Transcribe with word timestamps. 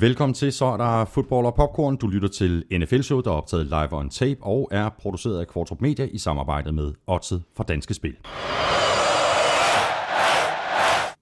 Velkommen 0.00 0.34
til, 0.34 0.52
så 0.52 0.64
er 0.64 0.76
der 0.76 1.04
fodbold 1.04 1.46
og 1.46 1.54
popcorn. 1.54 1.96
Du 1.96 2.06
lytter 2.06 2.28
til 2.28 2.64
NFL 2.72 3.00
Show, 3.00 3.20
der 3.20 3.30
er 3.30 3.34
optaget 3.34 3.66
live 3.66 3.92
on 3.92 4.10
tape 4.10 4.42
og 4.42 4.68
er 4.72 4.88
produceret 4.88 5.40
af 5.40 5.46
Kvartrup 5.46 5.80
Media 5.80 6.08
i 6.12 6.18
samarbejde 6.18 6.72
med 6.72 6.92
Odset 7.06 7.42
fra 7.56 7.64
Danske 7.64 7.94
Spil. 7.94 8.16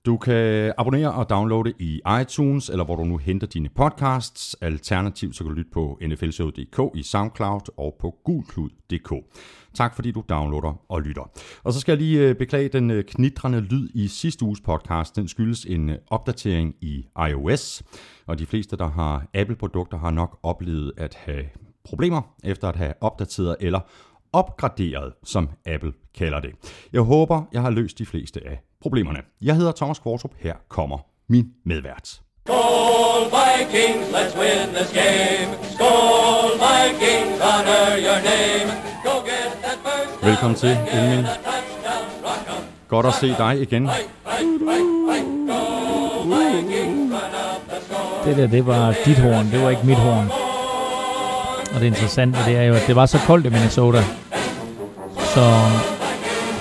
Du 0.07 0.16
kan 0.16 0.73
abonnere 0.79 1.12
og 1.12 1.30
downloade 1.30 1.73
i 1.79 2.00
iTunes, 2.21 2.68
eller 2.68 2.84
hvor 2.84 2.96
du 2.96 3.04
nu 3.04 3.16
henter 3.16 3.46
dine 3.46 3.68
podcasts. 3.68 4.57
Alternativt 4.61 5.36
så 5.36 5.45
kan 5.45 5.50
du 5.50 5.57
lytte 5.57 5.71
på 5.71 5.98
nflshow.dk 6.03 6.96
i 6.96 7.03
SoundCloud 7.03 7.61
og 7.76 7.96
på 8.00 8.14
gulklud.dk. 8.25 9.12
Tak 9.75 9.95
fordi 9.95 10.11
du 10.11 10.25
downloader 10.29 10.85
og 10.89 11.03
lytter. 11.03 11.31
Og 11.62 11.72
så 11.72 11.81
skal 11.81 11.93
jeg 11.93 11.98
lige 11.98 12.29
øh, 12.29 12.35
beklage 12.35 12.68
den 12.68 12.90
øh, 12.90 13.04
knitrende 13.04 13.61
lyd 13.61 13.89
i 13.95 14.09
sidste 14.09 14.45
uges 14.45 14.61
podcast. 14.61 15.17
Den 15.17 15.29
skyldes 15.29 15.64
en 15.64 15.90
øh, 15.90 15.98
opdatering 16.07 16.75
i 16.81 17.07
iOS, 17.31 17.82
og 18.26 18.39
de 18.39 18.46
fleste, 18.46 18.76
der 18.76 18.89
har 18.89 19.26
Apple-produkter, 19.34 19.98
har 19.98 20.11
nok 20.11 20.39
oplevet 20.43 20.93
at 20.96 21.14
have 21.14 21.45
problemer 21.84 22.23
efter 22.45 22.68
at 22.68 22.76
have 22.76 22.95
opdateret 23.00 23.57
eller 23.61 23.81
opgraderet, 24.32 25.12
som 25.23 25.48
Apple 25.67 25.93
kalder 26.14 26.40
det. 26.40 26.50
Jeg 26.93 27.00
håber, 27.00 27.43
jeg 27.53 27.62
har 27.62 27.71
løst 27.71 27.98
de 27.98 28.07
fleste 28.07 28.46
af 28.46 28.61
problemerne. 28.84 29.20
Jeg 29.43 29.54
hedder 29.56 29.72
Thomas 29.72 29.98
Kvartrup. 29.98 30.30
Her 30.38 30.54
kommer 30.68 30.98
min 31.29 31.46
medvært. 31.70 32.06
Skål 32.47 33.22
Vikings, 33.36 34.06
let's 34.16 34.34
win 34.42 34.66
this 34.78 34.91
game. 35.02 35.48
Skål 35.75 36.50
Vikings, 36.64 37.36
honor 37.47 37.86
your 38.06 38.20
name. 38.33 38.69
Go 39.06 39.14
get 39.30 39.50
that 39.64 39.78
first 39.84 40.25
Velkommen 40.28 40.56
til, 40.56 40.75
Elmin. 40.97 41.25
Godt 42.89 43.06
at 43.06 43.14
se 43.14 43.28
dig 43.28 43.62
igen. 43.62 43.89
Det 48.25 48.37
der, 48.37 48.47
det 48.47 48.66
var 48.66 48.94
dit 49.05 49.19
horn, 49.19 49.47
det 49.53 49.62
var 49.62 49.70
ikke 49.70 49.87
mit 49.87 49.98
horn. 49.98 50.31
Og 51.75 51.81
det 51.81 51.87
interessante, 51.87 52.39
det 52.47 52.56
er 52.56 52.62
jo, 52.62 52.75
at 52.75 52.84
det 52.87 52.97
var 52.97 53.06
så 53.06 53.19
koldt 53.27 53.47
i 53.47 53.48
Minnesota. 53.48 54.03
Så 55.34 55.44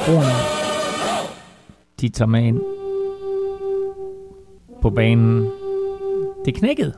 broerne, 0.06 0.63
de 2.04 2.10
tager 2.10 2.30
med 2.30 2.44
ind 2.44 2.60
på 4.82 4.90
banen. 4.90 5.50
Det 6.46 6.54
knækkede. 6.54 6.94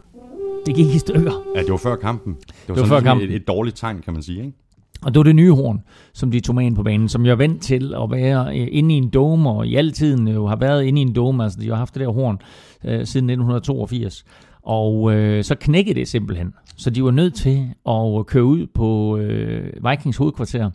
Det 0.66 0.76
gik 0.76 0.96
i 0.96 0.98
stykker. 0.98 1.32
Ja, 1.56 1.62
det 1.62 1.72
var 1.72 1.78
før 1.78 1.96
kampen. 1.96 2.34
Det 2.34 2.48
var, 2.68 2.76
var 2.76 2.82
sådan 2.84 2.90
før 2.90 3.00
kampen. 3.00 3.30
Et, 3.30 3.36
et 3.36 3.48
dårligt 3.48 3.78
tegn, 3.78 4.02
kan 4.02 4.14
man 4.14 4.22
sige. 4.24 4.38
Ikke? 4.38 4.54
Og 5.02 5.14
det 5.14 5.20
var 5.20 5.24
det 5.24 5.36
nye 5.36 5.52
horn, 5.52 5.82
som 6.14 6.32
de 6.32 6.40
tog 6.40 6.56
med 6.56 6.66
ind 6.66 6.76
på 6.76 6.84
banen, 6.84 7.10
som 7.10 7.26
jeg 7.26 7.32
er 7.32 7.36
vant 7.36 7.62
til 7.62 7.94
at 8.04 8.12
være 8.12 8.60
øh, 8.60 8.68
inde 8.72 8.96
i 8.96 8.98
en 8.98 9.10
dome, 9.10 9.50
og 9.50 9.68
i 9.68 9.76
altid 9.76 10.18
jo 10.18 10.48
har 10.48 10.56
været 10.56 10.84
inde 10.84 11.02
i 11.02 11.02
en 11.02 11.16
dome. 11.16 11.44
Altså, 11.44 11.60
de 11.62 11.70
har 11.70 11.76
haft 11.76 11.94
det 11.94 12.02
der 12.02 12.12
horn 12.12 12.40
øh, 12.84 12.92
siden 12.92 13.30
1982. 13.30 14.26
Og 14.62 15.14
øh, 15.14 15.44
så 15.44 15.56
knækkede 15.56 16.00
det 16.00 16.08
simpelthen. 16.08 16.54
Så 16.78 16.90
de 16.90 17.04
var 17.04 17.12
nødt 17.12 17.34
til 17.34 17.70
at 17.90 18.26
køre 18.26 18.44
ud 18.44 18.68
på 18.74 19.18
øh, 19.18 19.90
Vikings 19.90 20.18
hovedkvarter 20.18 20.72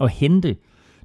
og 0.00 0.08
hente 0.08 0.56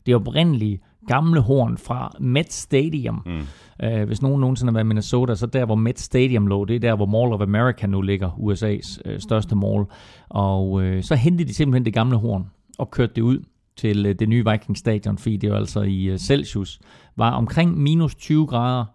det 0.05 0.16
oprindelige 0.16 0.80
gamle 1.09 1.39
horn 1.41 1.77
fra 1.77 2.11
Met 2.19 2.53
Stadium. 2.53 3.21
Mm. 3.25 3.88
Øh, 3.88 4.07
hvis 4.07 4.21
nogen 4.21 4.41
nogensinde 4.41 4.71
har 4.71 4.73
været 4.73 4.83
i 4.83 4.88
Minnesota, 4.88 5.35
så 5.35 5.45
der, 5.45 5.65
hvor 5.65 5.75
Met 5.75 5.99
Stadium 5.99 6.47
lå, 6.47 6.65
det 6.65 6.75
er 6.75 6.79
der, 6.79 6.95
hvor 6.95 7.05
Mall 7.05 7.33
of 7.33 7.41
America 7.41 7.88
nu 7.88 8.02
ligger, 8.02 8.29
USA's 8.29 8.99
øh, 9.05 9.19
største 9.19 9.55
mall. 9.55 9.85
Og 10.30 10.83
øh, 10.83 11.03
så 11.03 11.15
hentede 11.15 11.49
de 11.49 11.53
simpelthen 11.53 11.85
det 11.85 11.93
gamle 11.93 12.17
horn 12.17 12.45
og 12.80 12.91
kørte 12.91 13.13
det 13.15 13.21
ud 13.21 13.39
til 13.77 14.05
øh, 14.05 14.15
det 14.19 14.30
nye 14.30 14.45
Vikings 14.52 14.80
stadion, 14.80 15.17
fordi 15.17 15.37
det 15.37 15.47
jo 15.47 15.55
altså 15.55 15.81
i 15.81 16.03
øh, 16.03 16.17
Celsius, 16.17 16.80
var 17.15 17.31
omkring 17.31 17.77
minus 17.77 18.15
20 18.15 18.47
grader, 18.47 18.86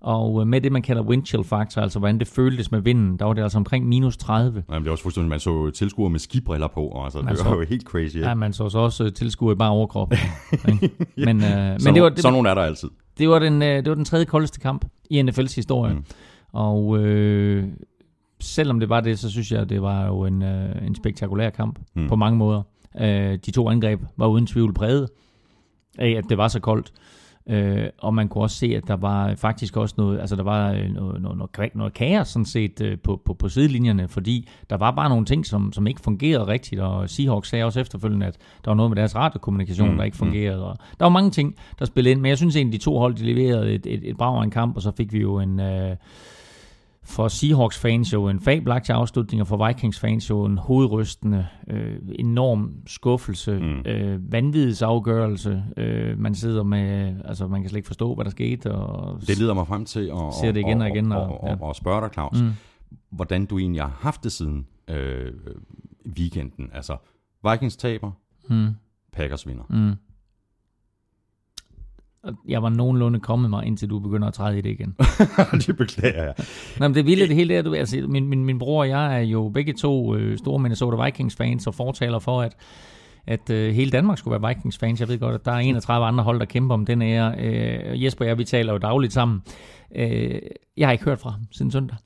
og 0.00 0.40
øh, 0.40 0.46
med 0.46 0.60
det, 0.60 0.72
man 0.72 0.82
kalder 0.82 1.02
wind 1.02 1.26
chill 1.26 1.44
factor, 1.44 1.82
altså 1.82 1.98
hvordan 1.98 2.18
det 2.18 2.28
føltes 2.28 2.70
med 2.70 2.80
vinden, 2.80 3.18
der 3.18 3.24
var 3.24 3.32
det 3.32 3.42
altså 3.42 3.58
omkring 3.58 3.86
minus 3.88 4.16
30. 4.16 4.64
Jamen, 4.68 4.82
det 4.82 4.84
var 4.84 4.92
også 4.92 5.02
fuldstændig, 5.02 5.28
man 5.30 5.40
så 5.40 5.70
tilskuere 5.70 6.10
med 6.10 6.18
skibriller 6.18 6.68
på, 6.68 6.80
og 6.86 7.04
altså, 7.04 7.18
Man 7.22 7.28
det 7.28 7.38
så- 7.38 7.44
var 7.48 7.56
jo 7.56 7.64
helt 7.68 7.82
crazy. 7.82 8.14
Ikke? 8.16 8.28
Ja, 8.28 8.34
man 8.34 8.52
så 8.52 8.68
så 8.68 8.78
også 8.78 9.04
øh, 9.04 9.12
tilskuer 9.12 9.52
i 9.52 9.54
bare 9.54 9.70
overkrop. 9.70 10.12
ikke? 10.68 10.90
men, 11.16 11.44
øh, 11.44 11.76
men 11.84 11.94
det 11.94 12.02
var, 12.02 12.08
det, 12.08 12.18
sådan 12.18 12.32
nogle 12.32 12.48
er 12.50 12.54
der 12.54 12.62
altid. 12.62 12.88
det, 13.18 13.28
var 13.28 13.38
den, 13.38 13.62
øh, 13.62 13.68
det 13.76 13.88
var 13.88 13.94
den 13.94 14.04
tredje 14.04 14.24
koldeste 14.24 14.60
kamp 14.60 14.84
i 15.10 15.20
NFL's 15.20 15.54
historie. 15.56 15.94
Mm. 15.94 16.04
Og 16.52 16.98
øh, 16.98 17.68
selvom 18.40 18.80
det 18.80 18.88
var 18.88 19.00
det, 19.00 19.18
så 19.18 19.30
synes 19.30 19.52
jeg, 19.52 19.68
det 19.68 19.82
var 19.82 20.06
jo 20.06 20.24
en, 20.24 20.42
øh, 20.42 20.86
en 20.86 20.94
spektakulær 20.94 21.50
kamp 21.50 21.78
mm. 21.96 22.08
på 22.08 22.16
mange 22.16 22.38
måder. 22.38 22.62
Øh, 23.00 23.38
de 23.46 23.50
to 23.50 23.70
angreb 23.70 24.00
var 24.16 24.26
uden 24.26 24.46
tvivl 24.46 24.74
præget 24.74 25.08
af, 25.98 26.10
at 26.10 26.24
det 26.28 26.38
var 26.38 26.48
så 26.48 26.60
koldt. 26.60 26.92
Øh, 27.48 27.88
og 27.98 28.14
man 28.14 28.28
kunne 28.28 28.44
også 28.44 28.56
se, 28.56 28.66
at 28.66 28.88
der 28.88 28.96
var 28.96 29.34
faktisk 29.34 29.76
også 29.76 29.94
noget, 29.98 30.20
altså 30.20 30.36
der 30.36 30.42
var 30.42 30.72
øh, 30.72 30.90
noget, 30.90 31.22
noget, 31.22 31.38
noget, 31.38 31.74
noget 31.74 31.94
kaos 31.94 32.28
sådan 32.28 32.46
set 32.46 32.80
øh, 32.80 32.98
på, 32.98 33.20
på, 33.24 33.34
på 33.34 33.48
sidelinjerne, 33.48 34.08
fordi 34.08 34.48
der 34.70 34.76
var 34.76 34.90
bare 34.90 35.08
nogle 35.08 35.24
ting, 35.24 35.46
som, 35.46 35.72
som 35.72 35.86
ikke 35.86 36.00
fungerede 36.00 36.46
rigtigt, 36.46 36.80
og 36.80 37.10
Seahawks 37.10 37.48
sagde 37.48 37.64
også 37.64 37.80
efterfølgende, 37.80 38.26
at 38.26 38.36
der 38.64 38.70
var 38.70 38.74
noget 38.74 38.90
med 38.90 38.96
deres 38.96 39.16
radiokommunikation, 39.16 39.90
Mm, 39.90 39.96
der 39.96 40.04
ikke 40.04 40.14
mm. 40.14 40.26
fungerede. 40.26 40.64
Og 40.64 40.76
der 40.98 41.04
var 41.04 41.10
mange 41.10 41.30
ting, 41.30 41.54
der 41.78 41.84
spillede 41.84 42.10
ind, 42.12 42.20
men 42.20 42.28
jeg 42.28 42.36
synes 42.36 42.56
egentlig, 42.56 42.80
de 42.80 42.84
to 42.84 42.98
hold, 42.98 43.14
de 43.14 43.24
leverede 43.24 43.74
et, 43.74 43.86
et, 43.86 44.00
et 44.10 44.16
brag 44.16 44.44
en 44.44 44.50
kamp, 44.50 44.76
og 44.76 44.82
så 44.82 44.92
fik 44.96 45.12
vi 45.12 45.20
jo 45.20 45.38
en... 45.38 45.60
Øh, 45.60 45.96
for 47.08 47.28
Seahawks 47.28 47.78
fans 47.78 48.12
jo 48.12 48.28
en 48.28 48.40
fabelagtig 48.40 48.94
afslutning, 48.94 49.40
og 49.40 49.46
for 49.46 49.66
Vikings 49.66 50.00
fans 50.00 50.30
jo 50.30 50.44
en 50.44 50.58
hovedrystende, 50.58 51.46
øh, 51.70 51.98
enorm 52.18 52.72
skuffelse, 52.86 53.58
Mm. 53.58 53.90
øh, 53.90 54.32
vanvidsafgørelse. 54.32 55.64
Øh, 55.76 56.18
man 56.18 56.34
sidder 56.34 56.62
med, 56.62 57.14
altså 57.24 57.46
man 57.46 57.60
kan 57.60 57.68
slet 57.70 57.76
ikke 57.78 57.86
forstå, 57.86 58.14
hvad 58.14 58.24
der 58.24 58.30
skete. 58.30 58.72
Og 58.74 59.20
Det 59.26 59.38
leder 59.38 59.54
mig 59.54 59.66
frem 59.66 59.84
til 59.84 60.00
at, 60.00 60.34
Ser 60.40 60.52
det 60.52 60.60
igen 60.60 60.80
og 60.82 60.88
igen, 60.88 61.12
og, 61.12 61.22
og- 61.22 61.40
og, 61.40 61.48
ja. 61.48 61.54
og, 61.54 61.68
og 61.68 61.76
spørge 61.76 62.00
dig, 62.00 62.10
Claus. 62.12 62.42
Mm. 62.42 62.50
hvordan 63.10 63.46
du 63.46 63.58
egentlig 63.58 63.82
har 63.82 63.96
haft 64.00 64.24
det 64.24 64.32
siden 64.32 64.66
øh, 64.90 65.32
weekenden. 66.18 66.70
Altså, 66.74 66.96
Vikings 67.50 67.76
taber, 67.76 68.10
Mm. 68.50 68.68
Packers 69.12 69.46
vinder. 69.48 69.64
Mm. 69.70 69.94
Jeg 72.48 72.62
var 72.62 72.68
nogenlunde 72.68 73.20
kommet 73.20 73.50
mig, 73.50 73.66
indtil 73.66 73.90
du 73.90 73.98
begynder 73.98 74.28
at 74.28 74.34
træde 74.34 74.58
i 74.58 74.60
det 74.60 74.70
igen. 74.70 74.96
det 75.66 75.76
beklager 75.76 76.24
jeg. 76.24 76.34
Nå, 76.78 76.88
men 76.88 76.94
det 76.94 77.06
vilde 77.06 77.28
det 77.28 77.36
hele 77.36 77.54
er, 77.54 77.62
du, 77.62 77.74
altså, 77.74 78.04
min, 78.08 78.28
min, 78.28 78.44
min 78.44 78.58
bror 78.58 78.80
og 78.80 78.88
jeg 78.88 79.16
er 79.16 79.20
jo 79.20 79.48
begge 79.48 79.72
to 79.72 80.14
øh, 80.14 80.38
store 80.38 80.58
Minnesota 80.58 81.04
Vikings-fans 81.04 81.66
og 81.66 81.74
fortaler 81.74 82.18
for, 82.18 82.42
at, 82.42 82.56
at 83.26 83.50
øh, 83.50 83.74
hele 83.74 83.90
Danmark 83.90 84.18
skulle 84.18 84.42
være 84.42 84.54
Vikings-fans. 84.54 85.00
Jeg 85.00 85.08
ved 85.08 85.18
godt, 85.18 85.34
at 85.34 85.44
der 85.44 85.52
er 85.52 85.58
31 85.58 86.06
andre 86.06 86.24
hold, 86.24 86.38
der 86.38 86.46
kæmper 86.46 86.74
om 86.74 86.86
den 86.86 87.02
ære. 87.02 87.34
Øh, 87.38 88.04
Jesper 88.04 88.24
og 88.24 88.28
jeg, 88.28 88.38
vi 88.38 88.44
taler 88.44 88.72
jo 88.72 88.78
dagligt 88.78 89.12
sammen. 89.12 89.42
Øh, 89.96 90.40
jeg 90.76 90.88
har 90.88 90.92
ikke 90.92 91.04
hørt 91.04 91.18
fra 91.18 91.30
ham 91.30 91.40
siden 91.50 91.70
søndag. 91.70 91.96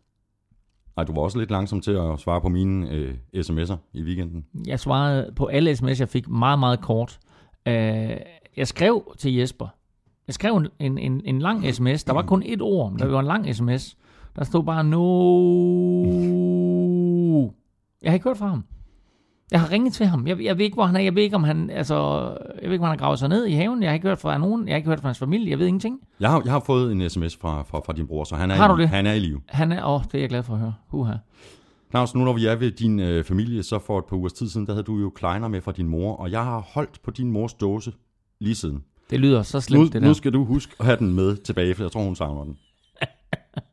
Ej, 0.97 1.05
du 1.05 1.13
var 1.13 1.21
også 1.21 1.39
lidt 1.39 1.51
langsom 1.51 1.81
til 1.81 1.93
at 1.93 2.21
svare 2.21 2.41
på 2.41 2.49
mine 2.49 2.91
øh, 2.91 3.15
sms'er 3.37 3.77
i 3.93 4.03
weekenden. 4.03 4.45
Jeg 4.67 4.81
svarede 4.81 5.33
på 5.37 5.47
alle 5.47 5.77
sms, 5.77 6.01
jeg 6.01 6.09
fik 6.09 6.29
meget, 6.29 6.59
meget 6.59 6.81
kort. 6.81 7.19
Øh, 7.69 8.17
jeg 8.57 8.69
skrev 8.69 9.15
til 9.19 9.35
Jesper. 9.35 9.69
Jeg 10.27 10.35
skrev 10.35 10.57
en, 10.57 10.69
en, 10.79 10.99
en, 10.99 11.23
en 11.25 11.39
lang 11.39 11.75
sms. 11.75 12.05
Der 12.05 12.13
var 12.13 12.23
kun 12.23 12.43
et 12.47 12.63
ord, 12.63 12.91
men 12.91 12.99
der 12.99 13.07
var 13.07 13.21
en 13.21 13.27
lang 13.27 13.57
sms. 13.57 13.97
Der 14.37 14.45
stod 14.45 14.65
bare, 14.65 14.85
no. 14.85 15.03
Jeg 18.03 18.11
har 18.11 18.15
ikke 18.15 18.29
hørt 18.29 18.39
fra 18.39 18.49
ham. 18.49 18.65
Jeg 19.51 19.61
har 19.61 19.71
ringet 19.71 19.93
til 19.93 20.07
ham. 20.07 20.27
Jeg, 20.27 20.45
jeg 20.45 20.59
ved 20.59 20.65
ikke, 20.65 20.75
hvor 20.75 20.85
han 20.85 20.97
er. 20.97 21.01
Jeg 21.01 21.15
ved 21.15 21.23
ikke, 21.23 21.37
om 21.37 21.45
han, 21.45 21.71
altså, 21.71 21.97
jeg 22.63 22.69
ved 22.69 22.73
ikke, 22.73 22.83
om 22.83 22.89
han 22.89 22.99
har 22.99 23.05
gravet 23.05 23.19
sig 23.19 23.29
ned 23.29 23.47
i 23.47 23.53
haven. 23.53 23.83
Jeg 23.83 23.91
har 23.91 23.95
ikke 23.95 24.09
hørt 24.09 24.19
fra 24.19 24.39
nogen. 24.39 24.67
Jeg 24.67 24.73
har 24.73 24.77
ikke 24.77 24.89
hørt 24.89 25.01
fra 25.01 25.09
hans 25.09 25.19
familie. 25.19 25.51
Jeg 25.51 25.59
ved 25.59 25.67
ingenting. 25.67 26.01
Jeg 26.21 26.31
har, 26.31 26.43
jeg 26.45 26.53
har 26.53 26.61
fået 26.61 26.93
en 26.93 27.11
sms 27.11 27.37
fra, 27.37 27.63
fra, 27.63 27.81
fra 27.81 27.93
din 27.93 28.07
bror, 28.07 28.25
så 28.25 28.37
han 28.37 28.51
er, 28.51 28.55
Har 28.55 28.79
i, 28.79 28.85
han 28.85 29.07
er 29.07 29.13
i 29.13 29.19
live. 29.19 29.41
Han 29.49 29.73
er, 29.73 29.87
åh, 29.87 30.03
det 30.05 30.15
er 30.15 30.19
jeg 30.19 30.29
glad 30.29 30.43
for 30.43 30.55
at 30.55 30.61
høre. 30.61 30.75
Uha. 30.93 31.15
Claus, 31.91 32.15
nu 32.15 32.25
når 32.25 32.33
vi 32.33 32.47
er 32.47 32.57
ved 32.57 32.71
din 32.71 33.01
øh, 33.01 33.25
familie, 33.25 33.63
så 33.63 33.79
for 33.79 33.99
et 33.99 34.05
par 34.05 34.17
ugers 34.17 34.33
tid 34.33 34.49
siden, 34.49 34.67
der 34.67 34.73
havde 34.73 34.85
du 34.85 34.99
jo 34.99 35.11
kleiner 35.11 35.49
med 35.49 35.61
fra 35.61 35.73
din 35.73 35.89
mor, 35.89 36.17
og 36.17 36.31
jeg 36.31 36.45
har 36.45 36.59
holdt 36.75 37.03
på 37.03 37.11
din 37.11 37.31
mors 37.31 37.55
dåse 37.55 37.93
lige 38.41 38.55
siden. 38.55 38.85
Det 39.13 39.21
lyder 39.21 39.43
så 39.43 39.57
Nu, 39.57 39.61
slemt, 39.61 39.93
det 39.93 40.03
der. 40.03 40.09
nu 40.09 40.15
skal 40.15 40.33
du 40.33 40.45
huske 40.45 40.73
at 40.81 40.85
have 40.87 40.97
den 40.97 41.15
med 41.15 41.37
tilbage, 41.37 41.75
for 41.75 41.83
jeg 41.85 41.93
tror, 41.93 42.03
hun 42.05 42.17
savner 42.17 42.45
den. 42.45 42.59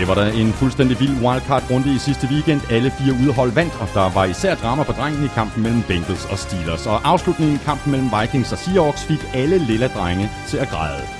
Det 0.00 0.08
var 0.08 0.14
da 0.14 0.30
en 0.30 0.52
fuldstændig 0.52 1.00
vild 1.00 1.16
wildcard-runde 1.24 1.94
i 1.94 1.98
sidste 1.98 2.28
weekend. 2.32 2.60
Alle 2.70 2.90
fire 2.90 3.12
udhold 3.12 3.52
vandt, 3.52 3.74
og 3.80 3.88
der 3.94 4.10
var 4.10 4.24
især 4.24 4.54
drama 4.54 4.82
på 4.82 4.92
drengen 4.92 5.24
i 5.24 5.28
kampen 5.34 5.62
mellem 5.62 5.82
Bengals 5.82 6.24
og 6.24 6.38
Steelers. 6.38 6.86
Og 6.86 7.08
afslutningen 7.08 7.56
i 7.56 7.64
kampen 7.64 7.90
mellem 7.92 8.10
Vikings 8.20 8.52
og 8.52 8.58
Seahawks 8.58 9.04
fik 9.04 9.20
alle 9.34 9.58
lilla 9.58 9.88
drenge 9.88 10.30
til 10.48 10.56
at 10.56 10.68
græde. 10.68 11.19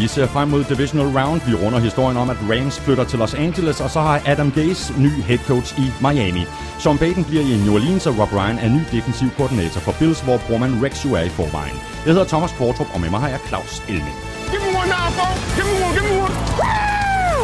Vi 0.00 0.06
ser 0.08 0.26
frem 0.26 0.48
mod 0.48 0.64
Divisional 0.64 1.08
Round. 1.18 1.40
Vi 1.48 1.54
runder 1.62 1.78
historien 1.78 2.16
om, 2.16 2.30
at 2.30 2.36
Rams 2.50 2.80
flytter 2.80 3.04
til 3.04 3.18
Los 3.18 3.34
Angeles, 3.34 3.80
og 3.80 3.90
så 3.90 4.00
har 4.00 4.22
Adam 4.32 4.50
Gase 4.50 4.84
ny 5.04 5.12
head 5.28 5.42
coach 5.50 5.68
i 5.84 5.86
Miami. 6.04 6.44
Sean 6.82 6.98
Payton 6.98 7.24
bliver 7.24 7.42
i 7.42 7.56
New 7.64 7.74
Orleans, 7.78 8.06
og 8.06 8.14
Rob 8.20 8.32
Ryan 8.38 8.58
er 8.64 8.68
ny 8.76 8.82
defensiv 8.96 9.28
koordinator 9.38 9.80
for 9.86 9.92
Bills, 10.00 10.20
hvor 10.26 10.38
brormand 10.46 10.74
Rex 10.84 10.94
jo 11.04 11.10
er 11.20 11.24
i 11.30 11.32
forvejen. 11.38 11.76
Jeg 12.04 12.12
hedder 12.14 12.28
Thomas 12.32 12.52
Kvartrup, 12.58 12.90
og 12.94 13.00
med 13.00 13.10
mig 13.14 13.20
har 13.24 13.30
jeg 13.34 13.40
Claus 13.48 13.72
Elming. 13.92 14.16
Give 14.52 14.62
me 14.66 14.70
one 14.80 14.88
now, 14.96 15.06
folks. 15.18 15.42
Give 15.56 15.66
me 15.70 15.74
one. 15.86 15.92
Give 15.96 16.06
me 16.08 16.14
one. 16.24 16.34
Woo! 16.60 17.40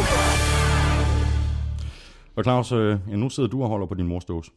Og 2.37 2.41
Claus, 2.47 2.71
øh, 2.71 2.91
ja, 3.11 3.15
nu 3.23 3.29
sidder 3.29 3.49
du 3.49 3.57
og 3.63 3.69
holder 3.73 3.87
på 3.91 3.95
din 3.99 4.07
mors 4.07 4.25
dåse. 4.25 4.51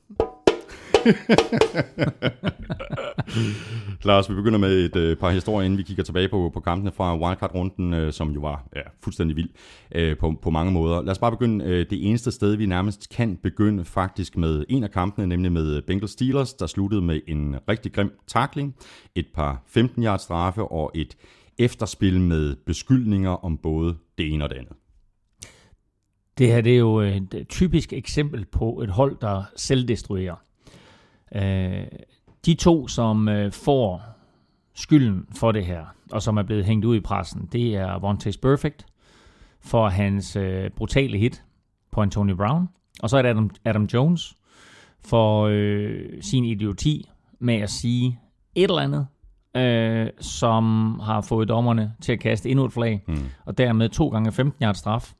Lars, 4.04 4.30
vi 4.30 4.34
begynder 4.34 4.58
med 4.58 4.84
et 4.84 4.96
øh, 4.96 5.16
par 5.16 5.30
historier, 5.30 5.64
inden 5.64 5.78
vi 5.78 5.82
kigger 5.82 6.02
tilbage 6.02 6.28
på, 6.28 6.50
på 6.54 6.60
kampene 6.60 6.92
fra 6.92 7.16
wildcard-runden, 7.16 7.94
øh, 7.94 8.12
som 8.12 8.30
jo 8.30 8.40
var 8.40 8.68
ja, 8.76 8.80
fuldstændig 9.02 9.36
vild 9.36 9.48
øh, 9.94 10.18
på, 10.18 10.34
på 10.42 10.50
mange 10.50 10.72
måder. 10.72 11.02
Lad 11.02 11.10
os 11.10 11.18
bare 11.18 11.30
begynde 11.30 11.64
øh, 11.64 11.86
det 11.90 12.08
eneste 12.08 12.30
sted, 12.30 12.56
vi 12.56 12.66
nærmest 12.66 13.08
kan 13.08 13.36
begynde 13.36 13.84
faktisk 13.84 14.36
med 14.36 14.64
en 14.68 14.84
af 14.84 14.90
kampene, 14.90 15.26
nemlig 15.26 15.52
med 15.52 15.82
Bengals 15.82 16.10
Steelers, 16.10 16.54
der 16.54 16.66
sluttede 16.66 17.02
med 17.02 17.20
en 17.28 17.56
rigtig 17.68 17.92
grim 17.92 18.12
takling, 18.26 18.76
et 19.14 19.26
par 19.34 19.62
15-yards 19.76 20.22
straffe 20.22 20.62
og 20.62 20.90
et 20.94 21.16
efterspil 21.58 22.20
med 22.20 22.56
beskyldninger 22.66 23.30
om 23.30 23.58
både 23.58 23.96
det 24.18 24.32
ene 24.32 24.44
og 24.44 24.50
det 24.50 24.56
andet. 24.56 24.72
Det 26.38 26.48
her 26.48 26.60
det 26.60 26.74
er 26.74 26.78
jo 26.78 27.00
øh, 27.00 27.16
et 27.16 27.46
typisk 27.48 27.92
eksempel 27.92 28.44
på 28.44 28.80
et 28.80 28.90
hold, 28.90 29.16
der 29.20 29.42
selvdestruerer. 29.56 30.36
Øh, 31.34 31.86
de 32.46 32.54
to, 32.54 32.88
som 32.88 33.28
øh, 33.28 33.52
får 33.52 34.02
skylden 34.74 35.26
for 35.36 35.52
det 35.52 35.66
her, 35.66 35.84
og 36.12 36.22
som 36.22 36.36
er 36.36 36.42
blevet 36.42 36.64
hængt 36.64 36.84
ud 36.84 36.96
i 36.96 37.00
pressen, 37.00 37.48
det 37.52 37.76
er 37.76 37.98
Vontaze 37.98 38.38
Perfect 38.38 38.86
for 39.60 39.88
hans 39.88 40.36
øh, 40.36 40.70
brutale 40.70 41.18
hit 41.18 41.44
på 41.92 42.02
Antonio 42.02 42.36
Brown, 42.36 42.68
og 43.02 43.10
så 43.10 43.16
er 43.16 43.22
det 43.22 43.28
Adam, 43.28 43.50
Adam 43.64 43.84
Jones 43.84 44.36
for 45.00 45.48
øh, 45.50 46.04
sin 46.20 46.44
idioti 46.44 47.10
med 47.38 47.54
at 47.54 47.70
sige 47.70 48.18
et 48.54 48.70
eller 48.70 48.82
andet, 48.82 49.06
øh, 49.56 50.10
som 50.20 50.98
har 51.00 51.20
fået 51.20 51.48
dommerne 51.48 51.94
til 52.00 52.12
at 52.12 52.20
kaste 52.20 52.50
endnu 52.50 52.64
et 52.64 52.72
flag, 52.72 53.04
mm. 53.08 53.16
og 53.44 53.58
dermed 53.58 53.88
to 53.88 54.08
gange 54.08 54.32
15 54.32 54.64
yards 54.64 54.78
straf 54.78 55.12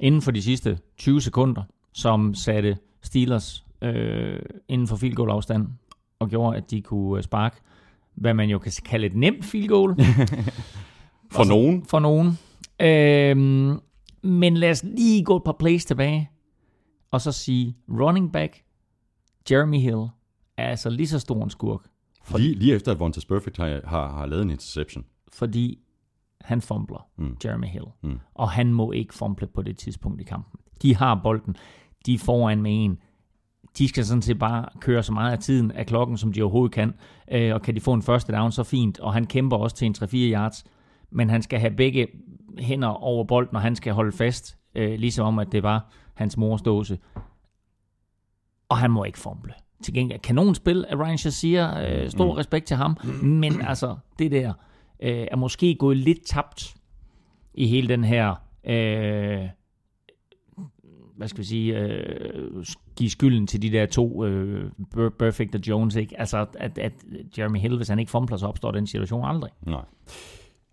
inden 0.00 0.22
for 0.22 0.30
de 0.30 0.42
sidste 0.42 0.78
20 0.98 1.20
sekunder, 1.20 1.62
som 1.92 2.34
satte 2.34 2.78
Steelers 3.02 3.65
øh, 3.82 4.38
inden 4.68 4.86
for 4.86 4.96
field 4.96 5.14
goal 5.14 5.30
afstand 5.30 5.68
og 6.18 6.28
gjorde, 6.28 6.56
at 6.56 6.70
de 6.70 6.82
kunne 6.82 7.18
øh, 7.18 7.22
sparke, 7.22 7.56
hvad 8.14 8.34
man 8.34 8.50
jo 8.50 8.58
kan 8.58 8.72
kalde 8.84 9.06
et 9.06 9.16
nemt 9.16 9.44
field 9.44 9.68
goal. 9.68 9.96
For 11.32 11.44
nogen. 11.44 11.84
For 11.84 11.98
nogen. 11.98 12.38
Øhm, 12.80 13.80
men 14.22 14.56
lad 14.56 14.70
os 14.70 14.84
lige 14.84 15.24
gå 15.24 15.36
et 15.36 15.42
par 15.44 15.56
plays 15.58 15.84
tilbage, 15.84 16.30
og 17.10 17.20
så 17.20 17.32
sige, 17.32 17.76
running 17.88 18.32
back 18.32 18.62
Jeremy 19.50 19.78
Hill 19.78 20.06
er 20.56 20.68
altså 20.68 20.90
lige 20.90 21.06
så 21.08 21.18
stor 21.18 21.44
en 21.44 21.50
skurk, 21.50 21.80
Lige, 22.36 22.54
lige 22.54 22.74
efter, 22.74 22.92
at 22.92 23.00
Vontaze 23.00 23.26
Perfect 23.26 23.56
har, 23.56 23.80
har, 23.84 24.12
har 24.12 24.26
lavet 24.26 24.42
en 24.42 24.50
interception. 24.50 25.04
fordi 25.32 25.78
han 26.40 26.60
fumbler, 26.60 27.08
mm. 27.18 27.36
Jeremy 27.44 27.66
Hill. 27.66 27.84
Mm. 28.02 28.18
Og 28.34 28.50
han 28.50 28.72
må 28.74 28.92
ikke 28.92 29.14
fumble 29.14 29.46
på 29.46 29.62
det 29.62 29.78
tidspunkt 29.78 30.20
i 30.20 30.24
kampen. 30.24 30.60
De 30.82 30.96
har 30.96 31.20
bolden. 31.22 31.56
De 32.06 32.14
er 32.14 32.18
foran 32.18 32.62
med 32.62 32.84
en. 32.84 32.98
De 33.78 33.88
skal 33.88 34.04
sådan 34.04 34.22
set 34.22 34.38
bare 34.38 34.68
køre 34.80 35.02
så 35.02 35.12
meget 35.12 35.32
af 35.32 35.38
tiden 35.38 35.70
af 35.70 35.86
klokken, 35.86 36.16
som 36.16 36.32
de 36.32 36.42
overhovedet 36.42 36.74
kan. 36.74 36.94
Øh, 37.32 37.54
og 37.54 37.62
kan 37.62 37.74
de 37.74 37.80
få 37.80 37.92
en 37.92 38.02
første 38.02 38.32
down, 38.32 38.52
så 38.52 38.62
fint. 38.62 39.00
Og 39.00 39.12
han 39.12 39.26
kæmper 39.26 39.56
også 39.56 39.76
til 39.76 39.86
en 39.86 39.94
3-4 39.98 40.08
yards. 40.12 40.64
Men 41.10 41.30
han 41.30 41.42
skal 41.42 41.58
have 41.58 41.76
begge 41.76 42.06
hænder 42.58 42.88
over 42.88 43.24
bolden, 43.24 43.56
og 43.56 43.62
han 43.62 43.76
skal 43.76 43.92
holde 43.92 44.12
fast. 44.12 44.58
Øh, 44.74 44.98
ligesom 44.98 45.26
om, 45.26 45.38
at 45.38 45.52
det 45.52 45.62
var 45.62 45.92
hans 46.14 46.36
mors 46.36 46.62
dåse. 46.62 46.98
Og 48.68 48.78
han 48.78 48.90
må 48.90 49.04
ikke 49.04 49.18
fumble. 49.18 49.52
Til 49.82 49.94
gengæld 49.94 50.20
kanonspil 50.20 50.84
af 50.88 50.96
Ryan 50.96 51.18
Shazier. 51.18 51.78
Øh, 51.78 52.10
stor 52.10 52.24
mm. 52.24 52.30
respekt 52.30 52.66
til 52.66 52.76
ham. 52.76 52.96
Men 53.22 53.60
altså, 53.60 53.96
det 54.18 54.30
der 54.30 54.52
øh, 55.02 55.26
er 55.30 55.36
måske 55.36 55.74
gået 55.74 55.96
lidt 55.96 56.26
tabt 56.26 56.76
i 57.54 57.66
hele 57.66 57.88
den 57.88 58.04
her, 58.04 58.34
øh, 58.64 59.48
hvad 61.16 61.28
skal 61.28 61.38
vi 61.38 61.44
sige, 61.44 61.78
øh, 61.78 62.64
give 62.96 63.10
skylden 63.10 63.46
til 63.46 63.62
de 63.62 63.70
der 63.70 63.86
to, 63.86 64.24
øh, 64.24 64.70
Perfect 65.18 65.54
og 65.54 65.60
Jones, 65.68 65.94
ikke? 65.94 66.20
Altså, 66.20 66.46
at, 66.54 66.78
at 66.78 66.92
Jeremy 67.38 67.58
Hill, 67.58 67.76
hvis 67.76 67.88
han 67.88 67.98
ikke 67.98 68.10
fumbler, 68.10 68.36
så 68.36 68.46
opstår 68.46 68.70
den 68.70 68.86
situation 68.86 69.24
aldrig. 69.24 69.50
Nej. 69.62 69.84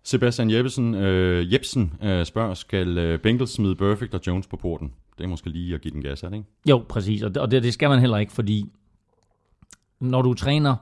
Sebastian 0.02 0.50
Jeppesen, 0.50 0.94
øh, 0.94 1.52
Jebsen 1.52 1.92
øh, 2.02 2.26
spørger, 2.26 2.54
skal 2.54 2.98
øh, 2.98 3.18
Bengals 3.18 3.50
smide 3.50 3.76
Perfect 3.76 4.14
og 4.14 4.20
Jones 4.26 4.46
på 4.46 4.56
porten? 4.56 4.92
Det 5.18 5.24
er 5.24 5.28
måske 5.28 5.50
lige 5.50 5.74
at 5.74 5.80
give 5.80 5.94
den 5.94 6.02
gas, 6.02 6.22
er 6.22 6.28
det 6.28 6.36
ikke? 6.36 6.48
Jo, 6.68 6.84
præcis, 6.88 7.22
og 7.22 7.34
det, 7.34 7.42
og 7.42 7.50
det, 7.50 7.62
det 7.62 7.72
skal 7.74 7.88
man 7.88 8.00
heller 8.00 8.18
ikke, 8.18 8.32
fordi 8.32 8.70
når 10.00 10.22
du 10.22 10.34
træner, 10.34 10.76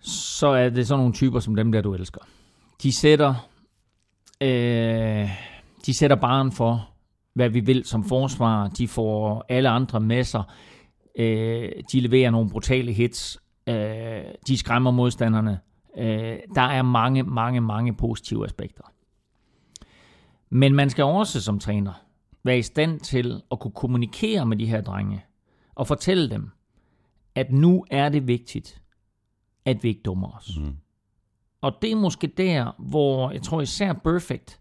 så 0.00 0.46
er 0.46 0.68
det 0.68 0.86
sådan 0.86 0.98
nogle 0.98 1.14
typer 1.14 1.40
som 1.40 1.56
dem 1.56 1.72
der, 1.72 1.80
du 1.80 1.94
elsker. 1.94 2.20
De 2.82 2.92
sætter, 2.92 3.34
øh, 4.40 5.28
de 5.86 5.94
sætter 5.94 6.16
baren 6.16 6.52
for, 6.52 6.88
hvad 7.38 7.48
vi 7.48 7.60
vil 7.60 7.84
som 7.84 8.04
forsvar. 8.04 8.68
De 8.68 8.88
får 8.88 9.44
alle 9.48 9.68
andre 9.68 10.00
med 10.00 10.24
sig. 10.24 10.42
Øh, 11.18 11.70
de 11.92 12.00
leverer 12.00 12.30
nogle 12.30 12.50
brutale 12.50 12.92
hits. 12.92 13.38
Øh, 13.68 14.20
de 14.48 14.58
skræmmer 14.58 14.90
modstanderne. 14.90 15.60
Øh, 15.98 16.38
der 16.54 16.62
er 16.62 16.82
mange, 16.82 17.22
mange, 17.22 17.60
mange 17.60 17.94
positive 17.94 18.44
aspekter. 18.44 18.82
Men 20.50 20.74
man 20.74 20.90
skal 20.90 21.04
også 21.04 21.42
som 21.42 21.58
træner 21.58 21.92
være 22.44 22.58
i 22.58 22.62
stand 22.62 23.00
til 23.00 23.42
at 23.50 23.60
kunne 23.60 23.72
kommunikere 23.74 24.46
med 24.46 24.56
de 24.56 24.66
her 24.66 24.80
drenge 24.80 25.24
og 25.74 25.86
fortælle 25.86 26.30
dem, 26.30 26.50
at 27.34 27.52
nu 27.52 27.84
er 27.90 28.08
det 28.08 28.26
vigtigt, 28.26 28.82
at 29.64 29.82
vi 29.82 29.88
ikke 29.88 30.02
dummer 30.04 30.36
os. 30.36 30.58
Mm. 30.58 30.76
Og 31.60 31.72
det 31.82 31.92
er 31.92 31.96
måske 31.96 32.26
der, 32.26 32.72
hvor 32.78 33.30
jeg 33.30 33.42
tror 33.42 33.60
især 33.60 33.92
Perfect 33.92 34.60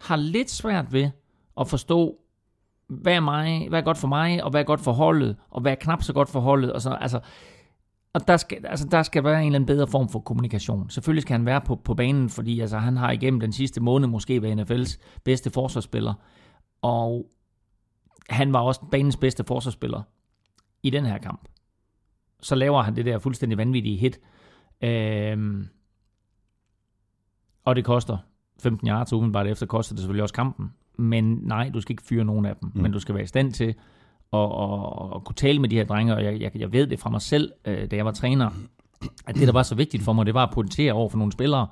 har 0.00 0.16
lidt 0.16 0.50
svært 0.50 0.92
ved 0.92 1.10
at 1.60 1.68
forstå, 1.68 2.18
hvad 2.88 3.12
er, 3.14 3.20
mig, 3.20 3.68
hvad 3.68 3.78
er 3.78 3.84
godt 3.84 3.98
for 3.98 4.08
mig, 4.08 4.44
og 4.44 4.50
hvad 4.50 4.60
er 4.60 4.64
godt 4.64 4.80
for 4.80 4.92
holdet, 4.92 5.36
og 5.50 5.60
hvad 5.60 5.72
er 5.72 5.76
knap 5.76 6.02
så 6.02 6.12
godt 6.12 6.28
for 6.28 6.40
holdet. 6.40 6.72
Og, 6.72 6.82
så, 6.82 6.90
altså, 6.90 7.20
og 8.12 8.28
der, 8.28 8.36
skal, 8.36 8.66
altså, 8.66 8.88
der 8.90 9.02
skal 9.02 9.24
være 9.24 9.40
en 9.40 9.46
eller 9.46 9.56
anden 9.56 9.66
bedre 9.66 9.86
form 9.86 10.08
for 10.08 10.18
kommunikation. 10.18 10.90
Selvfølgelig 10.90 11.22
skal 11.22 11.36
han 11.36 11.46
være 11.46 11.60
på, 11.60 11.76
på 11.76 11.94
banen, 11.94 12.28
fordi 12.28 12.60
altså, 12.60 12.78
han 12.78 12.96
har 12.96 13.10
igennem 13.10 13.40
den 13.40 13.52
sidste 13.52 13.80
måned 13.80 14.08
måske 14.08 14.42
været 14.42 14.70
NFL's 14.70 14.98
bedste 15.24 15.50
forsvarsspiller. 15.50 16.14
Og 16.82 17.30
han 18.30 18.52
var 18.52 18.60
også 18.60 18.80
banens 18.90 19.16
bedste 19.16 19.44
forsvarsspiller 19.44 20.02
i 20.82 20.90
den 20.90 21.06
her 21.06 21.18
kamp. 21.18 21.48
Så 22.40 22.54
laver 22.54 22.82
han 22.82 22.96
det 22.96 23.04
der 23.04 23.18
fuldstændig 23.18 23.58
vanvittige 23.58 23.96
hit. 23.96 24.20
Øhm, 24.80 25.68
og 27.64 27.76
det 27.76 27.84
koster 27.84 28.18
15 28.62 28.88
yards, 28.88 29.12
umiddelbart 29.12 29.46
efter 29.46 29.66
koster 29.66 29.94
det 29.94 30.00
selvfølgelig 30.00 30.22
også 30.22 30.34
kampen. 30.34 30.72
Men 30.98 31.38
nej, 31.42 31.70
du 31.74 31.80
skal 31.80 31.92
ikke 31.92 32.02
fyre 32.02 32.24
nogen 32.24 32.46
af 32.46 32.56
dem. 32.56 32.70
Mm. 32.74 32.82
Men 32.82 32.92
du 32.92 33.00
skal 33.00 33.14
være 33.14 33.24
i 33.24 33.26
stand 33.26 33.52
til 33.52 33.74
at, 34.32 34.40
at, 34.40 35.14
at 35.14 35.24
kunne 35.24 35.36
tale 35.36 35.58
med 35.58 35.68
de 35.68 35.76
her 35.76 35.84
drenge. 35.84 36.14
Og 36.14 36.24
jeg, 36.24 36.40
jeg, 36.40 36.50
jeg 36.54 36.72
ved 36.72 36.86
det 36.86 37.00
fra 37.00 37.10
mig 37.10 37.22
selv, 37.22 37.52
øh, 37.64 37.90
da 37.90 37.96
jeg 37.96 38.04
var 38.04 38.12
træner, 38.12 38.50
at 39.26 39.34
det, 39.34 39.46
der 39.46 39.52
var 39.52 39.62
så 39.62 39.74
vigtigt 39.74 40.02
for 40.02 40.12
mig, 40.12 40.26
det 40.26 40.34
var 40.34 40.46
at 40.46 40.54
pointere 40.54 40.92
over 40.92 41.08
for 41.08 41.18
nogle 41.18 41.32
spillere. 41.32 41.66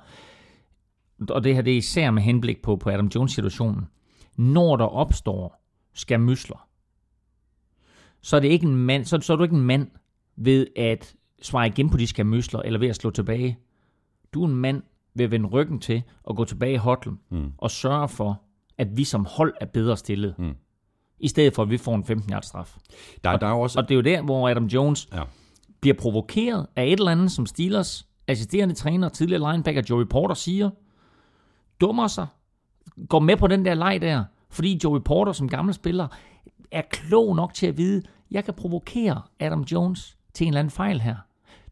Og 1.29 1.43
det 1.43 1.55
her, 1.55 1.61
det 1.61 1.73
er 1.73 1.77
især 1.77 2.11
med 2.11 2.21
henblik 2.21 2.61
på, 2.61 2.75
på 2.75 2.89
Adam 2.89 3.11
Jones-situationen. 3.15 3.85
Når 4.37 4.75
der 4.75 4.85
opstår 4.85 5.63
skamysler, 5.93 6.67
så 8.21 8.35
er, 8.35 8.39
det 8.39 8.47
ikke 8.47 8.67
en 8.67 8.75
mand, 8.75 9.05
så, 9.05 9.19
så 9.21 9.33
er 9.33 9.37
du 9.37 9.43
ikke 9.43 9.55
en 9.55 9.65
mand 9.65 9.87
ved 10.35 10.67
at 10.75 11.15
svare 11.41 11.67
igen 11.67 11.89
på 11.89 11.97
de 11.97 12.07
skamysler, 12.07 12.59
eller 12.59 12.79
ved 12.79 12.87
at 12.87 12.95
slå 12.95 13.09
tilbage. 13.09 13.57
Du 14.33 14.43
er 14.43 14.47
en 14.47 14.55
mand 14.55 14.83
ved 15.13 15.25
at 15.25 15.31
vende 15.31 15.49
ryggen 15.49 15.79
til 15.79 16.03
og 16.23 16.35
gå 16.35 16.45
tilbage 16.45 16.73
i 16.73 16.77
hotlen 16.77 17.19
mm. 17.29 17.51
og 17.57 17.71
sørge 17.71 18.07
for, 18.07 18.41
at 18.77 18.97
vi 18.97 19.03
som 19.03 19.25
hold 19.29 19.53
er 19.61 19.65
bedre 19.65 19.97
stillet. 19.97 20.35
Mm. 20.39 20.53
I 21.19 21.27
stedet 21.27 21.53
for, 21.55 21.63
at 21.63 21.69
vi 21.69 21.77
får 21.77 21.95
en 21.95 22.03
15 22.03 22.31
yard 22.33 22.43
straf. 22.43 22.75
Der, 23.23 23.29
og, 23.29 23.41
der 23.41 23.47
er 23.47 23.51
også... 23.51 23.79
og 23.79 23.89
det 23.89 23.91
er 23.91 23.95
jo 23.95 24.01
der, 24.01 24.21
hvor 24.21 24.49
Adam 24.49 24.65
Jones 24.65 25.07
Ja. 25.13 25.23
bliver 25.81 25.95
provokeret 25.99 26.65
af 26.75 26.85
et 26.85 26.91
eller 26.91 27.11
andet, 27.11 27.31
som 27.31 27.45
Steelers 27.45 28.07
assisterende 28.27 28.75
træner, 28.75 29.09
tidligere 29.09 29.51
linebacker 29.51 29.81
Joey 29.89 30.05
Porter 30.05 30.35
siger, 30.35 30.69
dummer 31.81 32.07
sig, 32.07 32.27
går 33.09 33.19
med 33.19 33.37
på 33.37 33.47
den 33.47 33.65
der 33.65 33.73
leg 33.73 34.01
der, 34.01 34.23
fordi 34.49 34.79
Joey 34.83 34.99
Porter 35.05 35.31
som 35.31 35.49
gammel 35.49 35.73
spiller 35.73 36.07
er 36.71 36.81
klog 36.89 37.35
nok 37.35 37.53
til 37.53 37.67
at 37.67 37.77
vide, 37.77 38.01
jeg 38.31 38.45
kan 38.45 38.53
provokere 38.53 39.21
Adam 39.39 39.61
Jones 39.61 40.17
til 40.33 40.43
en 40.45 40.47
eller 40.53 40.59
anden 40.59 40.71
fejl 40.71 41.01
her. 41.01 41.15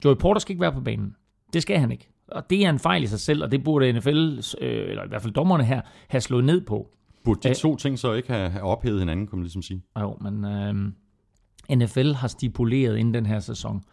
Joey 0.06 0.16
Porter 0.16 0.40
skal 0.40 0.52
ikke 0.54 0.62
være 0.62 0.72
på 0.74 0.82
banen. 0.82 1.16
Det 1.54 1.62
skal 1.62 1.80
han 1.80 1.92
ikke. 1.92 2.10
Og 2.28 2.50
det 2.50 2.66
er 2.66 2.70
en 2.70 2.80
fejl 2.80 3.04
i 3.04 3.08
sig 3.08 3.20
selv, 3.20 3.44
og 3.44 3.52
det 3.52 3.64
burde 3.64 3.94
NFL, 3.94 4.40
øh, 4.62 4.90
eller 4.90 5.04
i 5.04 5.08
hvert 5.08 5.22
fald 5.22 5.34
dommerne 5.34 5.64
her, 5.64 5.82
have 6.08 6.22
slået 6.22 6.44
ned 6.46 6.62
på. 6.62 6.95
Burde 7.26 7.40
de 7.44 7.50
Øh. 7.50 7.56
to 7.56 7.76
ting 7.76 8.00
så 8.00 8.14
ikke 8.14 8.34
have, 8.34 8.50
have 8.50 8.64
ophedet 8.64 9.00
hinanden, 9.00 9.28
kan 9.28 9.38
man 9.38 9.44
ligesom 9.44 9.62
sige? 9.62 9.84
Jo, 10.00 10.18
men 10.22 10.46
øh, 10.46 11.78
NFL 11.78 12.12
har 12.14 12.28
stipuleret 12.28 12.98
inden 12.98 13.14
den 13.14 13.26
her 13.26 13.40
sæson, 13.40 13.84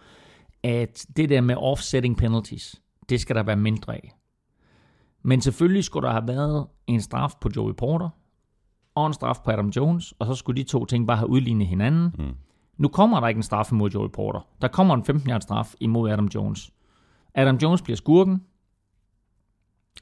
at 0.62 1.06
det 1.16 1.28
der 1.28 1.40
med 1.40 1.54
offsetting 1.58 2.16
penalties, 2.16 2.82
det 3.08 3.20
skal 3.20 3.36
der 3.36 3.42
være 3.42 3.56
mindre 3.56 3.94
af. 3.94 4.12
Men 5.22 5.40
selvfølgelig 5.40 5.84
skulle 5.84 6.06
der 6.06 6.12
have 6.12 6.28
været 6.28 6.66
en 6.86 7.00
straf 7.00 7.32
på 7.40 7.48
Joey 7.56 7.74
Porter, 7.74 8.08
og 8.94 9.06
en 9.06 9.12
straf 9.12 9.36
på 9.44 9.50
Adam 9.50 9.68
Jones, 9.68 10.12
og 10.18 10.26
så 10.26 10.34
skulle 10.34 10.62
de 10.62 10.68
to 10.68 10.84
ting 10.84 11.06
bare 11.06 11.16
have 11.16 11.28
udlignet 11.28 11.66
hinanden. 11.66 12.14
Mm. 12.18 12.34
Nu 12.78 12.88
kommer 12.88 13.20
der 13.20 13.28
ikke 13.28 13.38
en 13.38 13.42
straf 13.42 13.72
imod 13.72 13.90
Joey 13.90 14.08
Porter. 14.10 14.40
Der 14.60 14.68
kommer 14.68 14.94
en 14.94 15.04
15 15.04 15.30
yard 15.30 15.40
straf 15.40 15.74
imod 15.80 16.10
Adam 16.10 16.26
Jones. 16.26 16.70
Adam 17.34 17.56
Jones 17.56 17.82
bliver 17.82 17.96
skurken. 17.96 18.42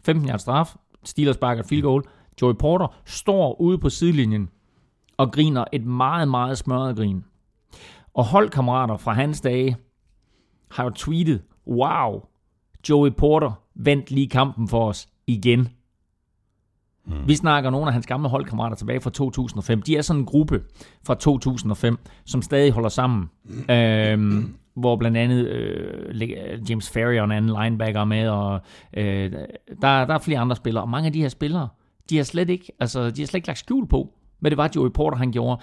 15 0.05 0.29
yard 0.29 0.39
straf. 0.39 0.77
Steelers 1.05 1.35
sparker 1.37 1.63
field 1.63 1.83
goal. 1.83 2.03
Joey 2.43 2.55
Porter 2.55 2.87
står 3.05 3.61
ude 3.61 3.79
på 3.79 3.89
sidelinjen 3.89 4.49
og 5.17 5.33
griner 5.33 5.65
et 5.73 5.87
meget, 5.87 6.29
meget 6.29 6.59
smørret 6.59 6.97
grin. 6.97 7.25
Og 8.15 8.25
holdkammerater 8.25 8.97
fra 8.97 9.13
hans 9.13 9.41
dage 9.41 9.77
har 10.71 10.85
jo 10.85 10.91
tweetet, 10.91 11.43
wow, 11.67 12.21
Joey 12.89 13.11
Porter 13.11 13.53
vandt 13.75 14.11
lige 14.11 14.29
kampen 14.29 14.69
for 14.69 14.89
os 14.89 15.09
igen. 15.27 15.69
Mm. 17.07 17.29
Vi 17.29 17.35
snakker 17.35 17.71
nogle 17.71 17.87
af 17.87 17.93
hans 17.93 18.07
gamle 18.07 18.29
holdkammerater 18.29 18.77
tilbage 18.77 19.01
fra 19.01 19.11
2005. 19.11 19.83
De 19.83 19.97
er 19.97 20.03
sådan 20.03 20.21
en 20.21 20.27
gruppe 20.27 20.63
fra 21.07 21.15
2005, 21.15 21.99
som 22.25 22.43
stadig 22.43 22.73
holder 22.73 22.89
sammen. 22.89 23.31
Mm. 23.45 23.75
Øhm, 23.75 24.55
hvor 24.75 24.97
blandt 24.97 25.17
andet 25.17 25.49
øh, 25.49 26.71
James 26.71 26.91
Ferry 26.91 27.19
og 27.19 27.25
en 27.25 27.33
anden 27.33 27.57
linebacker 27.63 28.01
er 28.01 28.05
med, 28.05 28.29
og 28.29 28.61
øh, 28.95 29.33
der, 29.83 30.05
der 30.05 30.15
er 30.15 30.19
flere 30.19 30.39
andre 30.39 30.57
spillere. 30.57 30.85
Og 30.85 30.89
mange 30.89 31.07
af 31.07 31.13
de 31.13 31.21
her 31.21 31.29
spillere, 31.29 31.69
de 32.11 32.17
har 32.17 32.25
slet 32.25 32.51
ikke, 32.51 32.73
altså, 32.81 33.11
de 33.11 33.23
har 33.23 33.27
slet 33.27 33.35
ikke 33.35 33.49
lagt 33.49 33.59
skjul 33.59 33.87
på, 33.87 34.13
hvad 34.41 34.51
det 34.51 34.59
var, 34.59 34.71
Joey 34.77 34.91
Porter 34.91 35.17
han 35.17 35.33
gjorde. 35.33 35.63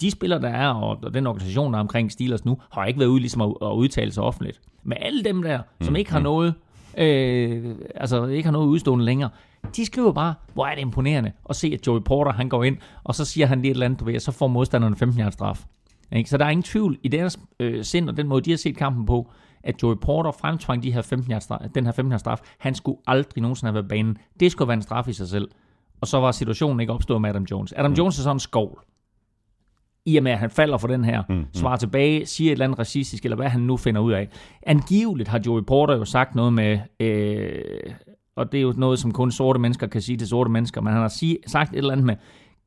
De 0.00 0.10
spillere, 0.10 0.40
der 0.40 0.48
er, 0.48 0.68
og 0.68 1.14
den 1.14 1.26
organisation, 1.26 1.72
der 1.72 1.78
er 1.78 1.80
omkring 1.80 2.12
Steelers 2.12 2.44
nu, 2.44 2.58
har 2.72 2.84
ikke 2.84 3.00
været 3.00 3.08
ude 3.08 3.20
ligesom 3.20 3.40
at, 3.40 3.54
at 3.62 3.72
udtale 3.72 4.12
sig 4.12 4.22
offentligt. 4.22 4.60
Men 4.82 4.98
alle 5.00 5.24
dem 5.24 5.42
der, 5.42 5.60
som 5.80 5.92
mm, 5.92 5.96
ikke 5.96 6.12
har 6.12 6.18
mm. 6.18 6.22
noget, 6.22 6.54
øh, 6.98 7.74
altså 7.94 8.26
ikke 8.26 8.46
har 8.46 8.52
noget 8.52 8.66
udstående 8.66 9.04
længere, 9.04 9.30
de 9.76 9.86
skriver 9.86 10.12
bare, 10.12 10.34
hvor 10.54 10.66
er 10.66 10.74
det 10.74 10.82
imponerende 10.82 11.32
at 11.48 11.56
se, 11.56 11.70
at 11.80 11.86
Joey 11.86 12.00
Porter 12.00 12.32
han 12.32 12.48
går 12.48 12.64
ind, 12.64 12.76
og 13.04 13.14
så 13.14 13.24
siger 13.24 13.46
han 13.46 13.62
lige 13.62 13.70
et 13.70 13.74
eller 13.74 13.86
andet, 13.86 14.00
du 14.00 14.04
ved, 14.04 14.20
så 14.20 14.32
får 14.32 14.46
modstanderen 14.46 14.96
15 14.96 15.20
yards 15.20 15.34
straf. 15.34 15.64
Ikke? 16.12 16.30
Så 16.30 16.38
der 16.38 16.44
er 16.44 16.50
ingen 16.50 16.62
tvivl 16.62 16.98
i 17.02 17.08
deres 17.08 17.38
øh, 17.60 17.84
sind 17.84 18.08
og 18.08 18.16
den 18.16 18.28
måde, 18.28 18.40
de 18.40 18.50
har 18.50 18.56
set 18.56 18.76
kampen 18.76 19.06
på, 19.06 19.30
at 19.64 19.82
Joey 19.82 19.96
Porter 20.02 20.30
fremtvang 20.30 20.82
de 20.82 20.92
her 20.92 21.02
15 21.02 21.32
yards 21.32 21.44
straf, 21.44 21.60
den 21.74 21.84
her 21.84 21.92
15 21.92 22.12
yards 22.12 22.20
straf. 22.20 22.40
Han 22.58 22.74
skulle 22.74 22.98
aldrig 23.06 23.42
nogensinde 23.42 23.68
have 23.68 23.74
været 23.74 23.88
banen. 23.88 24.18
Det 24.40 24.52
skulle 24.52 24.68
være 24.68 24.76
en 24.76 24.82
straf 24.82 25.08
i 25.08 25.12
sig 25.12 25.28
selv. 25.28 25.48
Og 26.02 26.08
så 26.08 26.20
var 26.20 26.32
situationen 26.32 26.80
ikke 26.80 26.92
opstået 26.92 27.20
med 27.20 27.30
Adam 27.30 27.46
Jones. 27.50 27.72
Adam 27.76 27.90
mm. 27.90 27.96
Jones 27.96 28.18
er 28.18 28.22
sådan 28.22 28.36
en 28.36 28.40
skovl. 28.40 28.84
I 30.04 30.16
og 30.16 30.22
med, 30.22 30.32
at 30.32 30.38
han 30.38 30.50
falder 30.50 30.78
for 30.78 30.88
den 30.88 31.04
her, 31.04 31.22
mm, 31.28 31.34
mm. 31.34 31.46
svarer 31.54 31.76
tilbage, 31.76 32.26
siger 32.26 32.48
et 32.48 32.52
eller 32.52 32.64
andet 32.64 32.78
racistisk, 32.78 33.24
eller 33.24 33.36
hvad 33.36 33.48
han 33.48 33.60
nu 33.60 33.76
finder 33.76 34.00
ud 34.00 34.12
af. 34.12 34.28
Angiveligt 34.62 35.28
har 35.28 35.40
Joey 35.46 35.62
Porter 35.62 35.96
jo 35.96 36.04
sagt 36.04 36.34
noget 36.34 36.52
med, 36.52 36.78
øh, 37.00 37.92
og 38.36 38.52
det 38.52 38.58
er 38.58 38.62
jo 38.62 38.74
noget, 38.76 38.98
som 38.98 39.12
kun 39.12 39.30
sorte 39.30 39.60
mennesker 39.60 39.86
kan 39.86 40.00
sige 40.00 40.18
til 40.18 40.28
sorte 40.28 40.50
mennesker, 40.50 40.80
men 40.80 40.92
han 40.92 41.02
har 41.02 41.08
sige, 41.08 41.38
sagt 41.46 41.72
et 41.72 41.78
eller 41.78 41.92
andet 41.92 42.06
med, 42.06 42.16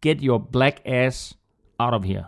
get 0.01 0.18
your 0.22 0.50
black 0.51 0.82
ass 0.86 1.38
out 1.80 1.94
of 1.94 2.04
here. 2.06 2.24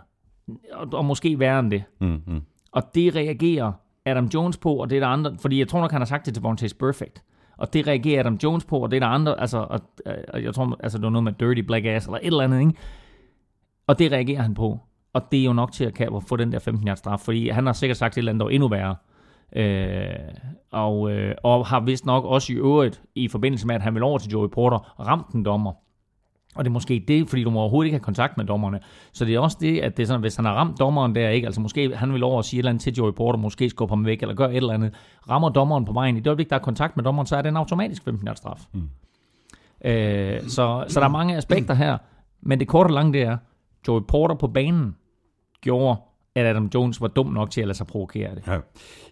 Og, 0.72 0.88
og 0.92 1.04
måske 1.04 1.38
værre 1.38 1.60
end 1.60 1.70
det. 1.70 1.84
Mm, 2.00 2.22
mm. 2.26 2.40
Og 2.72 2.82
det 2.94 3.16
reagerer 3.16 3.72
Adam 4.06 4.26
Jones 4.34 4.56
på, 4.56 4.74
og 4.74 4.90
det 4.90 4.96
er 4.96 5.00
der 5.00 5.08
andre, 5.08 5.36
fordi 5.40 5.58
jeg 5.58 5.68
tror 5.68 5.80
nok, 5.80 5.90
han 5.90 6.00
har 6.00 6.06
sagt 6.06 6.26
det 6.26 6.34
til 6.34 6.42
Vontaze 6.42 6.76
Perfect. 6.76 7.22
Og 7.58 7.72
det 7.72 7.86
reagerer 7.86 8.20
Adam 8.20 8.38
Jones 8.42 8.64
på, 8.64 8.78
og 8.78 8.90
det 8.90 8.96
er 8.96 9.00
der 9.00 9.06
andre, 9.06 9.40
altså, 9.40 9.58
og, 9.58 9.80
og 10.28 10.42
jeg 10.42 10.54
tror, 10.54 10.76
altså, 10.80 10.98
det 10.98 11.04
var 11.04 11.10
noget 11.10 11.24
med 11.24 11.32
dirty 11.32 11.60
black 11.60 11.86
ass, 11.86 12.06
eller 12.06 12.18
et 12.18 12.26
eller 12.26 12.44
andet, 12.44 12.60
ikke? 12.60 12.72
Og 13.86 13.98
det 13.98 14.12
reagerer 14.12 14.42
han 14.42 14.54
på. 14.54 14.78
Og 15.12 15.22
det 15.32 15.40
er 15.40 15.44
jo 15.44 15.52
nok 15.52 15.72
til 15.72 15.84
at, 15.84 15.94
kan, 15.94 16.22
få 16.28 16.36
den 16.36 16.52
der 16.52 16.58
15 16.58 16.88
yards 16.88 16.98
straf, 16.98 17.20
fordi 17.20 17.48
han 17.48 17.66
har 17.66 17.72
sikkert 17.72 17.96
sagt 17.96 18.14
et 18.14 18.18
eller 18.18 18.32
andet, 18.32 18.44
der 18.44 18.50
endnu 18.50 18.68
værre. 18.68 18.96
Øh, 19.56 20.14
og, 20.70 21.10
øh, 21.10 21.34
og 21.42 21.66
har 21.66 21.80
vist 21.80 22.06
nok 22.06 22.24
også 22.24 22.52
i 22.52 22.56
øvrigt, 22.56 23.02
i 23.14 23.28
forbindelse 23.28 23.66
med, 23.66 23.74
at 23.74 23.82
han 23.82 23.94
vil 23.94 24.02
over 24.02 24.18
til 24.18 24.30
Joey 24.30 24.48
Porter, 24.48 24.94
ramt 25.00 25.28
en 25.28 25.44
dommer. 25.44 25.72
Og 26.58 26.64
det 26.64 26.70
er 26.70 26.72
måske 26.72 27.04
det, 27.08 27.28
fordi 27.28 27.44
du 27.44 27.50
må 27.50 27.60
overhovedet 27.60 27.86
ikke 27.86 27.94
have 27.94 28.04
kontakt 28.04 28.36
med 28.36 28.44
dommerne. 28.44 28.80
Så 29.12 29.24
det 29.24 29.34
er 29.34 29.40
også 29.40 29.56
det, 29.60 29.78
at 29.78 29.96
det 29.96 30.02
er 30.02 30.06
sådan, 30.06 30.20
hvis 30.20 30.36
han 30.36 30.44
har 30.44 30.52
ramt 30.52 30.80
dommeren 30.80 31.14
der, 31.14 31.28
ikke, 31.28 31.46
altså 31.46 31.60
måske 31.60 31.96
han 31.96 32.12
vil 32.12 32.22
over 32.22 32.36
og 32.36 32.44
sige 32.44 32.58
et 32.58 32.60
eller 32.60 32.70
andet 32.70 32.82
til 32.82 32.94
Joey 32.94 33.12
Porter, 33.12 33.38
måske 33.38 33.70
skubbe 33.70 33.92
ham 33.92 34.06
væk, 34.06 34.22
eller 34.22 34.34
gøre 34.34 34.50
et 34.50 34.56
eller 34.56 34.72
andet, 34.72 34.94
rammer 35.30 35.48
dommeren 35.48 35.84
på 35.84 35.92
vejen. 35.92 36.16
I 36.16 36.20
det 36.20 36.26
øjeblik, 36.26 36.50
der 36.50 36.56
er 36.56 36.60
kontakt 36.60 36.96
med 36.96 37.04
dommeren, 37.04 37.26
så 37.26 37.36
er 37.36 37.42
det 37.42 37.48
en 37.48 37.56
automatisk 37.56 38.04
15 38.04 38.36
straf. 38.36 38.60
Mm. 38.72 38.88
Øh, 39.84 40.42
så, 40.42 40.84
så 40.88 41.00
der 41.00 41.06
er 41.06 41.10
mange 41.10 41.36
aspekter 41.36 41.74
her, 41.74 41.98
men 42.40 42.60
det 42.60 42.68
korte 42.68 42.88
og 42.88 42.92
lange 42.92 43.12
det 43.12 43.22
er, 43.22 43.36
Joey 43.88 44.02
Porter 44.08 44.34
på 44.34 44.46
banen 44.46 44.96
gjorde 45.60 45.96
at 46.34 46.46
Adam 46.46 46.70
Jones 46.74 47.00
var 47.00 47.08
dum 47.08 47.26
nok 47.26 47.50
til 47.50 47.60
at 47.60 47.66
lade 47.66 47.76
sig 47.78 47.86
provokere 47.86 48.34
det. 48.34 48.42
Ja. 48.46 48.52
Jeg 48.52 48.62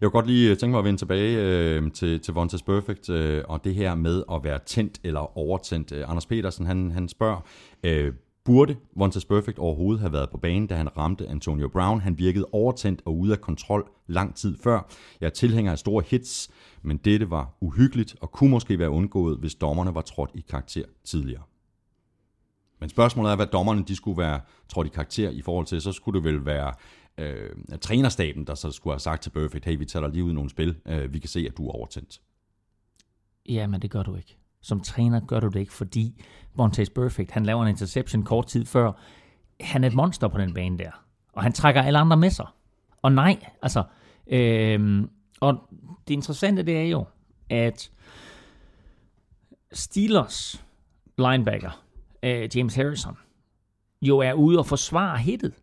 kunne 0.00 0.10
godt 0.10 0.26
lige 0.26 0.50
øh, 0.50 0.56
tænke 0.56 0.70
mig 0.70 0.78
at 0.78 0.84
vende 0.84 1.00
tilbage 1.00 1.38
øh, 1.38 1.92
til, 1.92 2.20
til 2.20 2.34
Vontaze 2.34 2.64
Perfect, 2.64 3.10
øh, 3.10 3.44
og 3.48 3.64
det 3.64 3.74
her 3.74 3.94
med 3.94 4.22
at 4.32 4.44
være 4.44 4.58
tændt 4.66 5.00
eller 5.04 5.38
overtændt. 5.38 5.92
Øh, 5.92 6.10
Anders 6.10 6.26
Petersen, 6.26 6.66
han, 6.66 6.90
han 6.90 7.08
spørger, 7.08 7.40
øh, 7.84 8.12
burde 8.44 8.76
Vontaze 8.96 9.26
Perfect 9.26 9.58
overhovedet 9.58 10.00
have 10.00 10.12
været 10.12 10.30
på 10.30 10.38
banen, 10.38 10.66
da 10.66 10.74
han 10.74 10.96
ramte 10.96 11.28
Antonio 11.28 11.68
Brown? 11.68 12.00
Han 12.00 12.18
virkede 12.18 12.46
overtændt 12.52 13.02
og 13.04 13.18
ude 13.18 13.32
af 13.32 13.40
kontrol 13.40 13.90
lang 14.06 14.34
tid 14.34 14.56
før. 14.62 14.88
Jeg 15.20 15.26
er 15.26 15.30
tilhænger 15.30 15.72
af 15.72 15.78
store 15.78 16.04
hits, 16.06 16.50
men 16.82 16.96
dette 16.96 17.30
var 17.30 17.56
uhyggeligt 17.60 18.16
og 18.20 18.32
kunne 18.32 18.50
måske 18.50 18.78
være 18.78 18.90
undgået, 18.90 19.38
hvis 19.38 19.54
dommerne 19.54 19.94
var 19.94 20.00
trådt 20.00 20.30
i 20.34 20.44
karakter 20.50 20.84
tidligere. 21.04 21.42
Men 22.80 22.88
spørgsmålet 22.88 23.32
er, 23.32 23.36
hvad 23.36 23.46
dommerne 23.46 23.84
de 23.88 23.96
skulle 23.96 24.18
være 24.18 24.40
trådt 24.68 24.86
i 24.86 24.90
karakter 24.90 25.30
i 25.30 25.42
forhold 25.42 25.66
til, 25.66 25.80
så 25.80 25.92
skulle 25.92 26.20
det 26.20 26.24
vel 26.24 26.46
være 26.46 26.72
øh, 27.18 27.50
trænerstaben, 27.80 28.46
der 28.46 28.54
så 28.54 28.70
skulle 28.70 28.94
have 28.94 29.00
sagt 29.00 29.22
til 29.22 29.30
Perfect, 29.30 29.64
hey, 29.64 29.76
vi 29.78 29.84
tager 29.84 30.06
dig 30.06 30.14
lige 30.14 30.24
ud 30.24 30.30
i 30.30 30.34
nogle 30.34 30.50
spil, 30.50 30.76
øh, 30.86 31.12
vi 31.12 31.18
kan 31.18 31.28
se, 31.28 31.46
at 31.50 31.56
du 31.56 31.68
er 31.68 31.72
overtændt. 31.72 32.20
Ja, 33.48 33.66
men 33.66 33.82
det 33.82 33.90
gør 33.90 34.02
du 34.02 34.16
ikke. 34.16 34.36
Som 34.60 34.80
træner 34.80 35.20
gør 35.20 35.40
du 35.40 35.48
det 35.48 35.60
ikke, 35.60 35.72
fordi 35.72 36.24
Montez 36.54 36.88
Perfect, 36.90 37.30
han 37.30 37.46
laver 37.46 37.62
en 37.62 37.68
interception 37.68 38.22
kort 38.22 38.46
tid 38.46 38.64
før. 38.64 38.92
Han 39.60 39.84
er 39.84 39.88
et 39.88 39.94
monster 39.94 40.28
på 40.28 40.38
den 40.38 40.54
bane 40.54 40.78
der, 40.78 40.90
og 41.32 41.42
han 41.42 41.52
trækker 41.52 41.82
alle 41.82 41.98
andre 41.98 42.16
med 42.16 42.30
sig. 42.30 42.46
Og 43.02 43.12
nej, 43.12 43.46
altså, 43.62 43.84
øh, 44.26 45.04
og 45.40 45.68
det 46.08 46.14
interessante 46.14 46.62
det 46.62 46.76
er 46.76 46.88
jo, 46.88 47.04
at 47.50 47.90
Steelers 49.72 50.64
linebacker, 51.18 51.84
øh, 52.22 52.56
James 52.56 52.74
Harrison, 52.74 53.16
jo 54.02 54.18
er 54.18 54.32
ude 54.32 54.58
og 54.58 54.66
forsvare 54.66 55.18
hittet. 55.18 55.54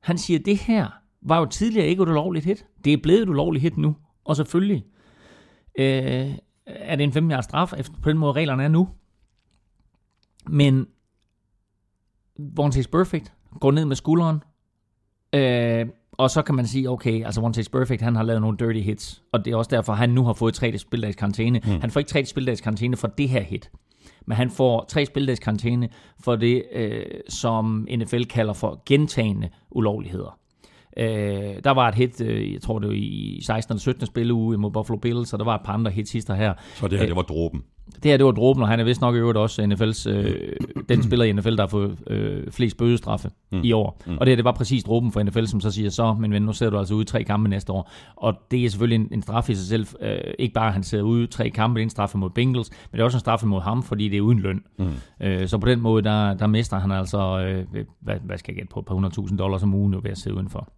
Han 0.00 0.18
siger, 0.18 0.38
det 0.38 0.58
her 0.58 0.99
var 1.22 1.38
jo 1.38 1.44
tidligere 1.46 1.86
ikke 1.86 2.02
et 2.02 2.08
ulovligt 2.08 2.44
hit. 2.44 2.66
Det 2.84 2.92
er 2.92 2.96
blevet 3.02 3.22
et 3.22 3.28
ulovligt 3.28 3.62
hit 3.62 3.76
nu. 3.76 3.96
Og 4.24 4.36
selvfølgelig 4.36 4.84
øh, 5.78 6.34
er 6.66 6.96
det 6.96 7.04
en 7.04 7.12
5 7.12 7.30
years 7.30 7.44
straf, 7.44 7.72
efter 7.78 7.94
på 8.02 8.10
den 8.10 8.18
måde 8.18 8.32
reglerne 8.32 8.64
er 8.64 8.68
nu. 8.68 8.88
Men 10.48 10.86
Vontaze 12.38 12.88
Perfect 12.88 13.32
går 13.60 13.70
ned 13.70 13.84
med 13.84 13.96
skulderen, 13.96 14.42
øh, 15.34 15.86
og 16.12 16.30
så 16.30 16.42
kan 16.42 16.54
man 16.54 16.66
sige, 16.66 16.90
okay, 16.90 17.24
altså 17.24 17.40
Vontaze 17.40 17.70
Perfect, 17.70 18.02
han 18.02 18.16
har 18.16 18.22
lavet 18.22 18.40
nogle 18.40 18.58
dirty 18.58 18.80
hits, 18.80 19.22
og 19.32 19.44
det 19.44 19.52
er 19.52 19.56
også 19.56 19.68
derfor, 19.70 19.92
han 19.92 20.10
nu 20.10 20.24
har 20.24 20.32
fået 20.32 20.54
tre 20.54 20.78
spildags 20.78 21.16
karantæne. 21.16 21.60
Mm. 21.64 21.80
Han 21.80 21.90
får 21.90 22.00
ikke 22.00 22.10
tre 22.10 22.24
spildags 22.24 22.60
karantæne 22.60 22.96
for 22.96 23.08
det 23.08 23.28
her 23.28 23.42
hit, 23.42 23.70
men 24.26 24.36
han 24.36 24.50
får 24.50 24.84
tre 24.88 25.06
spildags 25.06 25.40
karantæne 25.40 25.88
for 26.20 26.36
det, 26.36 26.62
øh, 26.72 27.04
som 27.28 27.88
NFL 27.96 28.22
kalder 28.22 28.52
for 28.52 28.82
gentagende 28.86 29.48
ulovligheder. 29.70 30.38
Øh, 30.96 31.06
der 31.64 31.70
var 31.70 31.88
et 31.88 31.94
hit, 31.94 32.20
øh, 32.20 32.52
jeg 32.52 32.60
tror 32.60 32.78
det 32.78 32.88
var 32.88 32.94
i 32.94 33.40
16. 33.42 33.72
eller 33.72 33.80
17. 33.80 34.06
spilleuge 34.06 34.58
mod 34.58 34.70
Buffalo 34.70 34.98
Bills, 34.98 35.32
og 35.32 35.38
der 35.38 35.44
var 35.44 35.54
et 35.54 35.60
par 35.64 35.72
andre 35.72 35.90
hits 35.90 36.12
hister 36.12 36.34
her. 36.34 36.54
Så 36.74 36.88
det 36.88 36.98
her, 36.98 37.06
det 37.06 37.16
var 37.16 37.22
dråben? 37.22 37.62
Det 37.94 38.04
her, 38.04 38.16
det 38.16 38.26
var 38.26 38.32
dråben, 38.32 38.62
og 38.62 38.68
han 38.68 38.80
er 38.80 38.84
vist 38.84 39.00
nok 39.00 39.14
i 39.14 39.18
øvrigt 39.18 39.38
også 39.38 39.62
NFL's, 39.62 40.10
øh, 40.10 40.52
den 40.88 41.02
spiller 41.02 41.24
i 41.24 41.32
NFL, 41.32 41.56
der 41.56 41.62
har 41.62 41.66
fået 41.66 41.98
øh, 42.06 42.50
flest 42.50 42.76
bødestraffe 42.76 43.30
mm. 43.52 43.60
i 43.64 43.72
år. 43.72 44.02
Mm. 44.06 44.18
Og 44.18 44.26
det 44.26 44.30
her, 44.30 44.36
det 44.36 44.44
var 44.44 44.52
præcis 44.52 44.84
dråben 44.84 45.12
for 45.12 45.22
NFL, 45.22 45.44
som 45.44 45.60
så 45.60 45.70
siger, 45.70 45.90
så, 45.90 46.14
men 46.14 46.32
ven, 46.32 46.42
nu 46.42 46.52
ser 46.52 46.70
du 46.70 46.78
altså 46.78 46.94
ude 46.94 47.02
i 47.02 47.06
tre 47.06 47.24
kampe 47.24 47.48
næste 47.48 47.72
år. 47.72 47.90
Og 48.16 48.34
det 48.50 48.64
er 48.64 48.70
selvfølgelig 48.70 49.04
en, 49.04 49.08
en 49.12 49.22
straf 49.22 49.48
i 49.48 49.54
sig 49.54 49.66
selv. 49.66 49.86
Øh, 50.00 50.18
ikke 50.38 50.54
bare, 50.54 50.66
at 50.66 50.72
han 50.72 50.82
ser 50.82 51.02
ude 51.02 51.24
i 51.24 51.26
tre 51.26 51.50
kampe, 51.50 51.74
det 51.74 51.82
er 51.82 51.86
en 51.86 51.90
straffe 51.90 52.18
mod 52.18 52.30
Bengals, 52.30 52.70
men 52.70 52.96
det 52.96 53.00
er 53.00 53.04
også 53.04 53.16
en 53.16 53.20
straffe 53.20 53.46
mod 53.46 53.60
ham, 53.60 53.82
fordi 53.82 54.08
det 54.08 54.16
er 54.16 54.20
uden 54.20 54.38
løn. 54.38 54.62
Mm. 54.78 54.92
Øh, 55.20 55.48
så 55.48 55.58
på 55.58 55.68
den 55.68 55.80
måde, 55.80 56.02
der, 56.02 56.34
der 56.34 56.46
mister 56.46 56.78
han 56.78 56.90
altså, 56.90 57.40
øh, 57.40 57.84
hvad, 58.00 58.16
hvad 58.24 58.38
skal 58.38 58.52
jeg 58.52 58.56
gætte 58.56 58.72
på, 58.72 58.82
på 58.82 58.94
100.000 58.94 59.36
dollars 59.36 59.62
om 59.62 59.74
ugen 59.74 59.94
ved 60.02 60.10
at 60.10 60.18
sidde 60.18 60.36
udenfor. 60.36 60.68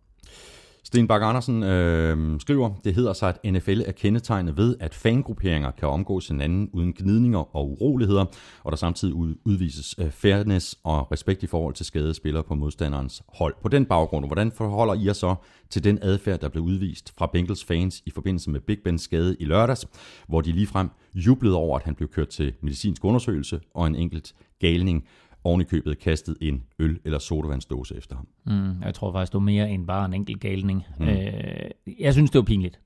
Sten 0.85 1.09
Bak 1.09 1.23
Andersen 1.23 1.63
øh, 1.63 2.41
skriver, 2.41 2.71
det 2.85 2.95
hedder 2.95 3.13
sig, 3.13 3.29
at 3.29 3.53
NFL 3.53 3.81
er 3.87 3.93
kendetegnet 3.93 4.57
ved, 4.57 4.77
at 4.81 4.95
fangrupperinger 4.95 5.71
kan 5.71 5.89
omgås 5.89 6.29
hinanden 6.29 6.71
uden 6.73 6.93
gnidninger 6.93 7.57
og 7.57 7.71
uroligheder, 7.71 8.25
og 8.65 8.73
der 8.73 8.77
samtidig 8.77 9.15
udvises 9.45 9.95
øh, 9.99 10.11
fairness 10.11 10.79
og 10.85 11.13
respekt 11.13 11.43
i 11.43 11.47
forhold 11.47 11.75
til 11.75 11.87
skadede 11.87 12.15
spillere 12.15 12.43
på 12.43 12.55
modstanderens 12.55 13.23
hold. 13.29 13.55
På 13.63 13.69
den 13.69 13.87
baggrund, 13.87 14.27
hvordan 14.27 14.53
forholder 14.53 14.95
I 14.95 15.07
jer 15.07 15.13
så 15.13 15.35
til 15.71 15.85
den 15.85 15.99
adfærd, 16.03 16.41
der 16.41 16.49
blev 16.49 16.63
udvist 16.63 17.13
fra 17.19 17.27
Bengals 17.33 17.65
fans 17.65 18.03
i 18.07 18.11
forbindelse 18.11 18.51
med 18.51 18.61
Big 18.61 18.79
Bens 18.85 19.03
skade 19.03 19.37
i 19.41 19.45
lørdags, 19.45 19.87
hvor 20.29 20.41
de 20.41 20.53
ligefrem 20.53 20.89
jublede 21.15 21.57
over, 21.57 21.79
at 21.79 21.85
han 21.85 21.95
blev 21.95 22.09
kørt 22.09 22.29
til 22.29 22.53
medicinsk 22.61 23.05
undersøgelse 23.05 23.61
og 23.75 23.87
en 23.87 23.95
enkelt 23.95 24.35
galning 24.59 25.05
oven 25.45 25.61
i 25.61 25.65
købet 25.65 25.99
kastet 25.99 26.37
en 26.41 26.63
øl- 26.79 27.01
eller 27.05 27.19
sodavandsdåse 27.19 27.97
efter 27.97 28.17
ham. 28.17 28.29
Mm, 28.47 28.83
jeg 28.83 28.95
tror 28.95 29.13
faktisk, 29.13 29.33
det 29.33 29.39
var 29.39 29.45
mere 29.45 29.71
end 29.71 29.87
bare 29.87 30.05
en 30.05 30.15
enkelt 30.15 30.41
galning. 30.41 30.85
Mm. 30.99 31.09
Øh, 31.09 31.71
jeg 31.99 32.13
synes, 32.13 32.31
det 32.31 32.39
var 32.39 32.45
pinligt. 32.45 32.81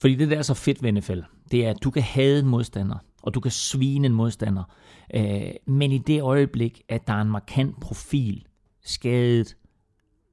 Fordi 0.00 0.14
det, 0.14 0.30
der 0.30 0.38
er 0.38 0.42
så 0.42 0.54
fedt 0.54 0.82
ved 0.82 0.92
NFL, 0.92 1.20
det 1.50 1.66
er, 1.66 1.70
at 1.70 1.82
du 1.82 1.90
kan 1.90 2.02
have 2.02 2.38
en 2.38 2.46
modstander, 2.46 2.96
og 3.22 3.34
du 3.34 3.40
kan 3.40 3.50
svine 3.50 4.06
en 4.06 4.14
modstander. 4.14 4.64
Øh, 5.14 5.50
men 5.66 5.92
i 5.92 5.98
det 5.98 6.22
øjeblik, 6.22 6.82
at 6.88 7.06
der 7.06 7.12
er 7.12 7.20
en 7.20 7.30
markant 7.30 7.80
profil 7.80 8.46
skadet, 8.84 9.56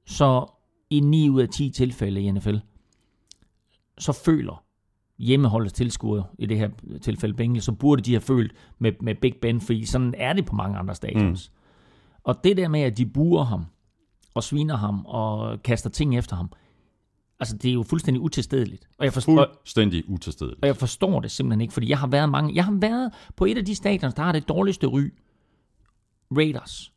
så 0.06 0.46
i 0.90 1.00
9 1.00 1.28
ud 1.28 1.42
af 1.42 1.48
10 1.48 1.70
tilfælde 1.70 2.20
i 2.20 2.30
NFL, 2.30 2.56
så 3.98 4.12
føler 4.12 4.64
hjemmeholdets 5.20 5.72
tilskuere, 5.72 6.24
i 6.38 6.46
det 6.46 6.58
her 6.58 6.70
tilfælde 7.02 7.34
Bengals, 7.34 7.64
så 7.64 7.72
burde 7.72 8.02
de 8.02 8.12
have 8.12 8.20
følt 8.20 8.52
med, 8.78 8.92
med 9.00 9.14
Big 9.14 9.34
Ben, 9.42 9.60
fordi 9.60 9.84
sådan 9.86 10.14
er 10.16 10.32
det 10.32 10.46
på 10.46 10.54
mange 10.54 10.78
andre 10.78 10.94
stadions. 10.94 11.50
Mm. 11.54 11.60
Og 12.24 12.44
det 12.44 12.56
der 12.56 12.68
med, 12.68 12.80
at 12.80 12.98
de 12.98 13.06
buer 13.06 13.44
ham, 13.44 13.64
og 14.34 14.42
sviner 14.44 14.76
ham, 14.76 15.06
og 15.06 15.62
kaster 15.62 15.90
ting 15.90 16.18
efter 16.18 16.36
ham, 16.36 16.52
altså 17.40 17.56
det 17.56 17.68
er 17.68 17.72
jo 17.72 17.82
fuldstændig 17.82 18.20
utilstedeligt. 18.20 18.88
Og 18.98 19.04
jeg 19.04 19.12
forstår, 19.12 19.46
Fuldstændig 19.58 20.08
utilstedeligt. 20.08 20.62
og 20.62 20.66
jeg 20.66 20.76
forstår 20.76 21.20
det 21.20 21.30
simpelthen 21.30 21.60
ikke, 21.60 21.74
fordi 21.74 21.88
jeg 21.88 21.98
har 21.98 22.06
været 22.06 22.28
mange, 22.28 22.54
jeg 22.54 22.64
har 22.64 22.72
været 22.80 23.12
på 23.36 23.44
et 23.44 23.58
af 23.58 23.64
de 23.64 23.74
stadions, 23.74 24.14
der 24.14 24.22
har 24.22 24.32
det 24.32 24.48
dårligste 24.48 24.86
ry. 24.86 25.12
Raiders. 26.36 26.92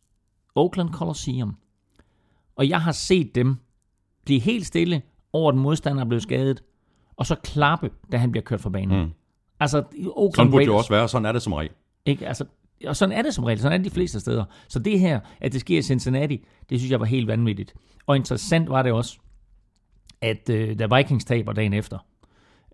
Oakland 0.56 0.90
Coliseum. 0.90 1.56
Og 2.56 2.70
jeg 2.70 2.82
har 2.82 2.92
set 2.92 3.36
dem 3.36 3.56
blive 4.26 4.40
helt 4.40 4.66
stille 4.66 5.02
over, 5.34 5.50
at 5.50 5.54
den 5.54 5.62
modstander 5.62 6.04
er 6.04 6.08
blevet 6.08 6.24
skadet, 6.24 6.64
og 7.18 7.26
så 7.26 7.36
klappe, 7.36 7.90
da 8.12 8.18
han 8.18 8.32
bliver 8.32 8.44
kørt 8.44 8.62
fra 8.62 8.70
banen. 8.70 9.02
Mm. 9.02 9.12
Altså, 9.60 9.78
Oakland 9.78 10.36
Sådan 10.36 10.52
burde 10.52 10.66
det 10.66 10.70
Raiders, 10.70 10.74
jo 10.74 10.78
også 10.78 10.90
være. 10.94 11.08
Sådan 11.08 11.26
er 11.26 11.32
det 11.32 11.42
som 11.42 11.54
regel. 11.54 11.72
ikke? 12.06 12.28
Altså, 12.28 12.46
og 12.86 12.96
sådan 12.96 13.18
er 13.18 13.22
det 13.22 13.34
som 13.34 13.44
regel. 13.44 13.60
Sådan 13.60 13.74
er 13.74 13.78
det 13.78 13.86
de 13.86 13.96
fleste 13.96 14.20
steder. 14.20 14.46
Så 14.68 14.80
det 14.80 15.00
her, 15.00 15.20
at 15.42 15.54
det 15.54 15.62
sker 15.62 15.78
i 15.78 15.82
Cincinnati, 15.82 16.46
det 16.70 16.80
synes 16.80 16.92
jeg 16.92 17.00
var 17.00 17.06
helt 17.06 17.28
vanvittigt. 17.28 17.74
Og 18.06 18.16
interessant 18.16 18.70
var 18.70 18.82
det 18.82 18.92
også, 18.92 19.18
at 20.22 20.50
øh, 20.50 20.80
da 20.80 20.96
Vikings 20.96 21.26
taber 21.26 21.54
dagen 21.54 21.74
efter, 21.74 21.98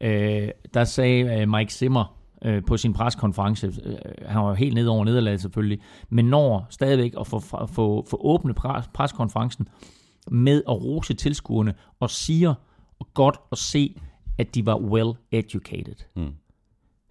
øh, 0.01 0.50
der 0.74 0.84
sagde 0.84 1.41
øh, 1.41 1.50
Mike 1.50 1.74
Zimmer 1.74 2.19
øh, 2.46 2.65
på 2.65 2.77
sin 2.77 2.93
preskonference, 2.93 3.67
øh, 3.67 3.98
han 4.25 4.41
var 4.41 4.53
helt 4.53 4.74
nede 4.74 4.89
over 4.89 5.05
nederlaget 5.05 5.41
selvfølgelig, 5.41 5.79
men 6.10 6.25
når 6.25 6.67
stadigvæk 6.69 7.13
at 7.19 7.27
få, 7.27 7.39
få, 7.39 8.05
få 8.10 8.17
åbne 8.19 8.53
pres, 8.53 8.88
preskonferencen 8.93 9.67
med 10.31 10.63
at 10.67 10.74
rose 10.74 11.13
tilskuerne, 11.13 11.74
og 12.00 12.10
siger 12.10 12.53
godt 13.13 13.38
at 13.51 13.58
se, 13.58 13.96
at 14.39 14.55
de 14.55 14.65
var 14.65 14.77
well 14.77 15.10
educated. 15.31 15.96
Mm. 16.15 16.34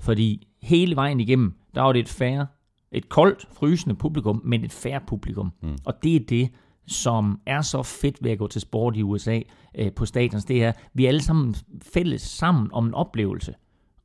Fordi 0.00 0.48
hele 0.62 0.96
vejen 0.96 1.20
igennem, 1.20 1.54
der 1.74 1.82
var 1.82 1.92
det 1.92 2.00
et 2.00 2.08
færre, 2.08 2.46
et 2.92 3.08
koldt, 3.08 3.46
frysende 3.52 3.94
publikum, 3.94 4.42
men 4.44 4.64
et 4.64 4.72
færre 4.72 5.00
publikum. 5.06 5.52
Mm. 5.62 5.78
Og 5.84 5.94
det 6.02 6.16
er 6.16 6.20
det, 6.28 6.50
som 6.86 7.40
er 7.46 7.62
så 7.62 7.82
fedt 7.82 8.24
ved 8.24 8.30
at 8.30 8.38
gå 8.38 8.46
til 8.46 8.60
sport 8.60 8.96
i 8.96 9.02
USA 9.02 9.40
øh, 9.78 9.92
på 9.92 10.06
stadions, 10.06 10.44
det 10.44 10.64
er, 10.64 10.72
vi 10.94 11.04
er 11.04 11.08
alle 11.08 11.22
sammen 11.22 11.54
fælles 11.92 12.22
sammen 12.22 12.68
om 12.72 12.86
en 12.86 12.94
oplevelse. 12.94 13.54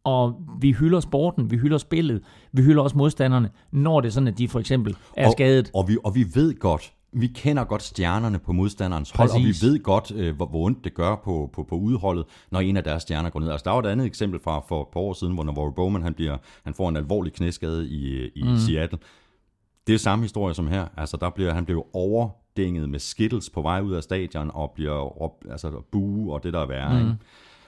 Og 0.03 0.41
vi 0.61 0.71
hylder 0.71 0.99
sporten, 0.99 1.51
vi 1.51 1.57
hylder 1.57 1.77
spillet, 1.77 2.23
vi 2.51 2.61
hylder 2.61 2.83
også 2.83 2.97
modstanderne, 2.97 3.49
når 3.71 4.01
det 4.01 4.07
er 4.07 4.11
sådan, 4.11 4.27
at 4.27 4.37
de 4.37 4.47
for 4.47 4.59
eksempel 4.59 4.95
er 5.17 5.25
og, 5.25 5.31
skadet. 5.31 5.71
Og 5.73 5.87
vi, 5.87 5.97
og 6.03 6.15
vi 6.15 6.25
ved 6.33 6.59
godt, 6.59 6.93
vi 7.13 7.27
kender 7.27 7.63
godt 7.63 7.83
stjernerne 7.83 8.39
på 8.39 8.53
modstanderens 8.53 9.11
hold, 9.11 9.29
Præcis. 9.29 9.63
og 9.63 9.67
vi 9.67 9.71
ved 9.71 9.83
godt, 9.83 10.11
øh, 10.11 10.35
hvor, 10.35 10.45
hvor 10.45 10.65
ondt 10.65 10.83
det 10.83 10.93
gør 10.93 11.15
på, 11.15 11.49
på, 11.53 11.63
på 11.63 11.75
udholdet, 11.75 12.25
når 12.51 12.59
en 12.59 12.77
af 12.77 12.83
deres 12.83 13.01
stjerner 13.01 13.29
går 13.29 13.39
ned. 13.39 13.51
Altså, 13.51 13.63
der 13.63 13.71
var 13.71 13.79
et 13.79 13.85
andet 13.85 14.05
eksempel 14.05 14.39
fra 14.43 14.59
for 14.67 14.81
et 14.81 14.87
par 14.93 14.99
år 14.99 15.13
siden, 15.13 15.33
hvor 15.33 15.43
Navarro 15.43 15.69
Bowman 15.69 16.03
han 16.03 16.13
bliver, 16.13 16.37
han 16.63 16.73
får 16.73 16.89
en 16.89 16.97
alvorlig 16.97 17.33
knæskade 17.33 17.89
i, 17.89 18.29
i 18.35 18.43
mm. 18.43 18.57
Seattle. 18.57 18.99
Det 19.87 19.95
er 19.95 19.99
samme 19.99 20.23
historie 20.23 20.53
som 20.53 20.67
her. 20.67 20.87
Altså, 20.97 21.17
der 21.17 21.29
bliver, 21.29 21.53
han 21.53 21.65
blev 21.65 21.85
overdænget 21.93 22.89
med 22.89 22.99
skittles 22.99 23.49
på 23.49 23.61
vej 23.61 23.81
ud 23.81 23.93
af 23.93 24.03
stadion, 24.03 24.51
og 24.53 24.71
bliver 24.75 25.01
råb, 25.01 25.45
altså, 25.49 25.81
bue 25.91 26.33
og 26.33 26.43
det, 26.43 26.53
der 26.53 26.59
er 26.59 26.67
værre. 26.67 26.93
Mm. 26.93 26.99
Ikke? 26.99 27.17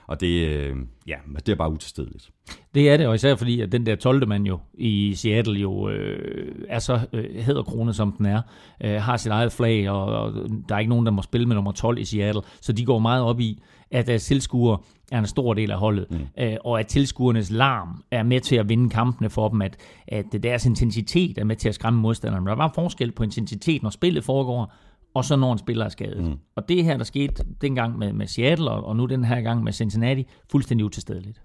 Og 0.06 0.20
det, 0.20 0.48
øh, 0.48 0.76
ja, 1.06 1.14
det 1.36 1.48
er 1.48 1.56
bare 1.56 1.72
utilstedeligt. 1.72 2.30
Det 2.74 2.90
er 2.90 2.96
det, 2.96 3.06
og 3.06 3.14
især 3.14 3.34
fordi, 3.34 3.60
at 3.60 3.72
den 3.72 3.86
der 3.86 3.96
12. 3.96 4.28
mand 4.28 4.46
jo 4.46 4.58
i 4.74 5.14
Seattle 5.14 5.60
jo 5.60 5.88
øh, 5.88 6.54
er 6.68 6.78
så 6.78 7.00
øh, 7.12 7.24
hæderkronet, 7.42 7.96
som 7.96 8.12
den 8.12 8.26
er, 8.26 8.42
øh, 8.80 9.02
har 9.02 9.16
sit 9.16 9.32
eget 9.32 9.52
flag, 9.52 9.90
og, 9.90 10.04
og 10.04 10.32
der 10.68 10.74
er 10.74 10.78
ikke 10.78 10.90
nogen, 10.90 11.06
der 11.06 11.12
må 11.12 11.22
spille 11.22 11.46
med 11.46 11.54
nummer 11.54 11.72
12 11.72 11.98
i 11.98 12.04
Seattle, 12.04 12.42
så 12.60 12.72
de 12.72 12.84
går 12.84 12.98
meget 12.98 13.22
op 13.22 13.40
i, 13.40 13.62
at 13.90 14.06
deres 14.06 14.24
tilskuere 14.24 14.78
er 15.12 15.18
en 15.18 15.26
stor 15.26 15.54
del 15.54 15.70
af 15.70 15.78
holdet, 15.78 16.06
mm. 16.10 16.26
øh, 16.38 16.56
og 16.64 16.80
at 16.80 16.86
tilskuernes 16.86 17.50
larm 17.50 18.02
er 18.10 18.22
med 18.22 18.40
til 18.40 18.56
at 18.56 18.68
vinde 18.68 18.90
kampene 18.90 19.30
for 19.30 19.48
dem, 19.48 19.62
at, 19.62 19.76
at 20.08 20.24
deres 20.42 20.66
intensitet 20.66 21.38
er 21.38 21.44
med 21.44 21.56
til 21.56 21.68
at 21.68 21.74
skræmme 21.74 22.00
modstanderne. 22.00 22.46
Der 22.46 22.54
var 22.54 22.72
forskel 22.74 23.12
på 23.12 23.22
intensitet, 23.22 23.82
når 23.82 23.90
spillet 23.90 24.24
foregår, 24.24 24.72
og 25.16 25.24
så 25.24 25.36
når 25.36 25.52
en 25.52 25.58
spiller 25.58 25.84
er 25.84 25.88
skadet. 25.88 26.24
Mm. 26.24 26.38
Og 26.56 26.68
det 26.68 26.84
her, 26.84 26.96
der 26.96 27.04
skete 27.04 27.44
dengang 27.60 27.98
med, 27.98 28.12
med 28.12 28.26
Seattle, 28.26 28.70
og, 28.70 28.84
og 28.84 28.96
nu 28.96 29.06
den 29.06 29.24
her 29.24 29.40
gang 29.40 29.64
med 29.64 29.72
Cincinnati, 29.72 30.26
fuldstændig 30.50 30.84
utilstedeligt. 30.84 31.42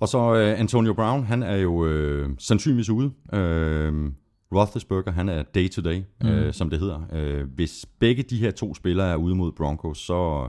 Og 0.00 0.08
så 0.08 0.34
øh, 0.34 0.60
Antonio 0.60 0.92
Brown, 0.92 1.24
han 1.24 1.42
er 1.42 1.56
jo 1.56 1.86
øh, 1.86 2.28
sandsynligvis 2.38 2.90
ude. 2.90 3.12
Øh, 3.32 4.12
Roethlisberger, 4.54 5.10
han 5.10 5.28
er 5.28 5.42
day 5.42 5.68
to 5.68 5.82
day, 5.82 6.02
mm. 6.22 6.28
øh, 6.28 6.52
som 6.52 6.70
det 6.70 6.78
hedder. 6.78 7.00
Øh, 7.12 7.46
hvis 7.54 7.86
begge 7.98 8.22
de 8.22 8.38
her 8.38 8.50
to 8.50 8.74
spillere 8.74 9.10
er 9.10 9.16
ude 9.16 9.34
mod 9.34 9.52
Broncos, 9.52 9.98
så, 9.98 10.48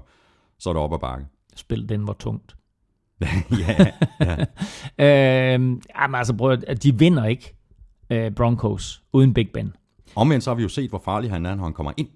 så 0.59 0.69
er 0.69 0.73
det 0.73 0.81
op 0.81 0.93
ad 0.93 0.99
bakke. 0.99 1.25
Spil 1.55 1.89
den 1.89 2.07
var 2.07 2.13
tungt. 2.13 2.55
ja, 3.67 3.87
ja. 4.19 4.35
øh, 5.55 5.61
jamen 5.99 6.15
altså, 6.15 6.33
prøv, 6.37 6.57
de 6.57 6.99
vinder 6.99 7.25
ikke 7.25 7.55
øh, 8.09 8.31
Broncos 8.31 9.03
uden 9.13 9.33
Big 9.33 9.49
Ben. 9.53 9.73
Omvendt 10.15 10.43
så 10.43 10.49
har 10.49 10.55
vi 10.55 10.61
jo 10.61 10.69
set, 10.69 10.89
hvor 10.89 11.01
farlig 11.05 11.31
han 11.31 11.45
er, 11.45 11.55
når 11.55 11.63
han 11.63 11.73
kommer 11.73 11.91
ind. 11.97 12.07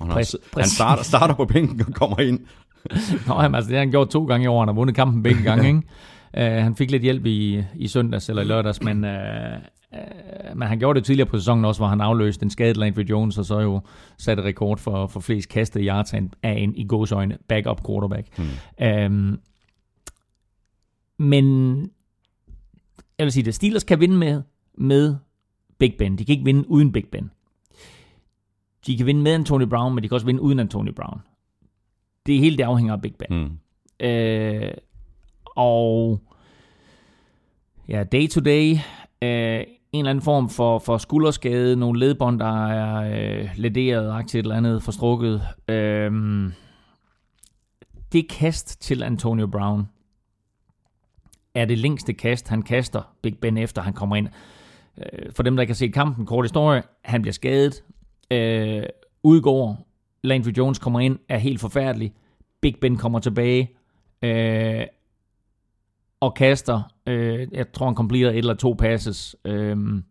Og 0.00 0.06
han, 0.06 0.14
Præcis. 0.14 0.40
han 0.56 0.64
starter, 0.64 1.02
starter 1.02 1.34
på 1.34 1.44
bænken 1.44 1.80
og 1.80 1.94
kommer 1.94 2.20
ind. 2.20 2.40
Nå, 3.26 3.42
jamen, 3.42 3.54
altså, 3.54 3.68
det 3.68 3.76
har 3.76 3.84
han 3.84 3.90
gjort 3.90 4.08
to 4.08 4.24
gange 4.24 4.44
i 4.44 4.46
år, 4.46 4.58
han 4.58 4.68
har 4.68 4.74
vundet 4.74 4.96
kampen 4.96 5.22
begge 5.22 5.42
gange, 5.42 5.66
ikke? 5.76 5.82
Uh, 6.36 6.62
han 6.64 6.76
fik 6.76 6.90
lidt 6.90 7.02
hjælp 7.02 7.26
i, 7.26 7.62
i 7.76 7.88
søndags 7.88 8.28
eller 8.28 8.42
i 8.42 8.44
lørdags, 8.44 8.82
men, 8.82 9.04
uh, 9.04 9.10
uh, 9.92 10.58
men 10.58 10.68
han 10.68 10.78
gjorde 10.78 10.96
det 10.96 11.06
tidligere 11.06 11.28
på 11.28 11.38
sæsonen 11.38 11.64
også, 11.64 11.80
hvor 11.80 11.88
han 11.88 12.00
afløste 12.00 12.44
en 12.44 12.50
skadet 12.50 12.76
Landry 12.76 13.02
Jones, 13.02 13.38
og 13.38 13.44
så 13.44 13.60
jo 13.60 13.80
satte 14.18 14.42
rekord 14.42 14.78
for, 14.78 15.06
for 15.06 15.20
flest 15.20 15.48
kastede 15.48 15.84
yards 15.84 16.14
af 16.14 16.18
en, 16.18 16.32
af 16.42 16.52
en 16.52 16.76
i 16.76 16.86
gåsøjne 16.86 17.38
backup 17.48 17.86
quarterback. 17.86 18.28
Hmm. 18.36 18.86
Um, 19.06 19.38
men 21.18 21.76
jeg 23.18 23.24
vil 23.24 23.32
sige 23.32 23.44
det, 23.44 23.54
Steelers 23.54 23.84
kan 23.84 24.00
vinde 24.00 24.16
med, 24.16 24.42
med 24.78 25.16
Big 25.78 25.94
Ben. 25.98 26.18
De 26.18 26.24
kan 26.24 26.32
ikke 26.32 26.44
vinde 26.44 26.70
uden 26.70 26.92
Big 26.92 27.04
Ben. 27.12 27.30
De 28.86 28.96
kan 28.96 29.06
vinde 29.06 29.22
med 29.22 29.32
Antonio 29.32 29.66
Brown, 29.66 29.94
men 29.94 30.02
de 30.02 30.08
kan 30.08 30.14
også 30.14 30.26
vinde 30.26 30.42
uden 30.42 30.58
Antonio 30.58 30.92
Brown. 30.92 31.20
Det 32.26 32.38
hele 32.38 32.56
det 32.56 32.62
afhænger 32.62 32.94
af 32.94 33.02
Big 33.02 33.14
Ben. 33.14 33.38
Mm. 33.38 33.58
Øh, 34.06 34.72
og 35.56 36.20
ja, 37.88 38.04
day 38.04 38.28
to 38.28 38.40
day, 38.40 38.72
øh, 39.22 39.64
en 39.92 39.98
eller 39.98 40.10
anden 40.10 40.22
form 40.22 40.48
for, 40.50 40.78
for 40.78 40.98
skulderskade, 40.98 41.76
nogle 41.76 42.00
ledbånd, 42.00 42.40
der 42.40 42.66
er 42.66 42.94
øh, 43.40 43.50
lederet, 43.56 44.12
aktivt 44.12 44.42
eller 44.44 44.56
andet, 44.56 44.82
forstrukket. 44.82 45.42
Øh, 45.68 46.12
det 48.12 48.28
kast 48.28 48.82
til 48.82 49.02
Antonio 49.02 49.46
Brown 49.46 49.88
er 51.54 51.64
det 51.64 51.78
længste 51.78 52.12
kast, 52.12 52.48
han 52.48 52.62
kaster 52.62 53.02
Big 53.22 53.38
Ben 53.38 53.58
efter 53.58 53.82
han 53.82 53.92
kommer 53.92 54.16
ind. 54.16 54.28
Øh, 54.98 55.32
for 55.32 55.42
dem, 55.42 55.56
der 55.56 55.66
har 55.66 55.74
set 55.74 55.94
kampen, 55.94 56.26
kort 56.26 56.44
historie, 56.44 56.82
han 57.04 57.22
bliver 57.22 57.32
skadet, 57.32 57.82
øh, 58.34 58.82
udgår, 59.22 59.88
Landry 60.22 60.50
Jones 60.50 60.78
kommer 60.78 61.00
ind, 61.00 61.18
er 61.28 61.38
helt 61.38 61.60
forfærdelig, 61.60 62.14
Big 62.60 62.74
Ben 62.80 62.96
kommer 62.96 63.18
tilbage, 63.18 63.70
øh, 64.22 64.86
og 66.20 66.34
kaster, 66.34 66.82
øh, 67.06 67.48
jeg 67.52 67.72
tror 67.72 67.86
han 67.86 67.94
completer 67.94 68.30
et 68.30 68.38
eller 68.38 68.54
to 68.54 68.72
passes, 68.72 69.36
øh, 69.44 70.02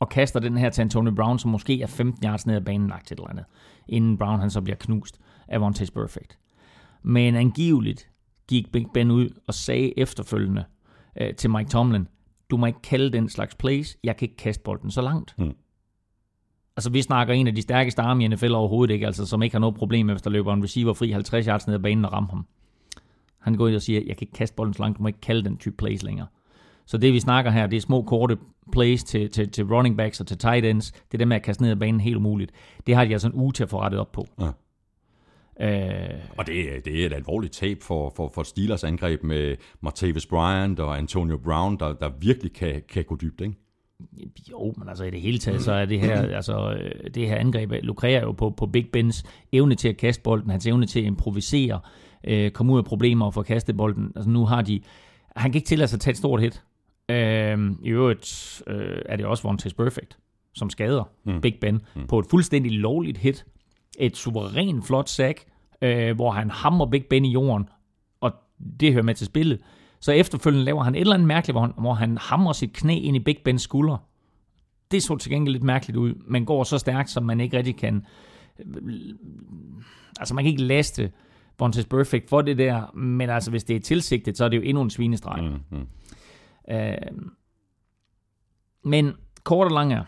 og 0.00 0.08
kaster 0.08 0.40
den 0.40 0.56
her 0.56 0.70
til 0.70 0.82
Antonio 0.82 1.12
Brown, 1.14 1.38
som 1.38 1.50
måske 1.50 1.82
er 1.82 1.86
15 1.86 2.26
yards 2.26 2.46
ned 2.46 2.56
ad 2.56 2.60
banen 2.60 2.88
lagt 2.88 3.06
til 3.06 3.14
et 3.14 3.18
eller 3.18 3.30
andet, 3.30 3.44
inden 3.88 4.18
Brown 4.18 4.40
han 4.40 4.50
så 4.50 4.60
bliver 4.60 4.76
knust 4.76 5.20
af 5.48 5.60
Vontaze 5.60 5.92
Perfect. 5.92 6.38
Men 7.02 7.34
angiveligt 7.34 8.10
gik 8.48 8.72
Big 8.72 8.86
Ben 8.94 9.10
ud 9.10 9.28
og 9.46 9.54
sagde 9.54 9.98
efterfølgende 9.98 10.64
øh, 11.20 11.34
til 11.34 11.50
Mike 11.50 11.70
Tomlin, 11.70 12.08
du 12.50 12.56
må 12.56 12.66
ikke 12.66 12.82
kalde 12.82 13.12
den 13.12 13.28
slags 13.28 13.54
plays, 13.54 13.96
jeg 14.04 14.16
kan 14.16 14.26
ikke 14.26 14.36
kaste 14.36 14.62
bolden 14.62 14.90
så 14.90 15.02
langt. 15.02 15.34
Mm. 15.38 15.54
Altså, 16.76 16.90
vi 16.90 17.02
snakker 17.02 17.34
en 17.34 17.46
af 17.46 17.54
de 17.54 17.62
stærkeste 17.62 18.02
arme 18.02 18.24
i 18.24 18.28
NFL 18.28 18.52
overhovedet 18.52 18.94
ikke, 18.94 19.06
altså, 19.06 19.26
som 19.26 19.42
ikke 19.42 19.54
har 19.54 19.60
noget 19.60 19.74
problem 19.76 20.06
med, 20.06 20.14
hvis 20.14 20.22
der 20.22 20.30
løber 20.30 20.52
en 20.54 20.62
receiver 20.64 20.92
fri 20.92 21.10
50 21.10 21.46
yards 21.46 21.66
ned 21.66 21.74
ad 21.74 21.80
banen 21.80 22.04
og 22.04 22.12
rammer 22.12 22.30
ham. 22.30 22.46
Han 23.40 23.54
går 23.54 23.64
ud 23.64 23.74
og 23.74 23.82
siger, 23.82 24.00
jeg 24.06 24.16
kan 24.16 24.22
ikke 24.26 24.32
kaste 24.32 24.54
bolden 24.56 24.74
så 24.74 24.82
langt, 24.82 24.98
du 24.98 25.02
må 25.02 25.06
ikke 25.08 25.20
kalde 25.20 25.44
den 25.44 25.56
type 25.56 25.76
plays 25.76 26.02
længere. 26.02 26.26
Så 26.86 26.98
det 26.98 27.12
vi 27.12 27.20
snakker 27.20 27.50
her, 27.50 27.66
det 27.66 27.76
er 27.76 27.80
små 27.80 28.02
korte 28.02 28.36
plays 28.72 29.04
til, 29.04 29.30
til, 29.30 29.50
til 29.50 29.64
running 29.64 29.96
backs 29.96 30.20
og 30.20 30.26
til 30.26 30.38
tight 30.38 30.64
ends. 30.66 30.90
Det 30.92 31.14
er 31.14 31.18
det 31.18 31.28
med 31.28 31.36
at 31.36 31.42
kaste 31.42 31.62
ned 31.62 31.70
ad 31.70 31.76
banen 31.76 32.00
helt 32.00 32.16
umuligt. 32.16 32.52
Det 32.86 32.94
har 32.94 33.04
de 33.04 33.12
altså 33.12 33.28
en 33.28 33.34
uge 33.34 33.52
til 33.52 33.62
at 33.62 33.68
få 33.70 33.80
rettet 33.80 34.00
op 34.00 34.12
på. 34.12 34.26
Ja. 34.40 34.50
Øh, 35.60 36.20
Og 36.38 36.46
det, 36.46 36.76
er- 36.76 36.80
det 36.80 37.02
er 37.02 37.06
et 37.06 37.12
alvorligt 37.12 37.52
tab 37.52 37.78
for, 37.82 38.12
for, 38.16 38.30
for 38.34 38.42
Steelers 38.42 38.84
angreb 38.84 39.22
med 39.22 39.56
Martavis 39.80 40.26
Bryant 40.26 40.80
og 40.80 40.98
Antonio 40.98 41.36
Brown, 41.38 41.76
der, 41.78 41.92
der 41.92 42.10
virkelig 42.20 42.52
kan, 42.52 42.82
kan 42.88 43.04
gå 43.04 43.16
dybt, 43.22 43.40
ikke? 43.40 43.54
Jo, 44.50 44.74
men 44.76 44.88
altså 44.88 45.04
i 45.04 45.10
det 45.10 45.20
hele 45.20 45.38
taget, 45.38 45.62
så 45.62 45.72
er 45.72 45.84
det 45.84 46.00
her, 46.00 46.36
altså, 46.36 46.72
øh, 46.72 47.10
det 47.14 47.28
her 47.28 47.36
angreb 47.36 47.72
lukrerer 47.82 48.20
jo 48.20 48.32
på, 48.32 48.50
på 48.50 48.66
Big 48.66 48.88
Bens 48.92 49.24
evne 49.52 49.74
til 49.74 49.88
at 49.88 49.96
kaste 49.96 50.22
bolden, 50.22 50.50
hans 50.50 50.66
evne 50.66 50.86
til 50.86 51.00
at 51.00 51.06
improvisere, 51.06 51.80
øh, 52.24 52.50
komme 52.50 52.72
ud 52.72 52.78
af 52.78 52.84
problemer 52.84 53.26
og 53.26 53.34
få 53.34 53.42
kastet 53.42 53.76
bolden. 53.76 54.12
Altså 54.16 54.30
nu 54.30 54.44
har 54.44 54.62
de, 54.62 54.80
han 55.36 55.52
kan 55.52 55.58
ikke 55.58 55.66
tillade 55.66 55.88
sig 55.88 55.96
at 55.96 56.00
tage 56.00 56.12
et 56.12 56.18
stort 56.18 56.40
hit. 56.40 56.62
Øh, 57.08 57.70
I 57.82 57.88
øvrigt 57.88 58.62
øh, 58.66 59.02
er 59.06 59.16
det 59.16 59.26
også 59.26 59.42
Vontaze 59.42 59.76
Perfect, 59.76 60.18
som 60.54 60.70
skader 60.70 61.04
mm. 61.24 61.40
Big 61.40 61.54
Ben 61.60 61.82
mm. 61.96 62.06
på 62.06 62.18
et 62.18 62.26
fuldstændig 62.30 62.72
lovligt 62.72 63.18
hit. 63.18 63.46
Et 63.98 64.16
suverænt 64.16 64.86
flot 64.86 65.08
sack, 65.08 65.44
øh, 65.82 66.14
hvor 66.14 66.30
han 66.30 66.50
hammer 66.50 66.86
Big 66.86 67.04
Ben 67.10 67.24
i 67.24 67.32
jorden, 67.32 67.68
og 68.20 68.32
det 68.80 68.92
hører 68.92 69.04
med 69.04 69.14
til 69.14 69.26
spillet. 69.26 69.58
Så 70.04 70.12
efterfølgende 70.12 70.64
laver 70.64 70.82
han 70.82 70.94
et 70.94 71.00
eller 71.00 71.14
andet 71.14 71.28
mærkeligt, 71.28 71.54
hvor 71.54 71.60
han, 71.60 71.72
hvor 71.78 71.94
han 71.94 72.18
hamrer 72.18 72.52
sit 72.52 72.72
knæ 72.72 72.94
ind 72.94 73.16
i 73.16 73.18
Big 73.18 73.38
Bens 73.44 73.62
skulder. 73.62 73.96
Det 74.90 75.02
så 75.02 75.16
til 75.16 75.30
gengæld 75.30 75.52
lidt 75.52 75.62
mærkeligt 75.62 75.96
ud, 75.96 76.14
men 76.14 76.44
går 76.46 76.64
så 76.64 76.78
stærkt, 76.78 77.10
som 77.10 77.22
man 77.22 77.40
ikke 77.40 77.56
rigtig 77.56 77.76
kan... 77.76 78.06
Altså 80.20 80.34
man 80.34 80.44
kan 80.44 80.50
ikke 80.50 80.62
laste 80.62 81.12
Vontaze 81.58 81.88
Perfect 81.88 82.28
for 82.28 82.42
det 82.42 82.58
der, 82.58 82.96
men 82.96 83.30
altså 83.30 83.50
hvis 83.50 83.64
det 83.64 83.76
er 83.76 83.80
tilsigtet, 83.80 84.36
så 84.36 84.44
er 84.44 84.48
det 84.48 84.56
jo 84.56 84.62
endnu 84.62 84.82
en 84.82 84.90
svinestreg. 84.90 85.42
Mm, 85.42 85.78
mm. 85.78 85.86
Øh, 86.74 86.96
men 88.84 89.12
kort 89.44 89.66
og 89.66 89.72
lang 89.72 89.92
er, 89.92 90.04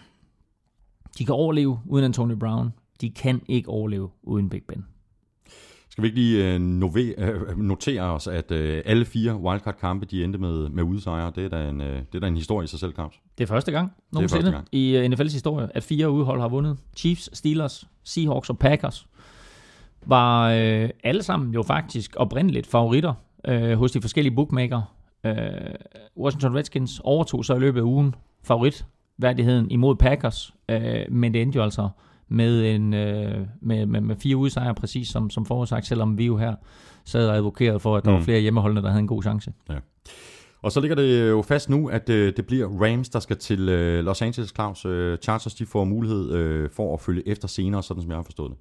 de 1.18 1.24
kan 1.24 1.34
overleve 1.34 1.80
uden 1.86 2.04
Antonio 2.04 2.36
Brown. 2.36 2.72
De 3.00 3.10
kan 3.10 3.42
ikke 3.48 3.68
overleve 3.68 4.10
uden 4.22 4.48
Big 4.48 4.62
Ben. 4.68 4.86
Skal 5.96 6.02
vi 6.02 6.08
ikke 6.08 6.20
lige 6.20 6.54
øh, 6.54 6.60
nove, 6.60 7.20
øh, 7.20 7.58
notere 7.58 8.02
os, 8.02 8.26
at 8.26 8.50
øh, 8.50 8.82
alle 8.84 9.04
fire 9.04 9.36
wildcard-kampe, 9.36 10.06
de 10.06 10.24
endte 10.24 10.38
med, 10.38 10.68
med 10.68 10.82
udsejre. 10.82 11.32
Det 11.34 11.44
er, 11.44 11.48
da 11.48 11.68
en, 11.68 11.80
det 11.80 12.14
er 12.14 12.18
da 12.20 12.26
en 12.26 12.36
historie 12.36 12.64
i 12.64 12.66
sig 12.66 12.78
selv, 12.78 12.94
Claus. 12.94 13.14
Det 13.38 13.44
er 13.44 13.48
første 13.48 13.72
gang 13.72 13.92
nogensinde 14.12 14.42
første 14.42 14.56
gang. 14.56 14.68
i 14.72 15.06
NFL's 15.06 15.32
historie, 15.32 15.68
at 15.74 15.82
fire 15.82 16.10
udhold 16.10 16.40
har 16.40 16.48
vundet. 16.48 16.76
Chiefs, 16.96 17.30
Steelers, 17.32 17.88
Seahawks 18.04 18.50
og 18.50 18.58
Packers 18.58 19.06
var 20.06 20.50
øh, 20.50 20.90
alle 21.04 21.22
sammen 21.22 21.54
jo 21.54 21.62
faktisk 21.62 22.14
oprindeligt 22.16 22.66
favoritter 22.66 23.14
øh, 23.48 23.78
hos 23.78 23.92
de 23.92 24.00
forskellige 24.00 24.34
bookmaker. 24.34 24.82
Øh, 25.26 25.34
Washington 26.16 26.56
Redskins 26.56 27.00
overtog 27.04 27.44
så 27.44 27.54
i 27.54 27.58
løbet 27.58 27.80
af 27.80 27.84
ugen 27.84 28.14
favoritværdigheden 28.44 29.70
imod 29.70 29.96
Packers, 29.96 30.54
øh, 30.68 31.00
men 31.10 31.34
det 31.34 31.42
endte 31.42 31.56
jo 31.56 31.62
altså 31.62 31.88
med, 32.28 32.74
en, 32.74 32.94
øh, 32.94 33.46
med, 33.62 33.86
med, 33.86 34.00
med 34.00 34.16
fire 34.16 34.36
udsejre, 34.36 34.74
præcis 34.74 35.08
som, 35.08 35.30
som 35.30 35.46
forudsagt, 35.46 35.86
selvom 35.86 36.18
vi 36.18 36.26
jo 36.26 36.36
her 36.36 36.54
sad 37.04 37.28
og 37.28 37.36
advokerede 37.36 37.80
for, 37.80 37.96
at 37.96 38.04
der 38.04 38.10
mm. 38.10 38.16
var 38.16 38.22
flere 38.22 38.40
hjemmeholdende, 38.40 38.82
der 38.82 38.88
havde 38.88 39.00
en 39.00 39.06
god 39.06 39.22
chance. 39.22 39.52
Ja. 39.68 39.74
Og 40.62 40.72
så 40.72 40.80
ligger 40.80 40.96
det 40.96 41.28
jo 41.28 41.42
fast 41.42 41.70
nu, 41.70 41.88
at 41.88 42.08
øh, 42.08 42.32
det 42.36 42.46
bliver 42.46 42.68
Rams, 42.68 43.08
der 43.08 43.20
skal 43.20 43.36
til 43.36 43.68
øh, 43.68 44.04
Los 44.04 44.22
Angeles, 44.22 44.52
Claus. 44.54 44.84
Øh, 44.84 45.18
Chargers 45.18 45.54
de 45.54 45.66
får 45.66 45.84
mulighed 45.84 46.32
øh, 46.32 46.70
for 46.70 46.94
at 46.94 47.00
følge 47.00 47.28
efter 47.28 47.48
senere, 47.48 47.82
sådan 47.82 48.02
som 48.02 48.10
jeg 48.10 48.18
har 48.18 48.22
forstået 48.22 48.50
det. 48.50 48.58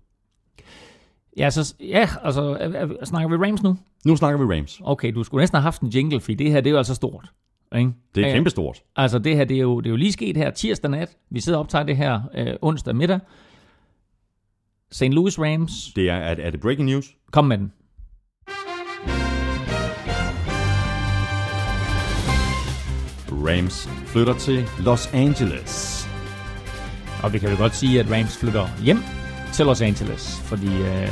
Ja, 1.38 1.50
så, 1.50 1.76
ja 1.80 2.10
altså, 2.24 2.42
er, 2.60 2.70
er, 2.70 3.06
snakker 3.06 3.38
vi 3.38 3.46
Rams 3.46 3.64
nu? 3.64 3.78
Nu 4.06 4.16
snakker 4.16 4.46
vi 4.46 4.56
Rams. 4.56 4.82
Okay, 4.84 5.14
du 5.14 5.24
skulle 5.24 5.42
næsten 5.42 5.56
have 5.56 5.64
haft 5.64 5.82
en 5.82 5.88
jingle, 5.88 6.20
for 6.20 6.32
det 6.32 6.52
her, 6.52 6.62
det 6.62 6.68
er 6.68 6.72
jo 6.72 6.78
altså 6.78 6.96
stort. 6.96 7.32
Ikke? 7.76 7.92
Det 8.16 8.28
er 8.28 8.32
kæmpestort. 8.34 8.84
Altså, 8.96 9.20
det 9.20 9.36
her, 9.36 9.46
det 9.46 9.58
er, 9.58 9.62
jo, 9.62 9.80
det 9.80 9.86
er 9.86 9.90
jo 9.90 9.96
lige 9.96 10.12
sket 10.12 10.38
her 10.38 10.52
tirsdag 10.52 10.92
nat. 10.92 11.18
Vi 11.30 11.40
sidder 11.40 11.58
og 11.58 11.64
optager 11.64 11.84
det 11.84 11.98
her 11.98 12.22
øh, 12.36 12.54
onsdag 12.62 12.96
middag. 12.96 13.20
St. 14.92 15.04
Louis 15.04 15.40
Rams. 15.40 15.72
Det 15.96 16.10
er, 16.10 16.16
er, 16.16 16.36
er 16.40 16.50
det 16.50 16.60
breaking 16.60 16.90
news? 16.90 17.06
Kom 17.32 17.46
med 17.46 17.58
den. 17.58 17.72
Rams 23.48 23.90
flytter 24.06 24.34
til 24.34 24.66
Los 24.80 25.14
Angeles. 25.14 26.06
Og 27.24 27.34
vi 27.34 27.40
kan 27.40 27.50
jo 27.50 27.58
godt 27.58 27.76
sige, 27.76 28.00
at 28.00 28.12
Rams 28.12 28.38
flytter 28.38 28.68
hjem 28.84 29.00
til 29.54 29.66
Los 29.66 29.82
Angeles, 29.82 30.42
fordi 30.42 30.68
uh, 30.68 31.10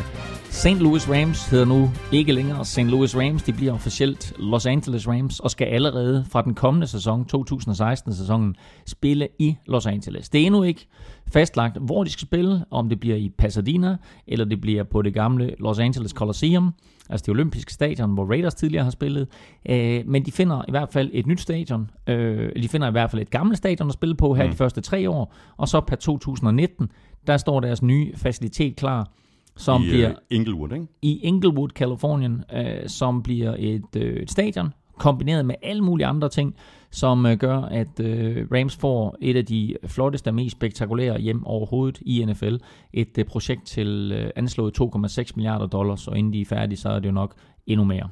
St. 0.49 0.79
Louis 0.79 1.09
Rams 1.09 1.49
hedder 1.49 1.65
nu 1.65 1.91
ikke 2.12 2.31
længere 2.31 2.65
St. 2.65 2.79
Louis 2.79 3.17
Rams, 3.17 3.43
de 3.43 3.53
bliver 3.53 3.73
officielt 3.73 4.33
Los 4.39 4.65
Angeles 4.65 5.07
Rams 5.07 5.39
og 5.39 5.51
skal 5.51 5.65
allerede 5.65 6.25
fra 6.31 6.41
den 6.41 6.53
kommende 6.53 6.88
sæson, 6.88 7.25
2016-sæsonen, 7.36 8.55
spille 8.88 9.27
i 9.39 9.55
Los 9.65 9.86
Angeles. 9.86 10.29
Det 10.29 10.41
er 10.41 10.45
endnu 10.45 10.63
ikke 10.63 10.88
fastlagt, 11.34 11.78
hvor 11.82 12.04
de 12.04 12.10
skal 12.10 12.28
spille, 12.28 12.65
om 12.72 12.89
det 12.89 13.00
bliver 13.00 13.15
i 13.15 13.30
Pasadena, 13.38 13.98
eller 14.28 14.46
det 14.46 14.62
bliver 14.62 14.84
på 14.84 15.02
det 15.02 15.13
gamle 15.13 15.56
Los 15.60 15.80
Angeles 15.80 16.12
Coliseum, 16.12 16.74
altså 17.10 17.24
det 17.24 17.30
olympiske 17.30 17.74
stadion, 17.74 18.13
hvor 18.13 18.26
Raiders 18.26 18.54
tidligere 18.54 18.84
har 18.84 18.91
spillet. 18.91 19.28
Øh, 19.69 20.04
men 20.06 20.26
de 20.26 20.32
finder 20.32 20.62
i 20.67 20.72
hvert 20.72 20.89
fald 20.89 21.10
et 21.13 21.28
nyt 21.28 21.41
stadion. 21.41 21.91
Øh, 22.08 22.52
de 22.63 22.67
finder 22.67 22.88
i 22.88 22.91
hvert 22.91 23.12
fald 23.12 23.22
et 23.22 23.30
gammelt 23.30 23.58
stadion 23.58 23.88
at 23.88 23.93
spille 23.93 24.15
på 24.15 24.34
her 24.34 24.43
mm. 24.43 24.52
de 24.52 24.58
første 24.58 24.82
tre 24.82 25.10
år, 25.10 25.34
og 25.58 25.67
så 25.67 25.82
per 25.82 25.96
2019, 25.96 26.91
der 27.28 27.38
står 27.38 27.60
deres 27.60 27.84
nye 27.84 28.12
facilitet 28.15 28.76
klar, 28.76 29.12
som 29.58 29.84
I, 29.84 29.89
bliver 29.89 30.10
uh, 30.10 30.15
Inglewood, 30.30 30.72
ikke? 30.74 30.88
i 31.02 31.19
Inglewood, 31.19 31.69
Kalifornien, 31.69 32.43
øh, 32.54 32.88
som 32.88 33.24
bliver 33.24 33.56
et, 33.60 33.96
øh, 33.98 34.15
et 34.15 34.32
stadion, 34.32 34.74
kombineret 34.98 35.46
med 35.46 35.56
alle 35.62 35.84
mulige 35.84 36.06
andre 36.06 36.30
ting, 36.30 36.56
som 36.93 37.25
øh, 37.25 37.38
gør, 37.38 37.58
at 37.58 37.99
øh, 37.99 38.47
Rams 38.51 38.75
får 38.75 39.15
et 39.21 39.36
af 39.36 39.45
de 39.45 39.75
flotteste 39.88 40.27
og 40.27 40.36
mest 40.36 40.56
spektakulære 40.56 41.19
hjem 41.19 41.45
overhovedet 41.45 42.01
i 42.01 42.25
NFL. 42.25 42.56
Et 42.93 43.17
øh, 43.17 43.25
projekt 43.25 43.65
til 43.65 44.12
øh, 44.15 44.29
anslået 44.36 44.82
2,6 44.82 45.32
milliarder 45.36 45.67
dollars, 45.67 46.08
og 46.08 46.17
inden 46.17 46.34
de 46.34 46.41
er 46.41 46.45
færdige, 46.45 46.77
så 46.77 46.89
er 46.89 46.99
det 46.99 47.06
jo 47.06 47.13
nok 47.13 47.36
endnu 47.67 47.86
mere 47.86 48.10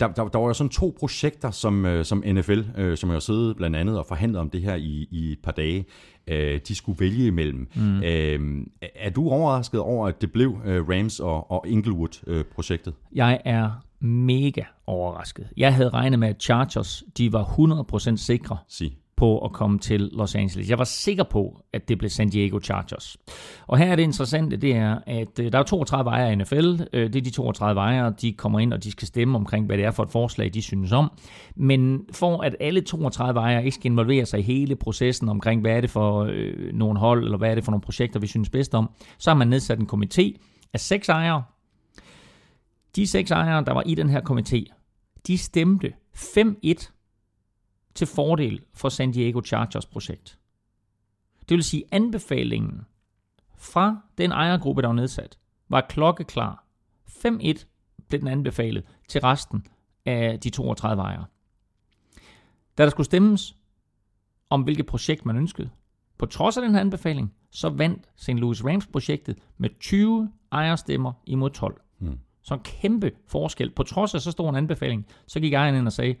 der, 0.00 0.08
der, 0.08 0.28
der 0.28 0.38
var 0.38 0.46
jo 0.46 0.54
sådan 0.54 0.70
to 0.70 0.94
projekter, 0.98 1.50
som, 1.50 1.86
øh, 1.86 2.04
som 2.04 2.22
NFL, 2.26 2.60
øh, 2.76 2.96
som 2.96 3.08
jeg 3.08 3.14
har 3.14 3.20
siddet 3.20 3.56
blandt 3.56 3.76
andet 3.76 3.98
og 3.98 4.06
forhandlet 4.06 4.40
om 4.40 4.50
det 4.50 4.62
her 4.62 4.74
i, 4.74 5.08
i 5.10 5.32
et 5.32 5.38
par 5.42 5.52
dage, 5.52 5.84
øh, 6.26 6.60
de 6.68 6.74
skulle 6.74 7.00
vælge 7.00 7.26
imellem. 7.26 7.68
Mm. 7.74 8.02
Øh, 8.02 8.66
er 8.94 9.10
du 9.10 9.28
overrasket 9.28 9.80
over, 9.80 10.08
at 10.08 10.20
det 10.20 10.32
blev 10.32 10.56
øh, 10.64 10.88
Rams 10.88 11.20
og, 11.20 11.50
og 11.50 11.64
Inglewood-projektet? 11.68 12.94
Øh, 13.12 13.16
jeg 13.16 13.40
er 13.44 13.70
mega 14.00 14.62
overrasket. 14.92 15.48
Jeg 15.56 15.74
havde 15.74 15.88
regnet 15.88 16.18
med, 16.18 16.28
at 16.28 16.42
Chargers 16.42 17.02
de 17.18 17.32
var 17.32 17.44
100% 17.44 18.16
sikre. 18.16 18.56
Sig 18.68 18.96
på 19.22 19.38
at 19.38 19.52
komme 19.52 19.78
til 19.78 20.00
Los 20.00 20.34
Angeles. 20.34 20.70
Jeg 20.70 20.78
var 20.78 20.84
sikker 20.84 21.24
på, 21.24 21.60
at 21.72 21.88
det 21.88 21.98
blev 21.98 22.10
San 22.10 22.28
Diego 22.28 22.60
Chargers. 22.60 23.16
Og 23.66 23.78
her 23.78 23.86
er 23.86 23.96
det 23.96 24.02
interessante, 24.02 24.56
det 24.56 24.76
er, 24.76 24.98
at 25.06 25.38
øh, 25.40 25.52
der 25.52 25.58
er 25.58 25.62
32 25.62 26.10
ejere 26.10 26.32
i 26.32 26.36
NFL. 26.36 26.80
Øh, 26.92 27.12
det 27.12 27.16
er 27.16 27.22
de 27.22 27.30
32 27.30 27.80
ejere, 27.80 28.14
de 28.20 28.32
kommer 28.32 28.58
ind, 28.58 28.72
og 28.72 28.84
de 28.84 28.90
skal 28.90 29.08
stemme 29.08 29.38
omkring, 29.38 29.66
hvad 29.66 29.76
det 29.76 29.84
er 29.84 29.90
for 29.90 30.02
et 30.02 30.10
forslag, 30.10 30.50
de 30.54 30.62
synes 30.62 30.92
om. 30.92 31.10
Men 31.56 32.00
for 32.12 32.42
at 32.42 32.56
alle 32.60 32.80
32 32.80 33.40
ejere 33.40 33.64
ikke 33.64 33.74
skal 33.74 33.90
involvere 33.90 34.26
sig 34.26 34.40
i 34.40 34.42
hele 34.42 34.76
processen 34.76 35.28
omkring, 35.28 35.60
hvad 35.60 35.72
er 35.76 35.80
det 35.80 35.90
for 35.90 36.26
øh, 36.30 36.72
nogle 36.72 36.98
hold, 36.98 37.24
eller 37.24 37.38
hvad 37.38 37.50
er 37.50 37.54
det 37.54 37.64
for 37.64 37.72
nogle 37.72 37.82
projekter, 37.82 38.20
vi 38.20 38.26
synes 38.26 38.50
bedst 38.50 38.74
om, 38.74 38.90
så 39.18 39.30
har 39.30 39.34
man 39.34 39.48
nedsat 39.48 39.78
en 39.78 39.88
komité 39.92 40.32
af 40.72 40.80
seks 40.80 41.08
ejere. 41.08 41.42
De 42.96 43.06
seks 43.06 43.30
ejere, 43.30 43.64
der 43.64 43.72
var 43.72 43.82
i 43.86 43.94
den 43.94 44.08
her 44.08 44.20
komité, 44.30 44.81
de 45.26 45.38
stemte 45.38 45.94
5-1 46.16 46.92
til 47.94 48.06
fordel 48.06 48.64
for 48.74 48.88
San 48.88 49.12
Diego 49.12 49.40
Chargers 49.44 49.86
projekt. 49.86 50.38
Det 51.48 51.54
vil 51.54 51.64
sige, 51.64 51.84
anbefalingen 51.92 52.80
fra 53.56 54.00
den 54.18 54.32
ejergruppe, 54.32 54.82
der 54.82 54.88
var 54.88 54.94
nedsat, 54.94 55.38
var 55.68 55.80
klokkeklar. 55.80 56.64
5-1 57.08 57.66
blev 58.08 58.20
den 58.20 58.28
anbefalet 58.28 58.84
til 59.08 59.20
resten 59.20 59.66
af 60.06 60.40
de 60.40 60.50
32 60.50 61.02
ejere. 61.02 61.24
Da 62.78 62.82
der 62.82 62.90
skulle 62.90 63.04
stemmes 63.04 63.56
om, 64.50 64.62
hvilket 64.62 64.86
projekt 64.86 65.26
man 65.26 65.36
ønskede, 65.36 65.70
på 66.18 66.26
trods 66.26 66.56
af 66.56 66.62
den 66.62 66.72
her 66.72 66.80
anbefaling, 66.80 67.34
så 67.50 67.68
vandt 67.68 68.10
St. 68.16 68.28
Louis 68.28 68.64
Rams 68.64 68.86
projektet 68.86 69.38
med 69.58 69.70
20 69.80 70.32
ejerstemmer 70.52 71.12
imod 71.26 71.50
12. 71.50 71.80
Mm. 71.98 72.18
Så 72.42 72.54
en 72.54 72.60
kæmpe 72.60 73.10
forskel. 73.28 73.70
På 73.70 73.82
trods 73.82 74.14
af 74.14 74.20
så 74.20 74.30
stor 74.30 74.50
en 74.50 74.56
anbefaling, 74.56 75.06
så 75.26 75.40
gik 75.40 75.52
ejeren 75.52 75.76
ind 75.76 75.86
og 75.86 75.92
sagde, 75.92 76.14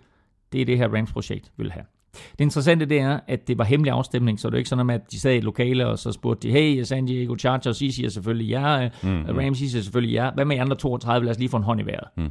det 0.52 0.60
er 0.60 0.64
det 0.64 0.78
her 0.78 0.88
Rams-projekt 0.88 1.52
vil 1.56 1.72
have. 1.72 1.84
Det 2.12 2.40
interessante 2.40 2.86
det 2.86 3.00
er, 3.00 3.20
at 3.28 3.48
det 3.48 3.58
var 3.58 3.64
hemmelig 3.64 3.92
afstemning, 3.92 4.40
så 4.40 4.48
det 4.48 4.54
er 4.54 4.58
ikke 4.58 4.70
sådan, 4.70 4.90
at 4.90 5.12
de 5.12 5.20
sad 5.20 5.34
i 5.34 5.40
lokale, 5.40 5.86
og 5.86 5.98
så 5.98 6.12
spurgte 6.12 6.48
de, 6.48 6.52
hey, 6.52 6.82
San 6.82 7.06
Diego 7.06 7.36
Chargers, 7.38 7.82
I 7.82 7.90
siger 7.90 8.08
selvfølgelig 8.08 8.48
ja, 8.48 8.88
mm, 9.02 9.24
Rams, 9.24 9.60
I 9.60 9.68
siger 9.68 9.82
selvfølgelig 9.82 10.14
ja. 10.14 10.30
Hvad 10.30 10.44
med 10.44 10.58
andre 10.58 10.76
32? 10.76 11.24
Lad 11.24 11.30
os 11.30 11.38
lige 11.38 11.48
få 11.48 11.56
en 11.56 11.62
hånd 11.62 11.80
i 11.80 11.84
vejret. 11.84 12.08
Mm. 12.16 12.30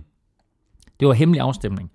Det 0.99 1.07
var 1.07 1.13
hemmelig 1.13 1.41
afstemning. 1.41 1.91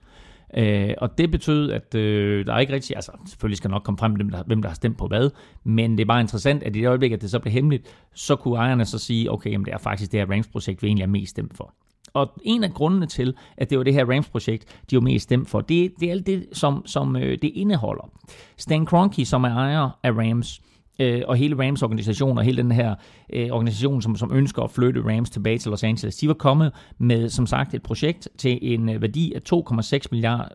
Øh, 0.56 0.94
og 0.98 1.18
det 1.18 1.30
betød, 1.30 1.70
at 1.70 1.94
øh, 1.94 2.46
der 2.46 2.54
er 2.54 2.58
ikke 2.58 2.72
rigtig, 2.72 2.96
altså 2.96 3.12
selvfølgelig 3.26 3.56
skal 3.56 3.70
nok 3.70 3.82
komme 3.82 3.98
frem, 3.98 4.12
hvem 4.12 4.30
der, 4.30 4.42
hvem 4.46 4.62
der 4.62 4.68
har 4.68 4.74
stemt 4.74 4.98
på 4.98 5.06
hvad, 5.06 5.30
men 5.64 5.92
det 5.92 6.00
er 6.00 6.06
bare 6.06 6.20
interessant, 6.20 6.62
at 6.62 6.76
i 6.76 6.80
det 6.80 6.88
øjeblik, 6.88 7.12
at 7.12 7.22
det 7.22 7.30
så 7.30 7.38
blev 7.38 7.52
hemmeligt, 7.52 7.96
så 8.14 8.36
kunne 8.36 8.58
ejerne 8.58 8.84
så 8.84 8.98
sige, 8.98 9.32
okay, 9.32 9.50
jamen 9.50 9.64
det 9.64 9.74
er 9.74 9.78
faktisk 9.78 10.12
det 10.12 10.20
her 10.20 10.26
Rams-projekt, 10.26 10.82
vi 10.82 10.86
egentlig 10.86 11.02
er 11.02 11.08
mest 11.08 11.30
stemt 11.30 11.56
for. 11.56 11.74
Og 12.16 12.32
en 12.42 12.64
af 12.64 12.74
grundene 12.74 13.06
til, 13.06 13.34
at 13.56 13.70
det 13.70 13.78
var 13.78 13.84
det 13.84 13.94
her 13.94 14.04
Rams-projekt, 14.04 14.64
de 14.90 14.96
var 14.96 15.02
mest 15.02 15.22
stemt 15.22 15.48
for, 15.48 15.60
det, 15.60 15.92
det 16.00 16.08
er 16.08 16.12
alt 16.12 16.26
det, 16.26 16.46
som, 16.52 16.86
som 16.86 17.16
øh, 17.16 17.38
det 17.42 17.50
indeholder. 17.54 18.10
Stan 18.56 18.86
Kroenke, 18.86 19.24
som 19.24 19.44
er 19.44 19.48
ejer 19.48 19.98
af 20.02 20.10
Rams, 20.10 20.60
øh, 20.98 21.22
og 21.26 21.36
hele 21.36 21.66
Rams 21.66 21.82
organisation 21.82 22.38
og 22.38 22.44
hele 22.44 22.62
den 22.62 22.72
her 22.72 22.94
øh, 23.32 23.50
organisation, 23.50 24.02
som, 24.02 24.16
som 24.16 24.32
ønsker 24.34 24.62
at 24.62 24.70
flytte 24.70 25.02
Rams 25.04 25.30
tilbage 25.30 25.58
til 25.58 25.70
Los 25.70 25.84
Angeles, 25.84 26.16
de 26.16 26.28
var 26.28 26.34
kommet 26.34 26.72
med, 26.98 27.28
som 27.28 27.46
sagt, 27.46 27.74
et 27.74 27.82
projekt 27.82 28.28
til 28.38 28.58
en 28.62 28.88
øh, 28.88 29.02
værdi 29.02 29.32
af 29.34 29.40
2,6 29.52 30.00
milliarder, 30.10 30.48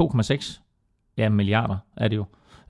2,6 0.00 0.60
ja, 1.18 1.28
milliarder 1.28 1.76
er 1.96 2.08
det 2.08 2.16
jo, 2.16 2.24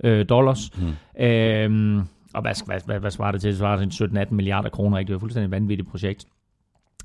øh, 0.05 0.29
dollars. 0.29 0.71
Mm. 0.79 1.25
Øh, 1.25 2.05
og 2.35 2.43
hvad, 2.43 2.67
hvad, 2.67 2.81
hvad, 2.87 3.01
hvad 3.01 3.11
svarer 3.11 3.33
det 3.33 3.41
til? 3.41 3.51
Det 3.51 3.59
svarer 3.59 3.87
til 3.87 4.05
17-18 4.05 4.35
milliarder 4.35 4.69
kroner, 4.69 4.99
ikke? 4.99 5.09
Det 5.09 5.15
var 5.15 5.21
fuldstændig 5.21 5.51
vanvittigt 5.51 5.91
projekt. 5.91 6.27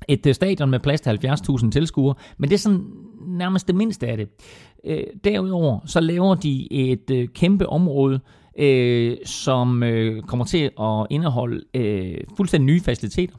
Et 0.08 0.26
øh, 0.26 0.34
stadion 0.34 0.70
med 0.70 0.80
plads 0.80 1.00
til 1.00 1.10
70.000 1.26 1.70
tilskuere, 1.70 2.14
men 2.38 2.50
det 2.50 2.54
er 2.54 2.58
sådan 2.58 2.86
nærmest 3.26 3.66
det 3.66 3.74
mindste 3.74 4.06
af 4.06 4.16
det. 4.16 4.28
Øh, 4.86 5.04
derudover 5.24 5.80
så 5.86 6.00
laver 6.00 6.34
de 6.34 6.72
et 6.72 7.10
øh, 7.10 7.28
kæmpe 7.28 7.68
område, 7.68 8.20
øh, 8.58 9.16
som 9.24 9.82
øh, 9.82 10.22
kommer 10.22 10.44
til 10.44 10.70
at 10.80 11.06
indeholde 11.10 11.64
øh, 11.74 12.18
fuldstændig 12.36 12.66
nye 12.66 12.80
faciliteter 12.80 13.36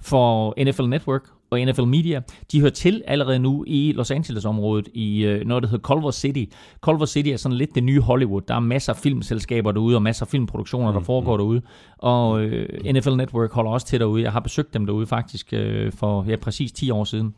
for 0.00 0.54
NFL 0.64 0.86
Network 0.86 1.22
og 1.52 1.60
NFL 1.60 1.82
Media. 1.82 2.20
De 2.52 2.60
hører 2.60 2.70
til 2.70 3.02
allerede 3.06 3.38
nu 3.38 3.64
i 3.66 3.92
Los 3.92 4.10
Angeles-området 4.10 4.88
i 4.94 5.24
øh, 5.24 5.46
noget, 5.46 5.62
der 5.62 5.68
hedder 5.68 5.82
Culver 5.82 6.10
City. 6.10 6.44
Culver 6.80 7.06
City 7.06 7.28
er 7.28 7.36
sådan 7.36 7.58
lidt 7.58 7.74
det 7.74 7.84
nye 7.84 8.00
Hollywood. 8.00 8.42
Der 8.48 8.54
er 8.54 8.60
masser 8.60 8.92
af 8.92 8.98
filmselskaber 8.98 9.72
derude, 9.72 9.96
og 9.96 10.02
masser 10.02 10.24
af 10.24 10.28
filmproduktioner, 10.28 10.92
der 10.92 10.98
mm, 10.98 11.04
foregår 11.04 11.36
derude. 11.36 11.62
Og 11.98 12.42
øh, 12.42 12.92
NFL 12.94 13.16
Network 13.16 13.52
holder 13.52 13.70
også 13.70 13.86
til 13.86 14.00
derude. 14.00 14.22
Jeg 14.22 14.32
har 14.32 14.40
besøgt 14.40 14.74
dem 14.74 14.86
derude 14.86 15.06
faktisk 15.06 15.52
øh, 15.52 15.92
for 15.92 16.24
ja, 16.28 16.36
præcis 16.36 16.72
10 16.72 16.90
år 16.90 17.04
siden. 17.04 17.34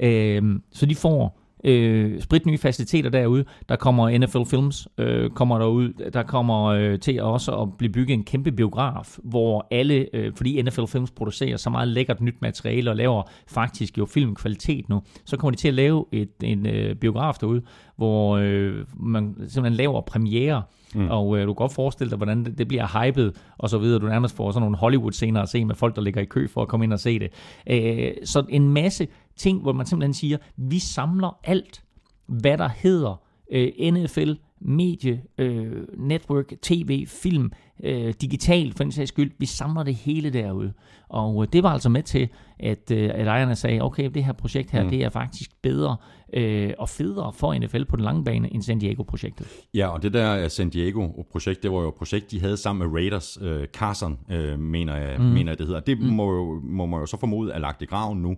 Øh, 0.00 0.42
så 0.72 0.86
de 0.86 0.94
får 0.94 1.43
øh, 1.64 2.20
spritnye 2.20 2.58
faciliteter 2.58 3.10
derude. 3.10 3.44
Der 3.68 3.76
kommer 3.76 4.18
NFL 4.18 4.50
Films, 4.50 4.88
øh, 4.98 5.30
kommer 5.30 5.58
derud. 5.58 6.10
Der 6.12 6.22
kommer 6.22 6.64
øh, 6.64 6.98
til 7.00 7.22
også 7.22 7.56
at 7.56 7.68
blive 7.78 7.92
bygget 7.92 8.14
en 8.14 8.24
kæmpe 8.24 8.52
biograf, 8.52 9.18
hvor 9.24 9.66
alle, 9.70 10.06
øh, 10.12 10.32
fordi 10.36 10.62
NFL 10.62 10.84
Films 10.86 11.10
producerer 11.10 11.56
så 11.56 11.70
meget 11.70 11.88
lækkert 11.88 12.20
nyt 12.20 12.42
materiale 12.42 12.90
og 12.90 12.96
laver 12.96 13.22
faktisk 13.46 13.98
jo 13.98 14.06
filmkvalitet 14.06 14.88
nu, 14.88 15.02
så 15.24 15.36
kommer 15.36 15.50
de 15.50 15.56
til 15.56 15.68
at 15.68 15.74
lave 15.74 16.04
et, 16.12 16.30
en 16.42 16.66
øh, 16.66 16.96
biograf 16.96 17.34
derude, 17.34 17.62
hvor 17.96 18.36
øh, 18.36 18.74
man 18.96 19.34
simpelthen 19.38 19.76
laver 19.76 20.00
premiere, 20.00 20.62
mm. 20.94 21.10
og 21.10 21.38
øh, 21.38 21.46
du 21.46 21.52
kan 21.52 21.54
godt 21.54 21.72
forestille 21.72 22.10
dig, 22.10 22.16
hvordan 22.16 22.44
det, 22.44 22.58
det 22.58 22.68
bliver 22.68 23.04
hypet, 23.04 23.36
og 23.58 23.70
så 23.70 23.78
videre. 23.78 23.98
Du 23.98 24.06
nærmest 24.06 24.36
får 24.36 24.50
sådan 24.50 24.62
nogle 24.62 24.76
Hollywood-scener 24.76 25.42
at 25.42 25.48
se 25.48 25.64
med 25.64 25.74
folk, 25.74 25.96
der 25.96 26.02
ligger 26.02 26.20
i 26.20 26.24
kø 26.24 26.48
for 26.48 26.62
at 26.62 26.68
komme 26.68 26.84
ind 26.84 26.92
og 26.92 27.00
se 27.00 27.18
det. 27.18 27.30
Øh, 27.70 28.12
så 28.24 28.44
en 28.48 28.68
masse 28.68 29.06
ting, 29.36 29.60
hvor 29.60 29.72
man 29.72 29.86
simpelthen 29.86 30.14
siger, 30.14 30.38
vi 30.56 30.78
samler 30.78 31.38
alt, 31.44 31.82
hvad 32.26 32.58
der 32.58 32.68
hedder 32.68 33.22
øh, 33.52 33.92
NFL, 33.92 34.32
medie, 34.60 35.22
øh, 35.38 35.72
network, 35.98 36.52
tv, 36.62 37.06
film, 37.06 37.52
øh, 37.82 38.14
digital 38.20 38.72
for 38.72 38.84
en 38.84 38.92
sags 38.92 39.08
skyld. 39.08 39.32
Vi 39.38 39.46
samler 39.46 39.82
det 39.82 39.94
hele 39.94 40.30
derude. 40.30 40.72
Og 41.08 41.42
øh, 41.42 41.48
det 41.52 41.62
var 41.62 41.70
altså 41.70 41.88
med 41.88 42.02
til, 42.02 42.28
at, 42.60 42.90
øh, 42.90 43.10
at 43.14 43.26
ejerne 43.26 43.56
sagde, 43.56 43.82
okay, 43.82 44.10
det 44.10 44.24
her 44.24 44.32
projekt 44.32 44.70
her, 44.70 44.82
mm. 44.82 44.90
det 44.90 45.04
er 45.04 45.08
faktisk 45.08 45.50
bedre 45.62 45.96
øh, 46.32 46.72
og 46.78 46.88
federe 46.88 47.32
for 47.32 47.58
NFL 47.58 47.84
på 47.84 47.96
den 47.96 48.04
lange 48.04 48.24
bane 48.24 48.54
end 48.54 48.62
San 48.62 48.78
Diego-projektet. 48.78 49.46
Ja, 49.74 49.88
og 49.88 50.02
det 50.02 50.12
der 50.12 50.48
San 50.48 50.70
Diego-projekt, 50.70 51.62
det 51.62 51.72
var 51.72 51.80
jo 51.80 51.88
et 51.88 51.94
projekt, 51.94 52.30
de 52.30 52.40
havde 52.40 52.56
sammen 52.56 52.88
med 52.88 53.00
Raiders. 53.00 53.38
Øh, 53.42 53.66
Carson, 53.66 54.18
øh, 54.30 54.58
mener, 54.58 54.96
jeg, 54.96 55.18
mm. 55.18 55.24
mener 55.24 55.52
jeg, 55.52 55.58
det 55.58 55.66
hedder. 55.66 55.80
Det 55.80 55.98
mm. 56.00 56.06
må, 56.06 56.34
jo, 56.34 56.60
må 56.64 56.86
man 56.86 57.00
jo 57.00 57.06
så 57.06 57.16
formode 57.16 57.52
er 57.52 57.58
lagt 57.58 57.82
i 57.82 57.84
graven 57.84 58.22
nu. 58.22 58.36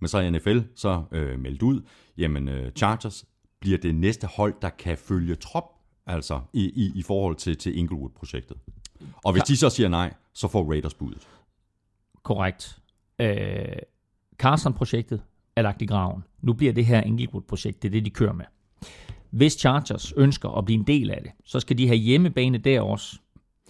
Men 0.00 0.08
så 0.08 0.18
er 0.18 0.30
NFL 0.30 0.58
så 0.74 1.02
øh, 1.12 1.40
meldt 1.40 1.62
ud, 1.62 1.82
jamen 2.18 2.48
øh, 2.48 2.72
Chargers 2.72 3.24
bliver 3.60 3.78
det 3.78 3.94
næste 3.94 4.26
hold, 4.26 4.54
der 4.62 4.68
kan 4.68 4.98
følge 4.98 5.34
trop, 5.34 5.64
altså 6.06 6.40
i, 6.52 6.64
i, 6.64 6.92
i 6.94 7.02
forhold 7.02 7.36
til, 7.36 7.56
til 7.56 7.78
Inglewood-projektet. 7.78 8.56
Og 9.24 9.32
hvis 9.32 9.42
de 9.42 9.56
så 9.56 9.70
siger 9.70 9.88
nej, 9.88 10.14
så 10.32 10.48
får 10.48 10.70
Raiders 10.70 10.94
budet. 10.94 11.28
Korrekt. 12.22 12.78
Øh, 13.18 13.76
Carson-projektet 14.38 15.22
er 15.56 15.62
lagt 15.62 15.82
i 15.82 15.86
graven. 15.86 16.24
Nu 16.42 16.52
bliver 16.52 16.72
det 16.72 16.86
her 16.86 17.02
Inglewood-projekt, 17.02 17.82
det 17.82 17.88
er 17.88 17.92
det, 17.92 18.04
de 18.04 18.10
kører 18.10 18.32
med. 18.32 18.44
Hvis 19.30 19.52
Chargers 19.52 20.12
ønsker 20.12 20.48
at 20.48 20.64
blive 20.64 20.78
en 20.78 20.86
del 20.86 21.10
af 21.10 21.22
det, 21.22 21.30
så 21.44 21.60
skal 21.60 21.78
de 21.78 21.86
have 21.86 21.98
hjemmebane 21.98 22.58
der 22.58 22.80
også 22.80 23.16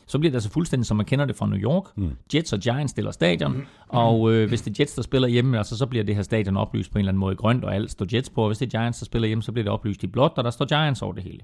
så 0.07 0.19
bliver 0.19 0.31
det 0.31 0.37
altså 0.37 0.51
fuldstændig, 0.51 0.87
som 0.87 0.97
man 0.97 1.07
kender 1.07 1.25
det 1.25 1.37
fra 1.37 1.47
New 1.47 1.59
York. 1.59 1.97
Mm. 1.97 2.17
Jets 2.35 2.53
og 2.53 2.61
Giants 2.61 2.91
stiller 2.91 3.11
stadion, 3.11 3.57
mm. 3.57 3.65
og 3.89 4.33
øh, 4.33 4.49
hvis 4.49 4.63
det 4.63 4.71
er 4.71 4.83
Jets, 4.83 4.95
der 4.95 5.03
spiller 5.03 5.29
hjemme, 5.29 5.59
altså, 5.59 5.77
så 5.77 5.87
bliver 5.87 6.05
det 6.05 6.15
her 6.15 6.23
stadion 6.23 6.57
oplyst 6.57 6.93
på 6.93 6.99
en 6.99 7.01
eller 7.01 7.11
anden 7.11 7.21
måde 7.21 7.33
i 7.33 7.37
grønt, 7.37 7.65
og 7.65 7.75
alt 7.75 7.91
står 7.91 8.07
Jets 8.13 8.31
på, 8.31 8.43
og 8.43 8.49
hvis 8.49 8.59
det 8.59 8.67
er 8.67 8.79
Giants, 8.79 8.99
der 8.99 9.07
spiller 9.07 9.29
hjemme, 9.29 9.43
så 9.43 9.53
bliver 9.53 9.65
det 9.65 9.73
oplyst 9.73 10.03
i 10.03 10.07
blåt, 10.07 10.33
og 10.37 10.45
der 10.45 10.51
står 10.51 10.65
Giants 10.65 11.03
over 11.03 11.13
det 11.13 11.23
hele. 11.23 11.41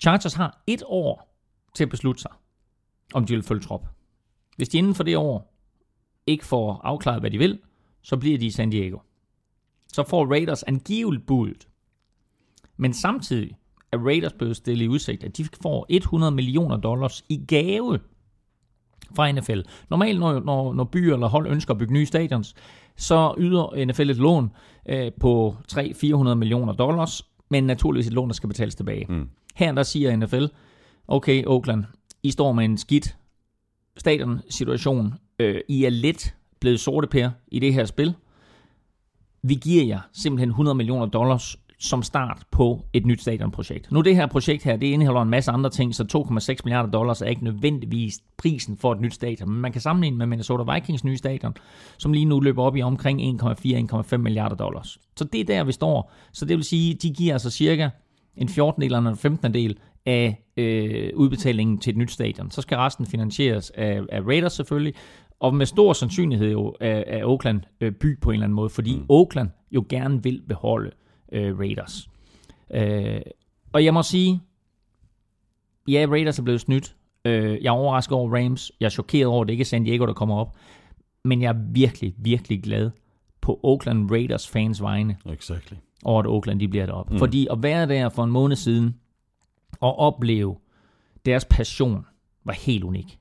Chargers 0.00 0.34
har 0.34 0.62
et 0.66 0.82
år 0.86 1.34
til 1.74 1.84
at 1.84 1.90
beslutte 1.90 2.22
sig, 2.22 2.30
om 3.14 3.26
de 3.26 3.34
vil 3.34 3.42
følge 3.42 3.62
trop. 3.62 3.86
Hvis 4.56 4.68
de 4.68 4.78
inden 4.78 4.94
for 4.94 5.02
det 5.02 5.16
år 5.16 5.54
ikke 6.26 6.44
får 6.44 6.80
afklaret, 6.84 7.20
hvad 7.20 7.30
de 7.30 7.38
vil, 7.38 7.58
så 8.02 8.16
bliver 8.16 8.38
de 8.38 8.46
i 8.46 8.50
San 8.50 8.70
Diego. 8.70 8.98
Så 9.92 10.04
får 10.08 10.26
Raiders 10.26 10.62
angiveligt 10.62 11.26
budet. 11.26 11.68
Men 12.76 12.94
samtidig 12.94 13.56
er 13.94 14.06
Raiders 14.06 14.32
blevet 14.32 14.56
stillet 14.56 14.84
i 14.84 14.88
udsigt, 14.88 15.24
at 15.24 15.36
de 15.36 15.44
får 15.62 15.86
100 15.88 16.32
millioner 16.32 16.76
dollars 16.76 17.24
i 17.28 17.40
gave 17.48 17.98
fra 19.16 19.32
NFL. 19.32 19.60
Normalt, 19.90 20.20
når, 20.20 20.40
når, 20.40 20.74
når 20.74 20.84
byer 20.84 21.14
eller 21.14 21.28
hold 21.28 21.50
ønsker 21.50 21.74
at 21.74 21.78
bygge 21.78 21.92
nye 21.92 22.06
stadions, 22.06 22.54
så 22.96 23.34
yder 23.38 23.84
NFL 23.84 24.10
et 24.10 24.16
lån 24.16 24.50
øh, 24.88 25.12
på 25.20 25.56
300-400 25.72 26.34
millioner 26.34 26.72
dollars, 26.72 27.22
men 27.50 27.64
naturligvis 27.64 28.06
et 28.06 28.12
lån, 28.12 28.28
der 28.28 28.34
skal 28.34 28.48
betales 28.48 28.74
tilbage. 28.74 29.06
Mm. 29.08 29.28
Her 29.54 29.72
der 29.72 29.82
siger 29.82 30.16
NFL, 30.16 30.44
okay 31.08 31.44
Oakland, 31.46 31.84
I 32.22 32.30
står 32.30 32.52
med 32.52 32.64
en 32.64 32.78
skidt 32.78 33.16
stadion-situation. 33.96 35.14
Øh, 35.38 35.60
I 35.68 35.84
er 35.84 35.90
lidt 35.90 36.34
blevet 36.60 36.80
sorte 36.80 37.06
pære 37.06 37.32
i 37.48 37.58
det 37.58 37.74
her 37.74 37.84
spil. 37.84 38.14
Vi 39.42 39.54
giver 39.54 39.84
jer 39.84 40.00
simpelthen 40.12 40.48
100 40.48 40.74
millioner 40.74 41.06
dollars 41.06 41.56
som 41.84 42.02
start 42.02 42.42
på 42.50 42.84
et 42.92 43.06
nyt 43.06 43.20
stadionprojekt. 43.20 43.92
Nu 43.92 44.00
det 44.00 44.16
her 44.16 44.26
projekt 44.26 44.64
her, 44.64 44.76
det 44.76 44.86
indeholder 44.86 45.22
en 45.22 45.30
masse 45.30 45.50
andre 45.50 45.70
ting, 45.70 45.94
så 45.94 46.24
2,6 46.50 46.56
milliarder 46.64 46.90
dollars 46.90 47.22
er 47.22 47.26
ikke 47.26 47.44
nødvendigvis 47.44 48.20
prisen 48.36 48.76
for 48.76 48.92
et 48.92 49.00
nyt 49.00 49.14
stadion, 49.14 49.50
men 49.50 49.60
man 49.60 49.72
kan 49.72 49.80
sammenligne 49.80 50.16
med 50.16 50.26
Minnesota 50.26 50.74
Vikings 50.74 51.04
nye 51.04 51.16
stadion, 51.16 51.54
som 51.98 52.12
lige 52.12 52.24
nu 52.24 52.40
løber 52.40 52.62
op 52.62 52.76
i 52.76 52.82
omkring 52.82 53.42
1,4-1,5 53.42 54.16
milliarder 54.16 54.56
dollars. 54.56 54.98
Så 55.16 55.24
det 55.24 55.40
er 55.40 55.44
der, 55.44 55.64
vi 55.64 55.72
står. 55.72 56.12
Så 56.32 56.44
det 56.44 56.56
vil 56.56 56.64
sige, 56.64 56.94
de 56.94 57.10
giver 57.10 57.32
altså 57.32 57.50
cirka 57.50 57.88
en 58.36 58.48
14 58.48 58.82
del 58.82 58.94
eller 58.94 59.10
en 59.10 59.16
15 59.16 59.54
del 59.54 59.78
af 60.06 60.44
øh, 60.56 61.10
udbetalingen 61.14 61.78
til 61.78 61.90
et 61.90 61.96
nyt 61.96 62.10
stadion. 62.10 62.50
Så 62.50 62.62
skal 62.62 62.78
resten 62.78 63.06
finansieres 63.06 63.70
af, 63.70 64.00
af 64.12 64.20
Raiders 64.20 64.52
selvfølgelig, 64.52 64.94
og 65.40 65.54
med 65.54 65.66
stor 65.66 65.92
sandsynlighed 65.92 66.50
jo 66.50 66.74
af, 66.80 67.04
af 67.06 67.24
Oakland 67.24 67.60
øh, 67.80 67.92
by 67.92 68.20
på 68.20 68.30
en 68.30 68.34
eller 68.34 68.44
anden 68.44 68.56
måde, 68.56 68.70
fordi 68.70 68.96
mm. 68.96 69.06
Oakland 69.08 69.48
jo 69.70 69.84
gerne 69.88 70.22
vil 70.22 70.42
beholde 70.48 70.86
øh, 70.86 71.03
Raiders. 71.34 72.08
Øh, 72.70 73.20
og 73.72 73.84
jeg 73.84 73.94
må 73.94 74.02
sige, 74.02 74.42
ja, 75.88 76.06
Raiders 76.10 76.38
er 76.38 76.42
blevet 76.42 76.60
snydt. 76.60 76.96
Øh, 77.24 77.62
jeg 77.62 77.68
er 77.68 77.74
overrasket 77.74 78.12
over 78.12 78.36
Rams. 78.36 78.72
Jeg 78.80 78.86
er 78.86 78.90
chokeret 78.90 79.26
over, 79.26 79.42
at 79.42 79.48
det 79.48 79.52
ikke 79.52 79.62
er 79.62 79.66
San 79.66 79.84
Diego, 79.84 80.06
der 80.06 80.12
kommer 80.12 80.36
op. 80.36 80.56
Men 81.24 81.42
jeg 81.42 81.48
er 81.48 81.72
virkelig, 81.72 82.14
virkelig 82.18 82.62
glad 82.62 82.90
på 83.40 83.60
Oakland 83.62 84.10
Raiders 84.10 84.48
fans 84.48 84.82
vegne. 84.82 85.16
Exactly. 85.26 85.76
Over 86.04 86.20
at 86.20 86.26
Oakland 86.26 86.60
de 86.60 86.68
bliver 86.68 86.86
deroppe. 86.86 87.12
Mm. 87.12 87.18
Fordi 87.18 87.46
at 87.50 87.62
være 87.62 87.88
der 87.88 88.08
for 88.08 88.24
en 88.24 88.30
måned 88.30 88.56
siden 88.56 88.94
og 89.80 89.98
opleve 89.98 90.56
deres 91.26 91.44
passion 91.44 92.06
var 92.44 92.52
helt 92.52 92.84
unik. 92.84 93.18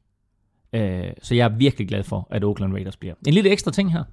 Øh, 0.73 1.12
så 1.21 1.36
jeg 1.36 1.45
er 1.45 1.58
virkelig 1.58 1.88
glad 1.88 2.04
for, 2.04 2.28
at 2.32 2.43
Oakland 2.43 2.73
Raiders 2.73 2.97
bliver. 2.97 3.13
En 3.28 3.34
lille 3.34 3.49
ekstra 3.49 3.71
ting 3.71 3.91
her. 3.91 4.04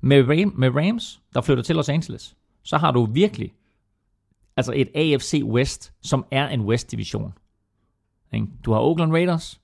Med, 0.00 0.28
Ram, 0.28 0.52
med 0.56 0.70
Rams, 0.76 1.20
der 1.34 1.40
flytter 1.40 1.62
til 1.62 1.76
Los 1.76 1.88
Angeles, 1.88 2.36
så 2.62 2.78
har 2.78 2.90
du 2.90 3.04
virkelig 3.04 3.52
altså 4.56 4.72
et 4.76 4.88
AFC 4.94 5.42
West, 5.44 5.92
som 6.02 6.24
er 6.30 6.48
en 6.48 6.60
West-division. 6.60 7.32
Du 8.64 8.72
har 8.72 8.80
Oakland 8.80 9.12
Raiders, 9.12 9.60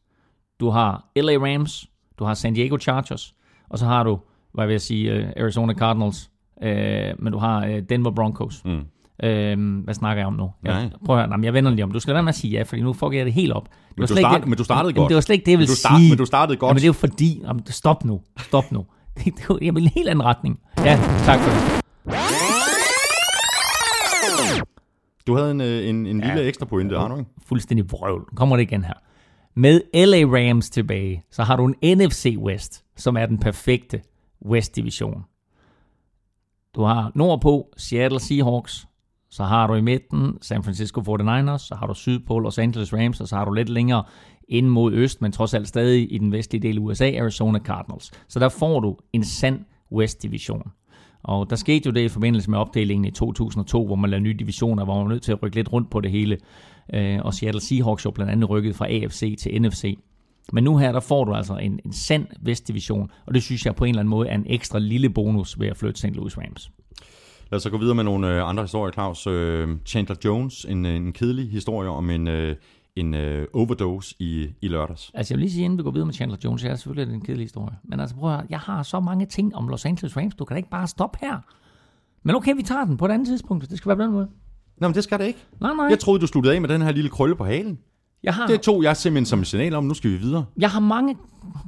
du 0.61 0.71
har 0.71 1.11
LA 1.17 1.33
Rams, 1.33 1.87
du 2.19 2.25
har 2.25 2.35
San 2.35 2.55
Diego 2.55 2.79
Chargers, 2.79 3.35
og 3.69 3.79
så 3.79 3.87
har 3.87 4.03
du, 4.03 4.19
hvad 4.55 4.67
vil 4.67 4.73
jeg 4.73 4.81
sige, 4.81 5.13
øh, 5.13 5.33
Arizona 5.37 5.75
Cardinals, 5.75 6.31
øh, 6.63 7.15
men 7.19 7.33
du 7.33 7.39
har 7.39 7.67
øh, 7.67 7.83
Denver 7.89 8.11
Broncos. 8.11 8.65
Mm. 8.65 8.85
Øhm, 9.23 9.79
hvad 9.79 9.95
snakker 9.95 10.21
jeg 10.21 10.27
om 10.27 10.33
nu? 10.33 10.51
Jeg, 10.65 10.91
prøv 11.07 11.19
at 11.19 11.29
høre, 11.29 11.41
jeg 11.43 11.55
vender 11.55 11.71
lige 11.71 11.85
om. 11.85 11.91
Du 11.91 12.01
skal 12.01 12.15
lade 12.15 12.23
med 12.23 12.29
at 12.29 12.35
sige 12.35 12.51
ja, 12.51 12.63
fordi 12.63 12.83
nu 12.83 12.93
får 12.93 13.13
jeg 13.13 13.25
det 13.25 13.33
helt 13.33 13.53
op. 13.53 13.65
Det 13.65 13.73
men, 13.97 14.09
du 14.09 14.17
start, 14.17 14.41
det, 14.41 14.49
men 14.49 14.59
du 14.59 14.65
startede 14.65 14.93
godt. 14.93 15.09
Det 15.09 15.15
var 15.15 15.21
slet 15.21 15.35
ikke 15.35 15.47
det, 15.47 15.51
jeg 15.51 15.59
ville 15.59 15.69
men 15.69 15.75
du 15.75 15.79
start, 15.79 15.99
sige. 16.01 16.11
Men 16.11 16.19
du 16.19 16.25
startede 16.25 16.57
godt. 16.59 16.71
men 16.71 16.77
det 16.77 16.83
er 16.83 16.89
jo 16.89 16.93
fordi... 16.93 17.41
Jamen, 17.45 17.67
stop 17.67 18.05
nu. 18.05 18.21
Stop 18.39 18.73
nu. 18.73 18.87
Det, 19.25 19.35
jeg 19.63 19.75
vil 19.75 19.83
en 19.83 19.91
helt 19.95 20.09
anden 20.09 20.25
retning. 20.25 20.61
Ja, 20.79 21.01
tak 21.25 21.41
for 21.41 21.51
det. 21.51 22.48
Du 25.29 25.37
havde 25.37 25.51
en, 25.51 25.61
øh, 25.61 25.89
en, 25.89 26.07
en 26.07 26.21
ja, 26.21 26.27
lille 26.27 26.49
ekstra 26.49 26.67
pointe, 26.67 26.95
ja, 26.95 27.01
Arno. 27.01 27.23
Fuldstændig 27.47 27.93
vrøvl. 27.93 28.25
Kommer 28.37 28.57
det 28.57 28.63
igen 28.63 28.85
her. 28.85 28.95
Med 29.55 29.81
LA 29.95 30.39
Rams 30.39 30.71
tilbage, 30.71 31.25
så 31.31 31.43
har 31.43 31.57
du 31.57 31.67
en 31.67 31.99
NFC 31.99 32.37
West, 32.39 32.85
som 32.97 33.17
er 33.17 33.27
den 33.27 33.39
perfekte 33.39 34.03
West-division. 34.47 35.25
Du 36.75 36.83
har 36.83 37.13
nordpå 37.15 37.69
Seattle 37.77 38.21
Seahawks, 38.21 38.87
så 39.31 39.45
har 39.45 39.67
du 39.67 39.75
i 39.75 39.81
midten 39.81 40.39
San 40.41 40.63
Francisco 40.63 41.01
49ers, 41.01 41.59
så 41.59 41.75
har 41.79 41.87
du 41.87 41.95
sydpå 41.95 42.39
Los 42.39 42.59
Angeles 42.59 42.93
Rams, 42.93 43.21
og 43.21 43.29
så 43.29 43.37
har 43.37 43.45
du 43.45 43.53
lidt 43.53 43.69
længere 43.69 44.05
ind 44.49 44.67
mod 44.67 44.93
øst, 44.93 45.23
men 45.23 45.33
trods 45.33 45.55
alt 45.55 45.69
stadig 45.69 46.13
i 46.13 46.19
den 46.19 46.33
vestlige 46.33 46.63
del 46.63 46.77
af 46.77 46.81
USA, 46.81 47.13
Arizona 47.21 47.59
Cardinals. 47.59 48.11
Så 48.29 48.39
der 48.39 48.49
får 48.49 48.81
du 48.81 48.97
en 49.13 49.25
sand 49.25 49.65
West-division. 49.93 50.63
Og 51.23 51.51
der 51.51 51.57
skete 51.57 51.87
jo 51.87 51.93
det 51.93 52.01
i 52.01 52.09
forbindelse 52.09 52.51
med 52.51 52.59
opdelingen 52.59 53.05
i 53.05 53.11
2002, 53.11 53.87
hvor 53.87 53.97
man 53.97 54.11
lavede 54.11 54.23
nye 54.23 54.37
divisioner, 54.39 54.85
hvor 54.85 54.95
man 54.95 55.05
var 55.05 55.11
nødt 55.11 55.23
til 55.23 55.33
at 55.33 55.43
rykke 55.43 55.57
lidt 55.57 55.73
rundt 55.73 55.91
på 55.91 56.01
det 56.01 56.11
hele. 56.11 56.39
Øh, 56.95 57.19
og 57.25 57.35
Seattle 57.35 57.61
Seahawks 57.61 58.05
jo 58.05 58.11
blandt 58.11 58.33
andet 58.33 58.51
rykket 58.51 58.77
fra 58.77 58.87
AFC 58.87 59.37
til 59.39 59.63
NFC. 59.63 59.99
Men 60.53 60.65
nu 60.65 60.77
her, 60.77 60.93
der 60.93 61.01
får 61.01 61.25
du 61.25 61.35
altså 61.35 61.57
en, 61.57 61.81
en 61.85 61.93
sand 61.93 62.27
vestdivision, 62.41 63.11
og 63.27 63.35
det 63.35 63.43
synes 63.43 63.67
jeg 63.67 63.75
på 63.75 63.85
en 63.85 63.89
eller 63.89 64.01
anden 64.01 64.11
måde 64.11 64.29
er 64.29 64.35
en 64.35 64.47
ekstra 64.47 64.79
lille 64.79 65.11
bonus 65.11 65.61
ved 65.61 65.69
at 65.69 65.77
flytte 65.77 65.99
St. 65.99 66.07
Louis 66.07 66.39
Rams. 66.39 66.71
Lad 67.51 67.57
os 67.57 67.63
så 67.63 67.71
gå 67.71 67.79
videre 67.79 67.95
med 67.95 68.05
nogle 68.05 68.35
øh, 68.35 68.49
andre 68.49 68.63
historier, 68.63 68.93
Claus. 68.93 69.27
Øh, 69.27 69.69
Chandler 69.87 70.17
Jones, 70.25 70.67
en, 70.69 70.87
en 70.87 71.13
kedelig 71.13 71.51
historie 71.51 71.89
om 71.89 72.11
en, 72.11 72.29
en 73.01 73.15
øh, 73.15 73.47
overdose 73.55 74.15
i, 74.19 74.49
i 74.63 74.69
lørdags. 74.69 75.11
Altså 75.15 75.35
jeg 75.35 75.37
vil 75.39 75.43
lige 75.45 75.53
sige, 75.53 75.65
inden 75.65 75.79
vi 75.79 75.83
går 75.83 75.91
videre 75.91 76.07
med 76.07 76.15
Chandler 76.15 76.39
Jones, 76.45 76.65
jeg 76.65 76.71
er 76.73 76.77
selvfølgelig 76.77 77.15
en 77.15 77.21
kedelig 77.21 77.45
historie. 77.45 77.77
Men 77.85 78.01
altså 78.01 78.17
prøv 78.17 78.31
at 78.31 78.37
høre, 78.37 78.47
jeg 78.51 78.59
har 78.59 78.83
så 78.83 79.01
mange 79.01 79.27
ting 79.27 79.57
om 79.57 79.69
Los 79.69 79.85
Angeles 79.85 80.17
Rams, 80.17 80.35
du 80.35 80.45
kan 80.45 80.55
da 80.55 80.57
ikke 80.57 80.71
bare 80.71 80.87
stoppe 80.87 81.19
her. 81.21 81.39
Men 82.23 82.37
okay, 82.37 82.57
vi 82.57 82.63
tager 82.63 82.85
den 82.85 82.97
på 82.97 83.07
et 83.07 83.11
andet 83.11 83.29
tidspunkt. 83.29 83.71
Det 83.71 83.79
skal 83.79 83.89
være 83.89 83.97
på 83.97 84.03
den 84.03 84.13
måde. 84.13 84.29
Nå, 84.81 84.89
men 84.89 84.95
det 84.95 85.05
skal 85.05 85.19
det 85.19 85.27
ikke. 85.27 85.39
Nej, 85.61 85.73
nej. 85.75 85.87
Jeg 85.87 85.99
troede, 85.99 86.21
du 86.21 86.27
sluttede 86.27 86.55
af 86.55 86.61
med 86.61 86.69
den 86.69 86.83
her 86.83 86.93
lille 86.93 87.11
krølle 87.11 87.37
på 87.37 87.45
halen. 87.45 87.79
Jeg 88.23 88.35
har, 88.35 88.47
Det 88.47 88.61
tog 88.61 88.83
jeg 88.83 88.97
simpelthen 88.97 89.27
som 89.27 89.41
et 89.41 89.47
signal 89.47 89.75
om, 89.75 89.85
nu 89.85 89.95
skal 89.95 90.11
vi 90.11 90.17
videre. 90.17 90.45
jeg 90.59 90.71
har 90.71 90.81
mange 90.81 91.17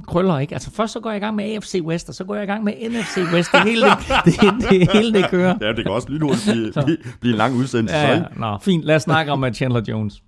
krøller, 0.07 0.39
ikke? 0.39 0.53
Altså 0.53 0.71
først 0.71 0.93
så 0.93 0.99
går 0.99 1.09
jeg 1.09 1.17
i 1.17 1.19
gang 1.19 1.35
med 1.35 1.43
AFC 1.55 1.81
West, 1.83 2.09
og 2.09 2.15
så 2.15 2.23
går 2.23 2.35
jeg 2.35 2.43
i 2.43 2.47
gang 2.47 2.63
med 2.63 2.73
NFC 2.89 3.17
West. 3.33 3.51
Det 3.51 3.63
hele 3.63 3.85
det, 4.25 4.41
det, 4.41 4.69
det, 4.69 4.91
hele 4.91 5.13
det 5.13 5.29
kører. 5.29 5.57
Ja, 5.61 5.67
det 5.67 5.85
kan 5.85 5.91
også 5.91 6.09
lynhurtigt 6.09 6.45
blive, 6.51 6.71
blive, 6.85 6.97
blive 7.19 7.31
en 7.33 7.37
lang 7.37 7.55
udsendelse. 7.55 7.95
Ja, 7.95 8.15
ja. 8.15 8.23
Nå, 8.37 8.57
fint. 8.61 8.83
Lad 8.83 8.95
os 8.95 9.01
snakke 9.01 9.31
om 9.31 9.53
Chandler 9.53 9.81
Jones. 9.87 10.23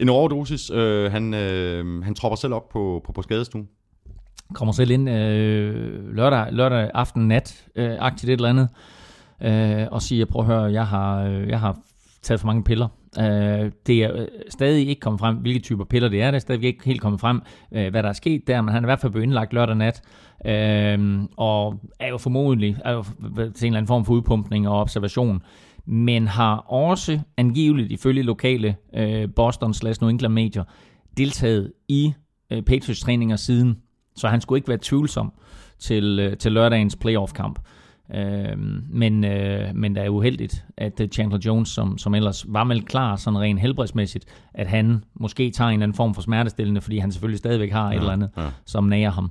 En 0.00 0.08
overdosis. 0.08 0.70
Øh, 0.70 1.12
han, 1.12 1.34
øh, 1.34 2.04
han 2.04 2.14
tropper 2.14 2.36
selv 2.36 2.54
op 2.54 2.68
på, 2.68 3.02
på, 3.04 3.12
på 3.12 3.22
skadestuen. 3.22 3.68
kommer 4.54 4.72
selv 4.72 4.90
ind 4.90 5.10
øh, 5.10 6.16
lørdag, 6.16 6.52
lørdag 6.52 6.90
aften 6.94 7.28
nat, 7.28 7.66
øh, 7.76 7.96
aktivt 7.98 8.30
et 8.30 8.34
eller 8.34 8.48
andet, 8.48 8.68
øh, 9.42 9.86
og 9.90 10.02
siger, 10.02 10.24
prøv 10.24 10.40
at 10.40 10.46
høre, 10.46 10.62
jeg 10.62 10.86
har, 10.86 11.22
øh, 11.22 11.48
jeg 11.48 11.60
har 11.60 11.78
taget 12.22 12.40
for 12.40 12.46
mange 12.46 12.64
piller. 12.64 12.88
Øh, 13.18 13.70
det 13.86 14.02
er 14.04 14.16
øh, 14.16 14.26
stadig 14.48 14.88
ikke 14.88 15.00
kommet 15.00 15.20
frem, 15.20 15.36
hvilke 15.36 15.58
typer 15.58 15.84
piller 15.84 16.08
det 16.08 16.22
er. 16.22 16.30
Det 16.30 16.36
er 16.36 16.40
stadig 16.40 16.64
ikke 16.64 16.84
helt 16.84 17.00
kommet 17.00 17.20
frem, 17.20 17.42
øh, 17.72 17.90
hvad 17.90 18.02
der 18.02 18.08
er 18.08 18.12
sket 18.12 18.46
der, 18.46 18.62
men 18.62 18.74
han 18.74 18.84
er 18.84 18.86
i 18.86 18.90
hvert 18.90 19.00
fald 19.00 19.12
blevet 19.12 19.24
indlagt 19.24 19.52
lørdag 19.52 19.76
nat, 19.76 20.02
øh, 20.46 21.20
og 21.36 21.80
er 22.00 22.08
jo 22.08 22.18
formodentlig 22.18 22.76
er 22.84 22.92
jo 22.92 23.02
til 23.02 23.42
en 23.42 23.46
eller 23.46 23.66
anden 23.66 23.86
form 23.86 24.04
for 24.04 24.12
udpumpning 24.12 24.68
og 24.68 24.80
observation, 24.80 25.42
men 25.86 26.28
har 26.28 26.56
også 26.56 27.20
angiveligt 27.36 27.92
ifølge 27.92 28.22
lokale 28.22 28.76
øh, 28.94 29.28
Boston 29.36 29.74
slash 29.74 30.02
New 30.02 30.10
England 30.10 30.34
medier 30.34 30.64
deltaget 31.16 31.72
i 31.88 32.12
øh, 32.50 32.62
Patriots 32.62 33.00
træninger 33.00 33.36
siden, 33.36 33.78
så 34.16 34.28
han 34.28 34.40
skulle 34.40 34.58
ikke 34.58 34.68
være 34.68 34.78
tvivlsom 34.82 35.32
til, 35.78 36.18
øh, 36.18 36.36
til 36.36 36.52
lørdagens 36.52 36.96
playoff-kamp. 36.96 37.58
Øh, 38.14 38.58
men, 38.90 39.24
øh, 39.24 39.74
men 39.74 39.94
det 39.94 40.04
er 40.04 40.08
uheldigt, 40.08 40.64
at 40.76 41.00
øh, 41.00 41.08
Chandler 41.08 41.38
Jones, 41.46 41.68
som, 41.68 41.98
som 41.98 42.14
ellers 42.14 42.44
var 42.48 42.64
vel 42.64 42.82
klar 42.82 43.16
sådan 43.16 43.38
rent 43.40 43.60
helbredsmæssigt, 43.60 44.24
at 44.54 44.66
han 44.66 45.04
måske 45.14 45.50
tager 45.50 45.68
en 45.68 45.72
eller 45.72 45.84
anden 45.84 45.96
form 45.96 46.14
for 46.14 46.22
smertestillende, 46.22 46.80
fordi 46.80 46.98
han 46.98 47.12
selvfølgelig 47.12 47.38
stadigvæk 47.38 47.72
har 47.72 47.86
ja, 47.86 47.96
et 47.96 48.00
eller 48.00 48.12
andet, 48.12 48.30
ja. 48.36 48.46
som 48.66 48.84
nager 48.84 49.10
ham. 49.10 49.30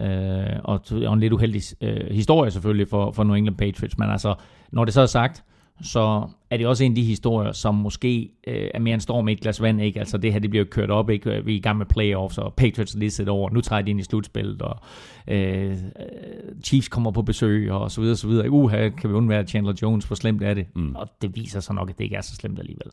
Øh, 0.00 0.60
og, 0.64 0.80
og 1.06 1.12
en 1.12 1.20
lidt 1.20 1.32
uheldig 1.32 1.62
øh, 1.80 2.10
historie 2.10 2.50
selvfølgelig 2.50 2.88
for, 2.88 3.12
for 3.12 3.24
New 3.24 3.34
England 3.34 3.56
Patriots, 3.56 3.98
men 3.98 4.10
altså, 4.10 4.34
når 4.72 4.84
det 4.84 4.94
så 4.94 5.00
er 5.00 5.06
sagt, 5.06 5.44
så 5.82 6.28
er 6.50 6.56
det 6.56 6.66
også 6.66 6.84
en 6.84 6.92
af 6.92 6.96
de 6.96 7.04
historier, 7.04 7.52
som 7.52 7.74
måske 7.74 8.30
øh, 8.46 8.68
er 8.74 8.78
mere 8.78 8.94
en 8.94 9.00
storm 9.00 9.28
i 9.28 9.32
et 9.32 9.40
glas 9.40 9.62
vand, 9.62 9.80
ikke? 9.80 10.00
Altså 10.00 10.18
det 10.18 10.32
her, 10.32 10.40
det 10.40 10.50
bliver 10.50 10.64
kørt 10.64 10.90
op, 10.90 11.10
ikke? 11.10 11.44
Vi 11.44 11.52
er 11.52 11.56
i 11.56 11.60
gang 11.60 11.78
med 11.78 11.86
playoffs, 11.86 12.38
og 12.38 12.54
Patriots 12.54 12.94
er 12.94 12.98
lige 12.98 13.10
sæt 13.10 13.28
over, 13.28 13.50
nu 13.50 13.60
træder 13.60 13.82
de 13.82 13.90
ind 13.90 14.00
i 14.00 14.02
slutspillet, 14.02 14.62
og 14.62 14.76
øh, 15.28 15.76
Chiefs 16.64 16.88
kommer 16.88 17.10
på 17.10 17.22
besøg, 17.22 17.70
og 17.70 17.90
så 17.90 18.00
videre, 18.00 18.16
så 18.16 18.28
videre. 18.28 18.50
Uha, 18.50 18.88
kan 18.88 19.10
vi 19.10 19.14
undvære 19.14 19.46
Chandler 19.46 19.74
Jones, 19.82 20.04
hvor 20.04 20.16
slemt 20.16 20.42
er 20.42 20.54
det? 20.54 20.66
Mm. 20.76 20.96
Og 20.96 21.08
det 21.22 21.36
viser 21.36 21.60
sig 21.60 21.74
nok, 21.74 21.90
at 21.90 21.98
det 21.98 22.04
ikke 22.04 22.16
er 22.16 22.20
så 22.20 22.34
slemt 22.34 22.58
alligevel. 22.58 22.86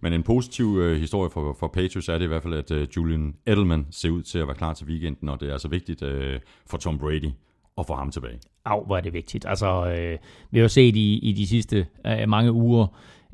Men 0.00 0.12
en 0.12 0.22
positiv 0.22 0.78
øh, 0.80 1.00
historie 1.00 1.30
for, 1.30 1.56
for 1.60 1.68
Patriots 1.68 2.08
er 2.08 2.18
det 2.18 2.24
i 2.24 2.28
hvert 2.28 2.42
fald, 2.42 2.54
at 2.54 2.70
øh, 2.70 2.88
Julian 2.96 3.34
Edelman 3.46 3.86
ser 3.90 4.10
ud 4.10 4.22
til 4.22 4.38
at 4.38 4.46
være 4.46 4.56
klar 4.56 4.74
til 4.74 4.86
weekenden, 4.86 5.28
og 5.28 5.40
det 5.40 5.48
er 5.48 5.52
altså 5.52 5.68
vigtigt 5.68 6.02
øh, 6.02 6.40
for 6.66 6.78
Tom 6.78 6.98
Brady 6.98 7.30
at 7.78 7.86
få 7.86 7.94
ham 7.94 8.10
tilbage 8.10 8.38
af, 8.64 8.86
hvor 8.86 8.96
er 8.96 9.00
det 9.00 9.12
vigtigt. 9.12 9.46
Altså, 9.48 9.86
øh, 9.86 10.18
vi 10.50 10.58
har 10.58 10.62
jo 10.62 10.68
set 10.68 10.96
i, 10.96 11.18
i 11.18 11.32
de 11.32 11.46
sidste 11.46 11.86
øh, 12.06 12.28
mange 12.28 12.52
uger, 12.52 12.86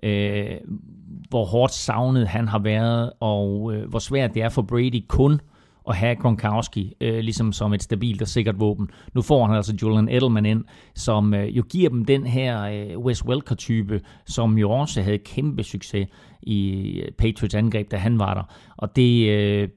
øh, 0.02 0.56
hvor 1.28 1.44
hårdt 1.44 1.72
savnet 1.72 2.28
han 2.28 2.48
har 2.48 2.58
været, 2.58 3.12
og 3.20 3.74
øh, 3.74 3.88
hvor 3.88 3.98
svært 3.98 4.34
det 4.34 4.42
er 4.42 4.48
for 4.48 4.62
Brady 4.62 5.04
kun 5.08 5.40
at 5.88 5.96
have 5.96 6.16
Gronkowski 6.16 6.94
øh, 7.00 7.18
ligesom 7.18 7.52
som 7.52 7.72
et 7.72 7.82
stabilt 7.82 8.22
og 8.22 8.28
sikkert 8.28 8.60
våben. 8.60 8.90
Nu 9.14 9.22
får 9.22 9.46
han 9.46 9.56
altså 9.56 9.74
Julian 9.82 10.08
Edelman 10.08 10.46
ind, 10.46 10.64
som 10.94 11.34
øh, 11.34 11.56
jo 11.56 11.62
giver 11.62 11.90
dem 11.90 12.04
den 12.04 12.26
her 12.26 12.62
øh, 12.62 12.98
Wes 12.98 13.24
Welker-type, 13.24 14.00
som 14.26 14.58
jo 14.58 14.70
også 14.70 15.02
havde 15.02 15.18
kæmpe 15.18 15.62
succes 15.62 16.08
i 16.42 16.70
øh, 17.00 17.12
Patriots 17.12 17.54
angreb, 17.54 17.90
da 17.90 17.96
han 17.96 18.18
var 18.18 18.34
der. 18.34 18.42
Og 18.76 18.96
det, 18.96 19.28
øh, 19.28 19.68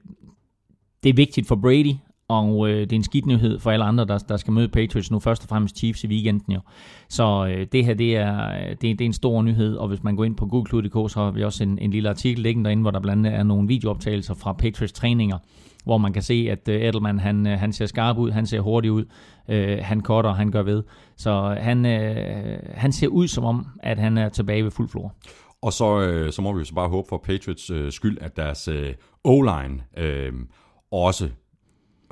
det 1.02 1.08
er 1.10 1.14
vigtigt 1.14 1.48
for 1.48 1.56
Brady, 1.56 1.94
og 2.30 2.68
øh, 2.68 2.80
det 2.80 2.92
er 2.92 2.96
en 2.96 3.04
skidt 3.04 3.26
nyhed 3.26 3.58
for 3.58 3.70
alle 3.70 3.84
andre, 3.84 4.04
der, 4.04 4.18
der 4.18 4.36
skal 4.36 4.52
møde 4.52 4.68
Patriots 4.68 5.10
nu, 5.10 5.18
først 5.18 5.42
og 5.42 5.48
fremmest 5.48 5.78
Chiefs 5.78 6.04
i 6.04 6.06
weekenden 6.06 6.52
jo. 6.52 6.60
Så 7.08 7.46
øh, 7.46 7.66
det 7.72 7.84
her, 7.84 7.94
det 7.94 8.16
er, 8.16 8.50
øh, 8.50 8.70
det, 8.70 8.82
det 8.82 9.00
er 9.00 9.04
en 9.06 9.12
stor 9.12 9.42
nyhed, 9.42 9.76
og 9.76 9.88
hvis 9.88 10.02
man 10.02 10.16
går 10.16 10.24
ind 10.24 10.36
på 10.36 10.46
google.dk, 10.46 11.12
så 11.12 11.20
har 11.20 11.30
vi 11.30 11.44
også 11.44 11.62
en, 11.62 11.78
en 11.78 11.90
lille 11.90 12.08
artikel 12.08 12.42
liggende 12.42 12.64
derinde, 12.68 12.80
hvor 12.80 12.90
der 12.90 13.00
blandt 13.00 13.26
andet 13.26 13.38
er 13.38 13.42
nogle 13.42 13.68
videooptagelser 13.68 14.34
fra 14.34 14.52
Patriots 14.52 14.92
træninger, 14.92 15.38
hvor 15.84 15.98
man 15.98 16.12
kan 16.12 16.22
se, 16.22 16.46
at 16.50 16.68
øh, 16.68 16.82
Edelman, 16.82 17.18
han, 17.18 17.46
øh, 17.46 17.58
han 17.58 17.72
ser 17.72 17.86
skarp 17.86 18.18
ud, 18.18 18.30
han 18.30 18.46
ser 18.46 18.60
hurtig 18.60 18.92
ud, 18.92 19.04
øh, 19.48 19.78
han 19.82 20.00
cutter, 20.00 20.32
han 20.32 20.50
gør 20.50 20.62
ved. 20.62 20.82
Så 21.16 21.56
han, 21.60 21.86
øh, 21.86 22.58
han 22.74 22.92
ser 22.92 23.08
ud 23.08 23.28
som 23.28 23.44
om, 23.44 23.66
at 23.82 23.98
han 23.98 24.18
er 24.18 24.28
tilbage 24.28 24.64
ved 24.64 24.70
fuld 24.70 24.88
flor. 24.88 25.14
Og 25.62 25.72
så, 25.72 26.00
øh, 26.00 26.32
så 26.32 26.42
må 26.42 26.52
vi 26.52 26.58
jo 26.58 26.64
så 26.64 26.74
bare 26.74 26.88
håbe 26.88 27.08
for 27.08 27.18
Patriots 27.24 27.70
øh, 27.70 27.92
skyld, 27.92 28.18
at 28.20 28.36
deres 28.36 28.68
øh, 28.68 28.94
O-line 29.24 29.82
øh, 29.96 30.32
også 30.92 31.28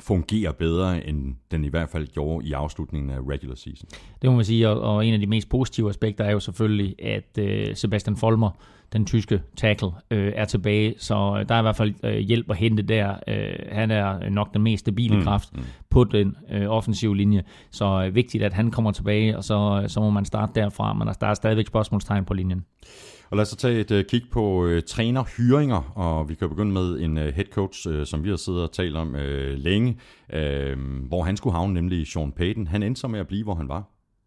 fungerer 0.00 0.52
bedre, 0.52 1.06
end 1.06 1.34
den 1.50 1.64
i 1.64 1.68
hvert 1.68 1.88
fald 1.88 2.06
gjorde 2.06 2.46
i 2.46 2.52
afslutningen 2.52 3.10
af 3.10 3.18
regular 3.28 3.54
season. 3.54 3.88
Det 4.22 4.30
må 4.30 4.36
man 4.36 4.44
sige, 4.44 4.68
og, 4.68 4.80
og 4.80 5.06
en 5.06 5.14
af 5.14 5.20
de 5.20 5.26
mest 5.26 5.48
positive 5.48 5.88
aspekter 5.88 6.24
er 6.24 6.30
jo 6.30 6.40
selvfølgelig, 6.40 6.94
at 7.02 7.38
øh, 7.38 7.76
Sebastian 7.76 8.16
Folmer, 8.16 8.50
den 8.92 9.06
tyske 9.06 9.42
tackle, 9.56 9.88
øh, 10.10 10.32
er 10.36 10.44
tilbage, 10.44 10.94
så 10.98 11.44
der 11.48 11.54
er 11.54 11.58
i 11.58 11.62
hvert 11.62 11.76
fald 11.76 11.94
øh, 12.02 12.18
hjælp 12.18 12.50
at 12.50 12.56
hente 12.56 12.82
der. 12.82 13.16
Øh, 13.28 13.54
han 13.72 13.90
er 13.90 14.28
nok 14.30 14.54
den 14.54 14.62
mest 14.62 14.80
stabile 14.80 15.16
mm, 15.16 15.22
kraft 15.22 15.56
mm. 15.56 15.62
på 15.90 16.04
den 16.04 16.36
øh, 16.52 16.68
offensive 16.68 17.16
linje, 17.16 17.42
så 17.70 18.04
øh, 18.04 18.14
vigtigt, 18.14 18.44
at 18.44 18.52
han 18.52 18.70
kommer 18.70 18.92
tilbage, 18.92 19.36
og 19.36 19.44
så, 19.44 19.84
så 19.86 20.00
må 20.00 20.10
man 20.10 20.24
starte 20.24 20.52
derfra, 20.60 20.92
men 20.92 21.08
der 21.20 21.26
er 21.26 21.34
stadigvæk 21.34 21.66
spørgsmålstegn 21.66 22.24
på 22.24 22.34
linjen. 22.34 22.64
Og 23.30 23.36
lad 23.36 23.42
os 23.42 23.48
så 23.48 23.56
tage 23.56 23.80
et 23.80 23.90
uh, 23.90 24.02
kig 24.08 24.22
på 24.30 24.64
uh, 24.64 24.80
trænerhyringer, 24.86 25.92
og 25.98 26.28
vi 26.28 26.34
kan 26.34 26.48
begynde 26.48 26.72
med 26.72 27.00
en 27.00 27.16
uh, 27.16 27.24
head 27.24 27.44
coach, 27.52 27.88
uh, 27.88 28.04
som 28.04 28.24
vi 28.24 28.28
har 28.28 28.36
siddet 28.36 28.62
og 28.62 28.72
talt 28.72 28.96
om 28.96 29.14
uh, 29.14 29.20
længe, 29.54 29.98
uh, 30.36 30.78
hvor 31.08 31.22
han 31.22 31.36
skulle 31.36 31.56
havne, 31.56 31.74
nemlig 31.74 32.06
Sean 32.06 32.32
Payton. 32.32 32.66
Han 32.66 32.82
endte 32.82 33.00
så 33.00 33.08
med 33.08 33.20
at 33.20 33.28
blive, 33.28 33.44
hvor 33.44 33.54
han 33.54 33.68
var, 33.68 33.84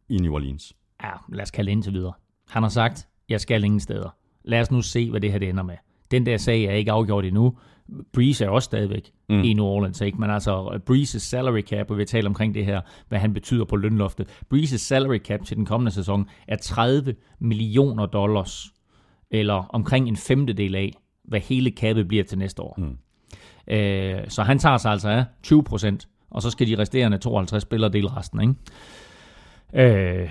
i 0.09 0.17
New 0.17 0.33
Orleans. 0.33 0.73
Ja, 1.03 1.11
lad 1.29 1.43
os 1.43 1.51
kalde 1.51 1.71
indtil 1.71 1.93
videre. 1.93 2.13
Han 2.49 2.63
har 2.63 2.69
sagt, 2.69 3.07
jeg 3.29 3.41
skal 3.41 3.63
ingen 3.63 3.79
steder. 3.79 4.09
Lad 4.43 4.61
os 4.61 4.71
nu 4.71 4.81
se, 4.81 5.09
hvad 5.09 5.21
det 5.21 5.31
her 5.31 5.39
det 5.39 5.49
ender 5.49 5.63
med. 5.63 5.75
Den 6.11 6.25
der 6.25 6.37
sag 6.37 6.63
er 6.63 6.71
ikke 6.71 6.91
afgjort 6.91 7.25
endnu. 7.25 7.57
Breeze 8.13 8.45
er 8.45 8.49
også 8.49 8.65
stadigvæk 8.65 9.11
mm. 9.29 9.43
i 9.43 9.53
New 9.53 9.65
Orleans, 9.65 10.01
ikke? 10.01 10.17
Men 10.17 10.29
altså, 10.29 10.79
Breeze's 10.89 11.19
salary 11.19 11.61
cap, 11.61 11.91
og 11.91 11.97
vi 11.97 12.05
taler 12.05 12.29
omkring 12.29 12.55
det 12.55 12.65
her, 12.65 12.81
hvad 13.09 13.19
han 13.19 13.33
betyder 13.33 13.65
på 13.65 13.75
lønloftet. 13.75 14.27
Breeze's 14.53 14.77
salary 14.77 15.17
cap 15.17 15.45
til 15.45 15.57
den 15.57 15.65
kommende 15.65 15.91
sæson 15.91 16.29
er 16.47 16.55
30 16.55 17.15
millioner 17.39 18.05
dollars 18.05 18.73
eller 19.31 19.53
omkring 19.53 20.07
en 20.07 20.17
femtedel 20.17 20.75
af, 20.75 20.93
hvad 21.23 21.39
hele 21.39 21.71
kappet 21.71 22.07
bliver 22.07 22.23
til 22.23 22.37
næste 22.37 22.61
år. 22.61 22.75
Mm. 22.77 22.97
Øh, 23.73 24.19
så 24.27 24.43
han 24.43 24.59
tager 24.59 24.77
sig 24.77 24.91
altså 24.91 25.09
af 25.09 25.25
20 25.43 25.63
procent, 25.63 26.07
og 26.29 26.41
så 26.41 26.49
skal 26.49 26.67
de 26.67 26.77
resterende 26.77 27.17
52 27.17 27.63
spillere 27.63 27.91
dele 27.91 28.17
resten. 28.17 28.41
Ikke? 28.41 30.23
Øh, 30.23 30.29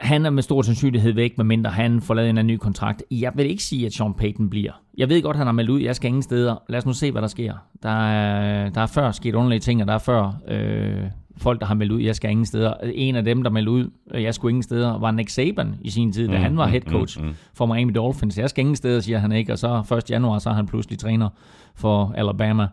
han 0.00 0.26
er 0.26 0.30
med 0.30 0.42
stor 0.42 0.62
sandsynlighed 0.62 1.12
væk, 1.12 1.38
medmindre 1.38 1.70
han 1.70 2.00
får 2.00 2.14
lavet 2.14 2.30
en 2.30 2.38
anden 2.38 2.54
ny 2.54 2.58
kontrakt. 2.58 3.02
Jeg 3.10 3.32
vil 3.36 3.50
ikke 3.50 3.62
sige, 3.62 3.86
at 3.86 3.92
Sean 3.92 4.14
Payton 4.14 4.50
bliver. 4.50 4.72
Jeg 4.96 5.08
ved 5.08 5.22
godt, 5.22 5.36
han 5.36 5.46
har 5.46 5.52
meldt 5.52 5.70
ud, 5.70 5.80
jeg 5.80 5.96
skal 5.96 6.08
ingen 6.08 6.22
steder. 6.22 6.62
Lad 6.68 6.78
os 6.78 6.86
nu 6.86 6.92
se, 6.92 7.12
hvad 7.12 7.22
der 7.22 7.28
sker. 7.28 7.54
Der 7.82 8.08
er, 8.08 8.70
der 8.70 8.80
er 8.80 8.86
før 8.86 9.10
sket 9.10 9.34
underlige 9.34 9.60
ting, 9.60 9.80
og 9.80 9.86
der 9.86 9.94
er 9.94 9.98
før 9.98 10.32
øh, 10.48 11.10
folk, 11.36 11.60
der 11.60 11.66
har 11.66 11.74
meldt 11.74 11.92
ud, 11.92 12.00
jeg 12.00 12.16
skal 12.16 12.30
ingen 12.30 12.46
steder. 12.46 12.74
En 12.94 13.16
af 13.16 13.24
dem, 13.24 13.42
der 13.42 13.50
meldte 13.50 13.70
ud, 13.70 13.90
jeg 14.14 14.34
skulle 14.34 14.50
ingen 14.50 14.62
steder, 14.62 14.98
var 14.98 15.10
Nick 15.10 15.28
Saban 15.28 15.74
i 15.80 15.90
sin 15.90 16.12
tid, 16.12 16.28
da 16.28 16.36
mm, 16.36 16.42
han 16.42 16.56
var 16.56 16.66
head 16.66 16.80
coach 16.80 17.20
mm, 17.20 17.26
mm, 17.26 17.34
for 17.54 17.66
Miami 17.66 17.92
Dolphins. 17.92 18.38
Jeg 18.38 18.50
skal 18.50 18.60
ingen 18.60 18.76
steder, 18.76 19.00
siger 19.00 19.18
han 19.18 19.32
ikke, 19.32 19.52
og 19.52 19.58
så 19.58 19.96
1. 19.98 20.10
januar, 20.10 20.38
så 20.38 20.50
er 20.50 20.54
han 20.54 20.66
pludselig 20.66 20.98
træner 20.98 21.28
for 21.74 22.12
Alabama, 22.16 22.68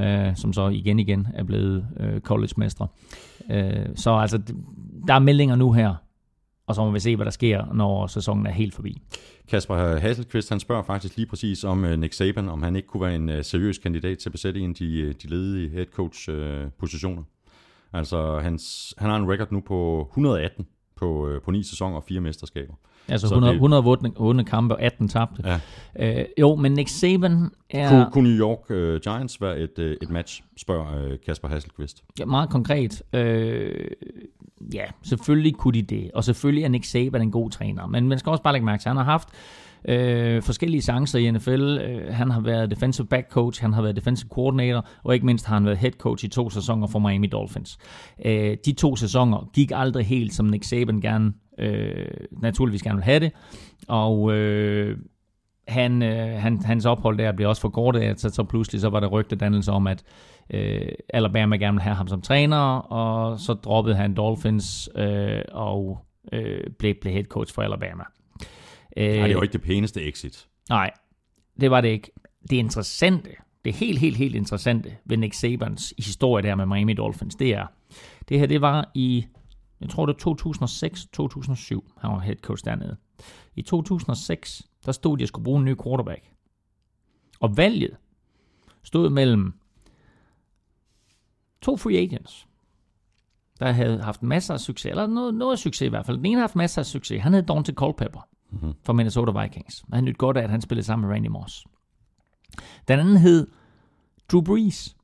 øh, 0.00 0.36
som 0.36 0.52
så 0.52 0.68
igen 0.68 0.98
igen 0.98 1.28
er 1.34 1.44
blevet 1.44 1.86
øh, 2.00 2.20
college-mestre. 2.20 2.86
Øh, 3.50 3.86
så 3.94 4.10
altså, 4.10 4.38
der 5.06 5.14
er 5.14 5.18
meldinger 5.18 5.56
nu 5.56 5.72
her, 5.72 5.94
og 6.66 6.74
så 6.74 6.84
må 6.84 6.90
vi 6.90 7.00
se, 7.00 7.16
hvad 7.16 7.24
der 7.24 7.30
sker, 7.30 7.74
når 7.74 8.06
sæsonen 8.06 8.46
er 8.46 8.50
helt 8.50 8.74
forbi. 8.74 9.02
Kasper 9.48 9.98
Hasselqvist, 9.98 10.48
han 10.48 10.60
spørger 10.60 10.82
faktisk 10.82 11.16
lige 11.16 11.26
præcis 11.26 11.64
om 11.64 11.78
Nick 11.98 12.12
Saban, 12.12 12.48
om 12.48 12.62
han 12.62 12.76
ikke 12.76 12.88
kunne 12.88 13.00
være 13.00 13.14
en 13.14 13.44
seriøs 13.44 13.78
kandidat 13.78 14.18
til 14.18 14.28
at 14.28 14.32
besætte 14.32 14.60
en 14.60 14.70
af 14.70 14.76
de, 14.76 15.12
de 15.12 15.28
ledige 15.28 15.68
head 15.70 15.86
coach 15.86 16.28
positioner. 16.78 17.22
Altså, 17.92 18.38
hans, 18.38 18.94
han 18.98 19.10
har 19.10 19.16
en 19.16 19.32
record 19.32 19.52
nu 19.52 19.60
på 19.60 20.06
118 20.10 20.66
på, 20.96 21.28
øh, 21.28 21.40
på 21.42 21.50
ni 21.50 21.62
sæsoner 21.62 21.96
og 21.96 22.04
fire 22.08 22.20
mesterskaber. 22.20 22.74
Altså 23.08 23.28
Så 23.28 23.34
100, 23.34 23.50
det- 23.52 23.56
100 23.56 23.84
vundne, 23.84 24.10
vundne 24.18 24.44
kampe 24.44 24.74
og 24.74 24.82
18 24.82 25.08
tabte. 25.08 25.42
Ja. 25.96 26.20
Øh, 26.20 26.24
jo, 26.40 26.54
men 26.54 26.72
Nick 26.72 26.88
Saban 26.88 27.50
er 27.70 27.88
Kunne, 27.88 28.06
kunne 28.12 28.28
New 28.36 28.38
York 28.48 28.70
øh, 28.70 29.00
Giants 29.00 29.40
være 29.40 29.58
et, 29.58 29.78
øh, 29.78 29.96
et 30.02 30.10
match, 30.10 30.42
spørger 30.56 31.04
øh, 31.04 31.18
Kasper 31.26 31.48
Hasselqvist. 31.48 32.04
ja, 32.18 32.24
meget 32.24 32.50
konkret. 32.50 33.02
Øh, 33.12 33.86
ja, 34.74 34.84
selvfølgelig 35.02 35.54
kunne 35.54 35.74
de 35.74 35.82
det. 35.82 36.10
Og 36.14 36.24
selvfølgelig 36.24 36.64
er 36.64 36.68
Nick 36.68 36.84
Saban 36.84 37.22
en 37.22 37.30
god 37.30 37.50
træner. 37.50 37.86
Men 37.86 38.08
man 38.08 38.18
skal 38.18 38.30
også 38.30 38.42
bare 38.42 38.52
lægge 38.54 38.66
mærke 38.66 38.82
til, 38.82 38.88
at 38.88 38.90
han 38.90 39.04
har 39.04 39.12
haft 39.12 39.28
øh, 39.88 40.42
forskellige 40.42 40.82
chancer 40.82 41.18
i 41.18 41.30
NFL. 41.30 41.78
Øh, 41.78 42.14
han 42.14 42.30
har 42.30 42.40
været 42.40 42.70
defensive 42.70 43.06
back 43.06 43.30
coach, 43.30 43.62
han 43.62 43.72
har 43.72 43.82
været 43.82 43.96
defensive 43.96 44.28
coordinator, 44.28 44.86
og 45.04 45.14
ikke 45.14 45.26
mindst 45.26 45.46
har 45.46 45.54
han 45.54 45.64
været 45.64 45.78
head 45.78 45.92
coach 45.92 46.24
i 46.24 46.28
to 46.28 46.50
sæsoner 46.50 46.86
for 46.86 46.98
Miami 46.98 47.26
Dolphins. 47.26 47.78
Øh, 48.24 48.56
de 48.66 48.72
to 48.72 48.96
sæsoner 48.96 49.50
gik 49.54 49.72
aldrig 49.74 50.06
helt, 50.06 50.34
som 50.34 50.46
Nick 50.46 50.64
Saban 50.64 51.00
gerne, 51.00 51.32
øh, 51.58 52.06
naturligvis 52.42 52.82
gerne 52.82 52.96
vil 52.96 53.04
have 53.04 53.20
det. 53.20 53.32
Og 53.88 54.32
øh, 54.32 54.96
han, 55.68 56.02
øh, 56.02 56.40
han, 56.40 56.62
hans 56.64 56.86
ophold 56.86 57.18
der 57.18 57.32
blev 57.32 57.48
også 57.48 57.62
forkortet, 57.62 58.20
så, 58.20 58.30
så 58.30 58.44
pludselig 58.44 58.80
så 58.80 58.88
var 58.88 59.00
der 59.00 59.08
rygtedannelse 59.08 59.72
om, 59.72 59.86
at 59.86 60.04
øh, 60.50 60.88
Alabama 61.08 61.56
gerne 61.56 61.74
ville 61.74 61.82
have 61.82 61.96
ham 61.96 62.08
som 62.08 62.22
træner, 62.22 62.76
og 62.76 63.40
så 63.40 63.52
droppede 63.52 63.96
han 63.96 64.14
Dolphins 64.14 64.88
øh, 64.96 65.42
og 65.52 65.98
øh, 66.32 66.60
blev, 66.78 66.94
blev 67.00 67.12
head 67.12 67.24
coach 67.24 67.54
for 67.54 67.62
Alabama. 67.62 68.04
Øh, 68.96 69.18
Nej, 69.18 69.26
det 69.26 69.34
jo 69.34 69.42
ikke 69.42 69.52
det 69.52 69.62
pæneste 69.62 70.02
exit. 70.02 70.48
Nej, 70.68 70.90
det 71.60 71.70
var 71.70 71.80
det 71.80 71.88
ikke. 71.88 72.10
Det 72.50 72.56
interessante, 72.56 73.30
det 73.64 73.74
helt, 73.74 73.98
helt, 73.98 74.16
helt 74.16 74.34
interessante 74.34 74.96
ved 75.04 75.16
Nick 75.16 75.34
Sabans 75.34 75.94
historie 75.98 76.42
der 76.42 76.54
med 76.54 76.66
Miami 76.66 76.94
Dolphins, 76.94 77.34
det 77.34 77.54
er, 77.54 77.66
det 78.28 78.38
her, 78.38 78.46
det 78.46 78.60
var 78.60 78.90
i, 78.94 79.26
jeg 79.80 79.88
tror 79.88 80.06
det 80.06 80.26
var 80.26 80.32
2006-2007, 80.32 82.00
han 82.00 82.10
var 82.10 82.18
head 82.18 82.36
coach 82.36 82.64
dernede. 82.64 82.96
I 83.56 83.62
2006, 83.62 84.62
der 84.86 84.92
stod 84.92 85.18
de 85.18 85.24
og 85.24 85.28
skulle 85.28 85.44
bruge 85.44 85.58
en 85.58 85.64
ny 85.64 85.76
quarterback. 85.84 86.30
Og 87.40 87.56
valget 87.56 87.96
stod 88.82 89.10
mellem 89.10 89.54
to 91.62 91.76
free 91.76 91.96
agents, 91.96 92.46
der 93.60 93.72
havde 93.72 94.02
haft 94.02 94.22
masser 94.22 94.54
af 94.54 94.60
succes, 94.60 94.90
eller 94.90 95.06
noget, 95.06 95.34
noget 95.34 95.58
succes 95.58 95.86
i 95.86 95.88
hvert 95.88 96.06
fald. 96.06 96.16
Den 96.16 96.26
ene 96.26 96.34
har 96.34 96.42
haft 96.42 96.56
masser 96.56 96.82
af 96.82 96.86
succes. 96.86 97.22
Han 97.22 97.34
hed 97.34 97.42
Dante 97.42 97.72
Culpepper 97.72 98.28
Mm-hmm. 98.52 98.72
for 98.82 98.92
Minnesota 98.92 99.42
Vikings. 99.42 99.82
Og 99.82 99.96
han 99.96 100.04
nødt 100.04 100.18
godt 100.18 100.36
af, 100.36 100.42
at 100.42 100.50
han 100.50 100.60
spillede 100.60 100.86
sammen 100.86 101.08
med 101.08 101.14
Randy 101.14 101.26
Moss. 101.26 101.66
Den 102.88 102.98
anden 102.98 103.16
hed 103.16 103.46
Drew 104.32 104.40
Brees, 104.40 104.96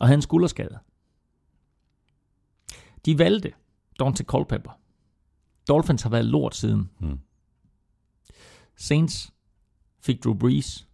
og 0.00 0.06
havde 0.06 0.14
en 0.14 0.22
skulderskade. 0.22 0.78
De 3.04 3.18
valgte 3.18 3.52
Dante 4.00 4.24
Culpepper. 4.24 4.70
Dolphins 5.68 6.02
har 6.02 6.10
været 6.10 6.24
lort 6.24 6.54
siden. 6.54 6.90
Mm. 7.00 7.18
Saints 8.76 9.34
fik 10.00 10.24
Drew 10.24 10.34
Brees. 10.34 10.88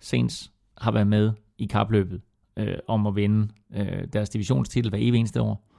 Saints 0.00 0.52
har 0.78 0.90
været 0.90 1.06
med 1.06 1.32
i 1.58 1.66
kapløbet 1.66 2.22
øh, 2.56 2.78
om 2.88 3.06
at 3.06 3.16
vinde 3.16 3.48
øh, 3.74 4.08
deres 4.12 4.30
divisionstitel 4.30 4.90
hver 4.90 4.98
evig 4.98 5.18
eneste 5.18 5.42
år, 5.42 5.70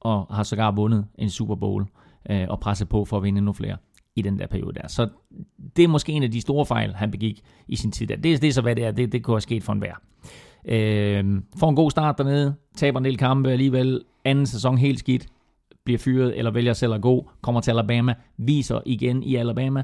og 0.00 0.34
har 0.34 0.42
sågar 0.42 0.70
vundet 0.70 1.08
en 1.14 1.30
Super 1.30 1.54
Bowl 1.54 1.86
øh, 2.30 2.46
og 2.48 2.60
presset 2.60 2.88
på 2.88 3.04
for 3.04 3.16
at 3.16 3.22
vinde 3.22 3.38
endnu 3.38 3.52
flere 3.52 3.76
i 4.18 4.22
den 4.22 4.38
der 4.38 4.46
periode 4.46 4.74
der. 4.74 4.88
Så 4.88 5.08
det 5.76 5.84
er 5.84 5.88
måske 5.88 6.12
en 6.12 6.22
af 6.22 6.30
de 6.30 6.40
store 6.40 6.66
fejl, 6.66 6.94
han 6.94 7.10
begik 7.10 7.40
i 7.68 7.76
sin 7.76 7.92
tid 7.92 8.06
der. 8.06 8.16
Det, 8.16 8.32
er- 8.34 8.38
det 8.38 8.48
er 8.48 8.52
så, 8.52 8.62
hvad 8.62 8.76
det 8.76 8.84
er. 8.84 8.90
Det, 8.90 9.12
det 9.12 9.22
kunne 9.22 9.34
have 9.34 9.40
sket 9.40 9.62
for 9.64 9.72
enhver. 9.72 9.94
Øh, 10.64 11.42
får 11.56 11.68
en 11.68 11.76
god 11.76 11.90
start 11.90 12.18
dernede, 12.18 12.54
taber 12.76 12.98
en 12.98 13.04
del 13.04 13.16
kampe 13.18 13.50
alligevel, 13.50 14.02
anden 14.24 14.46
sæson 14.46 14.78
helt 14.78 14.98
skidt, 14.98 15.26
bliver 15.84 15.98
fyret 15.98 16.38
eller 16.38 16.50
vælger 16.50 16.72
selv 16.72 16.92
at 16.94 17.02
gå, 17.02 17.30
kommer 17.40 17.60
til 17.60 17.70
Alabama, 17.70 18.14
viser 18.36 18.80
igen 18.86 19.22
i 19.22 19.34
Alabama, 19.36 19.82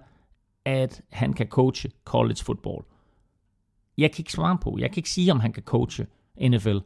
at 0.64 1.02
han 1.10 1.32
kan 1.32 1.46
coache 1.46 1.90
college 2.04 2.38
football. 2.44 2.84
Jeg 3.98 4.12
kan 4.12 4.20
ikke 4.20 4.32
svare 4.32 4.58
på, 4.62 4.76
jeg 4.80 4.90
kan 4.90 4.96
ikke 4.98 5.10
sige, 5.10 5.32
om 5.32 5.40
han 5.40 5.52
kan 5.52 5.62
coache 5.62 6.06
NFL. 6.40 6.76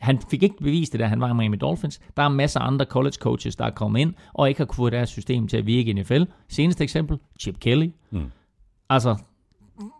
Han 0.00 0.18
fik 0.30 0.42
ikke 0.42 0.56
bevist 0.56 0.92
det, 0.92 1.00
da 1.00 1.06
han 1.06 1.20
var 1.20 1.30
i 1.30 1.34
Miami 1.34 1.56
Dolphins. 1.56 2.00
Der 2.16 2.22
er 2.22 2.28
masser 2.28 2.60
af 2.60 2.66
andre 2.66 2.84
college 2.84 3.16
coaches, 3.20 3.56
der 3.56 3.64
er 3.64 3.70
kommet 3.70 4.00
ind, 4.00 4.14
og 4.34 4.48
ikke 4.48 4.60
har 4.60 4.64
kunnet 4.64 4.76
få 4.76 4.90
deres 4.90 5.08
system 5.08 5.48
til 5.48 5.56
at 5.56 5.66
virke 5.66 5.90
i 5.90 5.92
NFL. 5.92 6.22
Seneste 6.48 6.84
eksempel, 6.84 7.18
Chip 7.40 7.60
Kelly. 7.60 7.90
Mm. 8.10 8.30
Altså, 8.90 9.16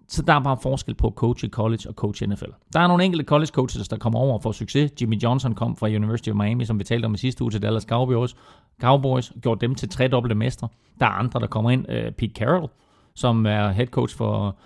så 0.09 0.22
der 0.22 0.34
er 0.34 0.40
bare 0.40 0.59
forskel 0.62 0.94
på 0.94 1.07
at 1.07 1.12
coache 1.12 1.49
college 1.49 1.88
og 1.88 1.94
coache 1.94 2.26
NFL. 2.26 2.51
Der 2.72 2.80
er 2.80 2.86
nogle 2.86 3.05
enkelte 3.05 3.24
college 3.24 3.47
coaches, 3.47 3.88
der 3.88 3.97
kommer 3.97 4.18
over 4.18 4.34
og 4.34 4.42
får 4.42 4.53
succes. 4.53 4.92
Jimmy 5.01 5.22
Johnson 5.22 5.55
kom 5.55 5.76
fra 5.76 5.86
University 5.86 6.28
of 6.28 6.36
Miami, 6.36 6.64
som 6.64 6.78
vi 6.78 6.84
talte 6.84 7.07
om 7.07 7.14
i 7.14 7.18
sidste 7.18 7.44
uge 7.44 7.51
til 7.51 7.62
Dallas 7.62 7.82
Cowboys. 7.82 8.36
Cowboys 8.80 9.32
gjorde 9.42 9.61
dem 9.61 9.74
til 9.74 9.88
tredobbelte 9.88 10.34
mestre. 10.34 10.68
Der 11.01 11.07
er 11.07 11.11
andre, 11.11 11.40
der 11.40 11.47
kommer 11.47 11.70
ind. 11.70 11.86
Uh, 11.88 12.12
Pete 12.12 12.34
Carroll, 12.34 12.68
som 13.14 13.47
er 13.47 13.70
head 13.70 13.86
coach 13.86 14.16
for 14.16 14.57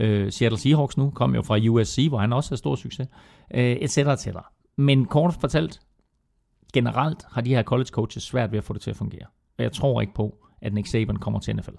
uh, 0.00 0.06
Seattle 0.30 0.58
Seahawks 0.58 0.96
nu, 0.96 1.10
kom 1.10 1.34
jo 1.34 1.42
fra 1.42 1.58
USC, 1.68 2.06
hvor 2.08 2.18
han 2.18 2.32
også 2.32 2.50
har 2.50 2.56
stor 2.56 2.74
succes, 2.74 3.08
uh, 3.54 3.60
et 3.60 3.90
cetera, 3.90 4.12
et 4.12 4.20
cetera. 4.20 4.51
Men 4.76 5.04
kort 5.04 5.34
fortalt, 5.40 5.80
generelt 6.72 7.24
har 7.30 7.40
de 7.40 7.50
her 7.50 7.62
college 7.62 7.88
coaches 7.88 8.22
svært 8.22 8.52
ved 8.52 8.58
at 8.58 8.64
få 8.64 8.72
det 8.72 8.82
til 8.82 8.90
at 8.90 8.96
fungere. 8.96 9.26
Og 9.58 9.64
jeg 9.64 9.72
tror 9.72 10.00
ikke 10.00 10.14
på, 10.14 10.38
at 10.62 10.74
Nick 10.74 10.86
Saban 10.86 11.16
kommer 11.16 11.40
til 11.40 11.56
NFL. 11.56 11.74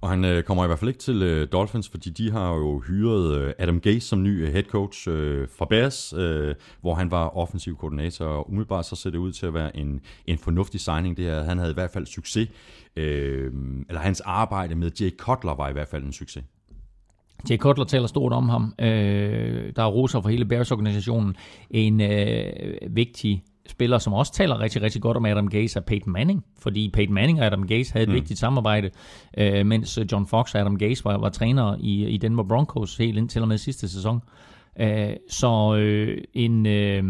Og 0.00 0.10
han 0.10 0.24
øh, 0.24 0.42
kommer 0.42 0.64
i 0.64 0.66
hvert 0.66 0.78
fald 0.78 0.88
ikke 0.88 1.00
til 1.00 1.22
øh, 1.22 1.48
Dolphins, 1.52 1.88
fordi 1.88 2.10
de 2.10 2.30
har 2.30 2.54
jo 2.54 2.78
hyret 2.78 3.38
øh, 3.38 3.54
Adam 3.58 3.80
Gase 3.80 4.00
som 4.00 4.22
ny 4.22 4.46
øh, 4.46 4.52
head 4.52 4.62
coach 4.62 5.08
øh, 5.08 5.48
fra 5.58 5.64
Bears, 5.64 6.12
øh, 6.12 6.54
hvor 6.80 6.94
han 6.94 7.10
var 7.10 7.36
offensiv 7.36 7.76
koordinator, 7.76 8.24
og 8.24 8.48
umiddelbart 8.48 8.86
så 8.86 8.96
ser 8.96 9.10
det 9.10 9.18
ud 9.18 9.32
til 9.32 9.46
at 9.46 9.54
være 9.54 9.76
en, 9.76 10.00
en 10.26 10.38
fornuftig 10.38 10.80
signing. 10.80 11.16
Det 11.16 11.24
her. 11.24 11.42
Han 11.42 11.58
havde 11.58 11.70
i 11.70 11.74
hvert 11.74 11.90
fald 11.90 12.06
succes, 12.06 12.48
øh, 12.96 13.52
eller 13.88 14.00
hans 14.00 14.20
arbejde 14.20 14.74
med 14.74 14.90
Jay 15.00 15.16
Cutler 15.16 15.54
var 15.54 15.68
i 15.68 15.72
hvert 15.72 15.88
fald 15.88 16.04
en 16.04 16.12
succes. 16.12 16.44
Jay 17.50 17.56
Cutler 17.56 17.84
taler 17.84 18.06
stort 18.06 18.32
om 18.32 18.48
ham. 18.48 18.74
Øh, 18.78 19.72
der 19.76 19.82
er 19.82 19.86
roser 19.86 20.20
for 20.20 20.28
hele 20.28 20.44
Bears-organisationen. 20.44 21.36
En 21.70 22.00
øh, 22.00 22.52
vigtig 22.90 23.42
spiller, 23.68 23.98
som 23.98 24.12
også 24.12 24.32
taler 24.32 24.60
rigtig, 24.60 24.82
rigtig 24.82 25.02
godt 25.02 25.16
om 25.16 25.24
Adam 25.24 25.48
Gase, 25.48 25.78
er 25.78 25.82
Peyton 25.82 26.12
Manning. 26.12 26.44
Fordi 26.58 26.90
Peyton 26.92 27.14
Manning 27.14 27.40
og 27.40 27.46
Adam 27.46 27.66
Gase 27.66 27.92
havde 27.92 28.02
et 28.02 28.08
mm. 28.08 28.14
vigtigt 28.14 28.38
samarbejde, 28.38 28.90
øh, 29.38 29.66
mens 29.66 29.98
John 30.12 30.26
Fox 30.26 30.54
og 30.54 30.60
Adam 30.60 30.78
Gase 30.78 31.04
var, 31.04 31.18
var 31.18 31.28
træner 31.28 31.76
i, 31.80 32.06
i 32.06 32.16
Denver 32.16 32.44
Broncos 32.44 32.96
helt 32.96 33.18
indtil 33.18 33.42
og 33.42 33.48
med 33.48 33.58
sidste 33.58 33.88
sæson. 33.88 34.20
Øh, 34.80 35.10
så 35.30 35.76
øh, 35.76 36.24
en, 36.34 36.66
øh, 36.66 37.04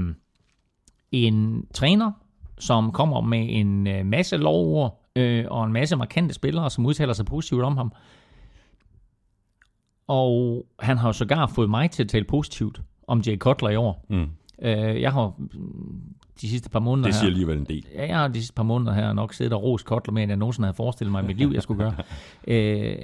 en 1.13 1.67
træner, 1.75 2.13
som 2.59 2.93
kommer 2.93 3.21
med 3.21 3.47
en 3.51 3.87
øh, 3.87 4.07
masse 4.07 4.37
lovord 4.37 5.03
øh, 5.17 5.45
og 5.51 5.65
en 5.65 5.73
masse 5.73 5.97
markante 5.97 6.35
spillere, 6.35 6.71
som 6.71 6.87
udtaler 6.87 7.13
sig 7.13 7.27
positivt 7.27 7.63
om 7.63 7.77
ham, 7.77 7.93
og 10.09 10.67
han 10.81 10.99
har 10.99 11.09
jo 11.09 11.13
sågar 11.13 11.47
fået 11.47 11.71
mig 11.71 11.91
til 11.91 12.03
at 12.03 12.09
tale 12.09 12.25
positivt 12.25 12.81
om 13.07 13.21
Jay 13.21 13.39
Cutler 13.39 13.69
i 13.69 13.77
år. 13.77 14.05
Mm. 14.09 14.27
Øh, 14.63 15.01
jeg 15.01 15.13
har 15.13 15.35
mm, 15.39 16.01
de 16.41 16.49
sidste 16.49 16.71
par 16.71 16.79
måneder 16.79 17.07
Det 17.09 17.15
siger 17.15 17.25
her, 17.25 17.31
alligevel 17.31 17.59
en 17.59 17.65
del. 17.65 17.87
ja, 17.95 18.07
jeg 18.07 18.17
har 18.19 18.29
de 18.29 18.35
sidste 18.35 18.55
par 18.55 18.63
måneder 18.63 18.93
her 18.93 19.13
nok 19.13 19.35
siddet 19.35 19.53
og 19.53 19.63
ros 19.63 19.81
Cutler 19.81 20.13
mere, 20.13 20.23
end 20.23 20.31
jeg 20.31 20.37
nogensinde 20.37 20.67
havde 20.67 20.77
forestillet 20.77 21.13
mig 21.13 21.25
i 21.25 21.27
mit 21.27 21.37
liv, 21.37 21.51
jeg 21.55 21.63
skulle 21.63 21.85
gøre. 21.85 21.95
øh, 22.55 22.97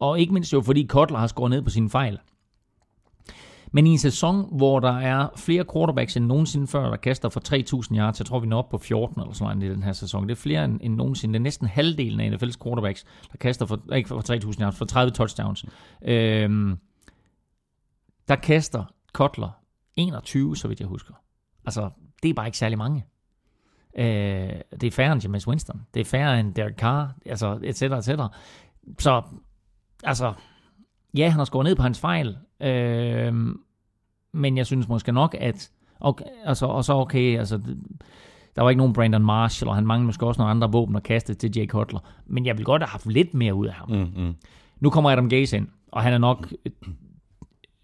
og 0.00 0.20
ikke 0.20 0.32
mindst 0.34 0.52
jo, 0.52 0.60
fordi 0.60 0.86
Cutler 0.86 1.18
har 1.18 1.26
skåret 1.26 1.50
ned 1.50 1.62
på 1.62 1.70
sine 1.70 1.90
fejl. 1.90 2.18
Men 3.72 3.86
i 3.86 3.90
en 3.90 3.98
sæson, 3.98 4.56
hvor 4.56 4.80
der 4.80 4.98
er 4.98 5.28
flere 5.36 5.64
quarterbacks 5.72 6.16
end 6.16 6.26
nogensinde 6.26 6.66
før, 6.66 6.90
der 6.90 6.96
kaster 6.96 7.28
for 7.28 7.40
3.000 7.90 7.96
yards, 7.96 8.18
jeg 8.18 8.26
tror, 8.26 8.40
vi 8.40 8.46
når 8.46 8.58
op 8.58 8.68
på 8.68 8.78
14 8.78 9.20
eller 9.20 9.34
sådan 9.34 9.56
noget 9.56 9.70
i 9.70 9.74
den 9.74 9.82
her 9.82 9.92
sæson. 9.92 10.22
Det 10.22 10.30
er 10.30 10.36
flere 10.36 10.64
end, 10.64 10.80
end 10.82 10.94
nogensinde. 10.94 11.32
Det 11.32 11.38
er 11.38 11.42
næsten 11.42 11.66
halvdelen 11.66 12.20
af 12.20 12.36
NFL's 12.36 12.64
quarterbacks, 12.64 13.04
der 13.32 13.38
kaster 13.38 13.66
for, 13.66 13.94
ikke 13.94 14.08
for 14.08 14.50
3.000 14.52 14.60
yards, 14.62 14.78
for 14.78 14.84
30 14.84 15.10
touchdowns. 15.10 15.64
Øhm, 16.02 16.78
der 18.28 18.36
kaster 18.36 18.84
Kotler 19.12 19.50
21, 19.96 20.56
så 20.56 20.68
vidt 20.68 20.80
jeg 20.80 20.88
husker. 20.88 21.14
Altså, 21.64 21.90
det 22.22 22.28
er 22.28 22.34
bare 22.34 22.46
ikke 22.46 22.58
særlig 22.58 22.78
mange. 22.78 23.04
Øh, 23.98 24.60
det 24.80 24.84
er 24.84 24.90
færre 24.90 25.12
end 25.12 25.22
James 25.22 25.48
Winston. 25.48 25.80
Det 25.94 26.00
er 26.00 26.04
færre 26.04 26.40
end 26.40 26.54
Derek 26.54 26.76
Carr, 26.76 27.14
altså, 27.26 27.58
et 27.62 27.76
cetera, 27.76 27.98
et 27.98 28.04
cetera. 28.04 28.28
Så, 28.98 29.22
altså, 30.04 30.34
ja, 31.16 31.28
han 31.28 31.38
har 31.38 31.44
skåret 31.44 31.64
ned 31.64 31.76
på 31.76 31.82
hans 31.82 32.00
fejl, 32.00 32.38
øh, 32.62 33.34
men 34.32 34.56
jeg 34.56 34.66
synes 34.66 34.88
måske 34.88 35.12
nok, 35.12 35.36
at, 35.40 35.70
okay, 36.00 36.24
altså, 36.44 36.66
og 36.66 36.84
så 36.84 36.92
okay, 36.92 37.38
altså, 37.38 37.60
der 38.56 38.62
var 38.62 38.70
ikke 38.70 38.78
nogen 38.78 38.92
Brandon 38.92 39.24
Marshall, 39.24 39.68
og 39.68 39.74
han 39.74 39.86
manglede 39.86 40.06
måske 40.06 40.26
også 40.26 40.40
nogle 40.40 40.50
andre 40.50 40.72
våben 40.72 40.96
at 40.96 41.02
kaste 41.02 41.34
til 41.34 41.52
Jake 41.56 41.70
Cutler, 41.70 42.00
men 42.26 42.46
jeg 42.46 42.56
vil 42.56 42.64
godt 42.64 42.82
have 42.82 42.88
haft 42.88 43.06
lidt 43.06 43.34
mere 43.34 43.54
ud 43.54 43.66
af 43.66 43.72
ham. 43.72 43.90
Mm, 43.90 44.22
mm. 44.22 44.34
Nu 44.80 44.90
kommer 44.90 45.10
Adam 45.10 45.28
Gase 45.28 45.56
ind, 45.56 45.68
og 45.92 46.02
han 46.02 46.12
er 46.12 46.18
nok, 46.18 46.52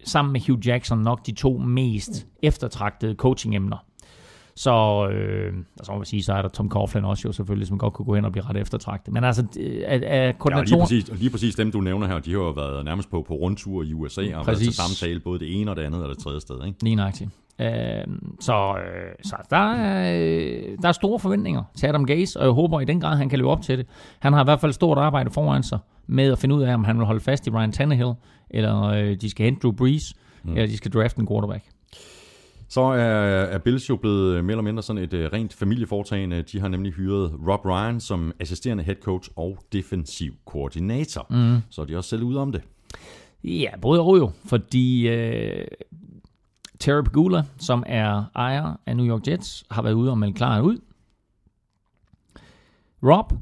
sammen 0.03 0.33
med 0.33 0.41
Hugh 0.47 0.67
Jackson, 0.67 0.99
nok 0.99 1.25
de 1.25 1.31
to 1.31 1.57
mest 1.57 2.27
eftertragtede 2.43 3.15
coaching-emner. 3.15 3.85
Så, 4.59 5.07
øh, 5.11 5.53
altså, 5.79 5.91
må 5.91 5.97
man 5.97 6.05
sige, 6.05 6.23
så 6.23 6.33
er 6.33 6.41
der 6.41 6.49
Tom 6.49 6.69
Coughlin 6.69 7.05
også 7.05 7.27
jo 7.27 7.31
selvfølgelig, 7.31 7.67
som 7.67 7.77
godt 7.77 7.93
kunne 7.93 8.05
gå 8.05 8.15
hen 8.15 8.25
og 8.25 8.31
blive 8.31 8.45
ret 8.49 8.57
eftertragtet. 8.57 9.13
Men 9.13 9.23
altså, 9.23 9.45
øh, 9.59 9.83
af, 9.85 9.95
af 9.95 10.01
Ja, 10.01 10.19
og 10.19 10.25
lige, 10.25 10.33
koordinatoren... 10.33 10.81
præcis, 10.81 11.09
og 11.09 11.15
lige 11.15 11.29
præcis 11.29 11.55
dem, 11.55 11.71
du 11.71 11.81
nævner 11.81 12.07
her, 12.07 12.19
de 12.19 12.31
har 12.31 12.37
jo 12.39 12.49
været 12.49 12.85
nærmest 12.85 13.09
på, 13.11 13.25
på 13.27 13.33
rundtur 13.33 13.83
i 13.83 13.93
USA, 13.93 14.21
og 14.21 14.27
været 14.27 14.45
Præcis. 14.45 14.67
til 14.67 14.75
samtale 14.75 15.19
både 15.19 15.39
det 15.39 15.61
ene 15.61 15.71
og 15.71 15.77
det 15.77 15.83
andet 15.83 16.03
og 16.03 16.09
det 16.09 16.17
tredje 16.17 16.41
sted. 16.41 16.65
Ikke? 16.65 16.83
Lige 16.83 16.95
nøjagtigt. 16.95 17.29
Øh, 17.59 17.67
så 18.39 18.53
øh, 18.53 19.11
så 19.23 19.35
der, 19.49 19.73
er, 19.73 20.17
øh, 20.17 20.77
der 20.81 20.87
er 20.87 20.91
store 20.91 21.19
forventninger 21.19 21.63
til 21.75 21.87
Adam 21.87 22.05
Gase, 22.05 22.39
og 22.39 22.45
jeg 22.45 22.53
håber 22.53 22.79
i 22.79 22.85
den 22.85 23.01
grad, 23.01 23.17
han 23.17 23.29
kan 23.29 23.39
leve 23.39 23.49
op 23.49 23.61
til 23.61 23.77
det. 23.77 23.87
Han 24.19 24.33
har 24.33 24.41
i 24.41 24.43
hvert 24.43 24.59
fald 24.59 24.73
stort 24.73 24.97
arbejde 24.97 25.31
foran 25.31 25.63
sig 25.63 25.79
med 26.07 26.31
at 26.31 26.39
finde 26.39 26.55
ud 26.55 26.61
af, 26.61 26.73
om 26.73 26.83
han 26.83 26.97
vil 26.97 27.05
holde 27.05 27.21
fast 27.21 27.47
i 27.47 27.49
Ryan 27.49 27.71
Tannehill, 27.71 28.13
eller 28.49 28.83
øh, 28.83 29.15
de 29.21 29.29
skal 29.29 29.45
hente 29.45 29.59
Drew 29.61 29.71
Brees, 29.71 30.13
mm. 30.43 30.51
eller 30.51 30.67
de 30.67 30.77
skal 30.77 30.91
drafte 30.91 31.19
en 31.19 31.27
quarterback. 31.27 31.63
Så 32.69 32.81
er, 32.81 33.03
er 33.43 33.57
Bills 33.57 33.89
jo 33.89 33.95
blevet 33.95 34.45
mere 34.45 34.53
eller 34.53 34.63
mindre 34.63 34.83
sådan 34.83 35.03
et 35.03 35.13
uh, 35.13 35.19
rent 35.19 35.53
familieforetagende. 35.53 36.41
De 36.41 36.59
har 36.59 36.67
nemlig 36.67 36.93
hyret 36.93 37.33
Rob 37.47 37.65
Ryan 37.65 37.99
som 37.99 38.31
assisterende 38.39 38.83
head 38.83 38.95
coach 38.95 39.29
og 39.35 39.57
defensiv 39.73 40.33
koordinator. 40.45 41.27
Mm. 41.29 41.61
Så 41.69 41.81
er 41.81 41.85
de 41.85 41.97
også 41.97 42.09
selv 42.09 42.23
ude 42.23 42.39
om 42.39 42.51
det. 42.51 42.61
Ja, 43.43 43.77
både 43.81 44.01
og 44.01 44.17
jo, 44.17 44.31
fordi 44.45 45.07
øh, 45.07 45.67
Terry 46.79 47.03
Pegula, 47.03 47.43
som 47.57 47.83
er 47.87 48.23
ejer 48.35 48.75
af 48.85 48.97
New 48.97 49.05
York 49.05 49.27
Jets, 49.27 49.65
har 49.71 49.81
været 49.81 49.93
ude 49.93 50.11
og 50.11 50.17
melde 50.17 50.33
klar 50.33 50.61
ud. 50.61 50.77
Rob, 53.03 53.33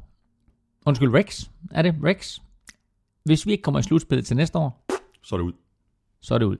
undskyld 0.86 1.14
Rex, 1.14 1.44
er 1.70 1.82
det 1.82 1.94
Rex? 2.04 2.38
Hvis 3.24 3.46
vi 3.46 3.52
ikke 3.52 3.62
kommer 3.62 3.80
i 3.80 3.82
slutspillet 3.82 4.26
til 4.26 4.36
næste 4.36 4.58
år, 4.58 4.84
Så 5.22 5.34
er 5.34 5.38
det 5.38 5.44
ud. 5.46 5.52
så 6.20 6.34
er 6.34 6.38
det 6.38 6.46
ud. 6.46 6.56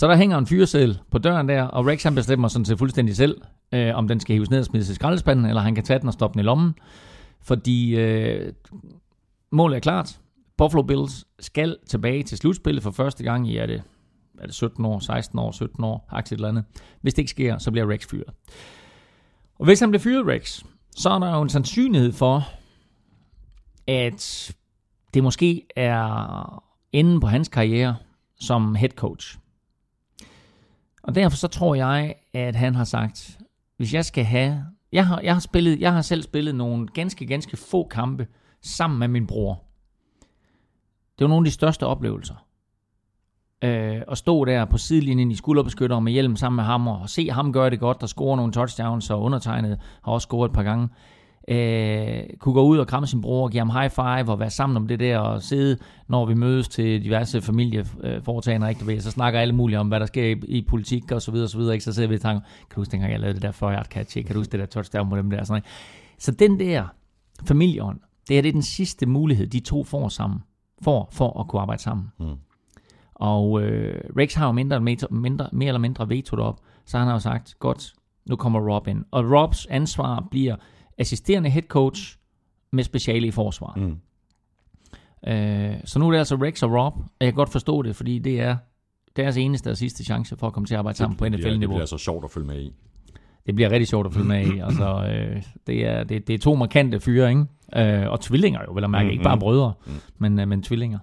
Så 0.00 0.08
der 0.08 0.16
hænger 0.16 0.38
en 0.38 0.46
fyreseddel 0.46 0.98
på 1.10 1.18
døren 1.18 1.48
der, 1.48 1.62
og 1.62 1.86
Rex 1.86 2.02
han 2.02 2.14
bestemmer 2.14 2.48
sådan 2.48 2.64
set 2.64 2.78
fuldstændig 2.78 3.16
selv, 3.16 3.42
øh, 3.72 3.94
om 3.94 4.08
den 4.08 4.20
skal 4.20 4.34
hives 4.34 4.50
ned 4.50 4.58
og 4.58 4.64
smides 4.64 4.88
i 4.88 4.94
skraldespanden, 4.94 5.46
eller 5.46 5.62
han 5.62 5.74
kan 5.74 5.84
tage 5.84 5.98
den 5.98 6.08
og 6.08 6.12
stoppe 6.12 6.32
den 6.32 6.40
i 6.40 6.42
lommen. 6.42 6.74
Fordi 7.40 7.96
øh, 7.96 8.52
målet 9.52 9.76
er 9.76 9.80
klart. 9.80 10.20
Buffalo 10.56 10.82
Bills 10.82 11.24
skal 11.40 11.76
tilbage 11.86 12.22
til 12.22 12.38
slutspillet 12.38 12.82
for 12.82 12.90
første 12.90 13.24
gang 13.24 13.48
i, 13.48 13.56
er 13.56 13.66
det, 13.66 13.82
er 14.38 14.46
det 14.46 14.54
17 14.54 14.84
år, 14.84 14.98
16 14.98 15.38
år, 15.38 15.52
17 15.52 15.84
år, 15.84 16.08
aktivt 16.10 16.38
eller 16.38 16.48
andet. 16.48 16.64
Hvis 17.00 17.14
det 17.14 17.18
ikke 17.18 17.30
sker, 17.30 17.58
så 17.58 17.70
bliver 17.70 17.90
Rex 17.90 18.06
fyret. 18.06 18.30
Og 19.58 19.64
hvis 19.64 19.80
han 19.80 19.90
bliver 19.90 20.02
fyret, 20.02 20.26
Rex, 20.26 20.62
så 20.96 21.10
er 21.10 21.18
der 21.18 21.36
jo 21.36 21.42
en 21.42 21.48
sandsynlighed 21.48 22.12
for, 22.12 22.48
at 23.86 24.52
det 25.14 25.22
måske 25.22 25.66
er 25.76 26.64
enden 26.92 27.20
på 27.20 27.26
hans 27.26 27.48
karriere 27.48 27.96
som 28.38 28.74
head 28.74 28.90
coach. 28.90 29.38
Og 31.02 31.14
derfor 31.14 31.36
så 31.36 31.48
tror 31.48 31.74
jeg, 31.74 32.14
at 32.34 32.56
han 32.56 32.74
har 32.74 32.84
sagt, 32.84 33.38
hvis 33.76 33.94
jeg 33.94 34.04
skal 34.04 34.24
have... 34.24 34.64
Jeg 34.92 35.06
har, 35.06 35.20
jeg 35.20 35.34
har, 35.34 35.40
spillet, 35.40 35.80
jeg 35.80 35.92
har 35.92 36.02
selv 36.02 36.22
spillet 36.22 36.54
nogle 36.54 36.88
ganske, 36.88 37.26
ganske 37.26 37.56
få 37.56 37.88
kampe 37.88 38.26
sammen 38.62 38.98
med 38.98 39.08
min 39.08 39.26
bror. 39.26 39.64
Det 41.18 41.24
var 41.24 41.28
nogle 41.28 41.40
af 41.40 41.44
de 41.44 41.54
største 41.54 41.86
oplevelser. 41.86 42.46
Øh, 43.64 44.02
at 44.10 44.18
stå 44.18 44.44
der 44.44 44.64
på 44.64 44.78
sidelinjen 44.78 45.30
i 45.30 45.34
skulderbeskytter 45.34 46.00
med 46.00 46.12
hjelm 46.12 46.36
sammen 46.36 46.56
med 46.56 46.64
ham, 46.64 46.88
og 46.88 47.10
se 47.10 47.30
ham 47.30 47.52
gøre 47.52 47.70
det 47.70 47.80
godt, 47.80 48.00
der 48.00 48.06
score 48.06 48.36
nogle 48.36 48.52
touchdowns, 48.52 49.10
og 49.10 49.22
undertegnet 49.22 49.80
har 50.04 50.12
også 50.12 50.26
scoret 50.26 50.48
et 50.48 50.54
par 50.54 50.62
gange. 50.62 50.84
Øh, 50.84 51.19
kunne 52.38 52.54
gå 52.54 52.62
ud 52.62 52.78
og 52.78 52.86
kramme 52.86 53.06
sin 53.06 53.20
bror, 53.20 53.44
og 53.44 53.50
give 53.50 53.60
ham 53.60 53.70
high 53.70 53.90
five, 53.90 54.32
og 54.32 54.40
være 54.40 54.50
sammen 54.50 54.76
om 54.76 54.88
det 54.88 55.00
der, 55.00 55.18
og 55.18 55.42
sidde, 55.42 55.78
når 56.08 56.26
vi 56.26 56.34
mødes 56.34 56.68
til 56.68 57.04
diverse 57.04 57.40
familieforetagender, 57.40 58.68
ikke, 58.68 58.80
du 58.80 58.84
ved, 58.84 59.00
så 59.00 59.10
snakker 59.10 59.40
alle 59.40 59.54
mulige 59.54 59.78
om, 59.78 59.88
hvad 59.88 60.00
der 60.00 60.06
sker 60.06 60.24
i, 60.24 60.32
i 60.48 60.62
politik, 60.68 61.12
og 61.12 61.22
så 61.22 61.30
videre, 61.30 61.46
og 61.46 61.50
så 61.50 61.58
videre, 61.58 61.74
ikke? 61.74 61.84
så 61.84 61.92
sidder 61.92 62.08
vi 62.08 62.14
og 62.14 62.20
tænker, 62.20 62.40
kan 62.40 62.74
du 62.74 62.80
huske 62.80 62.92
dengang, 62.92 63.12
jeg 63.12 63.20
lavede 63.20 63.34
det 63.34 63.42
der 63.42 63.52
40 63.52 63.74
yard 63.74 63.86
catch, 63.86 64.16
ikke? 64.16 64.26
kan 64.26 64.34
du 64.34 64.40
huske 64.40 64.52
det 64.52 64.60
der 64.60 64.66
touchdown 64.66 65.10
på 65.10 65.16
dem 65.16 65.30
der, 65.30 65.44
sådan, 65.44 65.58
ikke? 65.58 65.68
Så 66.18 66.32
den 66.32 66.60
der 66.60 66.84
familieånd, 67.44 68.00
det 68.28 68.38
er, 68.38 68.42
det 68.42 68.48
er 68.48 68.52
den 68.52 68.62
sidste 68.62 69.06
mulighed, 69.06 69.46
de 69.46 69.60
to 69.60 69.84
får 69.84 70.08
sammen, 70.08 70.40
for, 70.82 71.08
for 71.12 71.40
at 71.40 71.48
kunne 71.48 71.62
arbejde 71.62 71.82
sammen. 71.82 72.06
Mm. 72.20 72.36
Og 73.14 73.62
øh, 73.62 74.00
Rex 74.18 74.34
har 74.34 74.46
jo 74.46 74.52
mindre, 74.52 74.80
mindre, 74.80 75.06
mindre, 75.10 75.48
mere 75.52 75.68
eller 75.68 75.78
mindre 75.78 76.08
veto 76.08 76.36
op, 76.36 76.60
så 76.86 76.98
han 76.98 77.06
har 77.06 77.14
jo 77.14 77.20
sagt, 77.20 77.54
godt, 77.58 77.94
nu 78.28 78.36
kommer 78.36 78.74
Rob 78.74 78.88
ind. 78.88 79.04
Og 79.10 79.24
Robs 79.30 79.66
ansvar 79.66 80.26
bliver 80.30 80.56
assisterende 81.00 81.50
head 81.50 81.62
coach 81.62 82.16
med 82.72 82.84
speciale 82.84 83.26
i 83.26 83.30
forsvar. 83.30 83.74
Mm. 83.76 83.96
Øh, 85.26 85.74
så 85.84 85.98
nu 85.98 86.06
er 86.06 86.10
det 86.10 86.18
altså 86.18 86.36
Rex 86.36 86.62
og 86.62 86.70
Rob, 86.72 86.96
og 86.96 87.04
jeg 87.20 87.26
kan 87.28 87.34
godt 87.34 87.52
forstå 87.52 87.82
det, 87.82 87.96
fordi 87.96 88.18
det 88.18 88.40
er 88.40 88.56
deres 89.16 89.36
eneste 89.36 89.70
og 89.70 89.76
sidste 89.76 90.04
chance 90.04 90.36
for 90.36 90.46
at 90.46 90.52
komme 90.52 90.66
til 90.66 90.74
at 90.74 90.78
arbejde 90.78 90.98
sammen 90.98 91.16
på 91.16 91.24
det, 91.24 91.32
det 91.32 91.40
NFL-niveau. 91.40 91.74
bliver 91.74 91.86
så 91.86 91.98
sjovt 91.98 92.24
at 92.24 92.30
følge 92.30 92.46
med 92.46 92.60
i. 92.60 92.72
Det 93.46 93.54
bliver 93.54 93.70
rigtig 93.70 93.88
sjovt 93.88 94.06
at 94.06 94.12
følge 94.12 94.28
med 94.28 94.46
i. 94.46 94.58
Altså, 94.66 95.06
øh, 95.12 95.42
det, 95.66 95.86
er, 95.86 96.04
det, 96.04 96.26
det 96.26 96.34
er 96.34 96.38
to 96.38 96.54
markante 96.54 97.00
fyre, 97.00 97.28
ikke? 97.28 97.44
Øh, 97.76 98.10
og 98.10 98.20
tvillinger 98.20 98.60
jo, 98.68 98.72
vil 98.72 98.82
jeg 98.82 98.90
mærke. 98.90 99.04
Mm, 99.04 99.10
Ikke 99.10 99.24
bare 99.24 99.38
brødre, 99.38 99.72
Mm. 99.86 99.92
men, 100.18 100.38
øh, 100.40 100.48
men 100.48 100.62
tvillinger. 100.62 100.98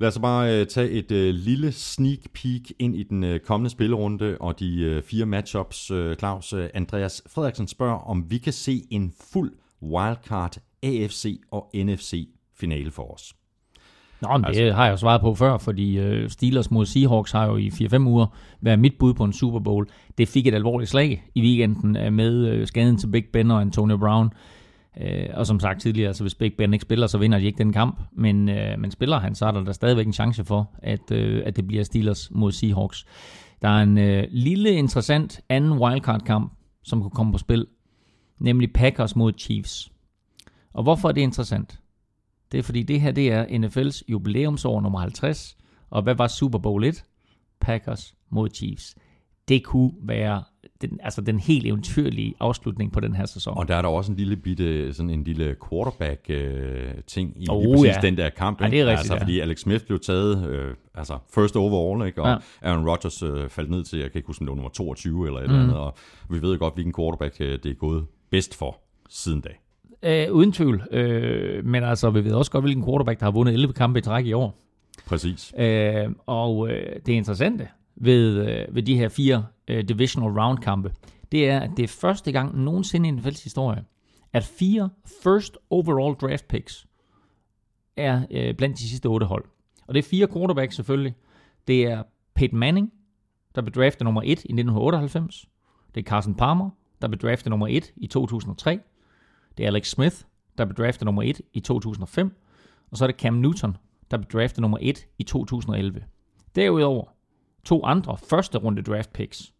Lad 0.00 0.08
os 0.08 0.18
bare 0.18 0.60
øh, 0.60 0.66
tage 0.66 0.90
et 0.90 1.10
øh, 1.12 1.34
lille 1.34 1.72
sneak 1.72 2.18
peek 2.34 2.72
ind 2.78 2.96
i 2.96 3.02
den 3.02 3.24
øh, 3.24 3.40
kommende 3.40 3.70
spillerunde 3.70 4.36
og 4.40 4.60
de 4.60 4.80
øh, 4.80 5.02
fire 5.02 5.26
matchups. 5.26 5.90
Øh, 5.90 6.16
Claus 6.16 6.52
øh, 6.52 6.68
Andreas 6.74 7.22
Frederiksen 7.26 7.68
spørger, 7.68 7.98
om 8.10 8.24
vi 8.30 8.38
kan 8.38 8.52
se 8.52 8.82
en 8.90 9.12
fuld 9.32 9.52
wildcard 9.82 10.56
AFC 10.82 11.40
og 11.50 11.70
NFC 11.74 12.28
finale 12.60 12.90
for 12.90 13.14
os. 13.14 13.34
Nå, 14.22 14.28
men 14.32 14.40
det 14.40 14.48
Altså- 14.48 14.72
har 14.72 14.84
jeg 14.84 14.92
jo 14.92 14.96
svaret 14.96 15.20
på 15.20 15.34
før, 15.34 15.58
fordi 15.58 15.98
øh, 15.98 16.30
Steelers 16.30 16.70
mod 16.70 16.86
Seahawks 16.86 17.32
har 17.32 17.46
jo 17.46 17.56
i 17.56 17.68
4-5 17.68 17.98
uger 18.06 18.26
været 18.60 18.78
mit 18.78 18.94
bud 18.98 19.14
på 19.14 19.24
en 19.24 19.32
Super 19.32 19.58
Bowl. 19.58 19.86
Det 20.18 20.28
fik 20.28 20.46
et 20.46 20.54
alvorligt 20.54 20.90
slag 20.90 21.24
i 21.34 21.40
weekenden 21.42 21.96
øh, 21.96 22.12
med 22.12 22.46
øh, 22.46 22.66
skaden 22.66 22.96
til 22.98 23.06
Big 23.06 23.24
Ben 23.32 23.50
og 23.50 23.60
Antonio 23.60 23.96
Brown. 23.96 24.26
Øh, 24.26 24.32
Øh, 25.00 25.28
og 25.34 25.46
som 25.46 25.60
sagt 25.60 25.80
tidligere, 25.80 26.14
så 26.14 26.24
hvis 26.24 26.34
Big 26.34 26.52
Ben 26.58 26.72
ikke 26.72 26.82
spiller, 26.82 27.06
så 27.06 27.18
vinder 27.18 27.38
de 27.38 27.44
ikke 27.44 27.58
den 27.58 27.72
kamp. 27.72 28.00
Men, 28.12 28.48
øh, 28.48 28.78
men 28.78 28.90
spiller 28.90 29.18
han, 29.18 29.34
så 29.34 29.46
er 29.46 29.50
der, 29.50 29.64
der 29.64 29.72
stadigvæk 29.72 30.06
en 30.06 30.12
chance 30.12 30.44
for, 30.44 30.70
at, 30.78 31.10
øh, 31.12 31.42
at 31.46 31.56
det 31.56 31.66
bliver 31.66 31.84
Steelers 31.84 32.30
mod 32.30 32.52
Seahawks. 32.52 33.06
Der 33.62 33.68
er 33.68 33.82
en 33.82 33.98
øh, 33.98 34.24
lille 34.30 34.70
interessant 34.70 35.40
anden 35.48 35.72
wildcard-kamp, 35.72 36.52
som 36.82 37.00
kunne 37.00 37.10
komme 37.10 37.32
på 37.32 37.38
spil, 37.38 37.66
nemlig 38.38 38.72
Packers 38.72 39.16
mod 39.16 39.32
Chiefs. 39.38 39.92
Og 40.72 40.82
hvorfor 40.82 41.08
er 41.08 41.12
det 41.12 41.20
interessant? 41.20 41.80
Det 42.52 42.58
er 42.58 42.62
fordi, 42.62 42.82
det 42.82 43.00
her 43.00 43.12
det 43.12 43.32
er 43.32 43.44
NFL's 43.44 44.02
jubilæumsår 44.08 44.80
nummer 44.80 44.98
50. 44.98 45.56
Og 45.90 46.02
hvad 46.02 46.14
var 46.14 46.26
Super 46.26 46.58
Bowl 46.58 46.84
1? 46.84 47.04
Packers 47.60 48.14
mod 48.30 48.48
Chiefs. 48.54 48.94
Det 49.48 49.64
kunne 49.64 49.92
være 50.02 50.42
den, 50.80 50.98
altså 51.02 51.20
den 51.20 51.38
helt 51.40 51.66
eventyrlige 51.66 52.34
afslutning 52.40 52.92
på 52.92 53.00
den 53.00 53.14
her 53.14 53.26
sæson. 53.26 53.56
Og 53.58 53.68
der 53.68 53.76
er 53.76 53.82
der 53.82 53.88
også 53.88 54.12
en 54.12 54.18
lille 54.18 54.36
bitte, 54.36 54.92
sådan 54.94 55.10
en 55.10 55.24
lille 55.24 55.56
quarterback-ting 55.70 57.42
i 57.42 57.46
Oh, 57.50 57.62
lige 57.62 57.72
præcis 57.76 57.86
ja. 57.96 58.00
den 58.08 58.16
der 58.16 58.28
kamp. 58.30 58.60
Ja, 58.60 58.66
det 58.70 58.80
er 58.80 58.84
rigtigt, 58.86 58.98
Altså, 58.98 59.14
ja. 59.14 59.20
fordi 59.20 59.40
Alex 59.40 59.60
Smith 59.60 59.84
blev 59.86 59.98
taget, 60.00 60.48
øh, 60.48 60.74
altså 60.94 61.18
first 61.34 61.56
overall, 61.56 62.06
ikke? 62.06 62.22
og 62.22 62.28
ja. 62.28 62.68
Aaron 62.70 62.88
Rodgers 62.88 63.22
øh, 63.22 63.48
faldt 63.48 63.70
ned 63.70 63.84
til, 63.84 63.98
jeg 63.98 64.12
kan 64.12 64.18
ikke 64.18 64.26
huske, 64.26 64.42
om 64.42 64.46
det 64.46 64.50
var 64.50 64.56
nummer 64.56 64.70
22 64.70 65.26
eller 65.26 65.40
et 65.40 65.46
Mm. 65.46 65.50
eller 65.54 65.62
andet, 65.62 65.76
og 65.76 65.94
vi 66.30 66.42
ved 66.42 66.58
godt, 66.58 66.74
hvilken 66.74 66.94
quarterback 66.98 67.36
øh, 67.40 67.58
det 67.62 67.66
er 67.66 67.74
gået 67.74 68.04
bedst 68.30 68.54
for 68.56 68.76
siden 69.08 69.40
da. 69.40 69.48
Øh, 70.02 70.32
uden 70.32 70.52
tvivl. 70.52 70.82
Øh, 70.92 71.64
men 71.64 71.82
altså, 71.84 72.10
vi 72.10 72.24
ved 72.24 72.32
også 72.32 72.50
godt, 72.50 72.64
hvilken 72.64 72.84
quarterback, 72.84 73.20
der 73.20 73.26
har 73.26 73.30
vundet 73.32 73.52
11 73.54 73.72
kampe 73.72 73.98
i 73.98 74.02
træk 74.02 74.26
i 74.26 74.32
år. 74.32 74.56
Præcis. 75.06 75.52
Øh, 75.58 76.08
og 76.26 76.70
øh, 76.70 76.96
det 77.06 77.12
interessante 77.12 77.68
ved, 78.00 78.48
øh, 78.48 78.74
ved 78.74 78.82
de 78.82 78.96
her 78.96 79.08
fire 79.08 79.46
øh, 79.68 79.84
divisional 79.88 80.30
round 80.40 80.58
kampe, 80.58 80.94
det 81.32 81.48
er, 81.48 81.60
at 81.60 81.70
det 81.76 81.82
er 81.82 81.88
første 81.88 82.32
gang 82.32 82.58
nogensinde 82.58 83.08
i 83.08 83.12
NFL's 83.12 83.44
historie, 83.44 83.84
at 84.32 84.44
fire 84.44 84.90
first 85.22 85.56
overall 85.70 86.14
draft 86.14 86.48
picks 86.48 86.86
er 87.96 88.22
øh, 88.30 88.54
blandt 88.54 88.78
de 88.78 88.88
sidste 88.88 89.06
otte 89.06 89.26
hold. 89.26 89.44
Og 89.86 89.94
det 89.94 90.04
er 90.04 90.08
fire 90.08 90.28
quarterbacks 90.28 90.76
selvfølgelig. 90.76 91.14
Det 91.66 91.86
er 91.86 92.02
Peyton 92.34 92.58
Manning, 92.58 92.92
der 93.54 93.62
blev 93.62 93.72
draftet 93.72 94.04
nummer 94.04 94.22
1 94.22 94.26
i 94.26 94.30
1998. 94.30 95.48
Det 95.94 96.00
er 96.00 96.04
Carson 96.04 96.34
Palmer, 96.34 96.70
der 97.02 97.08
blev 97.08 97.18
draftet 97.18 97.50
nummer 97.50 97.66
1 97.66 97.92
i 97.96 98.06
2003. 98.06 98.80
Det 99.58 99.64
er 99.64 99.66
Alex 99.66 99.90
Smith, 99.90 100.16
der 100.58 100.64
blev 100.64 100.76
draftet 100.76 101.04
nummer 101.04 101.22
1 101.22 101.40
i 101.52 101.60
2005. 101.60 102.36
Og 102.90 102.96
så 102.96 103.04
er 103.04 103.06
det 103.06 103.20
Cam 103.20 103.34
Newton, 103.34 103.76
der 104.10 104.16
blev 104.16 104.40
draftet 104.40 104.60
nummer 104.60 104.78
1 104.80 105.06
i 105.18 105.22
2011. 105.22 106.04
Derudover 106.56 107.04
to 107.64 107.84
andre 107.84 108.16
første 108.16 108.58
runde 108.58 108.82
draft 108.82 109.12
picks. 109.12 109.52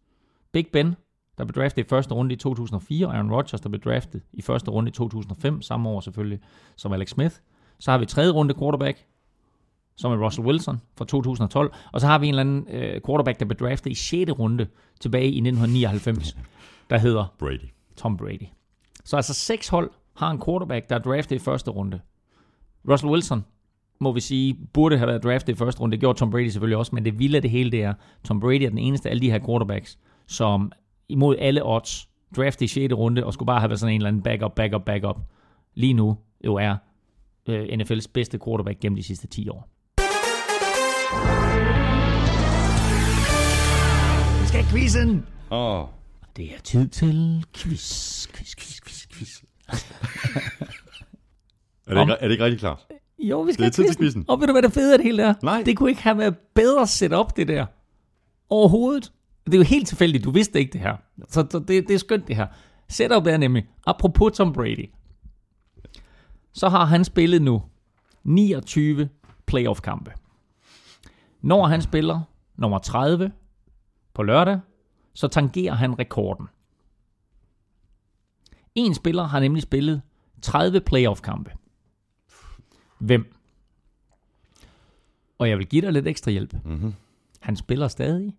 Big 0.51 0.67
Ben, 0.73 0.95
der 1.37 1.45
blev 1.45 1.63
draftet 1.63 1.85
i 1.85 1.89
første 1.89 2.13
runde 2.13 2.33
i 2.33 2.37
2004, 2.37 3.07
og 3.07 3.13
Aaron 3.13 3.31
Rodgers, 3.31 3.61
der 3.61 3.69
blev 3.69 3.81
draftet 3.81 4.21
i 4.33 4.41
første 4.41 4.71
runde 4.71 4.89
i 4.89 4.91
2005, 4.91 5.61
samme 5.61 5.89
år 5.89 5.99
selvfølgelig 5.99 6.39
som 6.75 6.93
Alex 6.93 7.09
Smith. 7.09 7.35
Så 7.79 7.91
har 7.91 7.97
vi 7.97 8.05
tredje 8.05 8.31
runde 8.31 8.53
quarterback, 8.53 9.05
som 9.95 10.11
er 10.11 10.25
Russell 10.25 10.47
Wilson 10.47 10.81
fra 10.97 11.05
2012, 11.05 11.73
og 11.91 12.01
så 12.01 12.07
har 12.07 12.19
vi 12.19 12.27
en 12.27 12.33
eller 12.33 12.41
anden 12.41 12.67
øh, 12.69 13.01
quarterback, 13.05 13.39
der 13.39 13.45
blev 13.45 13.57
draftet 13.57 13.91
i 13.91 13.93
6. 13.93 14.31
runde 14.39 14.67
tilbage 14.99 15.25
i 15.25 15.37
1999, 15.37 16.37
der 16.89 16.97
hedder 16.97 17.35
Brady. 17.39 17.69
Tom 17.95 18.17
Brady. 18.17 18.47
Så 19.05 19.15
altså 19.15 19.33
seks 19.33 19.67
hold 19.67 19.91
har 20.15 20.31
en 20.31 20.41
quarterback, 20.45 20.89
der 20.89 20.95
er 20.95 20.99
draftet 20.99 21.35
i 21.35 21.39
første 21.39 21.71
runde. 21.71 21.99
Russell 22.89 23.11
Wilson, 23.11 23.45
må 24.01 24.11
vi 24.11 24.19
sige, 24.19 24.55
burde 24.73 24.97
have 24.97 25.07
været 25.07 25.23
draftet 25.23 25.53
i 25.53 25.55
første 25.55 25.81
runde. 25.81 25.91
Det 25.91 25.99
gjorde 25.99 26.19
Tom 26.19 26.31
Brady 26.31 26.47
selvfølgelig 26.47 26.77
også, 26.77 26.95
men 26.95 27.05
det 27.05 27.19
vilde 27.19 27.35
af 27.35 27.41
det 27.41 27.51
hele, 27.51 27.71
det 27.71 27.83
er, 27.83 27.93
Tom 28.23 28.39
Brady 28.39 28.61
er 28.61 28.69
den 28.69 28.77
eneste 28.77 29.09
af 29.09 29.11
alle 29.11 29.21
de 29.21 29.31
her 29.31 29.39
quarterbacks, 29.45 29.97
som 30.27 30.71
imod 31.09 31.35
alle 31.39 31.65
odds 31.65 32.09
draftet 32.35 32.65
i 32.65 32.67
6. 32.67 32.93
runde, 32.93 33.25
og 33.25 33.33
skulle 33.33 33.47
bare 33.47 33.59
have 33.59 33.69
været 33.69 33.79
sådan 33.79 33.95
en 33.95 34.01
eller 34.01 34.07
anden 34.07 34.21
backup, 34.21 34.55
backup, 34.55 34.85
backup. 34.85 35.17
Lige 35.75 35.93
nu 35.93 36.17
jo 36.45 36.55
er 36.55 36.75
øh, 37.49 37.63
NFL's 37.63 38.05
bedste 38.13 38.39
quarterback 38.45 38.79
gennem 38.79 38.95
de 38.95 39.03
sidste 39.03 39.27
10 39.27 39.49
år. 39.49 39.69
skal 44.47 44.63
have 44.63 44.71
quizzen. 44.71 45.25
Åh, 45.51 45.85
Det 46.37 46.45
er 46.45 46.59
tid 46.63 46.87
til 46.87 47.45
quiz, 47.53 48.27
quiz, 48.27 48.55
quiz, 48.55 48.79
quiz. 48.81 49.07
quiz. 49.13 49.41
er, 51.87 51.93
det 51.93 52.01
ikke, 52.01 52.13
er 52.13 52.27
det 52.27 52.31
ikke 52.31 52.43
rigtig 52.43 52.59
klart? 52.59 52.87
Jo, 53.21 53.41
vi 53.41 53.53
skal 53.53 53.65
Det 53.65 53.79
er 53.79 53.83
have 53.83 53.95
quizzen. 53.95 54.25
Og 54.27 54.39
ved 54.39 54.47
du, 54.47 54.53
hvad 54.53 54.61
det 54.61 54.73
fede 54.73 54.93
af 54.93 54.99
det 54.99 55.05
hele 55.05 55.23
er? 55.23 55.33
Nej. 55.43 55.63
Det 55.65 55.77
kunne 55.77 55.89
ikke 55.89 56.01
have 56.01 56.17
været 56.17 56.37
bedre 56.37 56.87
set 56.87 57.13
op, 57.13 57.37
det 57.37 57.47
der. 57.47 57.65
Overhovedet. 58.49 59.11
Det 59.45 59.53
er 59.53 59.57
jo 59.57 59.63
helt 59.63 59.87
tilfældigt. 59.87 60.23
Du 60.23 60.31
vidste 60.31 60.59
ikke 60.59 60.73
det 60.73 60.81
her. 60.81 60.95
Så, 61.27 61.47
så 61.51 61.59
det, 61.59 61.87
det 61.87 61.91
er 61.91 61.97
skønt, 61.97 62.27
det 62.27 62.35
her. 62.35 62.47
Setup 62.89 63.27
er 63.27 63.37
nemlig, 63.37 63.67
apropos 63.87 64.37
Tom 64.37 64.53
Brady, 64.53 64.89
så 66.53 66.69
har 66.69 66.85
han 66.85 67.03
spillet 67.05 67.41
nu 67.41 67.63
29 68.23 69.09
playoff-kampe. 69.45 70.11
Når 71.41 71.67
han 71.67 71.81
spiller 71.81 72.21
nummer 72.55 72.77
30 72.77 73.31
på 74.13 74.23
lørdag, 74.23 74.59
så 75.13 75.27
tangerer 75.27 75.73
han 75.73 75.99
rekorden. 75.99 76.47
En 78.75 78.93
spiller 78.93 79.23
har 79.23 79.39
nemlig 79.39 79.63
spillet 79.63 80.01
30 80.41 80.81
playoff-kampe. 80.81 81.51
Hvem? 83.01 83.33
Og 85.39 85.49
jeg 85.49 85.57
vil 85.57 85.67
give 85.67 85.81
dig 85.81 85.91
lidt 85.93 86.07
ekstra 86.07 86.31
hjælp. 86.31 86.53
Mm-hmm. 86.65 86.93
Han 87.39 87.55
spiller 87.55 87.87
stadig, 87.87 88.33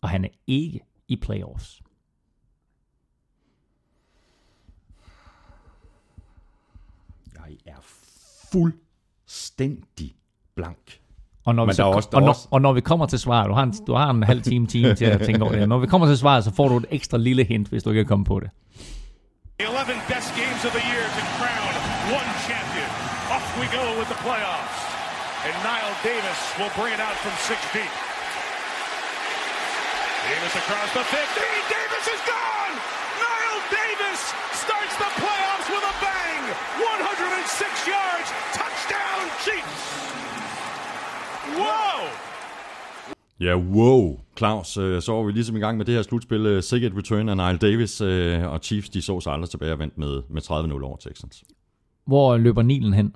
og 0.00 0.08
han 0.08 0.24
er 0.24 0.28
ikke 0.46 0.80
i 1.08 1.16
playoffs. 1.16 1.82
Jeg 7.36 7.56
er 7.66 7.80
fuldstændig 8.52 10.14
blank. 10.54 11.00
Og 11.44 11.54
når, 11.54 11.66
vi 11.66 11.72
så, 11.72 11.82
også- 11.82 12.08
og, 12.12 12.20
når, 12.22 12.28
også- 12.28 12.48
og 12.50 12.60
når 12.62 12.72
vi 12.72 12.80
kommer 12.80 13.06
til 13.06 13.18
svaret, 13.18 13.48
du 13.48 13.54
har 13.54 13.62
en, 13.62 13.74
du 13.86 13.94
har 13.94 14.10
en 14.10 14.22
halv 14.22 14.42
time, 14.42 14.66
time 14.66 14.94
til 14.94 15.04
at 15.04 15.20
tænke 15.20 15.42
over 15.42 15.52
det. 15.52 15.68
Når 15.68 15.78
vi 15.78 15.86
kommer 15.86 16.06
til 16.06 16.18
svaret, 16.18 16.44
så 16.44 16.54
får 16.54 16.68
du 16.68 16.76
et 16.76 16.86
ekstra 16.90 17.18
lille 17.18 17.44
hint, 17.44 17.68
hvis 17.68 17.82
du 17.82 17.90
ikke 17.90 18.00
er 18.00 18.04
kommet 18.04 18.26
på 18.26 18.40
det. 18.40 18.50
The 19.58 19.68
11 19.68 19.92
best 20.08 20.30
games 20.40 20.62
of 20.68 20.72
the 20.78 20.84
year 20.92 21.06
to 21.16 21.22
crown 21.38 21.74
one 22.18 22.30
champion. 22.48 22.88
Off 23.36 23.46
we 23.66 23.72
go 23.76 23.98
with 23.98 24.08
the 24.08 24.20
playoffs. 24.22 24.78
And 25.46 25.54
Niall 25.66 25.96
Davis 26.02 26.38
will 26.58 26.70
bring 26.78 26.92
it 26.94 27.00
out 27.00 27.16
from 27.24 27.34
six 27.50 27.58
deep. 27.74 27.94
Davis 30.30 30.54
across 30.62 30.90
the 30.98 31.02
50. 31.02 31.40
Davis 31.76 32.06
is 32.14 32.22
gone! 32.34 32.74
Niall 33.24 33.60
Davis 33.80 34.20
starts 34.64 34.94
the 35.02 35.10
playoffs 35.22 35.68
with 35.74 35.84
a 35.92 35.94
bang! 36.06 36.42
106 36.78 37.86
yards! 37.94 38.28
Touchdown, 38.60 39.22
Chiefs! 39.44 39.82
Whoa! 41.58 42.08
Ja, 43.40 43.54
wow. 43.56 44.20
Claus, 44.36 44.76
øh, 44.76 45.02
så 45.02 45.12
var 45.12 45.22
vi 45.22 45.32
ligesom 45.32 45.56
i 45.56 45.60
gang 45.60 45.76
med 45.76 45.84
det 45.84 45.94
her 45.94 46.02
slutspil. 46.02 46.46
øh, 46.46 46.62
Sikkert 46.62 46.92
return 46.96 47.28
af 47.28 47.36
Nile 47.36 47.58
Davis 47.70 48.00
øh, 48.00 48.52
og 48.52 48.58
Chiefs, 48.62 48.88
de 48.88 49.02
så 49.02 49.20
sig 49.20 49.32
aldrig 49.32 49.50
tilbage 49.50 49.72
og 49.72 49.78
vandt 49.78 49.98
med, 49.98 50.22
med 50.30 50.42
30-0 50.42 50.84
over 50.84 50.96
Texans. 50.96 51.44
Hvor 52.06 52.36
løber 52.36 52.62
Nilen 52.62 52.92
hen? 52.94 53.14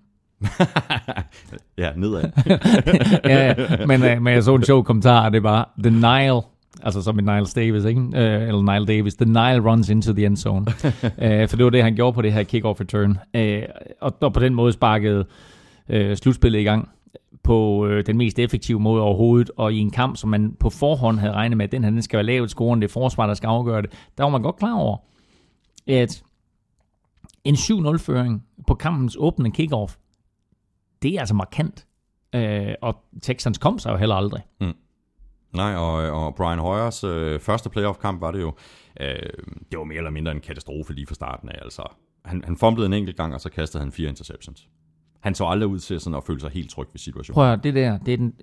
Ja, 1.79 1.93
nedad. 1.97 2.31
ja, 3.25 3.47
ja. 3.47 3.87
Men, 3.87 4.03
øh, 4.03 4.23
men 4.23 4.35
jeg 4.35 4.43
så 4.43 4.55
en 4.55 4.65
sjov 4.65 4.85
kommentar, 4.85 5.25
og 5.25 5.33
det 5.33 5.43
var, 5.43 5.73
The 5.83 5.91
Nile, 5.91 6.41
altså 6.83 7.03
som 7.03 7.19
i 7.19 7.23
Niles 7.23 7.55
Davis, 7.55 7.85
ikke? 7.85 8.01
Øh, 8.01 8.49
eller 8.49 8.73
Nile 8.73 8.87
Davis, 8.87 9.15
The 9.15 9.25
Nile 9.25 9.71
runs 9.71 9.89
into 9.89 10.13
the 10.13 10.27
end 10.27 10.37
zone. 10.37 10.67
øh, 11.25 11.49
for 11.49 11.57
det 11.57 11.65
var 11.65 11.71
det, 11.71 11.83
han 11.83 11.95
gjorde 11.95 12.15
på 12.15 12.23
det 12.23 12.33
her 12.33 12.43
kick-off 12.43 12.81
return. 12.81 13.19
Øh, 13.35 13.63
og, 14.01 14.17
og 14.21 14.33
på 14.33 14.41
den 14.41 14.55
måde 14.55 14.73
sparkede 14.73 15.25
øh, 15.89 16.17
slutspillet 16.17 16.59
i 16.59 16.63
gang 16.63 16.89
på 17.43 17.87
øh, 17.87 18.07
den 18.07 18.17
mest 18.17 18.39
effektive 18.39 18.81
måde 18.81 19.03
overhovedet, 19.03 19.51
og 19.57 19.73
i 19.73 19.79
en 19.79 19.91
kamp, 19.91 20.17
som 20.17 20.31
man 20.31 20.57
på 20.61 20.71
forhånd 20.71 21.19
havde 21.19 21.33
regnet 21.33 21.57
med, 21.57 21.65
at 21.65 21.73
den 21.73 21.85
her 21.85 21.91
den 21.91 22.03
skal 22.03 22.17
være 22.17 22.27
lavt 22.27 22.51
scoren, 22.51 22.83
det 22.83 22.89
er 22.89 22.93
forsvar, 22.93 23.27
der 23.27 23.35
skal 23.35 23.47
afgøre 23.47 23.83
det, 23.83 23.91
der 24.19 24.25
var 24.25 24.31
man 24.31 24.43
godt 24.43 24.57
klar 24.57 24.75
over, 24.75 24.97
at 25.87 26.23
en 27.45 27.55
7-0-føring 27.55 28.45
på 28.67 28.75
kampens 28.75 29.17
åbne 29.21 29.51
kickoff, 29.51 29.95
det 31.03 31.15
er 31.15 31.21
altså 31.21 31.35
markant. 31.35 31.87
Øh, 32.35 32.75
og 32.83 32.97
Texans 33.23 33.59
kom 33.59 33.79
sig 33.79 33.91
jo 33.93 33.97
heller 33.97 34.15
aldrig. 34.15 34.43
Nej, 35.53 35.75
og, 35.75 36.25
og 36.25 36.35
Brian 36.35 36.59
Hoyers 36.59 37.05
øh, 37.05 37.41
første 37.41 37.71
playoff-kamp 37.71 38.21
var 38.21 38.31
det 38.31 38.41
jo, 38.41 38.55
øh, 39.01 39.17
det 39.71 39.79
var 39.79 39.85
mere 39.85 39.97
eller 39.97 40.11
mindre 40.11 40.33
en 40.33 40.41
katastrofe 40.41 40.93
lige 40.93 41.07
fra 41.07 41.15
starten 41.15 41.49
af. 41.49 41.59
Altså, 41.63 41.83
han, 42.25 42.45
han 42.45 42.57
fumblede 42.57 42.87
en 42.87 42.93
enkelt 42.93 43.17
gang, 43.17 43.35
og 43.35 43.41
så 43.41 43.51
kastede 43.51 43.83
han 43.83 43.93
fire 43.93 44.09
interceptions. 44.09 44.69
Han 45.21 45.35
så 45.35 45.45
aldrig 45.45 45.69
ud 45.69 45.79
til 45.79 46.01
sådan 46.01 46.17
at 46.17 46.25
føle 46.25 46.41
sig 46.41 46.51
helt 46.51 46.71
tryg 46.71 46.89
ved 46.93 46.99
situationen. 46.99 47.35
Prøv 47.35 47.53
at 47.53 47.65
det 47.65 47.75
der, 47.75 47.99
det 47.99 48.15
er 48.15 48.17
den, 48.17 48.35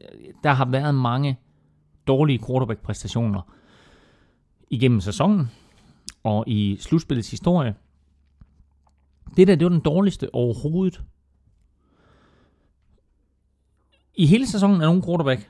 der 0.43 0.51
har 0.51 0.65
været 0.65 0.95
mange 0.95 1.39
dårlige 2.07 2.39
quarterback-præstationer 2.47 3.41
igennem 4.69 5.01
sæsonen 5.01 5.51
og 6.23 6.43
i 6.47 6.77
slutspillets 6.79 7.31
historie. 7.31 7.75
Det 9.37 9.47
der, 9.47 9.55
det 9.55 9.65
var 9.65 9.69
den 9.69 9.79
dårligste 9.79 10.35
overhovedet. 10.35 11.01
I 14.17 14.25
hele 14.25 14.47
sæsonen 14.47 14.81
er 14.81 14.85
nogen 14.85 15.03
quarterback, 15.03 15.49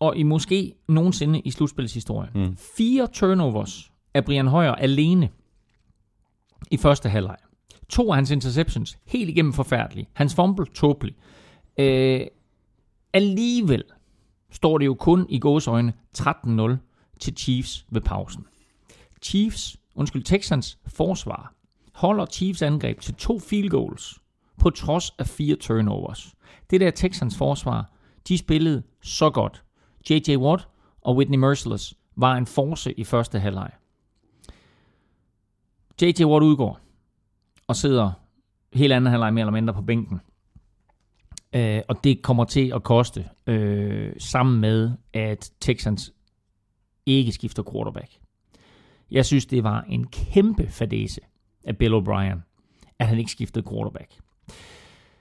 og 0.00 0.16
i 0.16 0.22
måske 0.22 0.74
nogensinde 0.88 1.40
i 1.40 1.50
slutspillets 1.50 1.94
historie. 1.94 2.30
Mm. 2.34 2.56
Fire 2.76 3.06
turnovers 3.12 3.90
af 4.14 4.24
Brian 4.24 4.46
Hoyer 4.46 4.74
alene 4.74 5.28
i 6.70 6.76
første 6.76 7.08
halvleg. 7.08 7.36
To 7.88 8.10
af 8.10 8.14
hans 8.14 8.30
interceptions, 8.30 8.98
helt 9.06 9.30
igennem 9.30 9.52
forfærdelige. 9.52 10.08
Hans 10.12 10.34
fumble, 10.34 10.66
tåbelig. 10.66 11.14
Øh, 11.78 12.20
alligevel 13.12 13.84
står 14.50 14.78
det 14.78 14.86
jo 14.86 14.94
kun 14.94 15.26
i 15.28 15.38
gåsøjne 15.38 15.92
13-0 16.18 16.76
til 17.20 17.36
Chiefs 17.36 17.86
ved 17.90 18.00
pausen. 18.00 18.46
Chiefs, 19.22 19.76
undskyld, 19.94 20.22
Texans 20.22 20.78
forsvar 20.86 21.54
holder 21.94 22.26
Chiefs 22.26 22.62
angreb 22.62 23.00
til 23.00 23.14
to 23.14 23.38
field 23.38 23.70
goals 23.70 24.18
på 24.58 24.70
trods 24.70 25.10
af 25.18 25.26
fire 25.26 25.56
turnovers. 25.56 26.34
Det 26.70 26.80
der 26.80 26.90
Texans 26.90 27.36
forsvar, 27.36 27.92
de 28.28 28.38
spillede 28.38 28.82
så 29.02 29.30
godt. 29.30 29.64
J.J. 30.10 30.36
Watt 30.36 30.68
og 31.00 31.16
Whitney 31.16 31.38
Merciless 31.38 31.94
var 32.16 32.36
en 32.36 32.46
force 32.46 32.92
i 32.92 33.04
første 33.04 33.38
halvleg. 33.38 33.70
J.J. 36.02 36.24
Watt 36.24 36.44
udgår 36.44 36.80
og 37.66 37.76
sidder 37.76 38.12
helt 38.72 38.92
anden 38.92 39.10
halvleg 39.10 39.34
mere 39.34 39.42
eller 39.42 39.52
mindre 39.52 39.74
på 39.74 39.82
bænken. 39.82 40.20
Øh, 41.52 41.82
og 41.88 42.04
det 42.04 42.22
kommer 42.22 42.44
til 42.44 42.72
at 42.74 42.82
koste, 42.82 43.28
øh, 43.46 44.12
sammen 44.18 44.60
med, 44.60 44.90
at 45.12 45.50
Texans 45.60 46.12
ikke 47.06 47.32
skifter 47.32 47.62
quarterback. 47.72 48.18
Jeg 49.10 49.26
synes, 49.26 49.46
det 49.46 49.64
var 49.64 49.82
en 49.88 50.06
kæmpe 50.06 50.68
fadese 50.68 51.20
af 51.64 51.76
Bill 51.76 51.94
O'Brien, 51.94 52.38
at 52.98 53.06
han 53.06 53.18
ikke 53.18 53.30
skiftede 53.30 53.68
quarterback. 53.70 54.12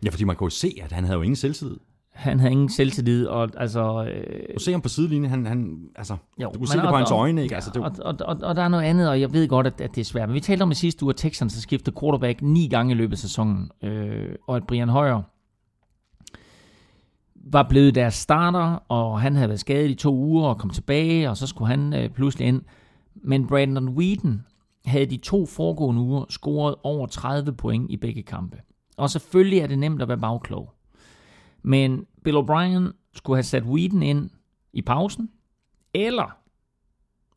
Ja, 0.05 0.09
fordi 0.09 0.23
man 0.23 0.35
kunne 0.35 0.45
jo 0.45 0.49
se, 0.49 0.75
at 0.83 0.91
han 0.91 1.03
havde 1.03 1.15
jo 1.17 1.21
ingen 1.21 1.35
selvtillid. 1.35 1.77
Han 2.13 2.39
havde 2.39 2.51
ingen 2.51 2.69
selvtillid, 2.69 3.25
og 3.25 3.49
altså... 3.57 4.05
Øh, 4.13 4.39
Du 4.55 4.59
ser 4.59 4.71
ham 4.71 4.81
på 4.81 4.89
sidelinjen, 4.89 5.29
han, 5.29 5.45
han 5.45 5.79
altså, 5.95 6.17
Jo, 6.41 6.49
du 6.53 6.57
kunne 6.59 6.67
se 6.67 6.77
det 6.77 6.83
og- 6.85 6.89
på 6.91 6.95
hans 6.97 7.11
og- 7.11 7.17
øjne, 7.19 7.43
ikke? 7.43 7.55
Altså, 7.55 7.71
det, 7.73 7.83
og, 7.83 7.91
og, 8.01 8.15
og, 8.21 8.37
og 8.43 8.55
der 8.55 8.61
er 8.63 8.67
noget 8.67 8.83
andet, 8.83 9.09
og 9.09 9.21
jeg 9.21 9.33
ved 9.33 9.47
godt, 9.47 9.67
at, 9.67 9.81
at 9.81 9.95
det 9.95 10.01
er 10.01 10.05
svært. 10.05 10.29
Men 10.29 10.33
vi 10.33 10.39
talte 10.39 10.63
om 10.63 10.71
i 10.71 10.75
sidste 10.75 11.03
uge, 11.03 11.09
at 11.09 11.15
Texans 11.15 11.53
har 11.53 11.61
skiftet 11.61 11.93
quarterback 11.99 12.41
ni 12.41 12.67
gange 12.67 12.91
i 12.91 12.95
løbet 12.95 13.13
af 13.13 13.17
sæsonen, 13.17 13.69
øh, 13.83 14.35
og 14.47 14.55
at 14.55 14.67
Brian 14.67 14.89
Hoyer 14.89 15.21
var 17.51 17.65
blevet 17.69 17.95
deres 17.95 18.13
starter, 18.13 18.83
og 18.89 19.21
han 19.21 19.35
havde 19.35 19.49
været 19.49 19.59
skadet 19.59 19.89
i 19.89 19.95
to 19.95 20.15
uger 20.15 20.47
og 20.47 20.57
kom 20.57 20.69
tilbage, 20.69 21.29
og 21.29 21.37
så 21.37 21.47
skulle 21.47 21.67
han 21.69 21.93
øh, 21.93 22.09
pludselig 22.09 22.47
ind. 22.47 22.61
Men 23.23 23.47
Brandon 23.47 23.89
Whedon 23.89 24.41
havde 24.85 25.05
de 25.05 25.17
to 25.17 25.45
foregående 25.45 26.01
uger 26.01 26.25
scoret 26.29 26.75
over 26.83 27.07
30 27.07 27.53
point 27.53 27.91
i 27.91 27.97
begge 27.97 28.23
kampe. 28.23 28.57
Og 28.99 29.09
selvfølgelig 29.09 29.59
er 29.59 29.67
det 29.67 29.79
nemt 29.79 30.01
at 30.01 30.07
være 30.07 30.17
bagklog. 30.17 30.73
Men 31.61 32.05
Bill 32.23 32.37
O'Brien 32.37 33.11
skulle 33.13 33.37
have 33.37 33.43
sat 33.43 33.63
Whedon 33.63 34.03
ind 34.03 34.29
i 34.73 34.81
pausen, 34.81 35.31
eller 35.93 36.39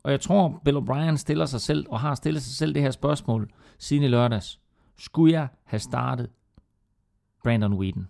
og 0.03 0.11
jeg 0.11 0.21
tror, 0.21 0.61
Bill 0.65 0.77
O'Brien 0.77 1.17
stiller 1.17 1.47
sig 1.47 1.61
selv, 1.61 1.87
og 1.89 2.01
har 2.01 2.15
stillet 2.15 2.43
sig 2.43 2.55
selv 2.55 2.75
det 2.75 2.83
her 2.83 2.91
spørgsmål 2.91 3.51
siden 3.79 4.03
i 4.03 4.09
lørdags. 4.09 4.61
Skulle 4.99 5.33
jeg 5.33 5.49
have 5.65 5.81
startet 5.81 6.31
Brandon 7.45 7.73
Whedon? 7.73 8.09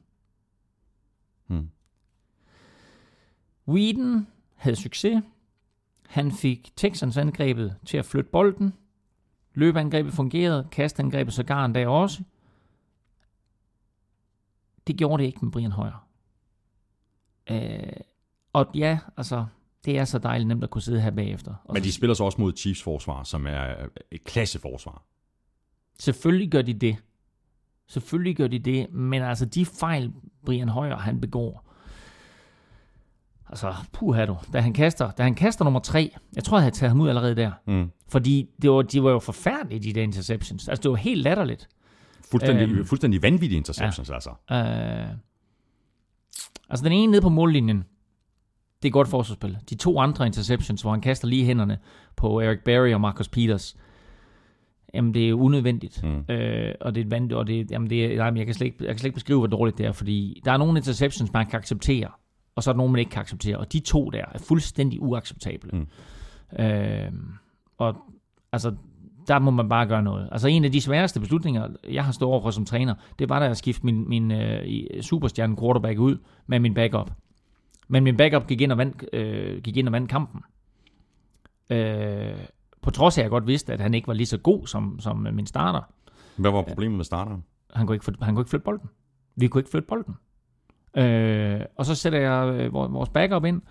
Hmm. 1.46 1.70
Whedon 3.68 4.26
havde 4.54 4.76
succes. 4.76 5.22
Han 6.08 6.32
fik 6.32 6.72
Texans 6.76 7.16
angrebet 7.16 7.76
til 7.86 7.96
at 7.96 8.04
flytte 8.04 8.30
bolden. 8.30 8.74
Løbeangrebet 9.54 10.12
fungerede. 10.12 10.68
Kastangrebet 10.70 11.34
sågar 11.34 11.64
en 11.64 11.72
dag 11.72 11.86
også. 11.86 12.22
Det 14.86 14.96
gjorde 14.96 15.22
det 15.22 15.26
ikke 15.26 15.38
med 15.42 15.52
Brian 15.52 15.72
Hoyer. 15.72 16.08
Øh, 17.50 17.92
og 18.52 18.66
ja, 18.74 18.98
altså, 19.16 19.46
det 19.84 19.98
er 19.98 20.04
så 20.04 20.18
dejligt 20.18 20.48
nemt 20.48 20.64
at 20.64 20.70
kunne 20.70 20.82
sidde 20.82 21.00
her 21.00 21.10
bagefter. 21.10 21.54
Og 21.64 21.74
men 21.74 21.82
de 21.82 21.92
spiller 21.92 22.14
så 22.14 22.24
også 22.24 22.40
mod 22.40 22.52
Chiefs 22.56 22.82
forsvar, 22.82 23.22
som 23.22 23.46
er 23.46 23.74
et 24.10 24.24
klasseforsvar. 24.24 25.02
Selvfølgelig 25.98 26.50
gør 26.50 26.62
de 26.62 26.74
det. 26.74 26.96
Selvfølgelig 27.86 28.36
gør 28.36 28.46
de 28.46 28.58
det, 28.58 28.92
men 28.92 29.22
altså 29.22 29.46
de 29.46 29.66
fejl, 29.66 30.12
Brian 30.44 30.68
Højer 30.68 30.96
han 30.96 31.20
begår, 31.20 31.72
Altså, 33.52 33.74
puha 33.92 34.24
du. 34.24 34.36
Da 34.52 34.60
han 34.60 34.72
kaster, 34.72 35.10
da 35.10 35.22
han 35.22 35.34
kaster 35.34 35.64
nummer 35.64 35.80
tre, 35.80 36.14
jeg 36.36 36.44
tror, 36.44 36.56
jeg 36.56 36.62
havde 36.62 36.74
taget 36.74 36.90
ham 36.90 37.00
ud 37.00 37.08
allerede 37.08 37.36
der. 37.36 37.50
Mm. 37.66 37.90
Fordi 38.08 38.48
det 38.62 38.70
var, 38.70 38.82
de 38.82 39.02
var 39.02 39.10
jo 39.10 39.18
forfærdelige, 39.18 39.80
de 39.80 39.92
der 39.92 40.02
interceptions. 40.02 40.68
Altså, 40.68 40.82
det 40.82 40.90
var 40.90 40.96
helt 40.96 41.22
latterligt. 41.22 41.68
Fuldstændig, 42.30 42.68
Øhm. 42.68 42.84
fuldstændig 42.84 43.22
vanvittige 43.22 43.56
interceptions, 43.58 44.08
ja. 44.08 44.14
altså. 44.14 44.30
Uh, 44.30 45.16
altså, 46.70 46.84
den 46.84 46.92
ene 46.92 47.10
nede 47.10 47.22
på 47.22 47.28
mållinjen, 47.28 47.84
det 48.82 48.88
er 48.88 48.92
godt 48.92 49.08
forsvarsspil. 49.08 49.58
De 49.70 49.74
to 49.74 49.98
andre 49.98 50.26
interceptions, 50.26 50.82
hvor 50.82 50.90
han 50.90 51.00
kaster 51.00 51.28
lige 51.28 51.44
hænderne 51.44 51.78
på 52.16 52.40
Eric 52.40 52.58
Berry 52.64 52.92
og 52.92 53.00
Marcus 53.00 53.28
Peters, 53.28 53.76
jamen 54.94 55.14
det 55.14 55.28
er 55.28 55.34
unødvendigt. 55.34 56.02
Mm. 56.02 56.10
Uh, 56.10 56.24
og 56.80 56.94
det 56.94 57.00
er 57.00 57.04
et 57.04 57.10
vanvittigt, 57.10 57.32
og 57.38 57.46
det, 57.46 57.70
jamen 57.70 57.90
det 57.90 58.04
er, 58.04 58.16
nej, 58.16 58.32
jeg 58.38 58.46
kan, 58.46 58.54
slet 58.54 58.66
ikke, 58.66 58.76
jeg 58.80 58.88
kan 58.88 58.98
slet 58.98 59.08
ikke 59.08 59.14
beskrive, 59.14 59.38
hvor 59.38 59.46
dårligt 59.46 59.78
det 59.78 59.86
er, 59.86 59.92
fordi 59.92 60.40
der 60.44 60.52
er 60.52 60.56
nogle 60.56 60.78
interceptions, 60.78 61.32
man 61.32 61.46
kan 61.46 61.58
acceptere, 61.58 62.08
og 62.54 62.62
så 62.62 62.70
er 62.70 62.72
der 62.72 62.76
nogle, 62.76 62.92
man 62.92 62.98
ikke 62.98 63.10
kan 63.10 63.20
acceptere, 63.20 63.56
og 63.58 63.72
de 63.72 63.80
to 63.80 64.10
der 64.10 64.24
er 64.34 64.38
fuldstændig 64.38 65.02
uacceptable. 65.02 65.70
Mm. 65.72 65.86
Uh, 66.58 67.12
og 67.78 67.96
altså, 68.52 68.74
der 69.28 69.38
må 69.38 69.50
man 69.50 69.68
bare 69.68 69.86
gøre 69.86 70.02
noget. 70.02 70.28
Altså 70.32 70.48
en 70.48 70.64
af 70.64 70.72
de 70.72 70.80
sværeste 70.80 71.20
beslutninger, 71.20 71.68
jeg 71.90 72.04
har 72.04 72.12
stået 72.12 72.32
overfor 72.32 72.50
som 72.50 72.64
træner, 72.64 72.94
det 73.18 73.28
var 73.28 73.38
da 73.38 73.48
at 73.48 73.56
skifte 73.56 73.86
min, 73.86 74.08
min 74.08 74.30
uh, 74.30 75.00
superstjerne 75.00 75.56
quarterback 75.56 75.98
ud 75.98 76.16
med 76.46 76.58
min 76.60 76.74
backup. 76.74 77.10
Men 77.88 78.04
min 78.04 78.16
backup 78.16 78.46
gik 78.46 78.60
ind 78.60 78.72
og 78.72 78.78
vandt, 78.78 79.04
øh, 79.12 79.62
gik 79.62 79.76
ind 79.76 79.88
og 79.88 79.92
vandt 79.92 80.10
kampen. 80.10 80.40
Øh, 81.70 82.34
på 82.82 82.90
trods 82.90 83.18
af, 83.18 83.22
at 83.22 83.24
jeg 83.24 83.30
godt 83.30 83.46
vidste, 83.46 83.72
at 83.72 83.80
han 83.80 83.94
ikke 83.94 84.08
var 84.08 84.14
lige 84.14 84.26
så 84.26 84.38
god 84.38 84.66
som, 84.66 85.00
som 85.00 85.16
min 85.32 85.46
starter. 85.46 85.80
Hvad 86.36 86.50
var 86.50 86.62
problemet 86.62 86.96
med 86.96 87.04
starteren? 87.04 87.44
Han 87.74 87.86
kunne, 87.86 87.96
ikke, 87.96 88.12
han 88.22 88.34
kunne 88.34 88.42
ikke 88.42 88.50
flytte 88.50 88.64
bolden. 88.64 88.88
Vi 89.36 89.48
kunne 89.48 89.60
ikke 89.60 89.70
flytte 89.70 89.88
bolden. 89.88 90.14
Øh, 90.96 91.60
og 91.76 91.86
så 91.86 91.94
sætter 91.94 92.18
jeg 92.18 92.54
øh, 92.54 92.72
vor- 92.72 92.88
vores 92.88 93.08
backup 93.08 93.44
ind, 93.44 93.62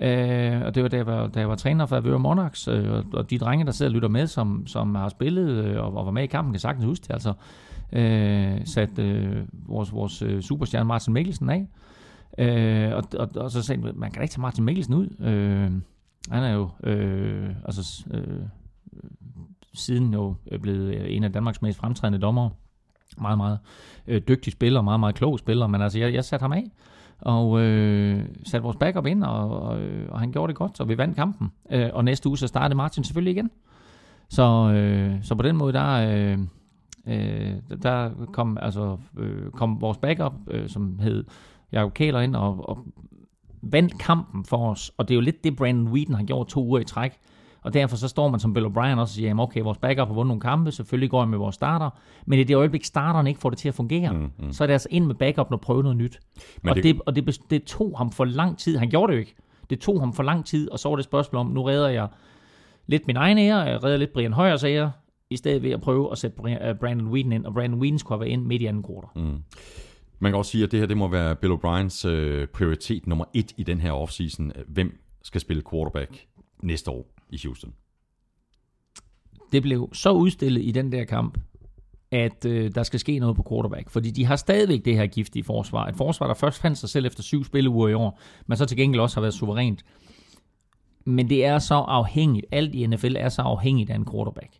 øh, 0.00 0.62
og 0.62 0.74
det 0.74 0.82
var 0.82 0.88
da 0.88 0.96
jeg 0.96 1.06
var, 1.06 1.26
da 1.26 1.40
jeg 1.40 1.48
var 1.48 1.54
træner 1.54 1.86
for 1.86 1.96
Avedøre 1.96 2.18
Monarchs, 2.18 2.68
øh, 2.68 2.92
og, 2.92 3.04
og 3.12 3.30
de 3.30 3.38
drenge, 3.38 3.64
der 3.64 3.72
sidder 3.72 3.90
og 3.90 3.94
lytter 3.94 4.08
med, 4.08 4.26
som, 4.26 4.66
som 4.66 4.94
har 4.94 5.08
spillet 5.08 5.64
øh, 5.64 5.80
og, 5.80 5.96
og 5.96 6.06
var 6.06 6.12
med 6.12 6.22
i 6.22 6.26
kampen, 6.26 6.52
kan 6.52 6.60
sagtens 6.60 6.84
huske 6.84 7.02
det. 7.02 7.12
Altså, 7.12 7.32
øh, 7.92 8.66
sat 8.66 8.98
øh, 8.98 9.44
vores, 9.52 9.92
vores 9.92 10.22
øh, 10.22 10.42
superstjerne 10.42 10.84
Martin 10.84 11.12
Mikkelsen 11.12 11.50
af, 11.50 11.66
øh, 12.38 12.96
og, 12.96 13.04
og, 13.18 13.28
og 13.36 13.50
så 13.50 13.62
sagde 13.62 13.82
man 13.82 14.10
kan 14.10 14.18
da 14.18 14.22
ikke 14.22 14.32
tage 14.32 14.40
Martin 14.40 14.64
Mikkelsen 14.64 14.94
ud. 14.94 15.08
Øh, 15.20 15.72
han 16.30 16.42
er 16.42 16.52
jo 16.52 16.68
øh, 16.84 17.48
altså, 17.64 18.06
øh, 18.10 18.40
siden 19.74 20.12
jo 20.12 20.34
blevet 20.62 20.94
øh, 20.94 21.04
en 21.08 21.24
af 21.24 21.32
Danmarks 21.32 21.62
mest 21.62 21.78
fremtrædende 21.78 22.18
dommere 22.18 22.50
meget, 23.20 23.38
meget 23.38 23.58
øh, 24.06 24.22
dygtig 24.28 24.52
spiller, 24.52 24.82
meget, 24.82 25.00
meget 25.00 25.14
klog 25.14 25.38
spiller, 25.38 25.66
men 25.66 25.82
altså, 25.82 25.98
jeg, 25.98 26.14
jeg 26.14 26.24
satte 26.24 26.44
ham 26.44 26.52
af, 26.52 26.70
og 27.20 27.60
øh, 27.60 28.24
satte 28.44 28.62
vores 28.62 28.76
backup 28.76 29.06
ind, 29.06 29.24
og, 29.24 29.62
og, 29.62 29.80
øh, 29.80 30.08
og 30.08 30.20
han 30.20 30.32
gjorde 30.32 30.50
det 30.50 30.56
godt, 30.56 30.76
så 30.76 30.84
vi 30.84 30.98
vandt 30.98 31.16
kampen. 31.16 31.48
Øh, 31.70 31.90
og 31.92 32.04
næste 32.04 32.28
uge, 32.28 32.38
så 32.38 32.46
startede 32.46 32.76
Martin 32.76 33.04
selvfølgelig 33.04 33.32
igen. 33.32 33.50
Så, 34.28 34.72
øh, 34.74 35.22
så 35.22 35.34
på 35.34 35.42
den 35.42 35.56
måde, 35.56 35.72
der, 35.72 35.92
øh, 35.92 36.38
øh, 37.06 37.54
der 37.82 38.10
kom, 38.32 38.58
altså, 38.62 38.96
øh, 39.18 39.50
kom 39.50 39.80
vores 39.80 39.98
backup, 39.98 40.32
øh, 40.50 40.68
som 40.68 40.98
hed 40.98 41.24
Jacob 41.72 41.94
Kæler 41.94 42.20
ind, 42.20 42.36
og, 42.36 42.68
og 42.68 42.86
vandt 43.62 43.98
kampen 43.98 44.44
for 44.44 44.70
os. 44.70 44.92
Og 44.96 45.08
det 45.08 45.14
er 45.14 45.16
jo 45.16 45.20
lidt 45.20 45.44
det, 45.44 45.56
Brandon 45.56 45.88
Whedon 45.88 46.14
har 46.14 46.24
gjort 46.24 46.46
to 46.46 46.64
uger 46.64 46.80
i 46.80 46.84
træk. 46.84 47.12
Og 47.66 47.74
derfor 47.74 47.96
så 47.96 48.08
står 48.08 48.28
man 48.28 48.40
som 48.40 48.54
Bill 48.54 48.66
O'Brien 48.66 48.78
også 48.78 49.00
og 49.00 49.08
siger, 49.08 49.28
jamen 49.28 49.40
okay, 49.42 49.60
vores 49.60 49.78
backup 49.78 50.08
har 50.08 50.14
vundet 50.14 50.28
nogle 50.28 50.40
kampe, 50.40 50.72
selvfølgelig 50.72 51.10
går 51.10 51.20
jeg 51.22 51.28
med 51.28 51.38
vores 51.38 51.54
starter, 51.54 51.90
men 52.26 52.38
i 52.38 52.44
det 52.44 52.54
øjeblik 52.56 52.84
starteren 52.84 53.26
ikke 53.26 53.40
får 53.40 53.50
det 53.50 53.58
til 53.58 53.68
at 53.68 53.74
fungere, 53.74 54.12
mm, 54.12 54.30
mm. 54.38 54.52
så 54.52 54.64
er 54.64 54.66
det 54.66 54.72
altså 54.72 54.88
ind 54.90 55.06
med 55.06 55.14
backup 55.14 55.52
og 55.52 55.60
prøve 55.60 55.82
noget 55.82 55.96
nyt. 55.96 56.20
Men 56.62 56.70
og 56.70 56.76
det- 56.76 56.84
det, 56.84 57.00
og 57.06 57.16
det, 57.16 57.40
det 57.50 57.64
tog 57.64 57.98
ham 57.98 58.10
for 58.12 58.24
lang 58.24 58.58
tid. 58.58 58.78
Han 58.78 58.90
gjorde 58.90 59.10
det 59.12 59.16
jo 59.16 59.20
ikke. 59.20 59.34
Det 59.70 59.80
tog 59.80 60.00
ham 60.00 60.12
for 60.12 60.22
lang 60.22 60.44
tid, 60.46 60.70
og 60.70 60.78
så 60.78 60.88
var 60.88 60.96
det 60.96 61.00
et 61.00 61.04
spørgsmål 61.04 61.40
om, 61.40 61.46
nu 61.46 61.62
redder 61.62 61.88
jeg 61.88 62.08
lidt 62.86 63.06
min 63.06 63.16
egen 63.16 63.38
ære, 63.38 63.58
jeg 63.58 63.84
redder 63.84 63.96
lidt 63.96 64.12
Brian 64.12 64.32
Højers 64.32 64.64
ære, 64.64 64.92
i 65.30 65.36
stedet 65.36 65.62
ved 65.62 65.70
at 65.70 65.80
prøve 65.80 66.12
at 66.12 66.18
sætte 66.18 66.36
øh, 66.68 66.74
Brandon 66.80 67.08
Whedon 67.08 67.32
ind, 67.32 67.46
og 67.46 67.54
Brandon 67.54 67.80
Whedon 67.80 67.98
skulle 67.98 68.16
have 68.18 68.20
været 68.20 68.32
ind 68.32 68.46
midt 68.46 68.62
i 68.62 68.66
anden 68.66 68.82
kvartal. 68.82 69.22
Mm. 69.22 69.38
Man 70.18 70.32
kan 70.32 70.38
også 70.38 70.50
sige, 70.50 70.64
at 70.64 70.70
det 70.72 70.78
her 70.80 70.86
det 70.86 70.96
må 70.96 71.08
være 71.08 71.36
Bill 71.36 71.52
O'Briens 71.52 72.08
øh, 72.08 72.46
prioritet 72.48 73.06
nummer 73.06 73.24
et 73.34 73.52
i 73.56 73.62
den 73.62 73.80
her 73.80 73.92
offseason. 73.92 74.52
Hvem 74.68 74.98
skal 75.22 75.40
spille 75.40 75.62
quarterback 75.70 76.26
næste 76.62 76.90
år 76.90 77.15
i 77.30 77.40
Houston? 77.44 77.72
det 79.52 79.62
blev 79.62 79.90
så 79.92 80.10
udstillet 80.10 80.62
i 80.64 80.70
den 80.70 80.92
der 80.92 81.04
kamp, 81.04 81.38
at 82.10 82.44
øh, 82.44 82.74
der 82.74 82.82
skal 82.82 83.00
ske 83.00 83.18
noget 83.18 83.36
på 83.36 83.46
quarterback. 83.48 83.90
Fordi 83.90 84.10
de 84.10 84.24
har 84.24 84.36
stadigvæk 84.36 84.84
det 84.84 84.96
her 84.96 85.06
giftige 85.06 85.44
forsvar. 85.44 85.86
Et 85.86 85.96
forsvar, 85.96 86.26
der 86.26 86.34
først 86.34 86.60
fandt 86.60 86.78
sig 86.78 86.88
selv 86.88 87.06
efter 87.06 87.22
syv 87.22 87.44
spilleuger 87.44 87.88
i 87.88 87.94
år, 87.94 88.20
men 88.46 88.56
så 88.56 88.66
til 88.66 88.76
gengæld 88.76 89.00
også 89.00 89.16
har 89.16 89.20
været 89.20 89.34
suverænt. 89.34 89.84
Men 91.04 91.28
det 91.28 91.44
er 91.44 91.58
så 91.58 91.74
afhængigt. 91.74 92.46
Alt 92.52 92.74
i 92.74 92.86
NFL 92.86 93.16
er 93.16 93.28
så 93.28 93.42
afhængigt 93.42 93.90
af 93.90 93.94
en 93.94 94.06
quarterback. 94.12 94.50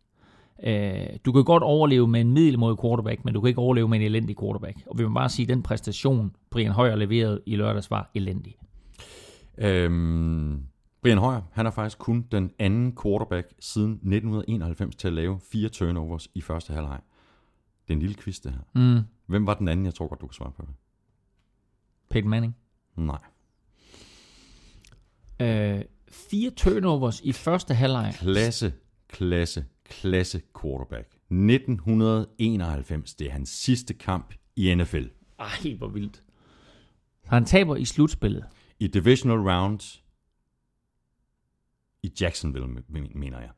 Øh, 0.64 1.18
du 1.24 1.32
kan 1.32 1.44
godt 1.44 1.62
overleve 1.62 2.08
med 2.08 2.20
en 2.20 2.32
middelmåde 2.32 2.76
quarterback, 2.82 3.24
men 3.24 3.34
du 3.34 3.40
kan 3.40 3.48
ikke 3.48 3.60
overleve 3.60 3.88
med 3.88 3.98
en 3.98 4.04
elendig 4.04 4.38
quarterback. 4.38 4.76
Og 4.86 4.98
vi 4.98 5.04
må 5.04 5.14
bare 5.14 5.28
sige, 5.28 5.44
at 5.44 5.48
den 5.48 5.62
præstation, 5.62 6.32
Brian 6.50 6.72
Højer 6.72 6.96
leverede 6.96 7.40
i 7.46 7.56
lørdags, 7.56 7.90
var 7.90 8.10
elendig. 8.14 8.56
Øhm, 9.58 10.62
Brian 11.06 11.18
Højer, 11.18 11.42
han 11.52 11.66
er 11.66 11.70
faktisk 11.70 11.98
kun 11.98 12.26
den 12.32 12.50
anden 12.58 12.96
quarterback 13.02 13.52
siden 13.60 13.92
1991 13.92 14.96
til 14.96 15.08
at 15.08 15.14
lave 15.14 15.40
fire 15.52 15.68
turnovers 15.68 16.28
i 16.34 16.40
første 16.40 16.72
halvleg. 16.72 17.00
Det 17.88 17.92
er 17.92 17.96
en 17.96 18.00
lille 18.00 18.16
quiz, 18.16 18.40
det 18.40 18.52
her. 18.52 18.60
Mm. 18.74 19.02
Hvem 19.26 19.46
var 19.46 19.54
den 19.54 19.68
anden? 19.68 19.86
Jeg 19.86 19.94
tror 19.94 20.08
godt, 20.08 20.20
du 20.20 20.26
kan 20.26 20.34
svare 20.34 20.52
på 20.56 20.62
det. 20.62 20.74
Peyton 22.10 22.30
Manning. 22.30 22.56
Nej. 22.96 23.18
Øh, 25.40 25.82
fire 26.08 26.50
turnovers 26.50 27.20
i 27.20 27.32
første 27.32 27.74
halvleg. 27.74 28.14
Klasse, 28.18 28.72
klasse, 29.08 29.64
klasse 29.84 30.42
quarterback. 30.62 31.08
1991, 31.30 33.14
det 33.14 33.26
er 33.26 33.32
hans 33.32 33.48
sidste 33.48 33.94
kamp 33.94 34.34
i 34.56 34.74
NFL. 34.74 35.04
Ej, 35.38 35.74
hvor 35.78 35.88
vildt. 35.88 36.22
Han 37.26 37.44
taber 37.44 37.76
i 37.76 37.84
slutspillet. 37.84 38.44
I 38.78 38.86
divisional 38.86 39.38
round 39.38 40.02
i 42.02 42.12
Jacksonville, 42.20 42.68
men- 42.88 43.12
mener 43.14 43.40
jeg. 43.40 43.50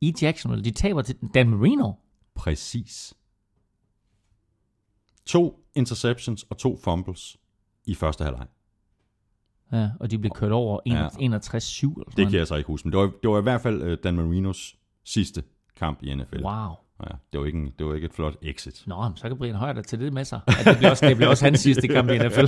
I 0.00 0.14
Jacksonville. 0.22 0.64
De 0.64 0.70
taber 0.70 1.02
til 1.02 1.16
Dan 1.34 1.48
Marino. 1.50 1.92
Præcis. 2.34 3.14
To 5.26 5.64
interceptions 5.74 6.42
og 6.42 6.58
to 6.58 6.76
fumbles 6.76 7.36
i 7.86 7.94
første 7.94 8.24
halvleg. 8.24 8.46
Ja, 9.72 9.90
og 10.00 10.10
de 10.10 10.18
blev 10.18 10.30
kørt 10.30 10.52
over 10.52 10.80
Ja. 10.86 11.08
61-7. 11.08 11.20
Eller 11.20 11.40
sådan 11.60 12.04
Det 12.16 12.30
kan 12.30 12.38
jeg 12.38 12.46
så 12.46 12.54
ikke 12.56 12.66
huske, 12.66 12.88
men 12.88 12.92
det 12.92 13.00
var, 13.00 13.12
det 13.22 13.30
var 13.30 13.38
i 13.38 13.42
hvert 13.42 13.60
fald 13.60 13.82
uh, 13.82 13.98
Dan 14.04 14.14
Marinos 14.16 14.76
sidste 15.04 15.42
kamp 15.76 16.02
i 16.02 16.14
NFL. 16.14 16.42
Wow. 16.44 16.74
Ja, 17.00 17.16
det, 17.32 17.40
var 17.40 17.46
ikke 17.46 17.58
en, 17.58 17.72
det 17.78 17.86
var 17.86 17.94
ikke 17.94 18.04
et 18.04 18.12
flot 18.12 18.34
exit. 18.42 18.82
Nå, 18.86 19.02
men 19.02 19.16
så 19.16 19.28
kan 19.28 19.38
Brian 19.38 19.54
Højer 19.54 19.72
da 19.72 19.82
tage 19.82 20.04
det 20.04 20.12
med 20.12 20.24
sig. 20.24 20.40
Ja, 20.48 20.70
det, 20.70 20.76
bliver 20.78 20.90
også, 20.90 21.08
det 21.08 21.16
bliver 21.16 21.30
også 21.30 21.44
hans 21.44 21.60
sidste 21.60 21.88
kamp 21.88 22.10
i 22.10 22.18
NFL. 22.18 22.46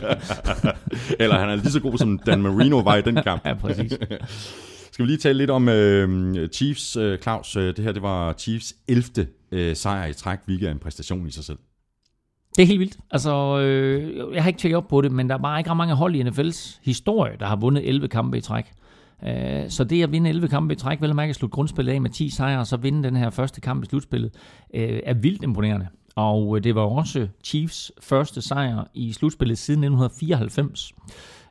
Eller 1.23 1.39
han 1.39 1.49
er 1.49 1.55
lige 1.55 1.71
så 1.71 1.81
god, 1.81 1.99
som 1.99 2.19
Dan 2.19 2.43
Marino 2.43 2.79
var 2.79 2.97
i 2.97 3.03
den 3.03 3.15
kamp. 3.15 3.47
Ja, 3.47 3.55
præcis. 3.55 3.93
Skal 4.93 5.05
vi 5.05 5.11
lige 5.11 5.19
tale 5.19 5.39
lidt 5.39 5.51
om 5.51 5.69
øh, 5.69 6.49
Chiefs, 6.49 6.97
øh, 6.97 7.19
Claus. 7.19 7.57
Øh, 7.57 7.77
det 7.77 7.79
her 7.85 7.93
det 7.93 8.03
var 8.03 8.33
Chiefs 8.33 8.75
11. 8.89 9.27
Øh, 9.53 9.77
sejr 9.77 10.07
i 10.07 10.13
træk, 10.13 10.39
hvilket 10.45 10.67
er 10.67 10.73
en 10.73 10.79
præstation 10.79 11.27
i 11.27 11.31
sig 11.31 11.45
selv. 11.45 11.59
Det 12.57 12.63
er 12.63 12.67
helt 12.67 12.81
vildt. 12.81 12.97
Altså, 13.11 13.59
øh, 13.59 14.35
jeg 14.35 14.43
har 14.43 14.49
ikke 14.49 14.61
tjekket 14.61 14.77
op 14.77 14.89
på 14.89 15.01
det, 15.01 15.13
men 15.13 15.29
der 15.29 15.35
er 15.35 15.43
bare 15.43 15.61
ikke 15.61 15.71
ret 15.71 15.77
mange 15.77 15.95
hold 15.95 16.15
i 16.15 16.23
NFL's 16.23 16.79
historie, 16.83 17.37
der 17.41 17.47
har 17.47 17.57
vundet 17.57 17.89
11 17.89 18.09
kampe 18.09 18.39
i 18.39 18.41
træk. 18.41 18.73
Øh, 19.27 19.71
Så 19.71 19.85
det 19.85 20.03
at 20.03 20.13
vinde 20.13 20.31
11 20.31 20.49
kampe 20.49 20.75
i 20.75 20.77
træk, 20.77 21.01
vel 21.01 21.11
at 21.11 21.17
mærke 21.17 21.31
at 21.31 21.37
slutte 21.37 21.55
grundspillet 21.55 21.93
af 21.93 22.01
med 22.01 22.11
10 22.11 22.31
sejre, 22.31 22.59
og 22.59 22.67
så 22.67 22.77
vinde 22.77 23.03
den 23.03 23.17
her 23.17 23.31
første 23.31 23.61
kamp 23.61 23.83
i 23.83 23.87
slutspillet, 23.87 24.31
øh, 24.75 25.01
er 25.07 25.15
vildt 25.15 25.43
imponerende. 25.43 25.87
Og 26.17 26.57
øh, 26.57 26.65
det 26.65 26.75
var 26.75 26.81
også 26.83 27.29
Chiefs 27.45 27.93
første 28.03 28.43
sejr 28.43 28.85
i 28.95 29.13
slutspillet 29.13 29.59
siden 29.59 29.85
1994. 29.85 30.93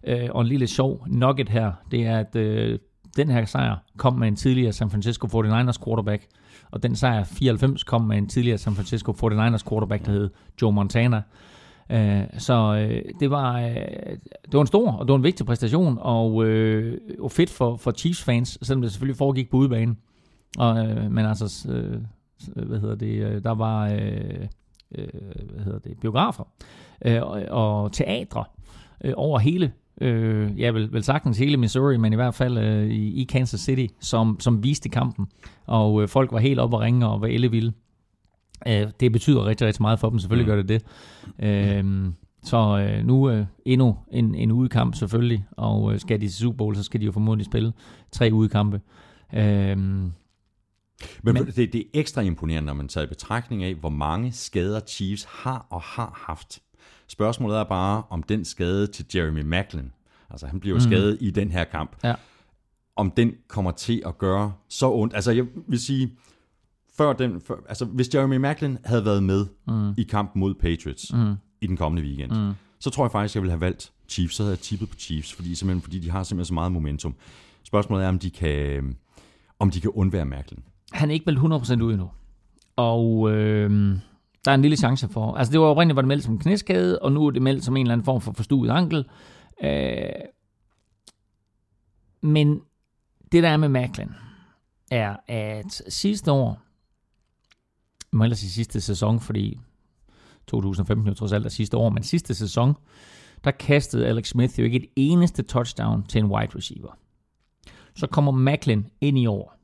Øh, 0.07 0.29
Og 0.31 0.41
en 0.41 0.47
lille 0.47 0.67
sjov 0.67 1.03
nugget 1.07 1.49
her, 1.49 1.71
det 1.91 2.05
er, 2.05 2.19
at 2.19 2.35
øh, 2.35 2.79
den 3.17 3.29
her 3.31 3.45
sejr 3.45 3.75
kom 3.97 4.13
med 4.13 4.27
en 4.27 4.35
tidligere 4.35 4.73
San 4.73 4.89
Francisco 4.89 5.27
49ers 5.27 5.83
quarterback, 5.85 6.27
og 6.71 6.83
den 6.83 6.95
sejr 6.95 7.23
94 7.23 7.83
kom 7.83 8.01
med 8.01 8.17
en 8.17 8.27
tidligere 8.27 8.57
San 8.57 8.75
Francisco 8.75 9.11
49ers 9.11 9.69
quarterback, 9.69 10.05
der 10.05 10.11
hed 10.11 10.29
Joe 10.61 10.71
Montana. 10.73 11.21
Øh, 11.89 12.23
så 12.37 12.87
øh, 12.89 13.01
det 13.19 13.31
var 13.31 13.59
øh, 13.59 13.75
det 14.45 14.53
var 14.53 14.61
en 14.61 14.67
stor 14.67 14.91
og 14.91 15.07
det 15.07 15.11
var 15.11 15.17
en 15.17 15.23
vigtig 15.23 15.45
præstation 15.45 15.97
og, 16.01 16.45
øh, 16.45 16.97
og 17.19 17.31
fedt 17.31 17.49
for, 17.49 17.75
for 17.75 17.91
Chiefs 17.91 18.23
fans, 18.23 18.57
selvom 18.61 18.81
det 18.81 18.91
selvfølgelig 18.91 19.17
foregik 19.17 19.49
på 19.49 19.57
udebane. 19.57 19.95
Og, 20.57 20.87
øh, 20.87 21.11
men 21.11 21.25
altså, 21.25 21.71
øh, 21.71 22.67
hvad 22.67 22.79
hedder 22.79 22.95
det, 22.95 23.23
øh, 23.23 23.43
der 23.43 23.51
var 23.51 23.87
øh, 23.87 24.47
øh, 24.97 25.07
hvad 25.53 25.63
hedder 25.63 25.79
det, 25.79 25.99
biografer 25.99 26.43
øh, 27.05 27.21
og, 27.21 27.41
og 27.49 27.91
teatre 27.91 28.43
øh, 29.03 29.13
over 29.15 29.39
hele 29.39 29.71
øh, 30.01 30.59
ja, 30.59 30.69
vel, 30.69 30.93
vel 30.93 31.03
sagtens 31.03 31.37
hele 31.37 31.57
Missouri, 31.57 31.97
men 31.97 32.13
i 32.13 32.15
hvert 32.15 32.35
fald 32.35 32.57
øh, 32.57 32.87
i, 32.87 33.21
i 33.21 33.23
Kansas 33.23 33.59
City, 33.59 33.93
som, 33.99 34.39
som 34.39 34.63
viste 34.63 34.89
kampen. 34.89 35.27
Og 35.65 36.01
øh, 36.01 36.07
folk 36.07 36.31
var 36.31 36.39
helt 36.39 36.59
oppe 36.59 36.77
og 36.77 36.81
ringe 36.81 37.07
og 37.07 37.21
var 37.21 37.27
ellevilde. 37.27 37.73
Øh, 38.67 38.87
det 38.99 39.11
betyder 39.11 39.45
rigtig, 39.45 39.67
rigtig 39.67 39.81
meget 39.81 39.99
for 39.99 40.09
dem, 40.09 40.19
selvfølgelig 40.19 40.47
gør 40.47 40.55
det 40.63 40.69
det. 40.69 40.83
Øh, 41.45 42.11
Så 42.43 42.57
øh, 42.97 43.05
nu 43.05 43.29
øh, 43.29 43.45
endnu 43.65 43.97
en, 44.11 44.35
en 44.35 44.51
udekamp 44.51 44.95
selvfølgelig, 44.95 45.45
og 45.51 45.93
øh, 45.93 45.99
skal 45.99 46.21
de 46.21 46.27
til 46.27 46.35
Super 46.35 46.57
Bowl, 46.57 46.75
så 46.75 46.83
skal 46.83 46.99
de 47.01 47.05
jo 47.05 47.11
formodentlig 47.11 47.45
spille 47.45 47.73
tre 48.11 48.29
udekampe. 48.33 48.81
Øh, 49.33 49.77
Men, 49.77 50.13
Men- 51.23 51.33
Men 51.33 51.45
det, 51.45 51.55
det 51.73 51.75
er 51.75 51.83
ekstra 51.93 52.21
imponerende, 52.21 52.65
når 52.67 52.73
man 52.73 52.87
tager 52.87 53.05
i 53.05 53.07
betragtning 53.07 53.63
af, 53.63 53.75
hvor 53.75 53.89
mange 53.89 54.31
skader 54.31 54.79
Chiefs 54.87 55.23
har 55.29 55.67
og 55.69 55.81
har 55.81 56.23
haft. 56.27 56.59
Spørgsmålet 57.07 57.57
er 57.57 57.63
bare, 57.63 58.03
om 58.09 58.23
den 58.23 58.45
skade 58.45 58.87
til 58.87 59.05
Jeremy 59.15 59.41
Macklin, 59.41 59.91
altså 60.29 60.47
han 60.47 60.59
bliver 60.59 60.71
jo 60.75 60.77
mm. 60.77 60.81
skadet 60.91 61.17
i 61.21 61.29
den 61.31 61.51
her 61.51 61.63
kamp, 61.63 61.95
ja. 62.03 62.13
om 62.95 63.11
den 63.11 63.31
kommer 63.47 63.71
til 63.71 64.03
at 64.05 64.17
gøre 64.17 64.53
så 64.69 64.91
ondt. 64.91 65.13
Altså 65.15 65.31
jeg 65.31 65.45
vil 65.67 65.79
sige, 65.79 66.11
før 66.97 67.13
den, 67.13 67.41
før, 67.41 67.55
altså 67.69 67.85
hvis 67.85 68.15
Jeremy 68.15 68.37
Macklin 68.37 68.77
havde 68.85 69.05
været 69.05 69.23
med 69.23 69.45
mm. 69.67 69.93
i 69.97 70.03
kampen 70.03 70.39
mod 70.39 70.53
Patriots 70.53 71.13
mm. 71.13 71.33
i 71.61 71.67
den 71.67 71.77
kommende 71.77 72.07
weekend, 72.07 72.31
mm. 72.31 72.53
så 72.79 72.89
tror 72.89 73.05
jeg 73.05 73.11
faktisk, 73.11 73.35
jeg 73.35 73.43
ville 73.43 73.51
have 73.51 73.61
valgt 73.61 73.91
Chiefs. 74.09 74.35
Så 74.35 74.43
havde 74.43 74.51
jeg 74.51 74.59
tippet 74.59 74.89
på 74.89 74.95
Chiefs, 74.95 75.33
fordi, 75.33 75.55
simpelthen, 75.55 75.81
fordi 75.81 75.99
de 75.99 76.11
har 76.11 76.23
simpelthen 76.23 76.47
så 76.47 76.53
meget 76.53 76.71
momentum. 76.71 77.15
Spørgsmålet 77.63 78.05
er, 78.05 78.09
om 78.09 78.19
de 78.19 78.29
kan, 78.29 78.97
om 79.59 79.71
de 79.71 79.81
kan 79.81 79.89
undvære 79.89 80.25
Macklin. 80.25 80.59
Han 80.91 81.09
er 81.09 81.13
ikke 81.13 81.23
meldt 81.25 81.79
100% 81.79 81.83
ud 81.83 81.93
endnu. 81.93 82.09
Og 82.75 83.31
øh, 83.31 83.99
der 84.45 84.51
er 84.51 84.55
en 84.55 84.61
lille 84.61 84.77
chance 84.77 85.09
for... 85.09 85.35
Altså 85.35 85.51
det 85.51 85.59
var 85.59 85.65
oprindeligt 85.65 85.95
var 85.95 86.01
det 86.01 86.07
meldt 86.07 86.23
som 86.23 86.39
knæskade, 86.39 86.99
og 86.99 87.11
nu 87.11 87.25
er 87.25 87.31
det 87.31 87.41
meldt 87.41 87.63
som 87.63 87.77
en 87.77 87.81
eller 87.81 87.93
anden 87.93 88.05
form 88.05 88.21
for 88.21 88.31
forstuet 88.31 88.69
ankel. 88.69 89.05
Øh, 89.63 90.09
men 92.21 92.61
det 93.31 93.43
der 93.43 93.49
er 93.49 93.57
med 93.57 93.69
Macklin, 93.69 94.09
er, 94.91 95.15
at 95.27 95.81
sidste 95.87 96.31
år, 96.31 96.66
må 98.11 98.23
ellers 98.23 98.39
sige 98.39 98.51
sidste 98.51 98.81
sæson, 98.81 99.19
fordi 99.19 99.59
2015 100.47 101.07
er 101.07 101.11
jo 101.11 101.15
trods 101.15 101.31
alt 101.31 101.45
er 101.45 101.49
sidste 101.49 101.77
år, 101.77 101.89
men 101.89 102.03
sidste 102.03 102.33
sæson, 102.33 102.73
der 103.43 103.51
kastede 103.51 104.07
Alex 104.07 104.27
Smith 104.27 104.59
jo 104.59 104.63
ikke 104.63 104.77
et 104.77 104.89
eneste 104.95 105.43
touchdown 105.43 106.03
til 106.03 106.19
en 106.19 106.25
wide 106.25 106.55
receiver. 106.55 106.97
Så 107.95 108.07
kommer 108.07 108.31
Macklin 108.31 108.85
ind 109.01 109.19
i 109.19 109.25
år. 109.25 109.57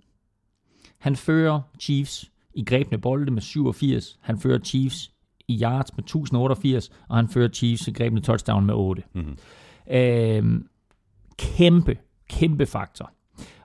Han 0.97 1.15
fører 1.15 1.61
Chiefs 1.79 2.31
i 2.53 2.63
grebne 2.63 2.97
bolde 2.97 3.31
med 3.31 3.41
87. 3.41 4.19
Han 4.21 4.39
fører 4.39 4.59
Chiefs 4.59 5.11
i 5.47 5.61
yards 5.61 5.97
med 5.97 6.03
1088, 6.03 6.89
og 7.09 7.15
han 7.15 7.29
fører 7.29 7.49
Chiefs 7.49 7.87
i 7.87 7.91
grebne 7.91 8.21
touchdown 8.21 8.65
med 8.65 8.73
8. 8.73 9.03
Mm-hmm. 9.13 9.37
Øhm, 9.91 10.67
kæmpe, 11.37 11.97
kæmpe 12.29 12.65
faktor. 12.65 13.11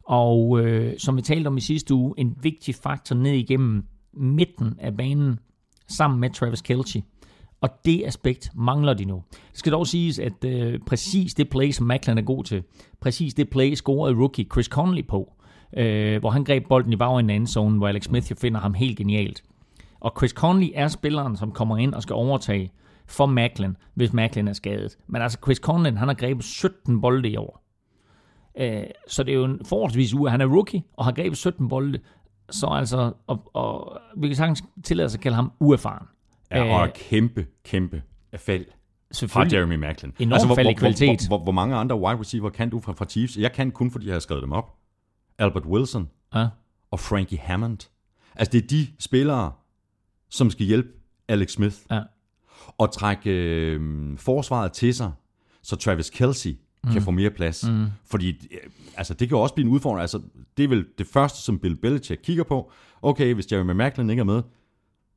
Og 0.05 0.61
øh, 0.61 0.99
som 0.99 1.17
vi 1.17 1.23
talte 1.23 1.49
om 1.49 1.57
i 1.57 1.61
sidste 1.61 1.95
uge, 1.95 2.15
en 2.19 2.37
vigtig 2.43 2.75
faktor 2.75 3.17
ned 3.17 3.33
igennem 3.33 3.85
midten 4.19 4.77
af 4.81 4.97
banen, 4.97 5.39
sammen 5.89 6.21
med 6.21 6.31
Travis 6.31 6.63
Kelce. 6.63 7.03
Og 7.61 7.69
det 7.85 8.03
aspekt 8.07 8.51
mangler 8.55 8.95
de 8.95 9.05
nu. 9.05 9.23
Det 9.31 9.59
skal 9.59 9.73
dog 9.73 9.87
siges, 9.87 10.19
at 10.19 10.45
øh, 10.45 10.81
præcis 10.87 11.35
det 11.35 11.49
play, 11.51 11.71
som 11.71 11.87
Macklin 11.87 12.19
er 12.19 12.23
god 12.23 12.45
til, 12.45 12.63
præcis 13.01 13.35
det 13.35 13.51
play 13.51 13.75
scorede 13.75 14.17
rookie 14.17 14.47
Chris 14.53 14.67
Conley 14.67 15.07
på, 15.07 15.33
øh, 15.77 16.21
hvor 16.21 16.31
han 16.31 16.45
greb 16.45 16.69
bolden 16.69 16.93
i 16.93 16.97
bagenden 16.97 17.43
af 17.43 17.49
zone, 17.49 17.77
hvor 17.77 17.89
Alex 17.89 18.05
Smith 18.05 18.31
jo 18.31 18.37
finder 18.37 18.61
ham 18.61 18.75
helt 18.75 18.99
genialt. 18.99 19.43
Og 20.01 20.13
Chris 20.19 20.31
Conley 20.31 20.71
er 20.75 20.89
spilleren, 20.89 21.37
som 21.37 21.53
kommer 21.53 21.77
ind 21.77 21.95
og 21.95 22.03
skal 22.03 22.15
overtage 22.15 22.73
for 23.07 23.27
Macklin, 23.27 23.77
hvis 23.95 24.13
Macklin 24.13 24.49
er 24.49 24.53
skadet. 24.53 24.99
Men 25.07 25.23
altså 25.23 25.39
Chris 25.45 25.57
Conley, 25.59 25.91
han 25.91 26.09
har 26.09 26.15
grebet 26.15 26.45
17 26.45 27.01
bolde 27.01 27.29
i 27.29 27.37
år. 27.37 27.65
Øh, 28.59 28.83
så 29.09 29.23
det 29.23 29.33
er 29.33 29.37
jo 29.37 29.45
en 29.45 29.61
forholdsvis 29.65 30.15
uge. 30.15 30.31
Han 30.31 30.41
er 30.41 30.47
rookie 30.47 30.83
og 30.97 31.05
har 31.05 31.13
grebet 31.13 31.39
17 31.39 31.69
bolde. 31.69 31.99
Så 32.51 32.67
altså, 32.67 33.13
og, 33.27 33.51
og 33.57 33.99
vi 34.17 34.27
kan 34.27 34.37
sagtens 34.37 34.65
tillade 34.85 35.07
os 35.07 35.15
at 35.15 35.21
kalde 35.21 35.35
ham 35.35 35.53
uerfaren. 35.61 36.07
Ja, 36.51 36.63
og 36.75 36.83
Øh, 36.83 36.89
et 36.89 36.95
kæmpe, 36.95 37.47
kæmpe 37.65 38.03
fald 38.37 38.65
fra. 39.29 39.47
Jeremy 39.53 39.75
Macklin. 39.75 40.13
Enormt 40.19 40.47
hvor, 40.47 40.55
fald 40.55 40.67
i 40.67 40.71
hvor, 40.71 40.73
hvor, 40.73 40.79
kvalitet. 40.81 41.27
hvor, 41.29 41.37
hvor, 41.37 41.43
hvor 41.45 41.53
mange 41.53 41.77
andre 41.77 41.97
wide 41.97 42.21
receiver 42.21 42.51
kan 42.51 42.71
du 42.71 42.81
fra, 42.81 42.93
fra 42.93 43.05
Chiefs? 43.05 43.37
Jeg 43.37 43.53
kan 43.53 43.71
kun, 43.71 43.91
fordi 43.91 44.07
jeg 44.07 44.15
har 44.15 44.21
skrevet 44.21 44.43
dem 44.43 44.53
op. 44.53 44.75
Albert 45.39 45.65
Wilson 45.67 46.09
Ja. 46.35 46.49
og 46.91 47.01
Frankie 47.01 47.39
Hammond. 47.39 47.79
Altså, 48.37 48.53
det 48.53 48.63
er 48.65 48.67
de 48.67 48.87
spillere, 48.99 49.53
som 50.31 50.51
skal 50.51 50.67
hjælpe 50.67 50.89
Alex 51.29 51.51
Smith 51.51 51.77
Ja. 51.91 52.01
og 52.79 52.93
trække 52.93 53.31
øh, 53.31 54.19
forsvaret 54.19 54.73
til 54.73 54.95
sig, 54.95 55.13
så 55.63 55.77
Travis 55.77 56.11
Kelsey 56.11 56.59
mm. 56.85 56.93
kan 56.93 57.03
få 57.03 57.11
mere 57.11 57.31
plads. 57.31 57.69
Mm. 57.69 57.87
Fordi 58.05 58.29
øh, 58.29 58.71
altså, 58.97 59.15
det 59.15 59.29
kan 59.29 59.37
jo 59.37 59.43
også 59.43 59.55
blive 59.55 59.67
en 59.67 59.73
udfordring. 59.73 60.01
Altså, 60.01 60.21
det 60.57 60.65
er 60.65 60.69
vel 60.69 60.87
det 60.99 61.07
første, 61.07 61.43
som 61.43 61.59
Bill 61.59 61.77
Belichick 61.77 62.23
kigger 62.23 62.45
på. 62.45 62.73
Okay, 63.03 63.35
hvis 63.35 63.53
Jeremy 63.53 63.73
Macklin 63.73 64.11
ikke 64.11 64.21
er 64.21 64.25
med, 64.25 64.43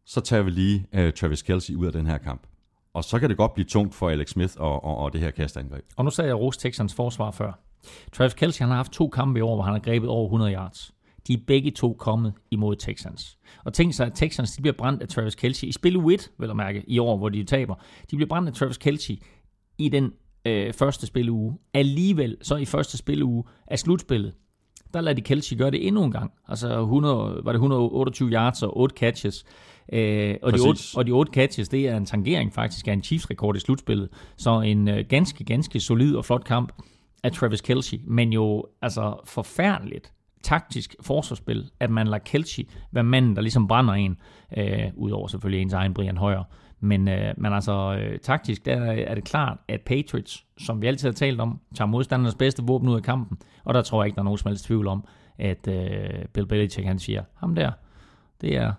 så 0.05 0.21
tager 0.21 0.43
vi 0.43 0.51
lige 0.51 0.87
øh, 0.93 1.13
Travis 1.13 1.41
Kelsey 1.41 1.75
ud 1.75 1.85
af 1.85 1.91
den 1.91 2.07
her 2.07 2.17
kamp. 2.17 2.47
Og 2.93 3.03
så 3.03 3.19
kan 3.19 3.29
det 3.29 3.37
godt 3.37 3.53
blive 3.53 3.65
tungt 3.65 3.95
for 3.95 4.09
Alex 4.09 4.29
Smith 4.29 4.53
og, 4.57 4.83
og, 4.83 4.97
og 4.97 5.13
det 5.13 5.21
her 5.21 5.31
kastangreb. 5.31 5.85
Og 5.95 6.05
nu 6.05 6.11
sagde 6.11 6.27
jeg 6.27 6.39
Rose 6.39 6.59
Texans 6.59 6.93
forsvar 6.93 7.31
før. 7.31 7.59
Travis 8.11 8.33
Kelce 8.33 8.63
han 8.63 8.69
har 8.69 8.75
haft 8.75 8.91
to 8.91 9.07
kampe 9.07 9.39
i 9.39 9.41
år, 9.41 9.55
hvor 9.55 9.63
han 9.63 9.73
har 9.73 9.79
grebet 9.79 10.09
over 10.09 10.25
100 10.25 10.53
yards. 10.53 10.93
De 11.27 11.33
er 11.33 11.37
begge 11.47 11.71
to 11.71 11.93
kommet 11.93 12.33
imod 12.51 12.75
Texans. 12.75 13.37
Og 13.63 13.73
tænk 13.73 13.93
sig, 13.93 14.05
at 14.05 14.13
Texans 14.15 14.51
de 14.51 14.61
bliver 14.61 14.77
brændt 14.77 15.01
af 15.01 15.07
Travis 15.07 15.35
Kelce 15.35 15.67
i 15.67 15.71
spil 15.71 15.95
1, 15.95 16.31
vil 16.37 16.47
jeg 16.47 16.55
mærke, 16.55 16.83
i 16.87 16.99
år, 16.99 17.17
hvor 17.17 17.29
de 17.29 17.43
taber. 17.43 17.75
De 18.11 18.15
bliver 18.15 18.29
brændt 18.29 18.49
af 18.49 18.53
Travis 18.55 18.77
Kelce 18.77 19.17
i 19.77 19.89
den 19.89 20.13
øh, 20.45 20.73
første 20.73 21.07
spilleuge. 21.07 21.57
Alligevel, 21.73 22.37
så 22.41 22.55
i 22.55 22.65
første 22.65 22.97
spilleuge 22.97 23.43
af 23.67 23.79
slutspillet, 23.79 24.33
der 24.93 25.01
lader 25.01 25.15
de 25.15 25.21
Kelce 25.21 25.55
gøre 25.55 25.71
det 25.71 25.87
endnu 25.87 26.03
en 26.03 26.11
gang. 26.11 26.31
Altså 26.47 26.81
100, 26.81 27.41
var 27.43 27.51
det 27.51 27.57
128 27.57 28.29
yards 28.29 28.63
og 28.63 28.77
8 28.77 28.95
catches. 28.97 29.45
Øh, 29.93 30.35
og, 30.41 30.51
de 30.51 30.57
Præcis. 30.57 30.93
8, 30.93 30.97
og 30.97 31.07
de 31.07 31.11
8 31.11 31.31
catches, 31.33 31.69
det 31.69 31.87
er 31.87 31.97
en 31.97 32.05
tangering 32.05 32.53
faktisk 32.53 32.87
af 32.87 32.93
en 32.93 33.03
Chiefs-rekord 33.03 33.55
i 33.55 33.59
slutspillet. 33.59 34.09
Så 34.37 34.61
en 34.61 34.87
øh, 34.87 35.05
ganske, 35.09 35.43
ganske 35.43 35.79
solid 35.79 36.15
og 36.15 36.25
flot 36.25 36.43
kamp 36.43 36.71
af 37.23 37.31
Travis 37.31 37.61
Kelce. 37.61 37.99
Men 38.07 38.33
jo 38.33 38.65
altså 38.81 39.15
forfærdeligt 39.25 40.13
taktisk 40.43 40.95
forsvarsspil, 41.01 41.69
at 41.79 41.89
man 41.89 42.07
lader 42.07 42.23
Kelce 42.23 42.65
være 42.91 43.03
manden, 43.03 43.35
der 43.35 43.41
ligesom 43.41 43.67
brænder 43.67 43.93
en. 43.93 44.17
Øh, 44.57 44.87
Udover 44.95 45.27
selvfølgelig 45.27 45.61
ens 45.61 45.73
egen 45.73 45.93
Brian 45.93 46.17
Højer. 46.17 46.43
Men, 46.83 47.07
øh, 47.07 47.33
men 47.37 47.53
altså 47.53 47.99
øh, 48.01 48.19
taktisk, 48.19 48.65
der 48.65 48.75
er 48.91 49.15
det 49.15 49.23
klart, 49.23 49.57
at 49.67 49.81
Patriots, 49.81 50.45
som 50.57 50.81
vi 50.81 50.87
altid 50.87 51.07
har 51.07 51.13
talt 51.13 51.41
om, 51.41 51.59
tager 51.75 51.87
modstandernes 51.87 52.35
bedste 52.35 52.63
våben 52.63 52.89
ud 52.89 52.95
af 52.95 53.03
kampen. 53.03 53.37
Og 53.63 53.73
der 53.73 53.81
tror 53.81 54.03
jeg 54.03 54.07
ikke, 54.07 54.15
der 54.15 54.21
er 54.21 54.23
nogen 54.23 54.37
som 54.37 54.49
helst 54.49 54.65
tvivl 54.65 54.87
om, 54.87 55.03
at 55.37 55.67
øh, 55.67 56.25
Bill 56.33 56.47
Belichick 56.47 56.87
han 56.87 56.99
siger, 56.99 57.23
ham 57.35 57.55
der, 57.55 57.71
det 58.41 58.57
er 58.57 58.73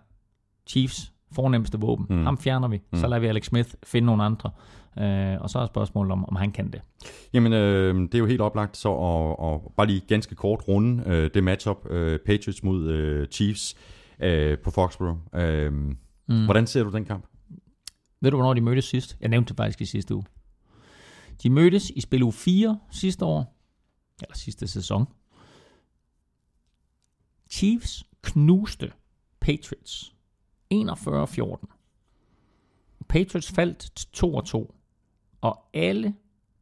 Chiefs 0.66 1.12
fornemmeste 1.34 1.80
våben. 1.80 2.06
Mm. 2.10 2.24
Ham 2.24 2.38
fjerner 2.38 2.68
vi. 2.68 2.80
Så 2.94 3.06
lader 3.06 3.20
vi 3.20 3.26
Alex 3.26 3.44
Smith 3.44 3.70
finde 3.84 4.06
nogle 4.06 4.24
andre. 4.24 4.50
Øh, 4.98 5.40
og 5.40 5.50
så 5.50 5.58
er 5.58 5.66
spørgsmålet 5.66 6.12
om, 6.12 6.28
om 6.28 6.36
han 6.36 6.50
kan 6.50 6.70
det. 6.70 6.80
Jamen, 7.32 7.52
øh, 7.52 7.94
det 7.94 8.14
er 8.14 8.18
jo 8.18 8.26
helt 8.26 8.40
oplagt 8.40 8.76
så 8.76 8.88
at, 8.88 9.36
og 9.38 9.72
bare 9.76 9.86
lige 9.86 10.00
ganske 10.08 10.34
kort 10.34 10.68
runde 10.68 11.02
øh, 11.06 11.30
det 11.34 11.44
matchup 11.44 11.90
øh, 11.90 12.18
Patriots 12.26 12.62
mod 12.62 12.88
øh, 12.88 13.26
Chiefs 13.26 13.76
øh, 14.22 14.58
på 14.58 14.70
Foxborough. 14.70 15.18
Øh, 15.34 15.72
mm. 15.72 16.44
Hvordan 16.44 16.66
ser 16.66 16.84
du 16.84 16.90
den 16.90 17.04
kamp? 17.04 17.24
Ved 18.22 18.30
du, 18.30 18.36
hvornår 18.36 18.54
de 18.54 18.60
mødtes 18.60 18.84
sidst? 18.84 19.16
Jeg 19.20 19.28
nævnte 19.28 19.48
det 19.48 19.56
faktisk 19.56 19.80
i 19.80 19.84
sidste 19.84 20.14
uge. 20.14 20.24
De 21.42 21.50
mødtes 21.50 21.90
i 21.90 22.00
spil 22.00 22.22
uge 22.22 22.32
4 22.32 22.78
sidste 22.90 23.24
år. 23.24 23.56
Eller 24.22 24.36
sidste 24.36 24.68
sæson. 24.68 25.06
Chiefs 27.50 28.04
knuste 28.22 28.92
Patriots 29.40 30.14
41-14. 30.74 30.76
Patriots 33.08 33.52
faldt 33.52 33.90
til 33.96 34.08
2-2. 34.16 34.72
Og 35.40 35.68
alle 35.74 36.14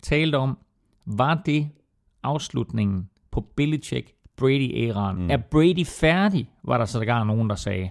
talte 0.03 0.37
om, 0.37 0.59
var 1.07 1.43
det 1.47 1.71
afslutningen 2.23 3.11
på 3.31 3.41
Belichick 3.41 4.15
Brady-æraen? 4.37 5.17
Mm. 5.17 5.31
Er 5.31 5.37
Brady 5.51 5.87
færdig, 5.87 6.51
var 6.63 6.79
der 6.79 6.85
sågar 6.85 7.25
nogen, 7.25 7.51
der 7.51 7.57
sagde. 7.57 7.91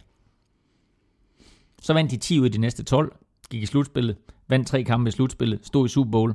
Så 1.82 1.94
vandt 1.94 2.12
de 2.12 2.18
10 2.18 2.40
ud 2.40 2.46
af 2.46 2.52
de 2.52 2.58
næste 2.58 2.84
12, 2.84 3.16
gik 3.50 3.64
i 3.64 3.66
slutspillet, 3.66 4.18
vandt 4.48 4.68
tre 4.68 4.84
kampe 4.84 5.08
i 5.08 5.12
slutspillet, 5.12 5.60
stod 5.64 5.86
i 5.86 5.90
Super 5.90 6.12
Bowl, 6.12 6.34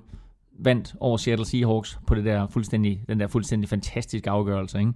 vandt 0.58 0.94
over 1.00 1.16
Seattle 1.16 1.46
Seahawks 1.46 1.98
på 2.06 2.14
det 2.14 2.24
der 2.24 2.46
fuldstændig, 2.46 3.04
den 3.08 3.20
der 3.20 3.26
fuldstændig 3.26 3.68
fantastiske 3.68 4.30
afgørelse. 4.30 4.78
Ikke? 4.78 4.92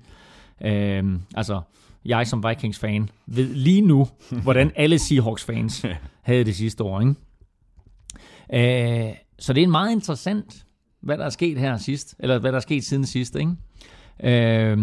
Øhm, 0.98 1.20
altså, 1.34 1.60
jeg 2.04 2.26
som 2.26 2.44
Vikings-fan 2.48 3.10
ved 3.26 3.54
lige 3.54 3.80
nu, 3.80 4.08
hvordan 4.42 4.72
alle 4.76 4.98
Seahawks-fans 4.98 5.84
havde 6.22 6.44
det 6.44 6.56
sidste 6.56 6.84
år. 6.84 7.00
Ikke? 7.00 7.14
Øh, 9.08 9.14
så 9.38 9.52
det 9.52 9.62
er 9.62 9.68
meget 9.68 9.92
interessant, 9.92 10.66
hvad 11.00 11.18
der 11.18 11.24
er 11.24 11.30
sket 11.30 11.58
her 11.58 11.76
sidst, 11.76 12.14
eller 12.18 12.38
hvad 12.38 12.52
der 12.52 12.56
er 12.56 12.62
sket 12.62 12.84
siden 12.84 13.06
sidst. 13.06 13.36
Ikke? 13.36 13.52
Øh, 14.22 14.76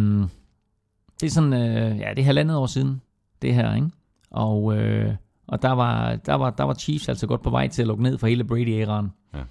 det 1.21 1.27
er 1.27 1.31
sådan, 1.31 1.53
øh, 1.53 1.99
ja, 1.99 2.09
det 2.09 2.19
er 2.19 2.25
halvandet 2.25 2.57
år 2.57 2.65
siden, 2.65 3.01
det 3.41 3.53
her, 3.53 3.75
ikke? 3.75 3.89
Og, 4.31 4.77
øh, 4.77 5.15
og 5.47 5.61
der, 5.61 5.71
var, 5.71 6.15
der, 6.15 6.33
var, 6.33 6.49
der 6.49 6.63
var 6.63 6.73
Chiefs 6.73 7.09
altså 7.09 7.27
godt 7.27 7.41
på 7.41 7.49
vej 7.49 7.67
til 7.67 7.81
at 7.81 7.87
lukke 7.87 8.03
ned 8.03 8.17
for 8.17 8.27
hele 8.27 8.43
Brady-æraen. 8.43 9.07
Ja. 9.33 9.43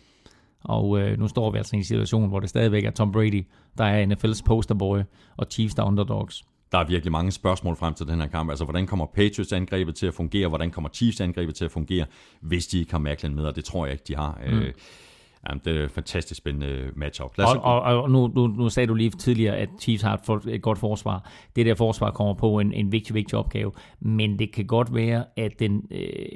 Og 0.64 1.00
øh, 1.00 1.18
nu 1.18 1.28
står 1.28 1.50
vi 1.50 1.58
altså 1.58 1.76
i 1.76 1.78
en 1.78 1.84
situation, 1.84 2.28
hvor 2.28 2.40
det 2.40 2.48
stadigvæk 2.48 2.84
er 2.84 2.90
Tom 2.90 3.12
Brady, 3.12 3.46
der 3.78 3.84
er 3.84 4.06
NFL's 4.06 4.42
posterboy, 4.44 4.98
og 5.36 5.46
Chiefs 5.50 5.74
der 5.74 5.82
er 5.82 5.86
underdogs. 5.86 6.42
der 6.72 6.78
er 6.78 6.84
virkelig 6.86 7.12
mange 7.12 7.32
spørgsmål 7.32 7.76
frem 7.76 7.94
til 7.94 8.06
den 8.06 8.20
her 8.20 8.26
kamp. 8.28 8.50
Altså, 8.50 8.64
hvordan 8.64 8.86
kommer 8.86 9.06
Patriots 9.06 9.52
angrebet 9.52 9.94
til 9.94 10.06
at 10.06 10.14
fungere? 10.14 10.48
Hvordan 10.48 10.70
kommer 10.70 10.90
Chiefs 10.90 11.20
angrebet 11.20 11.54
til 11.54 11.64
at 11.64 11.70
fungere, 11.70 12.06
hvis 12.40 12.66
de 12.66 12.78
ikke 12.78 12.92
har 12.92 12.98
Macklin 12.98 13.34
med? 13.34 13.44
Og 13.44 13.56
det 13.56 13.64
tror 13.64 13.86
jeg 13.86 13.92
ikke, 13.92 14.04
de 14.08 14.16
har. 14.16 14.40
Mm. 14.46 14.52
Øh, 14.58 14.72
Jamen, 15.48 15.60
det 15.64 15.76
er 15.76 15.84
et 15.84 15.90
fantastisk 15.90 16.38
spændende 16.38 16.90
matchup. 16.96 17.38
Lad 17.38 17.46
os... 17.46 17.54
Og, 17.54 17.82
og, 17.82 18.02
og 18.02 18.10
nu, 18.10 18.26
nu, 18.34 18.46
nu 18.46 18.68
sagde 18.68 18.86
du 18.86 18.94
lige 18.94 19.10
tidligere, 19.10 19.56
at 19.56 19.68
Chiefs 19.80 20.02
har 20.02 20.14
et, 20.14 20.20
for, 20.26 20.42
et 20.48 20.62
godt 20.62 20.78
forsvar. 20.78 21.30
Det 21.56 21.66
der 21.66 21.74
forsvar 21.74 22.10
kommer 22.10 22.34
på 22.34 22.58
en, 22.58 22.72
en 22.72 22.92
vigtig, 22.92 23.14
vigtig 23.14 23.38
opgave. 23.38 23.72
Men 24.00 24.38
det 24.38 24.52
kan 24.52 24.66
godt 24.66 24.94
være, 24.94 25.24
at 25.36 25.58
den, 25.58 25.82
øh, 25.90 26.26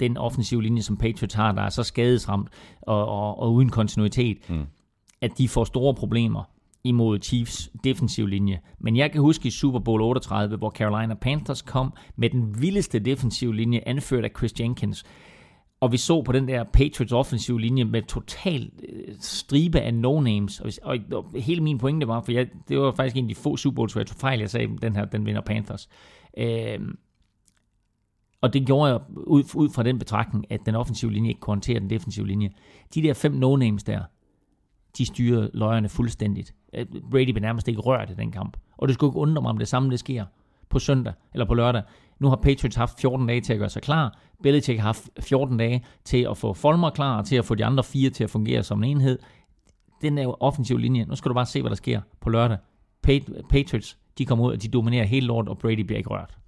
den 0.00 0.16
offensive 0.16 0.62
linje, 0.62 0.82
som 0.82 0.96
Patriots 0.96 1.34
har, 1.34 1.52
der 1.52 1.62
er 1.62 1.68
så 1.68 1.82
skadesramt 1.82 2.48
og, 2.80 3.06
og, 3.06 3.38
og 3.38 3.52
uden 3.52 3.68
kontinuitet, 3.68 4.38
mm. 4.50 4.66
at 5.20 5.38
de 5.38 5.48
får 5.48 5.64
store 5.64 5.94
problemer 5.94 6.44
imod 6.84 7.18
Chiefs 7.22 7.70
defensiv 7.84 8.26
linje. 8.26 8.60
Men 8.78 8.96
jeg 8.96 9.12
kan 9.12 9.20
huske 9.20 9.46
i 9.48 9.50
Super 9.50 9.78
Bowl 9.78 10.02
38, 10.02 10.56
hvor 10.56 10.70
Carolina 10.70 11.14
Panthers 11.14 11.62
kom 11.62 11.92
med 12.16 12.30
den 12.30 12.62
vildeste 12.62 12.98
defensiv 12.98 13.52
linje, 13.52 13.82
anført 13.86 14.24
af 14.24 14.30
Chris 14.38 14.60
Jenkins. 14.60 15.04
Og 15.82 15.92
vi 15.92 15.96
så 15.96 16.22
på 16.22 16.32
den 16.32 16.48
der 16.48 16.64
Patriots 16.64 17.12
offensiv 17.12 17.58
linje 17.58 17.84
med 17.84 18.02
total 18.02 18.70
øh, 18.88 19.14
stribe 19.20 19.80
af 19.80 19.92
no-names. 19.92 20.64
Og, 20.64 20.72
og, 20.82 20.98
og 21.12 21.40
hele 21.40 21.60
min 21.60 21.78
pointe 21.78 22.08
var, 22.08 22.20
for 22.20 22.32
jeg, 22.32 22.48
det 22.68 22.78
var 22.78 22.92
faktisk 22.92 23.16
en 23.16 23.24
af 23.24 23.28
de 23.28 23.34
få 23.34 23.56
Super 23.56 23.74
Bowls, 23.74 23.92
hvor 23.92 24.00
jeg 24.00 24.06
tog 24.06 24.16
fejl, 24.16 24.40
jeg 24.40 24.50
sagde, 24.50 24.76
den 24.82 24.96
her, 24.96 25.04
den 25.04 25.26
vinder 25.26 25.40
Panthers. 25.40 25.88
Øhm, 26.36 26.98
og 28.40 28.52
det 28.52 28.66
gjorde 28.66 28.90
jeg 28.90 29.00
ud, 29.16 29.44
ud 29.54 29.70
fra 29.70 29.82
den 29.82 29.98
betragtning, 29.98 30.52
at 30.52 30.60
den 30.66 30.74
offensive 30.74 31.12
linje 31.12 31.28
ikke 31.28 31.40
kunne 31.40 31.52
håndtere 31.52 31.80
den 31.80 31.90
defensive 31.90 32.26
linje. 32.26 32.50
De 32.94 33.02
der 33.02 33.14
fem 33.14 33.32
no-names 33.32 33.82
der, 33.86 34.02
de 34.98 35.06
styrede 35.06 35.50
løjerne 35.54 35.88
fuldstændigt. 35.88 36.54
Øh, 36.74 36.86
Brady 37.10 37.30
blev 37.30 37.42
nærmest 37.42 37.68
ikke 37.68 37.80
rørt 37.80 38.10
i 38.10 38.14
den 38.14 38.32
kamp. 38.32 38.56
Og 38.76 38.88
det 38.88 38.94
skulle 38.94 39.10
ikke 39.10 39.18
undre 39.18 39.42
mig, 39.42 39.50
om 39.50 39.58
det 39.58 39.68
samme 39.68 39.90
det 39.90 39.98
sker 39.98 40.24
på 40.68 40.78
søndag 40.78 41.12
eller 41.32 41.46
på 41.46 41.54
lørdag. 41.54 41.82
Nu 42.22 42.28
har 42.28 42.36
Patriots 42.36 42.76
haft 42.76 43.00
14 43.00 43.26
dage 43.26 43.40
til 43.40 43.52
at 43.52 43.58
gøre 43.58 43.70
sig 43.70 43.82
klar. 43.82 44.18
Belichick 44.42 44.78
har 44.78 44.86
haft 44.86 45.08
14 45.20 45.56
dage 45.56 45.84
til 46.04 46.26
at 46.30 46.36
få 46.36 46.52
Folmer 46.52 46.90
klar, 46.90 47.18
og 47.18 47.26
til 47.26 47.36
at 47.36 47.44
få 47.44 47.54
de 47.54 47.64
andre 47.64 47.84
fire 47.84 48.10
til 48.10 48.24
at 48.24 48.30
fungere 48.30 48.62
som 48.62 48.82
en 48.84 48.90
enhed. 48.90 49.18
Den 50.02 50.18
er 50.18 50.22
jo 50.22 50.36
offensiv 50.40 50.78
linje. 50.78 51.04
Nu 51.04 51.16
skal 51.16 51.28
du 51.28 51.34
bare 51.34 51.46
se, 51.46 51.60
hvad 51.60 51.70
der 51.70 51.76
sker 51.76 52.00
på 52.20 52.30
lørdag. 52.30 52.58
Patriots, 53.50 53.98
de 54.18 54.26
kommer 54.26 54.44
ud, 54.44 54.52
og 54.52 54.62
de 54.62 54.68
dominerer 54.68 55.04
hele 55.04 55.26
lort, 55.26 55.48
og 55.48 55.58
Brady 55.58 55.80
bliver 55.80 55.98
ikke 55.98 56.10
rørt. 56.10 56.38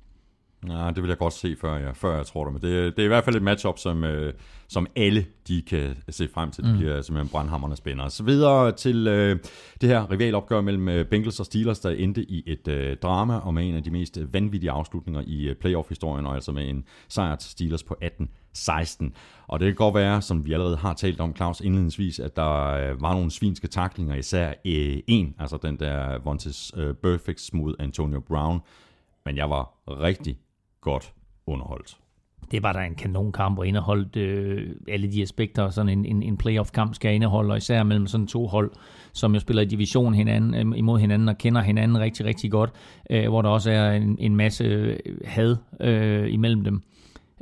Ja, 0.69 0.91
det 0.95 1.03
vil 1.03 1.09
jeg 1.09 1.19
godt 1.19 1.33
se, 1.33 1.57
før 1.61 1.77
jeg, 1.77 1.97
før 1.97 2.17
jeg 2.17 2.27
tror 2.27 2.45
det. 2.45 2.53
Men 2.53 2.63
det, 2.63 2.97
det 2.97 3.03
er 3.03 3.05
i 3.05 3.09
hvert 3.09 3.25
fald 3.25 3.37
et 3.37 3.43
matchup, 3.43 3.79
som, 3.79 4.05
øh, 4.05 4.33
som 4.69 4.87
alle 4.97 5.27
de 5.49 5.63
kan 5.63 5.97
se 6.09 6.29
frem 6.35 6.51
til. 6.51 6.65
Det 6.65 6.73
mm. 6.73 6.79
bliver 6.79 7.03
simpelthen 7.03 7.31
brandhammerne 7.31 7.77
spændende. 7.77 8.11
Så 8.11 8.23
videre 8.23 8.73
til 8.73 9.07
øh, 9.07 9.39
det 9.81 9.89
her 9.89 10.11
rivalopgør 10.11 10.61
mellem 10.61 10.89
øh, 10.89 11.07
Bengals 11.07 11.41
og 11.41 11.47
Steelers, 11.47 11.81
der 11.81 11.91
endte 11.91 12.31
i 12.31 12.43
et 12.47 12.69
øh, 12.69 12.97
drama 12.97 13.37
og 13.37 13.55
med 13.55 13.69
en 13.69 13.75
af 13.75 13.83
de 13.83 13.91
mest 13.91 14.19
vanvittige 14.33 14.71
afslutninger 14.71 15.23
i 15.27 15.49
øh, 15.49 15.57
playoff-historien, 15.57 16.27
og 16.27 16.35
altså 16.35 16.53
med 16.53 16.69
en 16.69 16.85
sejr 17.09 17.37
til 17.37 17.51
Steelers 17.51 17.83
på 17.83 17.97
18-16. 18.05 19.11
Og 19.47 19.61
det 19.61 19.67
kan 19.67 19.75
godt 19.75 19.95
være, 19.95 20.23
som 20.23 20.47
vi 20.47 20.53
allerede 20.53 20.77
har 20.77 20.95
talt 20.95 21.21
om, 21.21 21.37
Claus, 21.37 21.61
indledningsvis, 21.61 22.19
at 22.19 22.37
der 22.37 22.65
øh, 22.65 23.03
var 23.03 23.13
nogle 23.15 23.31
svinske 23.31 23.69
taklinger, 23.69 24.15
især 24.15 24.49
øh, 24.49 24.99
en, 25.07 25.35
altså 25.39 25.59
den 25.63 25.79
der 25.79 26.19
Vontaze 26.25 26.73
øh, 26.77 26.95
Perfects 26.95 27.53
mod 27.53 27.75
Antonio 27.79 28.21
Brown. 28.21 28.61
Men 29.25 29.37
jeg 29.37 29.51
var 29.51 29.75
rigtig, 29.89 30.39
godt 30.85 31.13
underholdt. 31.47 31.97
Det 32.51 32.63
var 32.63 32.73
der 32.73 32.81
en 32.81 32.95
kanonkamp, 32.95 33.59
og 33.59 33.67
indeholdt 33.67 34.17
øh, 34.17 34.71
alle 34.89 35.13
de 35.13 35.23
aspekter, 35.23 35.71
sådan 35.71 35.89
en, 35.89 36.05
en, 36.05 36.23
en 36.23 36.37
playoff-kamp 36.37 36.95
skal 36.95 37.15
indeholde, 37.15 37.51
og 37.51 37.57
især 37.57 37.83
mellem 37.83 38.07
sådan 38.07 38.27
to 38.27 38.47
hold, 38.47 38.73
som 39.13 39.35
jo 39.35 39.41
spiller 39.41 39.63
i 39.63 39.67
division 39.67 40.15
hinanden, 40.15 40.55
øh, 40.55 40.79
imod 40.79 40.99
hinanden 41.01 41.29
og 41.29 41.39
kender 41.39 41.61
hinanden 41.61 41.99
rigtig, 41.99 42.27
rigtig 42.27 42.51
godt, 42.51 42.71
øh, 43.11 43.29
hvor 43.29 43.43
der 43.43 43.49
også 43.49 43.71
er 43.71 43.93
en, 43.93 44.17
en 44.21 44.37
masse 44.37 44.65
øh, 44.65 44.99
had 45.25 45.57
øh, 45.81 46.33
imellem 46.33 46.65
dem. 46.65 46.83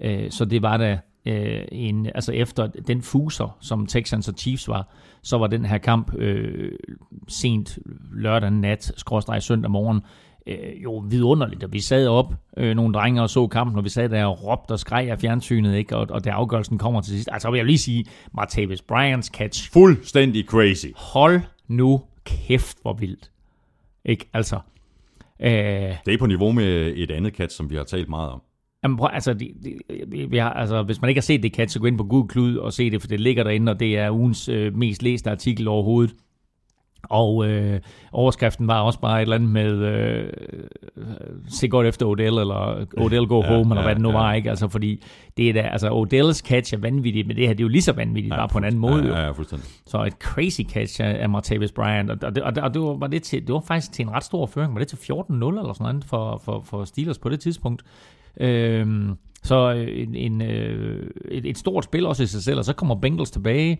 Øh, 0.02 0.30
så 0.30 0.44
det 0.44 0.62
var 0.62 0.76
da 0.76 0.98
øh, 1.26 1.64
en, 1.72 2.06
altså 2.06 2.32
efter 2.32 2.66
den 2.66 3.02
fuser, 3.02 3.56
som 3.60 3.86
Texans 3.86 4.28
og 4.28 4.34
Chiefs 4.38 4.68
var, 4.68 4.94
så 5.22 5.38
var 5.38 5.46
den 5.46 5.64
her 5.64 5.78
kamp 5.78 6.14
øh, 6.14 6.72
sent 7.28 7.78
lørdag 8.12 8.50
nat, 8.50 8.92
skråstrej 8.96 9.38
søndag 9.38 9.70
morgen, 9.70 10.00
øh, 10.46 10.82
jo 10.82 11.04
vidunderligt, 11.08 11.64
og 11.64 11.72
vi 11.72 11.80
sad 11.80 12.06
op, 12.06 12.34
øh, 12.56 12.74
nogle 12.74 12.94
drenge 12.94 13.22
og 13.22 13.30
så 13.30 13.46
kampen, 13.46 13.78
og 13.78 13.84
vi 13.84 13.88
sad 13.88 14.08
der 14.08 14.24
og 14.24 14.44
råbte 14.44 14.72
og 14.72 14.78
skreg 14.78 15.10
af 15.10 15.18
fjernsynet, 15.20 15.76
ikke? 15.76 15.96
Og, 15.96 16.06
og 16.10 16.24
der 16.24 16.32
afgørelsen 16.32 16.78
kommer 16.78 17.00
til 17.00 17.12
sidst. 17.12 17.28
Altså, 17.32 17.50
vil 17.50 17.58
jeg 17.58 17.66
lige 17.66 17.78
sige, 17.78 18.04
Martavis 18.34 18.82
Bryans 18.82 19.26
catch. 19.26 19.72
Fuldstændig 19.72 20.44
crazy. 20.44 20.86
Hold 20.96 21.40
nu 21.68 22.00
kæft, 22.24 22.78
hvor 22.82 22.92
vildt. 22.92 23.30
Ikke? 24.04 24.28
Altså. 24.32 24.58
Øh, 25.40 25.50
det 26.06 26.14
er 26.14 26.18
på 26.18 26.26
niveau 26.26 26.52
med 26.52 26.92
et 26.96 27.10
andet 27.10 27.34
catch, 27.34 27.56
som 27.56 27.70
vi 27.70 27.76
har 27.76 27.84
talt 27.84 28.08
meget 28.08 28.30
om. 28.30 28.42
Jamen, 28.82 28.96
prøv, 28.96 29.08
altså, 29.12 29.34
de, 29.34 29.52
de, 29.64 30.26
vi 30.30 30.36
har, 30.36 30.50
altså, 30.50 30.82
hvis 30.82 31.00
man 31.00 31.08
ikke 31.08 31.18
har 31.18 31.22
set 31.22 31.42
det 31.42 31.54
catch, 31.54 31.72
så 31.72 31.80
gå 31.80 31.86
ind 31.86 31.98
på 31.98 32.04
Google 32.04 32.28
Klud 32.28 32.56
og 32.56 32.72
se 32.72 32.90
det, 32.90 33.00
for 33.00 33.08
det 33.08 33.20
ligger 33.20 33.44
derinde, 33.44 33.72
og 33.72 33.80
det 33.80 33.98
er 33.98 34.10
ugens 34.10 34.48
øh, 34.48 34.76
mest 34.76 35.02
læste 35.02 35.30
artikel 35.30 35.68
overhovedet. 35.68 36.14
Og 37.08 37.48
øh, 37.48 37.80
overskriften 38.12 38.66
var 38.66 38.80
også 38.80 39.00
bare 39.00 39.18
et 39.18 39.22
eller 39.22 39.36
andet 39.36 39.50
med 39.50 39.72
øh, 39.72 40.32
se 41.48 41.68
godt 41.68 41.86
efter 41.86 42.06
Odell, 42.06 42.38
eller 42.38 42.86
Odell 42.96 43.26
go 43.26 43.42
home, 43.42 43.52
ja, 43.52 43.70
eller 43.70 43.82
hvad 43.82 43.94
det 43.94 44.02
nu 44.02 44.10
ja, 44.10 44.16
var, 44.16 44.32
ikke? 44.32 44.50
Altså, 44.50 44.68
fordi 44.68 45.02
det 45.36 45.48
er 45.48 45.52
da, 45.52 45.60
altså 45.60 45.90
Odells 45.90 46.38
catch 46.38 46.74
er 46.74 46.78
vanvittigt, 46.78 47.26
men 47.26 47.36
det 47.36 47.46
her, 47.46 47.54
det 47.54 47.60
er 47.60 47.64
jo 47.64 47.68
lige 47.68 47.82
så 47.82 47.92
vanvittigt, 47.92 48.32
ja, 48.32 48.38
bare 48.38 48.48
på 48.48 48.58
en 48.58 48.64
anden 48.64 48.80
måde. 48.80 49.06
Ja, 49.06 49.24
ja, 49.24 49.30
fuldstændig. 49.30 49.68
Så 49.86 50.04
et 50.04 50.12
crazy 50.12 50.60
catch 50.60 51.00
af, 51.04 51.30
Martavis 51.30 51.72
Bryant, 51.72 52.10
og, 52.10 52.18
og, 52.22 52.32
og, 52.42 52.52
og 52.62 52.74
det, 52.74 52.82
var, 52.82 52.94
var 52.94 53.06
det, 53.06 53.22
til, 53.22 53.46
det 53.46 53.52
var 53.52 53.60
faktisk 53.60 53.92
til 53.92 54.02
en 54.02 54.10
ret 54.10 54.24
stor 54.24 54.46
føring, 54.46 54.74
var 54.74 54.78
det 54.78 54.88
til 54.88 54.96
14-0 54.96 55.08
eller 55.32 55.72
sådan 55.72 55.94
noget 55.94 56.04
for, 56.04 56.42
for, 56.44 56.62
for 56.64 56.84
Steelers 56.84 57.18
på 57.18 57.28
det 57.28 57.40
tidspunkt. 57.40 57.82
Øhm, 58.40 59.16
så 59.42 59.70
en, 59.70 60.14
en, 60.14 60.42
øh, 60.42 61.10
et, 61.24 61.46
et 61.46 61.58
stort 61.58 61.84
spil 61.84 62.06
også 62.06 62.22
i 62.22 62.26
sig 62.26 62.42
selv, 62.42 62.58
og 62.58 62.64
så 62.64 62.72
kommer 62.72 62.94
Bengals 62.94 63.30
tilbage, 63.30 63.78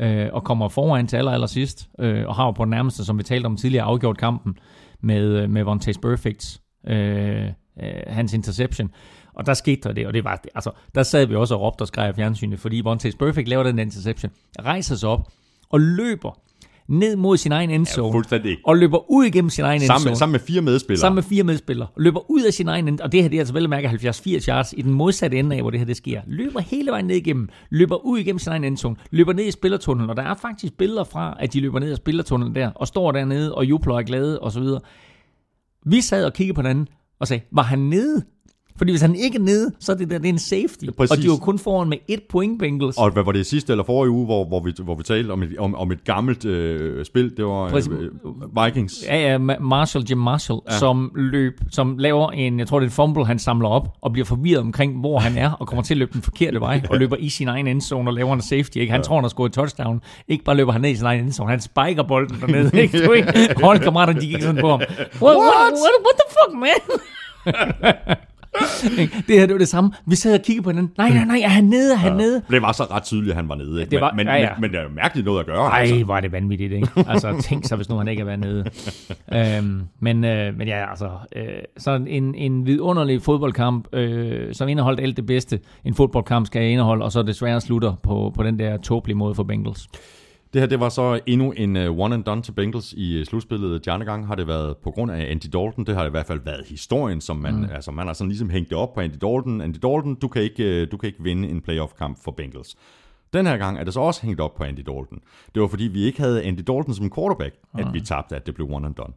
øh, 0.00 0.28
og 0.32 0.44
kommer 0.44 0.68
foran 0.68 1.06
til 1.06 1.16
aller, 1.16 1.32
aller 1.32 1.46
sidst, 1.46 1.88
øh, 1.98 2.28
og 2.28 2.34
har 2.34 2.52
på 2.52 2.64
den 2.64 2.70
nærmeste, 2.70 3.04
som 3.04 3.18
vi 3.18 3.22
talte 3.22 3.46
om 3.46 3.56
tidligere, 3.56 3.84
afgjort 3.84 4.18
kampen 4.18 4.58
med, 5.00 5.24
øh, 5.24 5.50
med 5.50 5.64
Vontaze 5.64 6.00
Perfects, 6.00 6.62
øh, 6.86 7.46
øh, 7.82 7.92
hans 8.06 8.34
interception. 8.34 8.90
Og 9.34 9.46
der 9.46 9.54
skete 9.54 9.80
der 9.88 9.92
det, 9.92 10.06
og 10.06 10.14
det 10.14 10.24
var, 10.24 10.42
altså, 10.54 10.70
der 10.94 11.02
sad 11.02 11.26
vi 11.26 11.34
også 11.34 11.54
og 11.54 11.60
råbte 11.60 11.82
og 11.82 11.88
skreg 11.88 12.08
af 12.08 12.14
fjernsynet, 12.14 12.60
fordi 12.60 12.80
Vontaze 12.84 13.16
Perfect 13.16 13.48
laver 13.48 13.62
den 13.62 13.78
interception, 13.78 14.32
rejser 14.60 14.96
sig 14.96 15.08
op 15.08 15.28
og 15.70 15.80
løber 15.80 16.38
ned 16.90 17.16
mod 17.16 17.36
sin 17.36 17.52
egen 17.52 17.70
endzone. 17.70 18.24
Ja, 18.32 18.54
og 18.64 18.76
løber 18.76 19.10
ud 19.10 19.24
igennem 19.24 19.50
sin 19.50 19.64
egen 19.64 19.80
sammen, 19.80 20.00
endzone. 20.00 20.16
Sammen 20.16 20.32
med 20.32 20.40
fire 20.40 20.62
medspillere. 20.62 21.00
Sammen 21.00 21.14
med 21.14 21.22
fire 21.22 21.44
medspillere. 21.44 21.88
Løber 21.96 22.30
ud 22.30 22.42
af 22.42 22.52
sin 22.52 22.68
egen 22.68 22.88
endzone. 22.88 23.04
Og 23.06 23.12
det 23.12 23.22
her 23.22 23.28
det 23.28 23.36
er 23.36 23.40
altså 23.40 23.54
vel 23.54 23.64
at 23.64 23.70
mærke 23.70 23.88
70-80 23.88 24.48
yards 24.48 24.74
i 24.76 24.82
den 24.82 24.92
modsatte 24.92 25.38
ende 25.38 25.56
af, 25.56 25.62
hvor 25.62 25.70
det 25.70 25.80
her 25.80 25.86
det 25.86 25.96
sker. 25.96 26.20
Løber 26.26 26.60
hele 26.60 26.90
vejen 26.90 27.04
ned 27.04 27.16
igennem. 27.16 27.48
Løber 27.70 28.06
ud 28.06 28.18
igennem 28.18 28.38
sin 28.38 28.52
egen 28.52 28.64
endzone. 28.64 28.96
Løber 29.10 29.32
ned 29.32 29.44
i 29.44 29.50
spillertunnelen. 29.50 30.10
Og 30.10 30.16
der 30.16 30.22
er 30.22 30.34
faktisk 30.34 30.78
billeder 30.78 31.04
fra, 31.04 31.36
at 31.40 31.52
de 31.52 31.60
løber 31.60 31.78
ned 31.78 31.92
i 31.92 31.96
spillertunnelen 31.96 32.54
der. 32.54 32.70
Og 32.70 32.86
står 32.86 33.12
dernede 33.12 33.54
og 33.54 33.64
jubler 33.64 33.94
og 33.94 34.00
er 34.00 34.04
glade 34.04 34.40
og 34.40 34.52
så 34.52 34.60
videre. 34.60 34.80
Vi 35.86 36.00
sad 36.00 36.24
og 36.24 36.32
kiggede 36.32 36.54
på 36.54 36.62
den 36.62 36.70
anden 36.70 36.88
og 37.20 37.28
sagde, 37.28 37.42
var 37.52 37.62
han 37.62 37.78
nede? 37.78 38.24
Fordi 38.80 38.92
hvis 38.92 39.00
han 39.00 39.14
ikke 39.14 39.38
er 39.38 39.42
nede, 39.42 39.72
så 39.80 39.92
er 39.92 39.96
det, 39.96 40.10
der, 40.10 40.18
det 40.18 40.28
er 40.28 40.32
en 40.32 40.38
safety. 40.38 40.84
Præcis. 40.96 41.10
Og 41.10 41.16
de 41.16 41.22
er 41.22 41.26
jo 41.26 41.36
kun 41.36 41.58
foran 41.58 41.88
med 41.88 41.98
et 42.08 42.22
point, 42.30 42.58
Bengals. 42.58 42.96
Og 42.96 43.10
hvad 43.10 43.22
var 43.22 43.32
det 43.32 43.46
sidste 43.46 43.72
eller 43.72 43.84
forrige 43.84 44.10
uge, 44.10 44.24
hvor, 44.24 44.44
hvor, 44.44 44.60
vi, 44.60 44.72
hvor 44.78 44.94
vi 44.94 45.02
talte 45.02 45.30
om 45.30 45.42
et, 45.42 45.58
om, 45.58 45.74
om 45.74 45.92
et 45.92 46.04
gammelt 46.04 46.44
øh, 46.44 47.04
spil? 47.04 47.36
Det 47.36 47.44
var 47.44 47.64
øh, 47.64 48.64
Vikings. 48.64 49.04
Ja, 49.06 49.30
ja, 49.30 49.38
Marshall, 49.60 50.04
Jim 50.10 50.18
Marshall, 50.18 50.60
ja. 50.70 50.78
som 50.78 51.12
løb, 51.14 51.60
som 51.70 51.98
laver 51.98 52.30
en, 52.30 52.58
jeg 52.58 52.66
tror 52.66 52.78
det 52.78 52.86
er 52.86 52.88
en 52.88 52.92
fumble, 52.92 53.26
han 53.26 53.38
samler 53.38 53.68
op, 53.68 53.88
og 54.00 54.12
bliver 54.12 54.26
forvirret 54.26 54.60
omkring, 54.60 55.00
hvor 55.00 55.18
han 55.18 55.38
er, 55.38 55.52
og 55.52 55.66
kommer 55.66 55.82
til 55.82 55.94
at 55.94 55.98
løbe 55.98 56.12
den 56.12 56.22
forkerte 56.22 56.60
vej, 56.60 56.82
og 56.90 56.98
løber 56.98 57.16
i 57.16 57.28
sin 57.28 57.48
egen 57.48 57.66
endzone 57.66 58.10
og 58.10 58.14
laver 58.14 58.34
en 58.34 58.42
safety. 58.42 58.76
Ikke? 58.76 58.90
Han 58.90 59.00
ja. 59.00 59.04
tror, 59.04 59.16
han 59.16 59.24
har 59.24 59.28
scoret 59.28 59.52
touchdown. 59.52 60.00
Ikke 60.28 60.44
bare 60.44 60.56
løber 60.56 60.72
han 60.72 60.80
ned 60.80 60.90
i 60.90 60.96
sin 60.96 61.06
egen 61.06 61.24
endzone, 61.24 61.50
han 61.50 61.60
spiker 61.60 62.02
bolden 62.02 62.40
dernede. 62.40 62.70
Ikke? 62.82 63.06
Du, 63.06 63.12
ikke? 63.12 63.54
Hold 63.62 63.78
kammeraterne, 63.78 64.20
de 64.20 64.26
gik 64.26 64.42
sådan 64.42 64.60
på 64.60 64.70
ham. 64.70 64.80
What? 64.80 64.96
What, 65.22 65.36
what, 65.82 65.96
what 66.06 66.16
the 66.20 66.28
fuck, 66.36 66.58
man? 66.58 67.00
det 69.28 69.38
her, 69.38 69.46
det 69.46 69.52
var 69.52 69.58
det 69.58 69.68
samme. 69.68 69.92
Vi 70.06 70.16
sad 70.16 70.34
og 70.34 70.44
kiggede 70.44 70.64
på 70.64 70.70
hinanden. 70.70 70.92
Nej, 70.98 71.10
nej, 71.10 71.24
nej, 71.24 71.40
er 71.44 71.48
han 71.48 71.64
nede? 71.64 71.92
Er 71.92 71.96
han 71.96 72.12
ja, 72.12 72.18
nede? 72.18 72.42
Det 72.50 72.62
var 72.62 72.72
så 72.72 72.84
ret 72.84 73.02
tydeligt, 73.02 73.30
at 73.30 73.36
han 73.36 73.48
var 73.48 73.54
nede. 73.54 73.80
Ikke? 73.80 73.90
Det 73.90 74.00
var, 74.00 74.12
men, 74.16 74.26
ja, 74.26 74.34
ja. 74.34 74.48
Men, 74.54 74.60
men, 74.60 74.70
det 74.70 74.78
er 74.78 74.82
jo 74.82 74.88
mærkeligt 74.88 75.24
noget 75.24 75.40
at 75.40 75.46
gøre. 75.46 75.68
Nej, 75.68 75.80
altså. 75.80 76.04
var 76.04 76.20
det 76.20 76.32
vanvittigt, 76.32 76.72
ikke? 76.72 76.88
Altså, 77.10 77.42
tænk 77.42 77.64
sig, 77.64 77.76
hvis 77.76 77.88
nu 77.88 77.96
han 77.96 78.08
ikke 78.08 78.20
er 78.20 78.24
været 78.24 78.40
nede. 78.40 78.64
øhm, 79.58 79.82
men, 80.00 80.24
øh, 80.24 80.58
men 80.58 80.68
ja, 80.68 80.90
altså, 80.90 81.10
øh, 81.36 81.44
så 81.78 81.90
en, 82.06 82.34
en 82.34 82.66
vidunderlig 82.66 83.22
fodboldkamp, 83.22 83.94
øh, 83.94 84.54
som 84.54 84.68
indeholdt 84.68 85.00
alt 85.00 85.16
det 85.16 85.26
bedste, 85.26 85.60
en 85.84 85.94
fodboldkamp 85.94 86.46
skal 86.46 86.62
indeholde, 86.62 87.04
og 87.04 87.12
så 87.12 87.22
desværre 87.22 87.60
slutter 87.60 87.94
på, 88.02 88.32
på 88.36 88.42
den 88.42 88.58
der 88.58 88.76
tåbelige 88.76 89.16
måde 89.16 89.34
for 89.34 89.42
Bengals. 89.42 89.88
Det 90.52 90.60
her 90.60 90.66
det 90.66 90.80
var 90.80 90.88
så 90.88 91.20
endnu 91.26 91.52
en 91.52 91.76
uh, 91.76 91.98
one 91.98 92.14
and 92.14 92.24
done 92.24 92.42
til 92.42 92.52
Bengals 92.52 92.92
i 92.92 93.20
uh, 93.20 93.24
slutspillet. 93.26 93.84
De 93.84 93.90
andre 93.90 94.06
gange 94.06 94.26
har 94.26 94.34
det 94.34 94.46
været 94.46 94.76
på 94.76 94.90
grund 94.90 95.10
af 95.10 95.30
Andy 95.30 95.46
Dalton. 95.52 95.86
Det 95.86 95.94
har 95.94 96.06
i 96.06 96.10
hvert 96.10 96.26
fald 96.26 96.40
været 96.44 96.64
historien, 96.66 97.20
som 97.20 97.36
man, 97.36 97.54
mm. 97.54 97.64
altså, 97.64 97.90
man 97.90 98.06
har 98.06 98.14
sådan 98.14 98.28
ligesom 98.28 98.50
hængt 98.50 98.70
det 98.70 98.78
op 98.78 98.94
på 98.94 99.00
Andy 99.00 99.14
Dalton. 99.14 99.60
Andy 99.60 99.76
Dalton, 99.82 100.14
du 100.14 100.28
kan 100.28 100.42
ikke, 100.42 100.82
uh, 100.82 100.92
du 100.92 100.96
kan 100.96 101.06
ikke 101.06 101.22
vinde 101.22 101.48
en 101.48 101.60
playoff-kamp 101.60 102.18
for 102.24 102.30
Bengals. 102.30 102.76
Den 103.32 103.46
her 103.46 103.56
gang 103.56 103.78
er 103.78 103.84
det 103.84 103.94
så 103.94 104.00
også 104.00 104.22
hængt 104.22 104.40
op 104.40 104.54
på 104.54 104.64
Andy 104.64 104.80
Dalton. 104.80 105.20
Det 105.54 105.62
var 105.62 105.68
fordi, 105.68 105.84
vi 105.84 106.02
ikke 106.02 106.20
havde 106.20 106.42
Andy 106.42 106.58
Dalton 106.58 106.94
som 106.94 107.10
quarterback, 107.14 107.54
at 107.78 107.86
vi 107.92 108.00
tabte, 108.00 108.36
at 108.36 108.46
det 108.46 108.54
blev 108.54 108.70
one 108.70 108.86
and 108.86 108.94
done. 108.94 109.12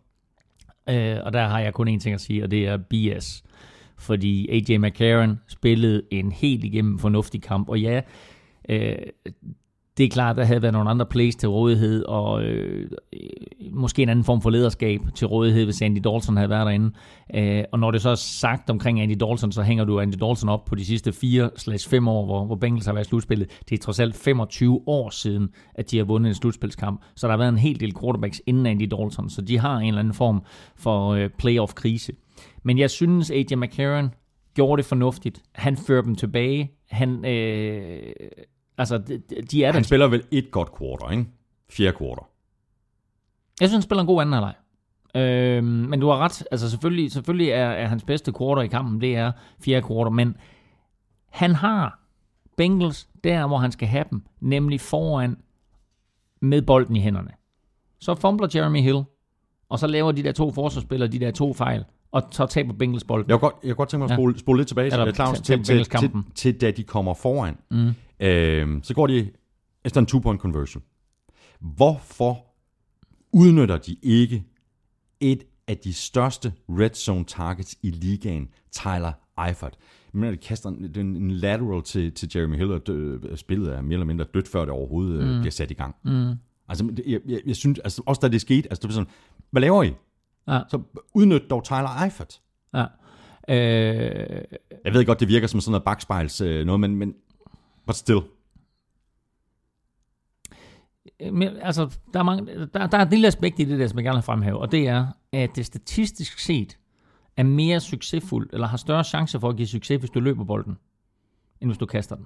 Øh, 0.90 1.20
og 1.26 1.34
der 1.34 1.48
har 1.48 1.60
jeg 1.60 1.74
kun 1.74 1.88
én 1.88 2.00
ting 2.00 2.14
at 2.14 2.22
sige, 2.22 2.44
og 2.44 2.52
det 2.52 2.68
er 2.68 2.78
BS. 2.78 3.44
Fordi 3.98 4.50
AJ 4.50 4.78
McCarron 4.78 5.40
spillede 5.48 6.02
en 6.12 6.32
helt 6.32 6.64
igennem 6.64 7.00
fornuftig 7.00 7.42
kamp, 7.42 7.70
og 7.70 7.80
ja, 7.80 8.02
øh, 8.70 8.96
det 9.98 10.04
er 10.04 10.10
klart, 10.10 10.36
der 10.36 10.44
havde 10.44 10.62
været 10.62 10.74
nogle 10.74 10.90
andre 10.90 11.06
plays 11.06 11.36
til 11.36 11.50
rådighed, 11.50 12.04
og 12.04 12.44
øh, 12.44 12.90
måske 13.72 14.04
en 14.04 14.10
anden 14.10 14.26
form 14.26 14.42
for 14.42 14.50
lederskab 14.50 15.02
til 15.16 15.28
rådighed, 15.28 15.66
hvis 15.66 15.82
Andy 15.82 16.00
Dalton 16.04 16.38
havde 16.38 16.50
været 16.50 16.66
derinde. 16.66 16.92
Øh, 17.36 17.64
og 17.72 17.80
når 17.80 17.92
det 17.92 18.02
så 18.02 18.10
er 18.10 18.16
sagt 18.16 18.70
omkring 18.70 19.02
Andy 19.02 19.16
Dalton, 19.20 19.52
så 19.52 19.62
hænger 19.62 19.84
du 19.84 20.00
Andy 20.00 20.14
Dalton 20.14 20.50
op 20.50 20.66
på 20.66 20.76
de 20.76 20.86
sidste 20.86 21.10
4-5 21.10 22.10
år, 22.10 22.26
hvor, 22.26 22.46
hvor 22.46 22.56
Bengals 22.56 22.86
har 22.86 22.94
været 22.94 23.06
i 23.06 23.10
slutspillet. 23.10 23.62
Det 23.70 23.80
er 23.80 23.84
trods 23.84 24.00
alt 24.00 24.16
25 24.16 24.82
år 24.88 25.10
siden, 25.10 25.50
at 25.76 25.92
de 25.92 25.98
har 25.98 26.06
vundet 26.06 26.30
en 26.30 26.36
slutspilskamp, 26.36 27.02
så 27.16 27.28
der 27.28 27.32
har 27.34 27.38
været 27.38 27.50
en 27.50 27.58
hel 27.58 27.80
del 27.80 27.94
quarterbacks 28.02 28.42
inden 28.46 28.66
Andy 28.66 28.88
Dalton, 28.92 29.30
så 29.30 29.42
de 29.42 29.60
har 29.60 29.78
en 29.78 29.88
eller 29.88 30.00
anden 30.00 30.14
form 30.14 30.44
for 30.76 31.10
øh, 31.10 31.30
playoff-krise. 31.38 32.14
Men 32.64 32.78
jeg 32.78 32.90
synes, 32.90 33.32
AJ 33.32 33.56
McCarron 33.56 34.10
gjorde 34.54 34.78
det 34.78 34.86
fornuftigt. 34.86 35.42
Han 35.56 35.78
fører 35.78 36.02
dem 36.02 36.16
tilbage. 36.16 36.72
Han, 36.90 37.26
øh, 37.26 38.14
altså, 38.78 38.98
de, 38.98 39.18
de 39.52 39.64
er 39.64 39.68
der. 39.68 39.74
Han 39.74 39.84
spiller 39.84 40.08
vel 40.08 40.24
et 40.32 40.52
godt 40.52 40.78
quarter, 40.78 41.10
ikke? 41.12 41.26
Fjerde 41.72 41.98
quarter. 41.98 42.24
Jeg 43.62 43.70
synes, 43.70 43.72
han 43.74 43.82
spiller 43.82 44.02
en 44.02 44.08
god 44.08 44.22
anden 44.22 44.34
halvleg. 44.34 44.54
Øh, 45.16 45.64
men 45.64 46.00
du 46.00 46.08
har 46.10 46.18
ret. 46.18 46.44
Altså, 46.52 46.70
selvfølgelig, 46.70 47.12
selvfølgelig 47.12 47.50
er, 47.50 47.66
er 47.66 47.88
hans 47.88 48.04
bedste 48.04 48.34
quarter 48.38 48.62
i 48.62 48.68
kampen, 48.68 49.02
det 49.02 49.16
er 49.16 49.32
fjerde 49.66 49.88
quarter. 49.88 50.12
Men 50.12 50.38
han 51.30 51.56
har 51.56 52.00
Bengals 52.58 53.08
der, 53.24 53.48
hvor 53.48 53.58
han 53.58 53.72
skal 53.72 53.88
have 53.88 54.06
dem, 54.12 54.22
nemlig 54.40 54.82
foran 54.82 55.38
med 56.42 56.62
bolden 56.62 56.96
i 56.96 57.00
hænderne. 57.00 57.32
Så 58.00 58.16
fumbler 58.16 58.48
Jeremy 58.56 58.82
Hill, 58.82 59.04
og 59.70 59.80
så 59.80 59.88
laver 59.88 60.12
de 60.12 60.24
der 60.24 60.32
to 60.32 60.52
forsvarsspillere 60.52 61.10
de 61.12 61.20
der 61.20 61.32
to 61.32 61.54
fejl, 61.54 61.86
og 62.12 62.24
så 62.32 62.46
taber 62.46 62.74
Bengals 62.74 63.04
bolden. 63.04 63.30
Jeg 63.30 63.40
kunne 63.40 63.52
godt, 63.52 63.64
jeg 63.66 63.76
godt 63.76 63.90
tænke 63.90 64.00
mig 64.06 64.12
at 64.12 64.16
spole, 64.18 64.34
ja. 64.34 64.40
spole 64.40 64.60
lidt 64.60 64.68
tilbage, 64.68 64.92
Eller 64.94 65.12
Claus, 65.14 65.40
til- 65.42 65.64
til, 65.64 65.84
til 65.86 66.24
til, 66.36 66.62
da 66.62 66.72
de 66.72 66.84
kommer 66.84 67.14
foran. 67.14 67.58
Mm. 67.72 67.92
Øh, 68.24 68.80
så 68.84 68.94
går 68.94 69.08
de 69.08 69.32
efter 69.86 70.02
en 70.02 70.08
two-point 70.08 70.38
conversion. 70.38 70.84
Hvorfor 71.60 72.46
udnytter 73.34 73.78
de 73.78 73.96
ikke 74.04 74.44
et 75.20 75.44
af 75.68 75.78
de 75.78 75.94
største 75.94 76.54
red 76.70 76.94
zone 76.94 77.26
targets 77.26 77.78
i 77.82 77.90
ligaen, 77.90 78.48
Tyler 78.72 79.12
Eifert? 79.48 79.78
Men 80.14 80.32
det 80.32 80.40
kaster 80.40 80.70
en, 80.70 81.16
en, 81.16 81.32
lateral 81.32 81.82
til, 81.82 82.12
til 82.12 82.32
Jeremy 82.36 82.58
Hill, 82.58 82.72
og 82.72 82.88
dø, 82.88 83.18
spillet 83.36 83.74
er 83.74 83.82
mere 83.82 83.94
eller 83.94 84.06
mindre 84.06 84.26
dødt, 84.34 84.48
før 84.48 84.60
det 84.60 84.70
overhovedet 84.70 85.28
mm. 85.28 85.40
bliver 85.40 85.52
sat 85.52 85.72
i 85.72 85.74
gang. 85.74 85.96
Mm. 86.06 86.34
Altså, 86.70 86.94
jeg, 87.08 87.20
jeg, 87.26 87.42
jeg 87.46 87.56
synes, 87.56 87.80
altså, 87.80 88.02
også 88.06 88.20
da 88.22 88.28
det 88.28 88.42
skete, 88.42 88.70
altså, 88.70 88.82
det 88.82 88.90
var 88.90 88.94
sådan, 88.94 89.10
hvad 89.52 89.62
laver 89.62 89.84
I? 89.84 89.94
Ja. 90.48 90.60
Så 90.70 90.82
udnyt 91.14 91.50
dog 91.50 91.64
Tyler 91.64 92.04
Eifert. 92.04 92.42
Ja. 92.74 92.86
Øh, 93.50 94.44
Jeg 94.86 94.94
ved 94.94 95.06
godt, 95.06 95.20
det 95.20 95.28
virker 95.28 95.48
som 95.48 95.62
sådan 95.62 95.72
noget 95.72 95.84
bagspejls 95.84 96.42
øh, 96.42 96.66
noget, 96.66 96.80
men, 96.80 96.96
men 96.96 97.14
but 97.86 97.96
still. 97.96 98.22
Øh, 101.20 101.34
men, 101.34 101.58
altså, 101.62 101.98
der 102.14 102.20
er, 102.20 102.24
mange, 102.24 102.68
der, 102.74 102.88
der 102.88 102.98
er 102.98 103.02
et 103.02 103.10
lille 103.10 103.28
aspekt 103.28 103.60
i 103.60 103.64
det 103.64 103.80
der, 103.80 103.88
som 103.88 103.98
jeg 103.98 104.04
gerne 104.04 104.18
vil 104.18 104.24
fremhæve, 104.24 104.58
og 104.60 104.72
det 104.72 104.88
er, 104.88 105.08
at 105.32 105.56
det 105.56 105.66
statistisk 105.66 106.40
set 106.40 106.78
er 107.38 107.44
mere 107.44 107.80
succesfuldt, 107.80 108.54
eller 108.54 108.68
har 108.68 108.78
større 108.78 109.04
chance 109.04 109.40
for 109.40 109.50
at 109.50 109.56
give 109.56 109.68
succes, 109.68 110.00
hvis 110.00 110.10
du 110.10 110.20
løber 110.20 110.44
bolden, 110.44 110.78
end 111.62 111.70
hvis 111.70 111.78
du 111.78 111.86
kaster 111.86 112.16
den. 112.16 112.26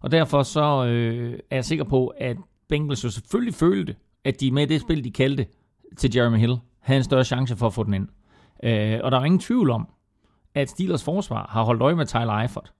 Og 0.00 0.10
derfor 0.10 0.42
så 0.42 0.86
øh, 0.86 1.38
er 1.50 1.56
jeg 1.56 1.64
sikker 1.64 1.84
på, 1.84 2.06
at 2.06 2.36
Bengals 2.68 3.04
jo 3.04 3.10
selvfølgelig 3.10 3.54
følte, 3.54 3.96
at 4.24 4.40
de 4.40 4.50
med 4.50 4.66
det 4.66 4.80
spil, 4.80 5.04
de 5.04 5.10
kaldte 5.10 5.46
til 5.96 6.16
Jeremy 6.16 6.38
Hill, 6.38 6.56
havde 6.80 6.96
en 6.96 7.04
større 7.04 7.24
chance 7.24 7.56
for 7.56 7.66
at 7.66 7.74
få 7.74 7.84
den 7.84 7.94
ind. 7.94 8.08
Øh, 8.64 9.00
og 9.02 9.10
der 9.10 9.18
er 9.18 9.24
ingen 9.24 9.40
tvivl 9.40 9.70
om, 9.70 9.88
at 10.54 10.70
Steelers 10.70 11.04
forsvar 11.04 11.46
har 11.50 11.62
holdt 11.62 11.82
øje 11.82 11.94
med 11.94 12.06
Tyler 12.06 12.38
Eifert 12.38 12.72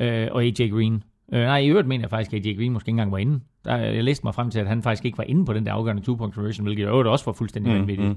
øh, 0.00 0.28
og 0.32 0.42
AJ 0.42 0.68
Green. 0.70 1.04
Øh, 1.32 1.40
nej, 1.40 1.58
i 1.58 1.68
øvrigt 1.68 1.88
mener 1.88 2.02
jeg 2.02 2.10
faktisk, 2.10 2.34
at 2.34 2.46
AJ 2.46 2.56
Green 2.56 2.72
måske 2.72 2.88
ikke 2.88 2.90
engang 2.90 3.12
var 3.12 3.18
inde. 3.18 3.40
Der, 3.64 3.76
jeg 3.76 4.04
læste 4.04 4.26
mig 4.26 4.34
frem 4.34 4.50
til, 4.50 4.58
at 4.58 4.66
han 4.66 4.82
faktisk 4.82 5.04
ikke 5.04 5.18
var 5.18 5.24
inde 5.24 5.44
på 5.44 5.52
den 5.52 5.66
der 5.66 5.72
afgørende 5.72 6.02
two-point 6.02 6.34
conversion, 6.34 6.64
hvilket 6.64 6.82
i 6.82 6.86
øvrigt 6.86 7.08
også 7.08 7.24
var 7.24 7.32
fuldstændig 7.32 7.72
mm, 7.72 7.78
vanvittigt. 7.78 8.08
Mm. 8.08 8.16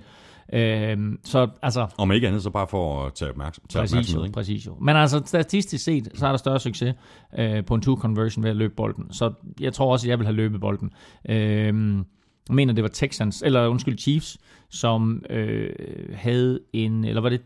Øh, 0.53 1.17
så 1.23 1.47
altså, 1.61 1.87
Om 1.97 2.11
ikke 2.11 2.27
andet, 2.27 2.43
så 2.43 2.49
bare 2.49 2.67
for 2.67 3.05
at 3.05 3.13
tage, 3.13 3.31
opmærksom, 3.31 3.63
tage 3.69 3.81
Præcis 3.81 3.93
opmærksomhed. 3.93 4.25
Ikke? 4.25 4.33
præcis 4.33 4.65
jo. 4.65 4.77
Men 4.81 4.95
altså 4.95 5.21
statistisk 5.25 5.83
set, 5.83 6.09
så 6.13 6.27
er 6.27 6.31
der 6.31 6.37
større 6.37 6.59
succes 6.59 6.95
øh, 7.39 7.65
på 7.65 7.75
en 7.75 7.81
two-conversion 7.81 8.43
ved 8.43 8.49
at 8.49 8.55
løbe 8.55 8.73
bolden. 8.75 9.13
Så 9.13 9.33
jeg 9.59 9.73
tror 9.73 9.91
også, 9.91 10.07
at 10.07 10.09
jeg 10.09 10.19
vil 10.19 10.27
have 10.27 10.35
løbet 10.35 10.61
bolden. 10.61 10.91
Øh, 11.29 11.95
jeg 12.49 12.55
mener, 12.55 12.73
det 12.73 12.83
var 12.83 12.89
Texans, 12.89 13.41
eller 13.41 13.67
undskyld, 13.67 13.97
Chiefs, 13.97 14.37
som 14.69 15.23
øh, 15.29 15.69
havde 16.13 16.59
en, 16.73 17.05
eller 17.05 17.21
var 17.21 17.29
det, 17.29 17.41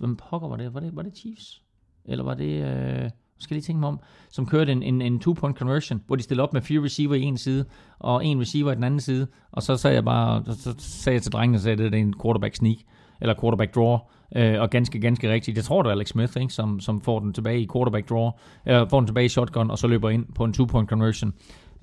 hvem 0.00 0.16
pokker 0.16 0.48
var 0.48 0.56
det? 0.56 0.74
Var 0.74 0.80
det, 0.80 0.96
var 0.96 1.02
det 1.02 1.16
Chiefs? 1.16 1.62
Eller 2.04 2.24
var 2.24 2.34
det, 2.34 2.64
øh, 2.64 3.10
skal 3.38 3.54
lige 3.54 3.64
tænke 3.64 3.80
mig 3.80 3.88
om, 3.88 4.00
som 4.30 4.46
kørte 4.46 4.72
en, 4.72 4.82
en, 4.82 5.02
en 5.02 5.18
two-point 5.20 5.58
conversion, 5.58 6.02
hvor 6.06 6.16
de 6.16 6.22
stillede 6.22 6.42
op 6.42 6.52
med 6.52 6.62
fire 6.62 6.84
receiver 6.84 7.14
i 7.14 7.22
en 7.22 7.38
side, 7.38 7.64
og 7.98 8.26
en 8.26 8.40
receiver 8.40 8.72
i 8.72 8.74
den 8.74 8.84
anden 8.84 9.00
side, 9.00 9.26
og 9.52 9.62
så 9.62 9.76
sagde 9.76 9.94
jeg 9.94 10.04
bare, 10.04 10.44
så, 10.44 10.74
sagde 10.78 11.14
jeg 11.14 11.22
til 11.22 11.32
drengene, 11.32 11.70
at 11.70 11.78
det 11.78 11.94
er 11.94 11.98
en 11.98 12.14
quarterback 12.22 12.54
sneak, 12.54 12.76
eller 13.20 13.34
quarterback 13.40 13.74
draw, 13.74 13.98
øh, 14.36 14.60
og 14.60 14.70
ganske, 14.70 15.00
ganske 15.00 15.32
rigtigt. 15.32 15.56
Jeg 15.56 15.64
tror, 15.64 15.82
det 15.82 15.88
er 15.88 15.92
Alex 15.92 16.08
Smith, 16.08 16.40
ikke, 16.40 16.52
som, 16.52 16.80
som 16.80 17.00
får 17.00 17.20
den 17.20 17.32
tilbage 17.32 17.60
i 17.60 17.68
quarterback 17.72 18.08
draw, 18.08 18.30
eller 18.66 18.88
får 18.88 19.00
den 19.00 19.06
tilbage 19.06 19.26
i 19.26 19.28
shotgun, 19.28 19.70
og 19.70 19.78
så 19.78 19.86
løber 19.86 20.10
ind 20.10 20.26
på 20.34 20.44
en 20.44 20.54
two-point 20.54 20.86
conversion. 20.86 21.34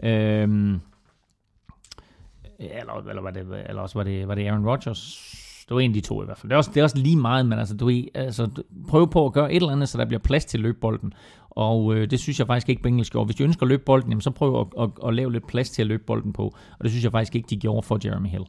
Øh, 0.04 0.80
eller, 2.60 3.10
eller, 3.10 3.22
var 3.22 3.32
det, 3.32 3.64
eller 3.70 3.82
også 3.82 4.00
var 4.00 4.04
det, 4.04 4.28
var 4.28 4.36
det 4.36 4.48
Aaron 4.48 4.66
Rodgers. 4.66 5.32
Det 5.70 5.76
var 5.76 5.82
en 5.82 5.92
af 5.92 5.94
de 5.94 6.02
to 6.02 6.22
i 6.22 6.26
hvert 6.26 6.38
fald. 6.38 6.50
Det 6.50 6.54
er 6.54 6.58
også, 6.58 6.72
det 6.74 6.80
er 6.80 6.84
også 6.84 6.98
lige 6.98 7.16
meget, 7.16 7.46
men 7.46 7.60
altså, 7.60 7.78
du, 7.78 7.92
altså, 8.14 8.64
prøv 8.88 9.12
på 9.12 9.26
at 9.26 9.34
gøre 9.34 9.54
et 9.54 9.56
eller 9.56 9.72
andet, 9.72 9.90
så 9.90 9.98
der 9.98 10.06
bliver 10.06 10.20
plads 10.20 10.46
til 10.46 10.60
løbbolden. 10.60 11.14
Og 11.56 11.96
øh, 11.96 12.10
det 12.10 12.20
synes 12.20 12.40
jeg 12.40 12.48
faktisk 12.48 12.70
ikke, 12.70 12.82
Bengals 12.82 13.10
gjorde. 13.10 13.26
Hvis 13.26 13.36
de 13.36 13.44
ønsker 13.44 13.64
at 13.64 13.68
løbe 13.68 13.84
bolden, 13.86 14.10
jamen, 14.10 14.22
så 14.22 14.32
prøv 14.32 14.60
at, 14.60 14.84
at, 14.84 14.90
at, 15.08 15.14
lave 15.14 15.32
lidt 15.32 15.48
plads 15.48 15.70
til 15.70 15.82
at 15.82 15.88
løbe 15.88 16.04
bolden 16.08 16.34
på. 16.34 16.44
Og 16.80 16.84
det 16.84 16.92
synes 16.92 17.04
jeg 17.04 17.12
faktisk 17.12 17.36
ikke, 17.36 17.48
de 17.50 17.58
gjorde 17.58 17.88
for 17.88 18.00
Jeremy 18.06 18.28
Hill. 18.28 18.44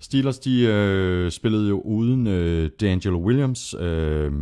Steelers, 0.00 0.38
de 0.38 0.66
øh, 0.66 1.30
spillede 1.30 1.68
jo 1.68 1.80
uden 1.80 2.26
øh, 2.26 2.70
D'Angelo 2.82 3.16
Williams, 3.16 3.74
øh, 3.80 4.32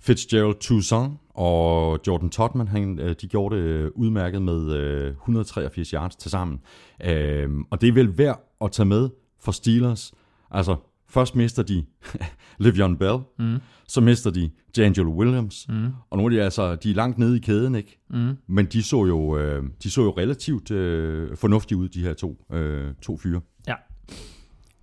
Fitzgerald 0.00 0.54
Toussaint 0.54 1.12
og 1.34 2.00
Jordan 2.06 2.30
Totman. 2.30 2.68
Han, 2.68 2.98
øh, 2.98 3.14
de 3.20 3.26
gjorde 3.26 3.56
det 3.56 3.62
øh, 3.62 3.90
udmærket 3.94 4.42
med 4.42 4.72
øh, 4.72 5.10
183 5.10 5.90
yards 5.90 6.16
til 6.16 6.30
sammen. 6.30 6.60
Øh, 7.04 7.48
og 7.70 7.80
det 7.80 7.88
er 7.88 7.92
vel 7.92 8.18
værd 8.18 8.56
at 8.60 8.72
tage 8.72 8.86
med 8.86 9.08
for 9.40 9.52
Steelers. 9.52 10.12
Altså, 10.50 10.76
først 11.08 11.36
mister 11.36 11.62
de 11.62 11.84
Le'Veon 12.64 12.96
Bell, 12.96 13.18
mm. 13.38 13.56
Så 13.88 14.00
mister 14.00 14.30
de 14.30 14.50
D'Angelo 14.78 15.08
Williams, 15.08 15.66
mm. 15.68 15.88
og 16.10 16.18
nu 16.18 16.24
er 16.24 16.28
de 16.28 16.42
altså 16.42 16.76
de 16.76 16.90
er 16.90 16.94
langt 16.94 17.18
nede 17.18 17.36
i 17.36 17.40
kæden, 17.40 17.74
ikke? 17.74 17.98
Mm. 18.10 18.36
Men 18.46 18.66
de 18.66 18.82
så 18.82 19.04
jo, 19.06 19.38
øh, 19.38 19.64
de 19.82 19.90
så 19.90 20.02
jo 20.02 20.10
relativt 20.10 20.70
øh, 20.70 21.36
fornuftige 21.36 21.78
ud, 21.78 21.88
de 21.88 22.00
her 22.02 22.14
to, 22.14 22.44
øh, 22.52 22.94
to 23.02 23.16
fyre. 23.16 23.40
Ja. 23.68 23.74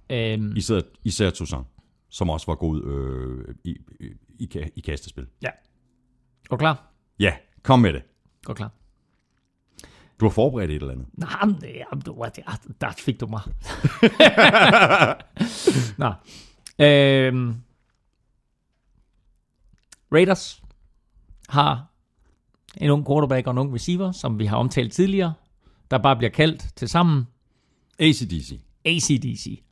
Øhm, 0.09 0.55
Især, 0.55 0.81
især 1.03 1.29
Toussaint, 1.29 1.67
som 2.09 2.29
også 2.29 2.45
var 2.47 2.55
god 2.55 2.83
øh, 2.83 3.55
i, 3.63 3.75
i, 3.99 4.09
i, 4.39 4.49
ka- 4.55 4.69
i 4.75 4.79
kastespil. 4.79 5.25
ja. 5.41 5.49
Du 6.51 6.57
klar? 6.57 6.91
Ja, 7.19 7.33
kom 7.63 7.79
med 7.79 7.93
det. 7.93 8.01
Godt 8.43 8.57
klar. 8.57 8.71
Du 10.19 10.25
har 10.25 10.29
forberedt 10.29 10.71
et 10.71 10.75
eller 10.75 10.91
andet. 10.93 11.05
Nej, 11.13 11.45
men 11.45 12.01
du, 12.05 12.15
var- 12.17 12.29
der, 12.29 12.61
der 12.81 12.91
fik 12.97 13.19
du 13.19 13.27
mig. 13.27 13.41
Nå. 15.97 16.13
Øhm, 16.85 17.53
Raiders 20.13 20.63
har 21.49 21.85
en 22.77 22.89
ung 22.89 23.05
quarterback 23.07 23.47
og 23.47 23.51
en 23.51 23.57
ung 23.57 23.73
receiver, 23.73 24.11
som 24.11 24.39
vi 24.39 24.45
har 24.45 24.57
omtalt 24.57 24.93
tidligere, 24.93 25.33
der 25.91 25.97
bare 25.97 26.15
bliver 26.15 26.31
kaldt 26.31 26.65
til 26.75 26.89
sammen 26.89 27.27
ACDC. 27.99 28.59
ACDC. 28.85 29.63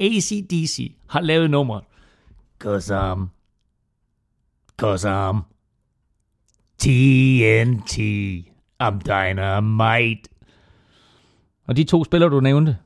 ACDC 0.00 0.96
har 1.08 1.20
lavet 1.20 1.50
nummeret. 1.50 1.84
Cause 2.58 2.94
I'm... 2.96 3.26
Cause 4.76 5.08
I'm... 5.08 5.52
TNT. 6.78 7.98
I'm 8.82 8.98
dynamite. 8.98 10.28
Og 11.66 11.76
de 11.76 11.84
to 11.84 12.04
spillere, 12.04 12.30
du 12.30 12.40
nævnte, 12.40 12.78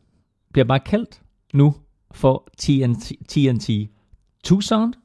bliver 0.52 0.64
bare 0.64 0.80
kaldt 0.80 1.22
nu 1.54 1.74
for 2.10 2.48
TNT. 2.58 3.12
TNT. 3.28 3.70
Toussaint 4.44 4.98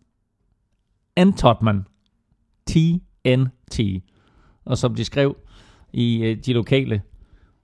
and 1.16 1.34
Totman. 1.34 1.86
TNT. 2.66 3.80
Og 4.66 4.78
som 4.78 4.96
de 4.96 5.06
skrev 5.06 5.38
i 5.94 6.18
øh, 6.24 6.38
de 6.46 6.54
lokale 6.54 7.02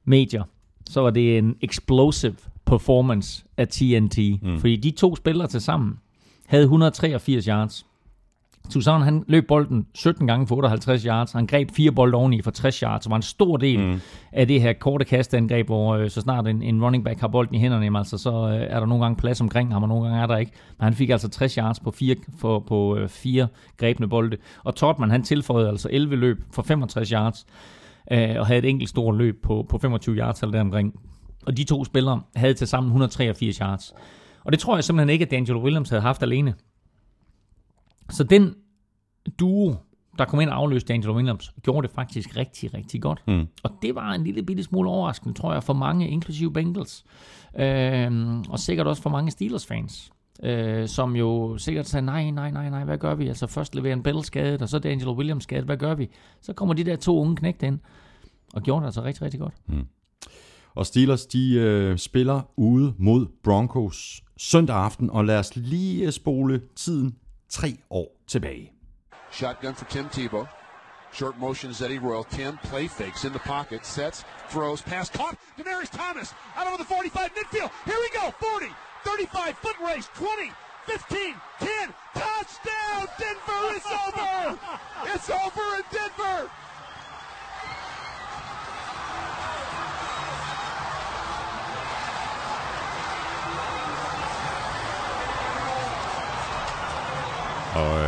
medier, 0.05 0.43
så 0.89 1.01
var 1.01 1.09
det 1.09 1.37
en 1.37 1.55
explosive 1.61 2.35
performance 2.65 3.45
af 3.57 3.67
TNT. 3.67 4.17
Mm. 4.41 4.59
Fordi 4.59 4.75
de 4.75 4.91
to 4.91 5.15
spillere 5.15 5.47
til 5.47 5.61
sammen 5.61 5.99
havde 6.45 6.63
183 6.63 7.45
yards. 7.45 7.85
Toussaint, 8.69 9.03
han 9.03 9.23
løb 9.27 9.48
bolden 9.48 9.88
17 9.95 10.27
gange 10.27 10.48
for 10.48 10.56
58 10.56 11.03
yards. 11.03 11.31
Han 11.31 11.48
greb 11.48 11.72
fire 11.72 11.91
bolde 11.91 12.15
oveni 12.15 12.41
for 12.41 12.52
60 12.52 12.80
yards. 12.80 13.03
Så 13.03 13.10
var 13.10 13.15
en 13.15 13.22
stor 13.22 13.57
del 13.57 13.80
mm. 13.80 14.02
af 14.31 14.48
det 14.48 14.61
her 14.61 14.73
korte 14.73 15.06
kastangreb, 15.06 15.65
hvor 15.65 15.95
øh, 15.95 16.10
så 16.10 16.22
snart 16.22 16.48
en, 16.48 16.61
en 16.61 16.84
running 16.84 17.03
back 17.06 17.19
har 17.19 17.27
bolden 17.27 17.56
i 17.56 17.60
hænderne, 17.60 17.84
jamen, 17.84 17.98
altså, 17.98 18.18
så 18.18 18.30
øh, 18.30 18.68
er 18.69 18.80
der 18.80 18.88
nogle 18.88 19.03
gange 19.03 19.18
plads 19.18 19.41
omkring 19.41 19.73
ham, 19.73 19.84
og 19.84 19.89
nogle 19.89 20.07
gange 20.07 20.22
er 20.22 20.27
der 20.27 20.38
ikke. 20.38 20.52
Men 20.77 20.84
han 20.84 20.94
fik 20.94 21.10
altså 21.10 21.30
60 21.30 21.56
yards 21.56 21.80
på 21.80 21.91
fire, 21.91 22.15
for, 22.39 22.60
på, 22.60 22.98
øh, 22.98 23.10
fire 23.10 23.48
grebne 23.77 24.10
bolde. 24.10 24.38
Og 24.64 24.76
Totman, 24.76 25.11
han 25.11 25.23
tilføjede 25.23 25.69
altså 25.69 25.89
11 25.91 26.15
løb 26.15 26.38
for 26.52 26.61
65 26.61 27.10
yards, 27.10 27.45
øh, 28.11 28.35
og 28.39 28.48
havde 28.48 28.60
et 28.60 28.69
enkelt 28.69 28.89
stort 28.89 29.15
løb 29.15 29.44
på, 29.44 29.65
på 29.69 29.77
25 29.77 30.15
yards 30.15 30.41
eller 30.41 30.52
deromkring. 30.52 30.94
Og 31.45 31.57
de 31.57 31.64
to 31.64 31.85
spillere 31.85 32.22
havde 32.35 32.53
til 32.53 32.68
sammen 32.68 32.88
183 32.88 33.57
yards. 33.57 33.94
Og 34.44 34.52
det 34.52 34.60
tror 34.60 34.76
jeg 34.76 34.84
simpelthen 34.84 35.10
ikke, 35.10 35.27
at 35.31 35.34
D'Angelo 35.34 35.57
Williams 35.57 35.89
havde 35.89 36.02
haft 36.02 36.23
alene. 36.23 36.53
Så 38.09 38.23
den 38.23 38.55
duo, 39.39 39.75
der 40.17 40.25
kom 40.25 40.41
ind 40.41 40.49
og 40.49 40.55
afløste 40.55 40.93
Angelo 40.93 41.15
Williams, 41.15 41.53
gjorde 41.61 41.88
det 41.88 41.95
faktisk 41.95 42.38
rigtig, 42.38 42.73
rigtig 42.73 43.01
godt. 43.01 43.23
Mm. 43.27 43.47
Og 43.63 43.71
det 43.81 43.95
var 43.95 44.11
en 44.13 44.23
lille 44.23 44.43
bitte 44.43 44.63
smule 44.63 44.89
overraskende, 44.89 45.34
tror 45.34 45.53
jeg, 45.53 45.63
for 45.63 45.73
mange, 45.73 46.09
inklusive 46.09 46.53
Bengals. 46.53 47.05
Øh, 47.59 48.39
og 48.49 48.59
sikkert 48.59 48.88
også 48.88 49.01
for 49.01 49.09
mange 49.09 49.31
Steelers-fans. 49.31 50.11
Øh, 50.43 50.88
som 50.88 51.15
jo 51.15 51.57
sikkert 51.57 51.88
sagde, 51.88 52.05
nej, 52.05 52.31
nej, 52.31 52.51
nej, 52.51 52.69
nej, 52.69 52.84
hvad 52.84 52.97
gør 52.97 53.15
vi? 53.15 53.27
Altså 53.27 53.47
først 53.47 53.75
leverer 53.75 53.93
en 53.93 54.03
Bell 54.03 54.23
skadet, 54.23 54.61
og 54.61 54.69
så 54.69 54.77
er 54.77 54.81
det 54.81 54.89
Angelo 54.89 55.13
Williams 55.13 55.43
skadet, 55.43 55.65
hvad 55.65 55.77
gør 55.77 55.95
vi? 55.95 56.09
Så 56.41 56.53
kommer 56.53 56.73
de 56.73 56.84
der 56.84 56.95
to 56.95 57.19
unge 57.19 57.35
knægte 57.35 57.67
ind, 57.67 57.79
og 58.53 58.61
gjorde 58.61 58.81
det 58.81 58.88
altså 58.88 59.03
rigtig, 59.03 59.21
rigtig 59.21 59.39
godt. 59.39 59.53
Mm. 59.67 59.85
Og 60.75 60.85
Steelers, 60.85 61.25
de 61.25 61.53
øh, 61.53 61.97
spiller 61.97 62.41
ude 62.57 62.93
mod 62.97 63.25
Broncos 63.43 64.23
søndag 64.38 64.75
aften, 64.75 65.09
og 65.09 65.25
lad 65.25 65.39
os 65.39 65.55
lige 65.55 66.11
spole 66.11 66.61
tiden 66.75 67.15
tre 67.49 67.77
år 67.89 68.07
tilbage. 68.27 68.71
Shotgun 69.31 69.75
for 69.75 69.85
Tim 69.85 70.09
Tebow. 70.09 70.47
Short 71.11 71.37
motion 71.37 71.71
Eddie 71.71 71.99
Royal. 71.99 72.23
Tim 72.23 72.57
play 72.57 72.87
fakes 72.87 73.23
in 73.23 73.33
the 73.33 73.39
pocket, 73.39 73.85
sets, 73.85 74.23
throws, 74.49 74.81
pass 74.81 75.09
caught. 75.09 75.37
Demarius 75.57 75.89
Thomas 75.89 76.33
out 76.55 76.67
over 76.67 76.77
the 76.77 76.83
45 76.83 77.31
midfield. 77.33 77.71
Here 77.85 77.99
we 77.99 78.09
go. 78.13 78.31
40, 78.39 78.67
35 79.03 79.57
foot 79.57 79.75
race, 79.79 80.09
20, 80.15 80.51
15, 80.85 81.35
10, 81.59 81.93
touchdown. 82.13 83.07
Denver 83.19 83.75
is 83.75 83.85
over. 84.05 84.59
It's 85.13 85.29
over 85.29 85.65
in 85.77 85.83
Denver. 85.91 86.49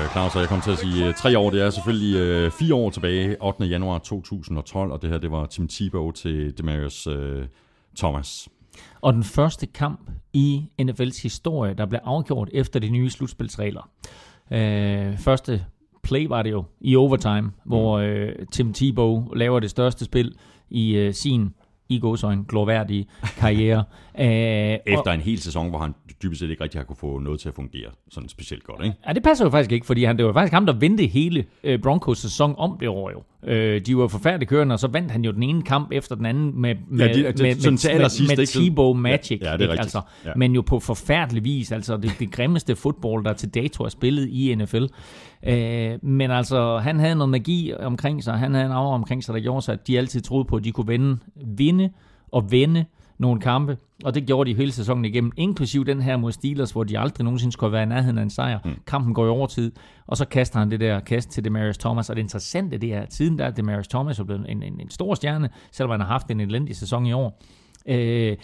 Og 0.09 0.15
øh, 0.25 0.31
Claus, 0.31 0.35
jeg 0.35 0.47
kom 0.47 0.61
til 0.61 0.71
at 0.71 0.77
sige 0.77 1.07
øh, 1.07 1.13
tre 1.13 1.37
år, 1.37 1.49
det 1.49 1.61
er 1.61 1.69
selvfølgelig 1.69 2.15
øh, 2.15 2.51
fire 2.51 2.75
år 2.75 2.89
tilbage, 2.89 3.41
8. 3.41 3.65
januar 3.65 3.97
2012, 3.97 4.91
og 4.91 5.01
det 5.01 5.09
her 5.09 5.17
det 5.17 5.31
var 5.31 5.45
Tim 5.45 5.67
Tebow 5.67 6.11
til 6.11 6.57
Demarius 6.57 7.07
øh, 7.07 7.45
Thomas. 7.97 8.49
Og 9.01 9.13
den 9.13 9.23
første 9.23 9.65
kamp 9.65 10.11
i 10.33 10.65
NFL's 10.81 11.23
historie, 11.23 11.73
der 11.73 11.85
blev 11.85 11.99
afgjort 12.03 12.49
efter 12.53 12.79
de 12.79 12.89
nye 12.89 13.09
slutspilsregler. 13.09 13.89
Øh, 14.51 15.17
første 15.17 15.65
play 16.03 16.27
var 16.27 16.41
det 16.41 16.51
jo 16.51 16.63
i 16.81 16.95
overtime, 16.95 17.41
mm. 17.41 17.51
hvor 17.65 17.97
øh, 17.97 18.31
Tim 18.51 18.73
Tebow 18.73 19.33
laver 19.33 19.59
det 19.59 19.69
største 19.69 20.05
spil 20.05 20.35
i 20.69 20.95
øh, 20.95 21.13
sin 21.13 21.53
i 21.89 21.99
godsøjne 21.99 22.45
glorværdige 22.47 23.07
karriere. 23.37 23.83
Æh, 24.19 24.77
Efter 24.85 25.03
og, 25.05 25.13
en 25.13 25.21
hel 25.21 25.39
sæson, 25.39 25.69
hvor 25.69 25.79
han 25.79 25.95
dybest 26.23 26.39
set 26.39 26.49
ikke 26.49 26.63
rigtig 26.63 26.79
har 26.79 26.85
kunne 26.85 26.95
få 26.95 27.19
noget 27.19 27.39
til 27.39 27.49
at 27.49 27.55
fungere 27.55 27.89
sådan 28.09 28.29
specielt 28.29 28.63
godt, 28.63 28.83
ikke? 28.83 28.95
Ja, 29.07 29.13
det 29.13 29.23
passer 29.23 29.45
jo 29.45 29.51
faktisk 29.51 29.71
ikke, 29.71 29.85
fordi 29.85 30.03
han, 30.03 30.17
det 30.17 30.25
var 30.25 30.33
faktisk 30.33 30.53
ham, 30.53 30.65
der 30.65 30.73
vendte 30.73 31.05
hele 31.05 31.45
øh, 31.63 31.79
Broncos 31.81 32.17
sæson 32.17 32.55
om 32.57 32.77
det 32.79 32.87
år 32.87 33.11
jo. 33.11 33.23
Øh, 33.43 33.81
de 33.81 33.97
var 33.97 34.07
forfærdeligt 34.07 34.49
kørende, 34.49 34.73
og 34.73 34.79
så 34.79 34.87
vandt 34.87 35.11
han 35.11 35.25
jo 35.25 35.31
den 35.31 35.43
ene 35.43 35.61
kamp 35.61 35.91
efter 35.91 36.15
den 36.15 36.25
anden 36.25 36.61
med, 36.61 36.75
med, 36.87 37.07
ja, 37.07 37.13
de, 37.13 37.17
de, 37.17 37.43
med, 37.43 37.55
sådan 37.55 37.97
med, 37.97 38.27
med, 38.27 38.37
med 38.37 38.45
Tebow 38.45 38.93
Magic. 38.93 39.41
Ja, 39.41 39.51
ja, 39.51 39.57
det 39.57 39.65
er 39.65 39.71
ikke? 39.71 39.81
Altså, 39.81 40.01
ja. 40.25 40.31
Men 40.35 40.55
jo 40.55 40.61
på 40.61 40.79
forfærdelig 40.79 41.43
vis, 41.43 41.71
altså 41.71 41.97
det, 41.97 42.11
det 42.19 42.31
grimmeste 42.31 42.75
fodbold, 42.75 43.25
der 43.25 43.33
til 43.33 43.49
dato 43.49 43.83
er 43.83 43.89
spillet 43.89 44.27
i 44.27 44.55
NFL. 44.55 44.83
Øh, 45.43 45.91
men 46.01 46.31
altså, 46.31 46.77
han 46.77 46.99
havde 46.99 47.15
noget 47.15 47.29
magi 47.29 47.73
omkring 47.79 48.23
sig, 48.23 48.33
han 48.33 48.53
havde 48.53 48.65
en 48.65 48.71
aura 48.71 48.95
omkring 48.95 49.23
sig, 49.23 49.33
der 49.33 49.41
gjorde 49.41 49.61
sig, 49.61 49.73
at 49.73 49.87
de 49.87 49.97
altid 49.97 50.21
troede 50.21 50.45
på, 50.45 50.55
at 50.55 50.63
de 50.63 50.71
kunne 50.71 50.87
vinde, 50.87 51.17
vinde 51.57 51.89
og 52.31 52.51
vende 52.51 52.85
nogle 53.17 53.41
kampe, 53.41 53.77
og 54.05 54.15
det 54.15 54.25
gjorde 54.25 54.49
de 54.49 54.55
hele 54.55 54.71
sæsonen 54.71 55.05
igennem, 55.05 55.31
inklusiv 55.37 55.85
den 55.85 56.01
her 56.01 56.17
mod 56.17 56.31
Steelers, 56.31 56.71
hvor 56.71 56.83
de 56.83 56.99
aldrig 56.99 57.23
nogensinde 57.23 57.51
skulle 57.51 57.71
være 57.71 57.83
i 57.83 57.85
nærheden 57.85 58.17
af 58.17 58.23
en 58.23 58.29
sejr. 58.29 58.59
Mm. 58.65 58.75
Kampen 58.87 59.13
går 59.13 59.25
i 59.25 59.29
overtid, 59.29 59.71
og 60.07 60.17
så 60.17 60.25
kaster 60.25 60.59
han 60.59 60.71
det 60.71 60.79
der 60.79 60.99
kast 60.99 61.29
til 61.29 61.43
Demarius 61.43 61.77
Thomas, 61.77 62.09
og 62.09 62.15
det 62.15 62.21
interessante 62.21 62.77
det 62.77 62.93
er, 62.93 63.01
at 63.01 63.13
siden 63.13 63.39
der 63.39 63.45
er 63.45 63.51
Demarius 63.51 63.87
Thomas 63.87 64.19
er 64.19 64.23
blevet 64.23 64.45
en, 64.49 64.63
en, 64.63 64.79
en 64.79 64.89
stor 64.89 65.15
stjerne, 65.15 65.49
selvom 65.71 65.91
han 65.91 65.99
har 65.99 66.07
haft 66.07 66.31
en 66.31 66.39
elendig 66.39 66.75
sæson 66.75 67.05
i 67.05 67.13
år. 67.13 67.41
Øh, 67.85 68.37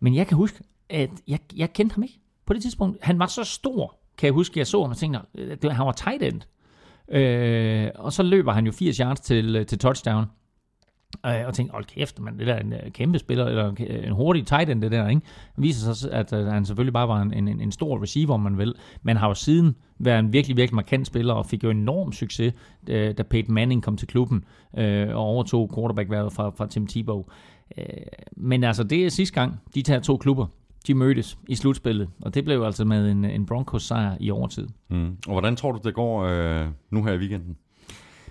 men 0.00 0.14
jeg 0.14 0.26
kan 0.26 0.36
huske, 0.36 0.60
at 0.90 1.10
jeg, 1.28 1.38
jeg 1.56 1.72
kendte 1.72 1.94
ham 1.94 2.02
ikke 2.02 2.20
på 2.46 2.52
det 2.52 2.62
tidspunkt. 2.62 2.98
Han 3.02 3.18
var 3.18 3.26
så 3.26 3.44
stor, 3.44 3.96
kan 4.18 4.26
jeg 4.26 4.32
huske, 4.32 4.58
jeg 4.58 4.66
så 4.66 4.82
ham 4.82 4.90
og 4.90 4.96
tænkte, 4.96 5.20
at 5.62 5.72
han 5.72 5.86
var 5.86 5.92
tight 5.92 6.22
end. 6.22 6.40
Øh, 7.16 7.90
og 7.94 8.12
så 8.12 8.22
løber 8.22 8.52
han 8.52 8.66
jo 8.66 8.72
80 8.72 8.96
yards 8.96 9.20
til, 9.20 9.66
til 9.66 9.78
touchdown. 9.78 10.24
Øh, 11.26 11.46
og 11.46 11.54
tænkte, 11.54 11.72
hold 11.72 11.84
kæft, 11.84 12.20
man, 12.20 12.38
det 12.38 12.46
der 12.46 12.54
er 12.54 12.60
en 12.60 12.72
øh, 12.72 12.90
kæmpe 12.90 13.18
spiller, 13.18 13.46
eller 13.46 13.74
øh, 13.80 14.06
en 14.06 14.12
hurtig 14.12 14.46
tight 14.46 14.70
end, 14.70 14.82
det 14.82 14.92
der, 14.92 15.08
ikke? 15.08 15.22
Det 15.56 15.62
viser 15.62 15.92
sig, 15.92 16.12
at 16.12 16.32
øh, 16.32 16.46
han 16.46 16.64
selvfølgelig 16.64 16.92
bare 16.92 17.08
var 17.08 17.22
en, 17.22 17.48
en, 17.48 17.60
en 17.60 17.72
stor 17.72 18.02
receiver, 18.02 18.34
om 18.34 18.40
man 18.40 18.58
vil, 18.58 18.74
men 19.02 19.16
har 19.16 19.28
jo 19.28 19.34
siden 19.34 19.76
været 19.98 20.18
en 20.18 20.32
virkelig, 20.32 20.56
virkelig 20.56 20.74
markant 20.74 21.06
spiller, 21.06 21.34
og 21.34 21.46
fik 21.46 21.64
jo 21.64 21.70
enorm 21.70 22.12
succes, 22.12 22.54
øh, 22.88 23.14
da 23.18 23.22
Peyton 23.22 23.54
Manning 23.54 23.82
kom 23.82 23.96
til 23.96 24.08
klubben, 24.08 24.44
og 24.74 25.14
overtog 25.14 25.70
quarterback-været 25.74 26.32
fra, 26.32 26.50
fra 26.50 26.66
Tim 26.66 26.86
Tebow. 26.86 27.24
Men 28.36 28.64
altså, 28.64 28.84
det 28.84 29.06
er 29.06 29.08
sidste 29.08 29.40
gang, 29.40 29.60
de 29.74 29.82
tager 29.82 30.00
to 30.00 30.16
klubber, 30.16 30.46
de 30.86 30.94
mødtes 30.94 31.38
i 31.48 31.54
slutspillet, 31.54 32.08
og 32.22 32.34
det 32.34 32.44
blev 32.44 32.62
altså 32.62 32.84
med 32.84 33.10
en, 33.10 33.24
en 33.24 33.46
Broncos 33.46 33.82
sejr 33.82 34.16
i 34.20 34.30
overtid. 34.30 34.68
Mm. 34.90 35.16
Og 35.26 35.32
hvordan 35.32 35.56
tror 35.56 35.72
du, 35.72 35.80
det 35.84 35.94
går 35.94 36.24
øh, 36.24 36.66
nu 36.90 37.04
her 37.04 37.12
i 37.12 37.16
weekenden? 37.16 37.56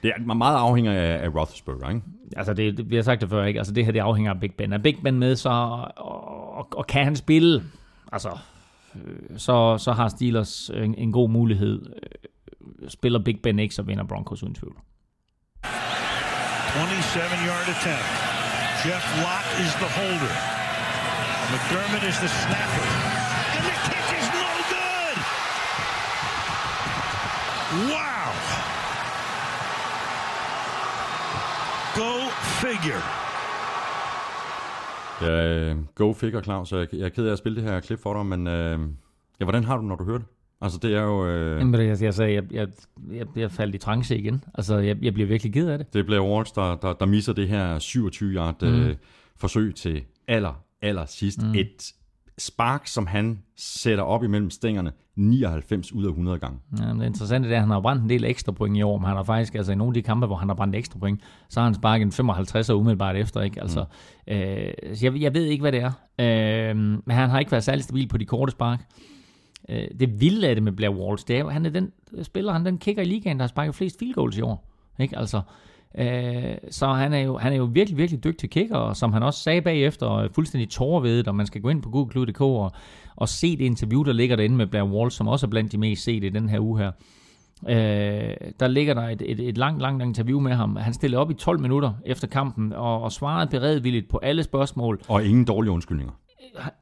Det 0.04 0.12
er 0.18 0.34
meget 0.34 0.58
afhænger 0.58 0.92
af, 0.92 1.24
af 1.24 1.36
Roethlisberger, 1.36 1.90
ikke? 1.90 2.02
Altså, 2.38 2.54
det, 2.54 2.90
vi 2.90 2.96
har 2.96 3.04
sagt 3.04 3.22
det 3.22 3.30
før, 3.30 3.44
ikke? 3.46 3.60
Altså, 3.60 3.74
det 3.74 3.86
her, 3.86 3.92
det 3.92 4.00
afhænger 4.00 4.34
af 4.34 4.40
Big 4.40 4.54
Ben. 4.58 4.74
Er 4.74 4.78
Big 4.78 4.98
Ben 5.04 5.20
med, 5.20 5.36
så... 5.36 5.50
Og, 5.98 6.54
og, 6.58 6.68
og 6.72 6.88
kan 6.88 7.04
han 7.04 7.16
spille? 7.16 7.64
Altså, 8.12 8.38
øh, 8.96 9.38
så, 9.38 9.78
så 9.78 9.92
har 9.92 10.08
Steelers 10.08 10.72
en, 10.74 10.96
en 10.96 11.12
god 11.12 11.30
mulighed. 11.30 11.82
Øh, 12.82 12.90
spiller 12.90 13.20
Big 13.20 13.40
Ben 13.44 13.60
ikke, 13.60 13.76
så 13.76 13.82
vinder 13.82 14.04
Broncos 14.04 14.44
uden 14.44 14.56
tvivl. 14.56 14.76
27-yard 17.12 17.68
attempt. 17.68 18.08
Jeff 18.86 19.06
Lott 19.24 19.48
is 19.60 19.74
the 19.84 19.90
holder. 20.00 20.34
McDermott 21.52 22.04
is 22.04 22.18
the 22.18 22.30
snapper. 22.30 22.88
And 23.56 23.64
the 23.68 23.76
kick 23.88 24.08
is 24.20 24.28
no 24.40 24.48
good! 24.76 25.18
Wow! 27.92 28.28
Go 31.96 32.12
figure. 32.62 33.02
Ja, 35.22 35.74
go 35.96 36.14
figure, 36.14 36.44
Claus. 36.44 36.72
Jeg, 36.72 36.88
jeg 36.94 37.06
er 37.06 37.10
ked 37.10 37.28
af 37.28 37.32
at 37.32 37.38
spille 37.38 37.62
det 37.62 37.70
her 37.70 37.80
klip 37.80 38.00
for 38.00 38.14
dig, 38.14 38.26
men 38.26 38.48
øh, 38.48 38.80
ja, 39.40 39.46
hvordan 39.46 39.64
har 39.64 39.78
du, 39.78 39.84
når 39.84 39.96
du 39.96 40.04
hører 40.04 40.18
det? 40.18 40.28
Altså, 40.62 40.80
det 40.82 40.96
er 40.96 41.02
jo... 41.02 41.28
Øh... 41.28 41.60
Jamen, 41.60 41.82
jeg, 41.82 42.02
jeg, 42.02 42.14
sagde, 42.14 42.34
jeg, 42.34 42.44
jeg, 42.52 42.68
jeg, 43.12 43.28
jeg 43.36 43.52
faldt 43.52 43.76
i 43.76 43.78
trance 43.78 44.18
igen. 44.18 44.44
Altså, 44.54 44.78
jeg, 44.78 44.98
jeg 45.02 45.14
bliver 45.14 45.28
virkelig 45.28 45.54
ked 45.54 45.70
af 45.70 45.78
det. 45.78 45.94
Det 45.94 46.06
bliver 46.06 46.22
Walsh, 46.22 46.56
der, 46.56 46.76
der, 46.76 46.94
der 46.94 47.06
misser 47.06 47.34
det 47.34 47.48
her 47.48 47.80
27-yard 47.80 48.62
mm. 48.62 48.68
øh, 48.68 48.96
forsøg 49.38 49.76
til 49.76 50.04
aller, 50.28 50.64
aller 50.82 51.06
sidst. 51.06 51.44
Mm. 51.44 51.56
Et 51.56 51.94
spark, 52.38 52.88
som 52.88 53.08
han 53.08 53.44
sætter 53.58 54.04
op 54.04 54.24
imellem 54.24 54.50
stængerne 54.50 54.92
99 55.22 55.94
ud 55.94 56.06
af 56.06 56.10
100 56.10 56.40
gange. 56.40 56.60
Ja, 56.80 56.86
det 56.86 57.06
interessante 57.06 57.50
er, 57.50 57.54
at 57.54 57.60
han 57.60 57.70
har 57.70 57.82
brændt 57.82 58.04
en 58.04 58.10
del 58.10 58.24
ekstra 58.24 58.52
point 58.52 58.78
i 58.78 58.82
år, 58.82 58.98
men 58.98 59.08
han 59.08 59.16
har 59.16 59.24
faktisk, 59.24 59.56
altså 59.56 59.72
i 59.72 59.76
nogle 59.76 59.90
af 59.90 59.94
de 59.94 60.02
kampe, 60.02 60.28
hvor 60.28 60.36
han 60.36 60.50
har 60.50 60.56
brændt 60.56 60.76
ekstra 60.76 61.00
point, 61.00 61.22
så 61.50 61.60
har 61.60 61.68
han 61.68 61.74
sparket 61.74 62.06
en 62.06 62.12
55 62.12 62.70
umiddelbart 62.70 63.16
efter, 63.16 63.42
ikke? 63.42 63.62
Altså, 63.62 63.86
mm. 64.28 64.34
øh, 64.34 65.04
jeg, 65.04 65.22
jeg 65.22 65.34
ved 65.34 65.46
ikke, 65.46 65.62
hvad 65.62 65.72
det 65.72 65.82
er, 65.82 65.92
øh, 66.20 66.78
men 66.78 67.02
han 67.10 67.30
har 67.30 67.40
ikke 67.40 67.52
været 67.52 67.64
særlig 67.64 67.84
stabil 67.84 68.08
på 68.08 68.18
de 68.18 68.26
korte 68.26 68.52
spark. 68.52 68.86
Øh, 69.70 69.88
det 70.00 70.22
vilde 70.22 70.48
af 70.48 70.56
det 70.56 70.64
med 70.64 70.72
Blair 70.72 70.92
Walsh, 70.92 71.28
det 71.28 71.38
er 71.38 71.50
han 71.50 71.66
er 71.66 71.70
den 71.70 71.92
spiller, 72.22 72.54
han 72.54 72.66
den 72.66 72.78
kicker 72.78 73.02
i 73.02 73.06
ligaen, 73.06 73.38
der 73.38 73.44
har 73.44 73.48
sparket 73.48 73.76
flest 73.76 74.00
field 74.00 74.14
goals 74.14 74.38
i 74.38 74.42
år. 74.42 74.68
Ikke? 75.00 75.18
Altså, 75.18 75.38
Øh, 75.38 75.44
så 76.70 76.88
han 76.88 77.14
er, 77.14 77.20
jo, 77.20 77.38
han 77.38 77.54
er 77.54 77.58
jo 77.58 77.64
virkelig, 77.64 77.98
virkelig 77.98 78.24
dygtig 78.24 78.50
kicker, 78.50 78.78
og 78.78 78.96
som 78.96 79.14
han 79.14 79.24
også 79.24 79.40
sagde 79.40 79.62
bagefter, 79.62 80.06
og 80.06 80.30
fuldstændig 80.36 80.70
tårvedet, 80.70 81.28
og 81.28 81.36
man 81.36 81.46
skal 81.46 81.62
gå 81.62 81.70
ind 81.70 81.82
på 81.82 81.90
google.dk 81.90 82.42
og, 82.42 82.72
og 83.16 83.30
se 83.30 83.58
det 83.58 83.66
interview, 83.66 84.04
der 84.04 84.14
ligger 84.14 84.36
derinde 84.36 84.56
med 84.56 84.68
Blair 84.68 84.84
Walsh, 84.84 85.18
som 85.18 85.28
også 85.28 85.46
er 85.46 85.50
blandt 85.50 85.72
de 85.72 85.78
mest 85.78 86.04
set 86.04 86.24
i 86.24 86.30
den 86.30 86.50
her 86.50 86.60
uge 86.60 86.80
her. 86.80 86.92
Øh, 87.70 88.36
der 88.60 88.68
ligger 88.68 88.94
der 88.94 89.02
et, 89.02 89.22
et, 89.26 89.40
et 89.40 89.58
langt, 89.58 89.82
langt 89.82 90.04
interview 90.04 90.40
med 90.40 90.52
ham. 90.52 90.76
Han 90.76 90.94
stillede 90.94 91.22
op 91.22 91.32
i 91.32 91.34
12 91.34 91.60
minutter 91.60 91.94
efter 92.06 92.28
kampen, 92.28 92.74
og, 92.74 93.02
og 93.02 93.12
svarede 93.12 93.50
beredvilligt 93.50 94.10
på 94.10 94.18
alle 94.18 94.44
spørgsmål. 94.44 95.02
Og 95.08 95.26
ingen 95.26 95.46
dårlige 95.46 95.72
undskyldninger. 95.72 96.14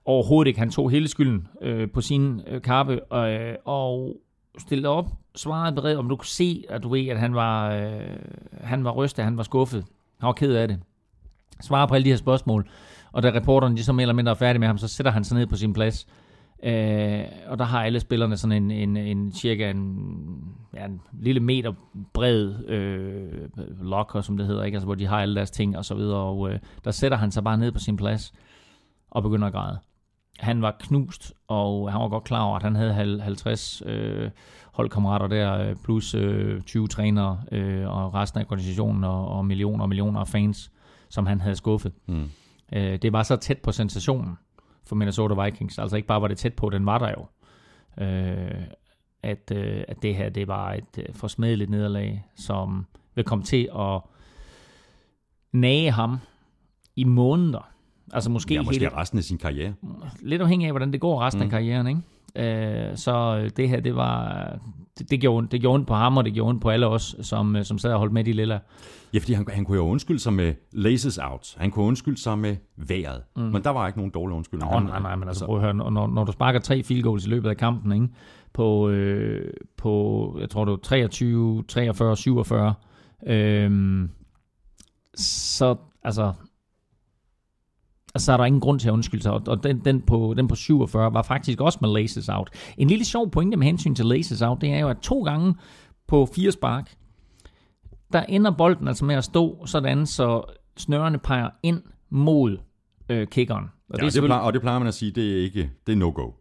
Overhovedet 0.06 0.48
ikke. 0.48 0.60
Han 0.60 0.70
tog 0.70 0.92
hele 0.92 1.08
skylden 1.08 1.48
øh, 1.62 1.92
på 1.92 2.02
sin 2.02 2.42
øh, 2.48 2.62
kappe, 2.62 3.16
øh, 3.16 3.56
og 3.66 4.18
stillede 4.58 4.90
op 4.90 5.06
svarede 5.42 5.76
bered, 5.76 5.96
om 5.96 6.10
du 6.10 6.16
kunne 6.16 6.26
se, 6.26 6.64
at 6.70 6.84
du 6.84 6.90
ved, 6.90 7.08
at 7.08 7.20
han 7.20 7.36
var, 7.36 7.72
øh, 7.72 8.02
han 8.62 8.84
var 8.84 8.92
rystet, 8.92 9.26
han 9.26 9.38
var 9.38 9.44
skuffet. 9.44 9.86
Han 10.20 10.28
var 10.28 10.34
ked 10.34 10.56
af 10.56 10.68
det. 10.68 10.80
Svarer 11.62 11.88
på 11.88 11.96
alle 11.96 12.06
de 12.06 12.10
her 12.10 12.18
spørgsmål. 12.18 12.70
Og 13.12 13.24
da 13.24 13.30
reporteren 13.30 13.76
ligesom 13.76 13.94
så 13.94 13.96
mere 13.96 14.04
eller 14.04 14.14
mindre 14.14 14.32
er 14.32 14.36
færdig 14.36 14.60
med 14.60 14.68
ham, 14.68 14.78
så 14.78 14.88
sætter 14.88 15.12
han 15.12 15.24
sig 15.24 15.38
ned 15.38 15.48
på 15.48 15.56
sin 15.56 15.74
plads. 15.74 16.08
Øh, 16.64 17.24
og 17.48 17.60
der 17.60 17.66
har 17.66 17.84
alle 17.84 18.00
spillerne 18.00 18.38
sådan 18.38 18.64
en, 18.64 18.72
en, 18.72 18.98
en 18.98 19.32
cirka 19.32 19.72
en, 19.72 19.98
ja, 20.74 20.86
en 20.86 21.02
lille 21.14 21.40
meter 21.40 21.74
bred 22.14 22.66
øh, 22.68 23.50
locker, 23.82 24.22
som 24.22 24.38
det 24.38 24.48
hedder, 24.48 24.64
ikke? 24.64 24.76
Altså, 24.76 24.86
hvor 24.86 24.96
de 24.96 25.06
har 25.06 25.22
alle 25.22 25.36
deres 25.36 25.52
ting 25.52 25.78
og 25.78 25.86
så 25.86 25.96
videre. 25.96 26.20
Og 26.20 26.52
øh, 26.52 26.60
der 26.86 26.92
sætter 26.92 27.18
han 27.18 27.32
sig 27.32 27.44
bare 27.44 27.58
ned 27.58 27.72
på 27.72 27.80
sin 27.80 27.98
plads 27.98 28.34
og 29.12 29.24
begynder 29.24 29.48
at 29.48 29.54
græde. 29.54 29.80
Han 30.40 30.62
var 30.62 30.76
knust, 30.80 31.34
og 31.48 31.92
han 31.92 32.02
var 32.02 32.08
godt 32.08 32.24
klar 32.24 32.42
over, 32.42 32.56
at 32.56 32.64
han 32.64 32.76
havde 32.76 33.22
50 33.22 33.84
øh, 33.86 34.32
holdkammerater 34.74 35.28
der, 35.28 35.76
plus 35.84 36.14
øh, 36.14 36.62
20 36.62 36.88
trænere 36.88 37.42
øh, 37.52 37.88
og 37.88 38.14
resten 38.14 38.40
af 38.40 38.46
organisationen 38.46 39.04
og, 39.04 39.28
og 39.28 39.46
millioner 39.46 39.84
og 39.84 39.90
millioner 39.90 40.20
af 40.20 40.28
fans, 40.28 40.72
som 41.10 41.26
han 41.26 41.42
havde 41.42 41.56
skuffet. 41.56 41.92
Mm. 42.08 42.30
Øh, 42.74 43.00
det 43.02 43.14
var 43.14 43.24
så 43.24 43.36
tæt 43.36 43.58
på 43.58 43.72
sensationen 43.72 44.38
for 44.86 44.96
Minnesota 44.96 45.44
Vikings. 45.44 45.80
Altså 45.80 45.96
ikke 45.96 46.08
bare 46.08 46.22
var 46.22 46.28
det 46.28 46.38
tæt 46.38 46.54
på, 46.54 46.70
den 46.70 46.86
var 46.86 46.98
der 46.98 47.10
jo. 47.18 47.26
Øh, 48.04 48.62
at, 49.24 49.52
øh, 49.56 49.84
at 49.88 50.02
det 50.02 50.16
her 50.16 50.30
det 50.30 50.48
var 50.48 50.74
et 50.74 50.98
øh, 50.98 51.16
forsmedeligt 51.16 51.70
nederlag, 51.70 52.26
som 52.36 52.86
vil 53.16 53.24
komme 53.24 53.44
til 53.44 53.70
at 53.80 54.02
nage 55.52 55.92
ham 55.92 56.18
i 56.96 57.04
måneder. 57.04 57.72
Altså 58.14 58.30
måske, 58.30 58.54
ja, 58.54 58.62
måske 58.62 58.80
hele, 58.80 58.98
resten 58.98 59.18
af 59.18 59.24
sin 59.24 59.38
karriere. 59.38 59.74
Lidt 60.22 60.42
afhængig 60.42 60.66
af, 60.66 60.72
hvordan 60.74 60.92
det 60.94 61.02
går 61.02 61.22
resten 61.22 61.40
mm. 61.40 61.46
af 61.46 61.50
karrieren, 61.50 61.88
ikke? 61.88 62.02
Øh, 62.36 62.98
så 62.98 63.44
det 63.58 63.70
her, 63.70 63.80
det 63.80 63.96
var, 63.96 64.46
det, 65.00 65.12
det, 65.12 65.22
gjorde, 65.22 65.48
det 65.52 65.62
gjorde 65.62 65.76
ondt 65.76 65.88
på 65.88 65.94
ham, 65.94 66.18
og 66.18 66.26
det 66.26 66.34
gjorde 66.34 66.50
ondt 66.50 66.62
på 66.62 66.70
alle 66.70 66.88
os, 66.88 67.16
som, 67.22 67.64
som 67.64 67.78
sad 67.78 67.94
og 67.94 68.00
holdt 68.00 68.14
med 68.14 68.24
de 68.24 68.34
lilla. 68.34 68.60
Ja, 69.14 69.20
fordi 69.20 69.34
han, 69.34 69.46
han 69.50 69.66
kunne 69.66 69.78
jo 69.78 69.84
undskylde 69.84 70.20
sig 70.20 70.34
med 70.34 70.54
laces 70.72 71.18
out. 71.18 71.56
Han 71.58 71.72
kunne 71.72 71.86
undskylde 71.86 72.22
sig 72.22 72.40
med 72.40 72.56
vejret. 72.76 73.22
Mm. 73.36 73.42
Men 73.42 73.64
der 73.64 73.70
var 73.70 73.88
ikke 73.88 74.00
nogen 74.00 74.12
dårlig 74.12 74.36
undskyldning. 74.36 74.72
Nå, 74.72 74.80
nej, 74.80 75.00
nej, 75.00 75.16
men 75.16 75.28
altså, 75.28 75.46
prøv 75.46 75.56
at 75.56 75.62
høre, 75.62 75.74
når, 75.74 76.08
når 76.08 76.24
du 76.24 76.32
sparker 76.32 76.60
tre 76.60 76.84
field 76.84 77.04
goals 77.04 77.26
i 77.26 77.30
løbet 77.30 77.50
af 77.50 77.58
kampen, 77.58 77.92
ikke? 77.92 78.08
På, 78.54 78.90
øh, 78.90 79.54
på, 79.78 80.38
jeg 80.40 80.50
tror 80.50 80.66
det 80.66 80.72
var 80.72 80.78
23, 80.78 81.64
43, 81.68 82.18
47, 82.18 82.74
øh, 83.28 84.10
så, 85.16 85.76
altså, 86.04 86.34
så 88.18 88.34
er 88.34 88.38
der 88.38 88.46
ingen 88.46 88.62
grund 88.62 88.80
til 88.80 88.88
at 88.88 88.92
undskylde 88.92 89.24
sig. 89.24 89.32
Og 89.32 89.64
den, 89.64 89.80
den, 89.86 90.02
på, 90.02 90.34
den 90.38 90.48
på 90.48 90.56
47 90.56 91.14
var 91.14 91.22
faktisk 91.22 91.62
også 91.62 91.78
med 91.82 91.90
laces 91.90 92.30
out. 92.30 92.50
En 92.78 92.88
lille 92.88 93.06
sjov 93.06 93.32
pointe 93.32 93.58
med 93.58 93.68
hensyn 93.68 93.96
til 93.96 94.06
laces 94.06 94.42
out, 94.42 94.62
det 94.62 94.70
er 94.70 94.80
jo, 94.80 94.90
at 94.90 94.98
to 94.98 95.24
gange 95.24 95.56
på 96.08 96.30
fire 96.36 96.52
spark, 96.52 96.96
der 98.14 98.24
ender 98.24 98.52
bolden 98.52 98.88
altså 98.88 99.06
med 99.06 99.16
at 99.16 99.24
stå 99.24 99.66
sådan, 99.66 100.06
så 100.06 100.44
snørene 100.78 101.18
peger 101.18 101.50
ind 101.64 101.82
mod 102.10 102.58
øh, 103.10 103.28
kickeren. 103.28 103.66
Og, 103.90 104.00
ja, 104.00 104.06
det, 104.06 104.14
det 104.14 104.24
plejer, 104.24 104.42
og 104.42 104.54
det 104.54 104.62
plejer 104.62 104.80
man 104.80 104.88
at 104.88 104.94
sige, 104.94 105.12
det 105.12 105.38
er 105.38 105.44
ikke 105.44 105.70
det 105.88 105.94
er 105.94 105.98
no-go. 105.98 106.32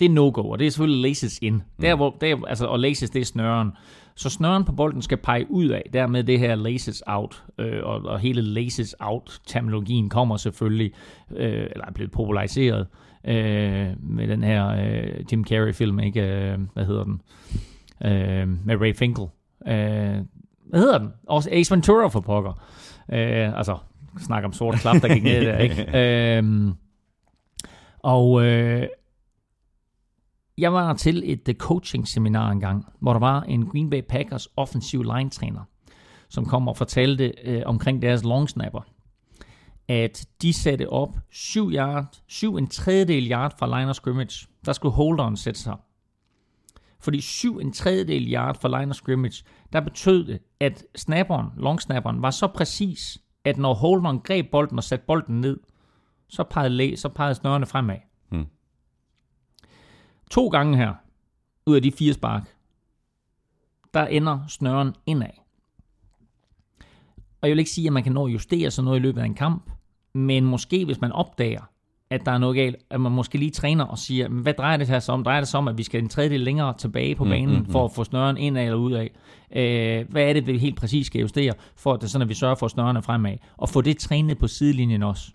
Det 0.00 0.06
er 0.06 0.10
no-go, 0.10 0.48
og 0.50 0.58
det 0.58 0.66
er 0.66 0.70
selvfølgelig 0.70 1.02
laces 1.02 1.38
in. 1.42 1.54
Mm. 1.54 1.60
Der, 1.80 1.94
hvor, 1.94 2.16
der, 2.20 2.46
altså, 2.46 2.66
og 2.66 2.78
laces, 2.78 3.10
det 3.10 3.20
er 3.20 3.24
snøren. 3.24 3.70
Så 4.18 4.30
snøren 4.30 4.64
på 4.64 4.72
bolden 4.72 5.02
skal 5.02 5.16
pege 5.16 5.50
ud 5.50 5.68
af, 5.68 5.90
dermed 5.92 6.24
det 6.24 6.38
her 6.38 6.54
laces 6.54 7.02
out, 7.06 7.44
øh, 7.58 7.80
og, 7.82 8.02
og 8.04 8.18
hele 8.18 8.42
laces 8.42 8.96
out-terminologien 9.00 10.08
kommer 10.08 10.36
selvfølgelig, 10.36 10.92
øh, 11.36 11.66
eller 11.70 11.86
er 11.86 11.92
blevet 11.92 12.10
populariseret 12.12 12.86
øh, 13.24 13.88
med 14.02 14.28
den 14.28 14.42
her 14.42 14.68
øh, 14.68 15.32
Jim 15.32 15.44
Carrey-film, 15.44 16.00
ikke? 16.00 16.22
Øh, 16.22 16.58
hvad 16.74 16.84
hedder 16.84 17.04
den? 17.04 17.20
Øh, 18.04 18.66
med 18.66 18.80
Ray 18.80 18.94
Finkel. 18.94 19.24
Øh, 19.66 20.24
hvad 20.68 20.80
hedder 20.80 20.98
den? 20.98 21.08
Også 21.28 21.50
Ace 21.52 21.74
Ventura 21.74 22.08
for 22.08 22.20
pokker. 22.20 22.52
Øh, 23.12 23.58
altså, 23.58 23.76
snak 24.20 24.44
om 24.44 24.52
sort 24.52 24.74
klap, 24.74 25.02
der 25.02 25.14
gik 25.14 25.22
ned 25.22 25.46
der, 25.46 25.58
ikke? 25.58 25.86
Øh, 26.38 26.72
og 27.98 28.44
øh, 28.44 28.86
jeg 30.58 30.72
var 30.72 30.92
til 30.92 31.22
et 31.32 31.48
øh, 31.48 31.54
coaching 31.54 32.08
seminar 32.08 32.50
engang, 32.50 32.86
hvor 33.00 33.12
der 33.12 33.20
var 33.20 33.42
en 33.42 33.66
Green 33.66 33.90
Bay 33.90 34.02
Packers 34.08 34.48
offensiv 34.56 35.02
line 35.02 35.30
træner, 35.30 35.60
som 36.28 36.46
kom 36.46 36.68
og 36.68 36.76
fortalte 36.76 37.32
øh, 37.44 37.62
omkring 37.66 38.02
deres 38.02 38.24
long 38.24 38.48
snapper, 38.48 38.80
at 39.88 40.26
de 40.42 40.52
satte 40.52 40.88
op 40.88 41.16
7 41.30 41.70
yard, 41.72 42.06
7 42.26 42.56
en 42.56 42.66
tredjedel 42.66 43.30
yard 43.30 43.58
fra 43.58 43.78
line 43.78 43.90
of 43.90 43.96
scrimmage. 43.96 44.46
Der 44.66 44.72
skulle 44.72 44.94
holderen 44.94 45.36
sætte 45.36 45.60
sig. 45.60 45.76
Fordi 47.00 47.20
7 47.20 47.58
en 47.58 47.72
tredjedel 47.72 48.32
yard 48.32 48.60
fra 48.60 48.80
line 48.80 48.90
of 48.90 48.96
scrimmage, 48.96 49.44
der 49.72 49.80
betød 49.80 50.26
det, 50.26 50.38
at 50.60 50.84
snapperen, 50.96 51.46
long 51.56 51.80
snapperen, 51.80 52.22
var 52.22 52.30
så 52.30 52.46
præcis, 52.46 53.18
at 53.44 53.58
når 53.58 53.74
holderen 53.74 54.20
greb 54.20 54.50
bolden 54.50 54.78
og 54.78 54.84
satte 54.84 55.06
bolden 55.06 55.40
ned, 55.40 55.60
så 56.28 56.44
pegede, 56.44 56.96
så 56.96 57.08
pegede 57.08 57.34
snørene 57.34 57.66
fremad. 57.66 58.07
To 60.30 60.48
gange 60.48 60.76
her, 60.76 60.94
ud 61.66 61.76
af 61.76 61.82
de 61.82 61.92
fire 61.92 62.14
spark, 62.14 62.54
der 63.94 64.06
ender 64.06 64.38
snøren 64.48 64.94
indad. 65.06 65.30
Og 67.40 67.48
jeg 67.48 67.50
vil 67.50 67.58
ikke 67.58 67.70
sige, 67.70 67.86
at 67.86 67.92
man 67.92 68.02
kan 68.02 68.12
nå 68.12 68.26
at 68.26 68.32
justere 68.32 68.70
sådan 68.70 68.84
noget 68.84 68.98
i 68.98 69.02
løbet 69.02 69.20
af 69.20 69.24
en 69.24 69.34
kamp, 69.34 69.70
men 70.14 70.44
måske 70.44 70.84
hvis 70.84 71.00
man 71.00 71.12
opdager, 71.12 71.62
at 72.10 72.26
der 72.26 72.32
er 72.32 72.38
noget 72.38 72.56
galt, 72.56 72.76
at 72.90 73.00
man 73.00 73.12
måske 73.12 73.38
lige 73.38 73.50
træner 73.50 73.84
og 73.84 73.98
siger, 73.98 74.28
hvad 74.28 74.54
drejer 74.54 74.76
det 74.76 74.88
her 74.88 74.98
så 74.98 75.12
om? 75.12 75.24
Drejer 75.24 75.40
det 75.40 75.48
sig 75.48 75.58
om, 75.58 75.68
at 75.68 75.78
vi 75.78 75.82
skal 75.82 76.02
en 76.02 76.08
tredjedel 76.08 76.40
længere 76.40 76.74
tilbage 76.78 77.14
på 77.14 77.24
mm, 77.24 77.30
banen, 77.30 77.54
mm, 77.54 77.60
mm, 77.60 77.72
for 77.72 77.84
at 77.84 77.92
få 77.92 78.04
snøren 78.04 78.36
indad 78.36 78.64
eller 78.64 78.76
ud 78.76 78.92
af? 78.92 79.10
Øh, 79.56 80.10
hvad 80.10 80.22
er 80.22 80.32
det, 80.32 80.46
vi 80.46 80.58
helt 80.58 80.76
præcis 80.76 81.06
skal 81.06 81.20
justere, 81.20 81.54
for 81.76 81.94
at 81.94 82.00
det 82.00 82.10
sådan, 82.10 82.22
at 82.22 82.28
vi 82.28 82.34
sørger 82.34 82.54
for 82.54 82.68
snørene 82.68 83.02
fremad? 83.02 83.36
Og 83.56 83.68
få 83.68 83.80
det 83.80 83.98
trænet 83.98 84.38
på 84.38 84.46
sidelinjen 84.46 85.02
også. 85.02 85.32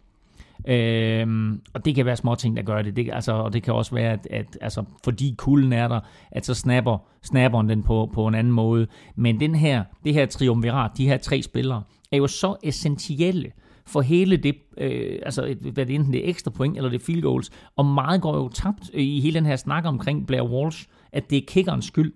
Øhm, 0.67 1.61
og 1.73 1.85
det 1.85 1.95
kan 1.95 2.05
være 2.05 2.15
små 2.15 2.35
ting, 2.35 2.57
der 2.57 2.63
gør 2.63 2.81
det. 2.81 2.95
det 2.95 3.09
altså, 3.13 3.31
og 3.31 3.53
det 3.53 3.63
kan 3.63 3.73
også 3.73 3.95
være, 3.95 4.11
at, 4.11 4.27
at 4.29 4.57
altså, 4.61 4.83
fordi 5.03 5.35
kulden 5.37 5.73
er 5.73 5.87
der, 5.87 5.99
at 6.31 6.45
så 6.45 6.53
snapper, 6.53 6.97
snapper 7.23 7.61
den 7.61 7.83
på, 7.83 8.09
på 8.13 8.27
en 8.27 8.35
anden 8.35 8.53
måde. 8.53 8.87
Men 9.15 9.39
den 9.39 9.55
her, 9.55 9.83
det 10.03 10.13
her 10.13 10.25
triumvirat, 10.25 10.91
de 10.97 11.07
her 11.07 11.17
tre 11.17 11.41
spillere, 11.41 11.83
er 12.11 12.17
jo 12.17 12.27
så 12.27 12.55
essentielle 12.63 13.51
for 13.85 14.01
hele 14.01 14.37
det, 14.37 14.55
øh, 14.77 15.19
altså 15.23 15.55
hvad 15.73 15.85
det 15.85 15.95
enten 15.95 16.13
det 16.13 16.25
er 16.25 16.29
ekstra 16.29 16.51
point 16.51 16.77
eller 16.77 16.89
det 16.89 17.01
er 17.01 17.05
field 17.05 17.21
goals, 17.21 17.51
og 17.75 17.85
meget 17.85 18.21
går 18.21 18.37
jo 18.37 18.49
tabt 18.49 18.89
i 18.93 19.21
hele 19.21 19.35
den 19.35 19.45
her 19.45 19.55
snak 19.55 19.85
omkring 19.85 20.27
Blair 20.27 20.43
Walsh, 20.43 20.87
at 21.11 21.29
det 21.29 21.37
er 21.37 21.41
kickerens 21.47 21.85
skyld. 21.85 22.13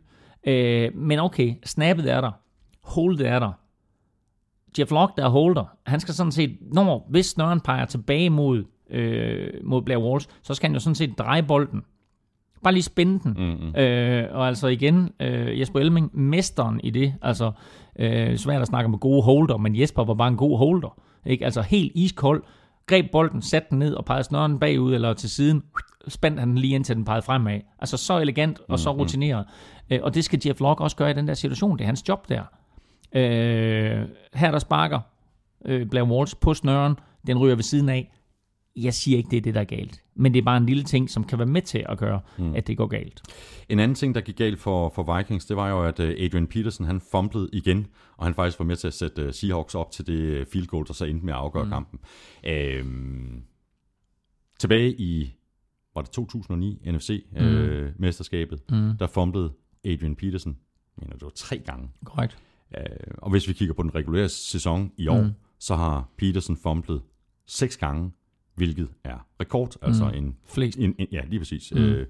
Øh, 0.47 0.95
men 0.95 1.19
okay, 1.19 1.55
snappet 1.65 2.11
er 2.11 2.21
der, 2.21 2.31
holdet 2.83 3.27
er 3.27 3.39
der, 3.39 3.51
Jeff 4.79 4.91
Locke, 4.91 5.13
der 5.17 5.25
er 5.25 5.29
holder, 5.29 5.65
han 5.85 5.99
skal 5.99 6.13
sådan 6.13 6.31
set, 6.31 6.57
når 6.73 7.07
hvis 7.09 7.25
snøren 7.25 7.59
peger 7.59 7.85
tilbage 7.85 8.29
mod, 8.29 8.63
øh, 8.89 9.49
mod 9.63 9.81
Blair 9.81 9.97
Walsh, 9.97 10.27
så 10.43 10.53
skal 10.53 10.67
han 10.69 10.75
jo 10.75 10.79
sådan 10.79 10.95
set 10.95 11.17
dreje 11.17 11.43
bolden. 11.43 11.81
Bare 12.63 12.73
lige 12.73 12.83
spænde 12.83 13.19
den. 13.19 13.35
Mm-hmm. 13.37 13.75
Øh, 13.75 14.25
og 14.31 14.47
altså 14.47 14.67
igen, 14.67 15.09
øh, 15.19 15.59
Jesper 15.59 15.79
Elming, 15.79 16.19
mesteren 16.19 16.79
i 16.83 16.89
det. 16.89 17.13
Altså, 17.21 17.51
øh, 17.99 18.37
svært 18.37 18.61
at 18.61 18.67
snakke 18.67 18.89
med 18.89 18.99
gode 18.99 19.23
holder, 19.23 19.57
men 19.57 19.79
Jesper 19.79 20.03
var 20.03 20.13
bare 20.13 20.27
en 20.27 20.37
god 20.37 20.57
holder. 20.57 20.99
Ikke? 21.25 21.45
Altså 21.45 21.61
helt 21.61 21.91
iskold, 21.95 22.43
greb 22.87 23.11
bolden, 23.11 23.41
satte 23.41 23.67
den 23.69 23.79
ned 23.79 23.93
og 23.93 24.05
pegede 24.05 24.23
snøren 24.23 24.59
bagud 24.59 24.93
eller 24.93 25.13
til 25.13 25.29
siden, 25.29 25.63
spændte 26.07 26.39
han 26.39 26.49
den 26.49 26.57
lige 26.57 26.75
indtil 26.75 26.95
den 26.95 27.05
pegede 27.05 27.21
fremad. 27.21 27.59
Altså 27.79 27.97
så 27.97 28.19
elegant 28.19 28.59
og 28.69 28.79
så 28.79 28.91
rutineret. 28.91 29.45
Mm-hmm. 29.89 30.03
Og 30.03 30.15
det 30.15 30.23
skal 30.23 30.41
Jeff 30.45 30.59
Locke 30.59 30.83
også 30.83 30.95
gøre 30.95 31.11
i 31.11 31.13
den 31.13 31.27
der 31.27 31.33
situation. 31.33 31.77
Det 31.77 31.83
er 31.83 31.85
hans 31.85 32.09
job 32.09 32.29
der. 32.29 32.43
Øh, 33.15 34.07
her 34.33 34.51
der 34.51 34.59
sparker 34.59 34.99
øh, 35.65 35.89
Blair 35.89 36.03
Walsh 36.03 36.35
på 36.41 36.53
snøren, 36.53 36.95
den 37.27 37.37
ryger 37.37 37.55
ved 37.55 37.63
siden 37.63 37.89
af. 37.89 38.13
Jeg 38.75 38.93
siger 38.93 39.17
ikke, 39.17 39.29
det 39.29 39.37
er 39.37 39.41
det, 39.41 39.55
der 39.55 39.61
er 39.61 39.65
galt. 39.65 40.03
Men 40.15 40.33
det 40.33 40.39
er 40.39 40.43
bare 40.43 40.57
en 40.57 40.65
lille 40.65 40.83
ting, 40.83 41.09
som 41.09 41.23
kan 41.23 41.39
være 41.39 41.47
med 41.47 41.61
til 41.61 41.85
at 41.89 41.97
gøre, 41.97 42.19
mm. 42.37 42.55
at 42.55 42.67
det 42.67 42.77
går 42.77 42.87
galt. 42.87 43.21
En 43.69 43.79
anden 43.79 43.95
ting, 43.95 44.15
der 44.15 44.21
gik 44.21 44.35
galt 44.35 44.59
for, 44.59 44.89
for 44.95 45.17
Vikings, 45.17 45.45
det 45.45 45.57
var 45.57 45.69
jo, 45.69 45.83
at 45.83 45.99
øh, 45.99 46.15
Adrian 46.19 46.47
Peterson, 46.47 46.85
han 46.85 47.01
fumblede 47.11 47.49
igen, 47.53 47.87
og 48.17 48.25
han 48.25 48.33
faktisk 48.33 48.59
var 48.59 48.65
med 48.65 48.75
til 48.75 48.87
at 48.87 48.93
sætte 48.93 49.21
øh, 49.21 49.33
Seahawks 49.33 49.75
op 49.75 49.91
til 49.91 50.07
det 50.07 50.13
øh, 50.13 50.45
field 50.45 50.67
goal, 50.67 50.87
der 50.87 50.93
så 50.93 51.05
endte 51.05 51.25
med 51.25 51.33
at 51.33 51.39
afgøre 51.39 51.63
mm. 51.63 51.69
kampen. 51.69 51.99
Øhm, 52.45 53.43
tilbage 54.59 54.95
i, 55.01 55.33
var 55.95 56.01
det 56.01 56.11
2009, 56.11 56.81
NFC-mesterskabet, 56.85 58.59
mm. 58.69 58.75
øh, 58.75 58.83
mm. 58.83 58.97
der 58.97 59.07
fumblede 59.07 59.51
Adrian 59.85 60.15
Peterson, 60.15 60.57
mener, 60.97 61.13
det 61.13 61.23
var 61.23 61.31
tre 61.35 61.57
gange. 61.57 61.89
Korrekt. 62.05 62.37
Øh, 62.77 62.83
og 63.17 63.31
hvis 63.31 63.47
vi 63.47 63.53
kigger 63.53 63.73
på 63.73 63.83
den 63.83 63.95
regulære 63.95 64.29
sæson 64.29 64.91
i 64.97 65.07
år, 65.07 65.21
mm. 65.21 65.31
så 65.59 65.75
har 65.75 66.09
Peterson 66.17 66.57
fumblet 66.63 67.01
seks 67.47 67.77
gange, 67.77 68.11
hvilket 68.55 68.87
er 69.03 69.25
rekord. 69.41 69.75
Altså 69.81 70.05
mm. 70.05 70.17
en, 70.17 70.35
Flest. 70.45 70.77
En, 70.77 70.95
en, 70.97 71.07
ja, 71.11 71.21
lige 71.27 71.39
præcis. 71.39 71.73
Mm. 71.75 71.81
Øh, 71.81 72.07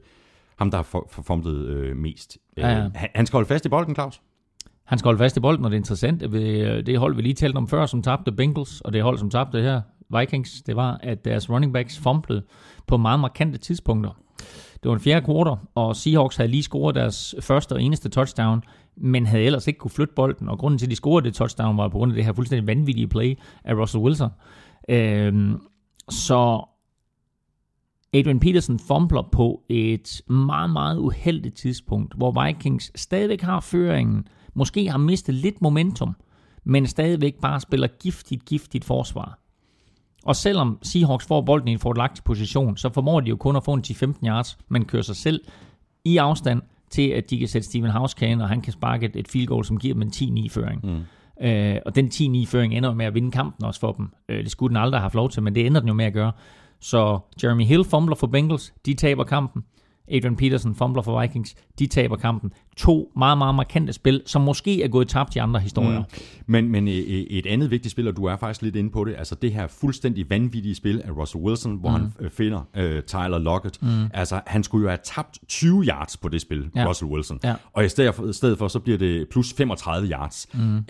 ham, 0.57 0.71
der 0.71 0.77
har 0.77 1.05
fumblet 1.09 1.65
øh, 1.65 1.97
mest. 1.97 2.37
Ja, 2.57 2.69
ja. 2.69 2.85
Øh, 2.85 2.91
han, 2.95 3.09
han 3.15 3.25
skal 3.25 3.37
holde 3.37 3.47
fast 3.47 3.65
i 3.65 3.69
bolden, 3.69 3.95
Claus. 3.95 4.21
Han 4.83 4.99
skal 4.99 5.07
holde 5.07 5.19
fast 5.19 5.37
i 5.37 5.39
bolden, 5.39 5.65
og 5.65 5.71
det 5.71 5.75
er 5.75 5.79
interessant. 5.79 6.21
Det 6.85 6.99
hold, 6.99 7.15
vi 7.15 7.21
lige 7.21 7.33
talte 7.33 7.57
om 7.57 7.67
før, 7.67 7.85
som 7.85 8.01
tabte 8.01 8.31
Bengals, 8.31 8.81
og 8.81 8.93
det 8.93 9.03
hold, 9.03 9.17
som 9.17 9.29
tabte 9.29 9.61
her, 9.61 9.81
Vikings, 10.19 10.61
det 10.61 10.75
var, 10.75 10.99
at 11.03 11.25
deres 11.25 11.49
running 11.49 11.73
backs 11.73 11.99
fumblede 11.99 12.43
på 12.87 12.97
meget 12.97 13.19
markante 13.19 13.57
tidspunkter. 13.57 14.11
Det 14.83 14.89
var 14.89 14.93
en 14.93 14.99
fjerde 14.99 15.25
kvartal, 15.25 15.57
og 15.75 15.95
Seahawks 15.95 16.35
havde 16.35 16.51
lige 16.51 16.63
scoret 16.63 16.95
deres 16.95 17.35
første 17.41 17.73
og 17.73 17.83
eneste 17.83 18.09
touchdown, 18.09 18.63
men 18.97 19.25
havde 19.25 19.43
ellers 19.43 19.67
ikke 19.67 19.77
kunne 19.77 19.91
flytte 19.91 20.13
bolden, 20.13 20.49
og 20.49 20.59
grunden 20.59 20.77
til, 20.77 20.85
at 20.85 20.89
de 20.89 20.95
scorede 20.95 21.25
det 21.25 21.33
touchdown, 21.33 21.77
var 21.77 21.87
på 21.87 21.97
grund 21.97 22.11
af 22.11 22.15
det 22.15 22.25
her 22.25 22.33
fuldstændig 22.33 22.67
vanvittige 22.67 23.07
play 23.07 23.37
af 23.63 23.73
Russell 23.73 24.03
Wilson. 24.03 24.29
Øhm, 24.89 25.61
så 26.09 26.65
Adrian 28.13 28.39
Peterson 28.39 28.79
fumbler 28.79 29.29
på 29.31 29.63
et 29.69 30.21
meget, 30.27 30.69
meget 30.69 30.97
uheldigt 30.97 31.55
tidspunkt, 31.55 32.13
hvor 32.17 32.45
Vikings 32.45 32.91
stadigvæk 32.95 33.41
har 33.41 33.59
føringen, 33.59 34.27
måske 34.53 34.89
har 34.89 34.97
mistet 34.97 35.35
lidt 35.35 35.61
momentum, 35.61 36.15
men 36.63 36.87
stadigvæk 36.87 37.35
bare 37.41 37.59
spiller 37.59 37.87
giftigt, 37.87 38.45
giftigt 38.45 38.85
forsvar. 38.85 39.39
Og 40.25 40.35
selvom 40.35 40.79
Seahawks 40.81 41.25
får 41.25 41.41
bolden 41.41 41.67
i 41.67 41.71
en 41.71 41.79
fordelagtig 41.79 42.23
position, 42.23 42.77
så 42.77 42.89
formår 42.89 43.19
de 43.19 43.29
jo 43.29 43.35
kun 43.35 43.55
at 43.55 43.63
få 43.63 43.73
en 43.73 43.83
10-15 43.87 44.27
yards, 44.27 44.57
men 44.69 44.85
kører 44.85 45.03
sig 45.03 45.15
selv 45.15 45.41
i 46.05 46.17
afstand 46.17 46.61
til, 46.89 47.09
at 47.09 47.29
de 47.29 47.39
kan 47.39 47.47
sætte 47.47 47.67
Steven 47.67 47.89
Hauskane, 47.89 48.43
og 48.43 48.49
han 48.49 48.61
kan 48.61 48.73
sparke 48.73 49.11
et, 49.15 49.27
field 49.27 49.47
goal, 49.47 49.65
som 49.65 49.77
giver 49.77 49.93
dem 49.93 50.01
en 50.01 50.09
10-9-føring. 50.15 50.81
Mm. 50.83 51.45
Øh, 51.45 51.75
og 51.85 51.95
den 51.95 52.07
10-9-føring 52.07 52.73
ender 52.73 52.93
med 52.93 53.05
at 53.05 53.13
vinde 53.13 53.31
kampen 53.31 53.65
også 53.65 53.79
for 53.79 53.91
dem. 53.91 54.09
Øh, 54.29 54.43
det 54.43 54.51
skulle 54.51 54.69
den 54.69 54.77
aldrig 54.77 54.99
have 54.99 55.03
haft 55.03 55.15
lov 55.15 55.29
til, 55.29 55.43
men 55.43 55.55
det 55.55 55.65
ender 55.65 55.79
den 55.79 55.87
jo 55.87 55.93
med 55.93 56.05
at 56.05 56.13
gøre. 56.13 56.31
Så 56.79 57.19
Jeremy 57.43 57.63
Hill 57.63 57.83
fumbler 57.83 58.15
for 58.15 58.27
Bengals, 58.27 58.73
de 58.85 58.93
taber 58.93 59.23
kampen. 59.23 59.63
Adrian 60.11 60.35
Peterson 60.35 60.75
fumbler 60.75 61.01
for 61.01 61.21
Vikings, 61.21 61.55
de 61.79 61.87
taber 61.87 62.15
kampen. 62.15 62.53
To 62.77 63.11
meget, 63.17 63.37
meget 63.37 63.55
markante 63.55 63.93
spil, 63.93 64.21
som 64.25 64.41
måske 64.41 64.83
er 64.83 64.87
gået 64.87 65.07
tabt 65.07 65.35
i 65.35 65.39
andre 65.39 65.59
historier. 65.59 65.99
Mm. 65.99 66.05
Men, 66.45 66.69
men 66.69 66.87
et 66.87 67.45
andet 67.45 67.71
vigtigt 67.71 67.91
spil, 67.91 68.07
og 68.07 68.17
du 68.17 68.25
er 68.25 68.37
faktisk 68.37 68.61
lidt 68.61 68.75
inde 68.75 68.89
på 68.89 69.03
det, 69.03 69.15
altså 69.17 69.35
det 69.35 69.53
her 69.53 69.67
fuldstændig 69.67 70.29
vanvittige 70.29 70.75
spil 70.75 71.01
af 71.05 71.11
Russell 71.11 71.43
Wilson, 71.43 71.75
hvor 71.75 71.89
mm. 71.89 71.95
han 71.95 72.11
øh, 72.19 72.31
finder 72.31 72.57
uh, 72.77 73.03
Tyler 73.07 73.37
Lockett. 73.37 73.81
Mm. 73.81 74.05
Altså, 74.13 74.41
han 74.47 74.63
skulle 74.63 74.83
jo 74.83 74.89
have 74.89 74.99
tabt 75.03 75.39
20 75.47 75.83
yards 75.83 76.17
på 76.17 76.29
det 76.29 76.41
spil, 76.41 76.69
ja. 76.75 76.87
Russell 76.87 77.11
Wilson. 77.11 77.39
Ja. 77.43 77.55
Og 77.73 77.85
i 77.85 77.89
stedet, 77.89 78.15
for, 78.15 78.29
i 78.29 78.33
stedet 78.33 78.57
for, 78.57 78.67
så 78.67 78.79
bliver 78.79 78.97
det 78.97 79.29
plus 79.29 79.53
35 79.53 80.07
yards. 80.07 80.47
Mm. 80.53 80.77
Uh, 80.77 80.83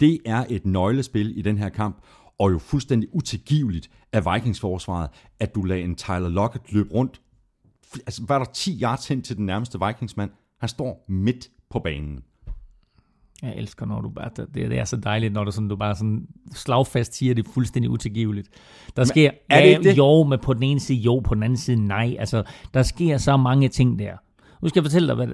det 0.00 0.18
er 0.26 0.44
et 0.48 0.66
nøglespil 0.66 1.38
i 1.38 1.42
den 1.42 1.58
her 1.58 1.68
kamp, 1.68 1.96
og 2.38 2.52
jo 2.52 2.58
fuldstændig 2.58 3.08
utilgiveligt 3.12 3.90
af 4.12 4.34
Vikings-forsvaret, 4.34 5.08
at 5.40 5.54
du 5.54 5.62
lader 5.62 5.84
en 5.84 5.94
Tyler 5.94 6.28
Lockett 6.28 6.72
løbe 6.72 6.94
rundt. 6.94 7.20
Altså, 7.94 8.22
var 8.28 8.38
der 8.38 8.46
10 8.52 8.80
yards 8.82 9.08
hen 9.08 9.22
til 9.22 9.36
den 9.36 9.46
nærmeste 9.46 9.78
Vikingsmand? 9.86 10.30
Han 10.58 10.68
står 10.68 11.04
midt 11.08 11.48
på 11.70 11.78
banen. 11.78 12.22
Jeg 13.42 13.56
elsker, 13.56 13.86
når 13.86 14.00
du 14.00 14.08
bare, 14.08 14.30
det, 14.36 14.54
det 14.54 14.78
er 14.78 14.84
så 14.84 14.96
dejligt, 14.96 15.32
når 15.32 15.44
du, 15.44 15.50
sådan, 15.50 15.68
du 15.68 15.76
bare 15.76 15.94
sådan 15.96 16.26
slagfast 16.54 17.14
siger, 17.14 17.34
det 17.34 17.46
er 17.46 17.50
fuldstændig 17.52 17.90
utilgiveligt. 17.90 18.48
Der 18.96 19.04
sker, 19.04 19.30
Men 19.30 19.58
er 19.58 19.62
det 19.62 19.84
ja, 19.84 19.90
det? 19.90 19.98
jo, 19.98 20.22
men 20.22 20.38
på 20.42 20.54
den 20.54 20.62
ene 20.62 20.80
side 20.80 20.98
jo, 20.98 21.18
på 21.18 21.34
den 21.34 21.42
anden 21.42 21.56
side 21.56 21.86
nej. 21.86 22.16
Altså, 22.18 22.42
der 22.74 22.82
sker 22.82 23.18
så 23.18 23.36
mange 23.36 23.68
ting 23.68 23.98
der. 23.98 24.16
Nu 24.62 24.68
skal 24.68 24.80
jeg 24.80 24.84
fortælle 24.84 25.08
dig, 25.08 25.16
hvad, 25.16 25.28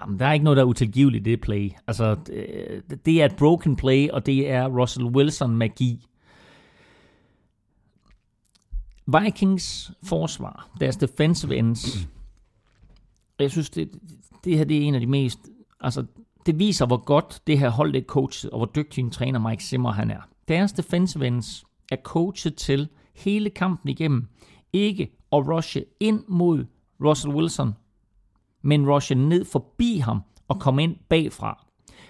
jamen, 0.00 0.18
der 0.18 0.26
er 0.26 0.32
ikke 0.32 0.44
noget, 0.44 0.56
der 0.56 0.62
er 0.62 0.66
utilgiveligt 0.66 1.26
i 1.26 1.30
det 1.30 1.40
play. 1.40 1.70
Altså, 1.86 2.16
det, 2.26 3.06
det 3.06 3.22
er 3.22 3.24
et 3.24 3.36
broken 3.36 3.76
play, 3.76 4.08
og 4.08 4.26
det 4.26 4.50
er 4.50 4.66
Russell 4.66 5.06
Wilson 5.06 5.56
magi. 5.56 6.06
Vikings 9.18 9.92
forsvar, 10.02 10.70
deres 10.80 10.96
defensive 10.96 11.56
ends, 11.56 12.08
jeg 13.38 13.50
synes, 13.50 13.70
det, 13.70 13.90
det 14.44 14.58
her 14.58 14.64
det 14.64 14.76
er 14.76 14.82
en 14.82 14.94
af 14.94 15.00
de 15.00 15.06
mest... 15.06 15.38
Altså, 15.80 16.04
det 16.46 16.58
viser, 16.58 16.86
hvor 16.86 17.04
godt 17.04 17.40
det 17.46 17.58
her 17.58 17.68
hold 17.70 17.96
er 17.96 18.00
coachet, 18.00 18.50
og 18.50 18.58
hvor 18.58 18.70
dygtig 18.74 19.02
en 19.02 19.10
træner 19.10 19.48
Mike 19.48 19.64
Zimmer 19.64 19.92
han 19.92 20.10
er. 20.10 20.20
Deres 20.48 20.72
defensive 20.72 21.26
ends 21.26 21.64
er 21.90 21.96
coachet 21.96 22.54
til 22.54 22.88
hele 23.14 23.50
kampen 23.50 23.88
igennem 23.88 24.28
ikke 24.72 25.02
at 25.32 25.48
rushe 25.48 25.84
ind 26.00 26.24
mod 26.28 26.64
Russell 27.04 27.34
Wilson, 27.34 27.72
men 28.62 28.90
rushe 28.90 29.14
ned 29.14 29.44
forbi 29.44 29.98
ham 29.98 30.22
og 30.48 30.60
komme 30.60 30.82
ind 30.82 30.96
bagfra. 31.08 31.66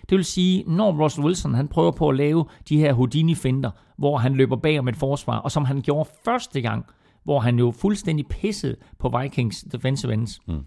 Det 0.09 0.17
vil 0.17 0.25
sige, 0.25 0.65
når 0.67 1.05
Russell 1.05 1.27
Wilson 1.27 1.55
han 1.55 1.69
prøver 1.69 1.91
på 1.91 2.09
at 2.09 2.17
lave 2.17 2.45
de 2.69 2.79
her 2.79 2.93
Houdini-finder, 2.93 3.71
hvor 4.01 4.19
han 4.19 4.35
løber 4.35 4.57
bag 4.57 4.79
om 4.79 4.89
et 4.89 4.97
forsvar, 4.97 5.39
og 5.39 5.51
som 5.51 5.65
han 5.65 5.83
gjorde 5.83 6.11
første 6.25 6.61
gang, 6.61 6.87
hvor 7.25 7.41
han 7.41 7.59
jo 7.59 7.71
fuldstændig 7.71 8.27
pissede 8.27 8.77
på 8.99 9.19
Vikings 9.21 9.63
defensive 9.73 10.13
ends. 10.13 10.41
Mm. 10.49 10.65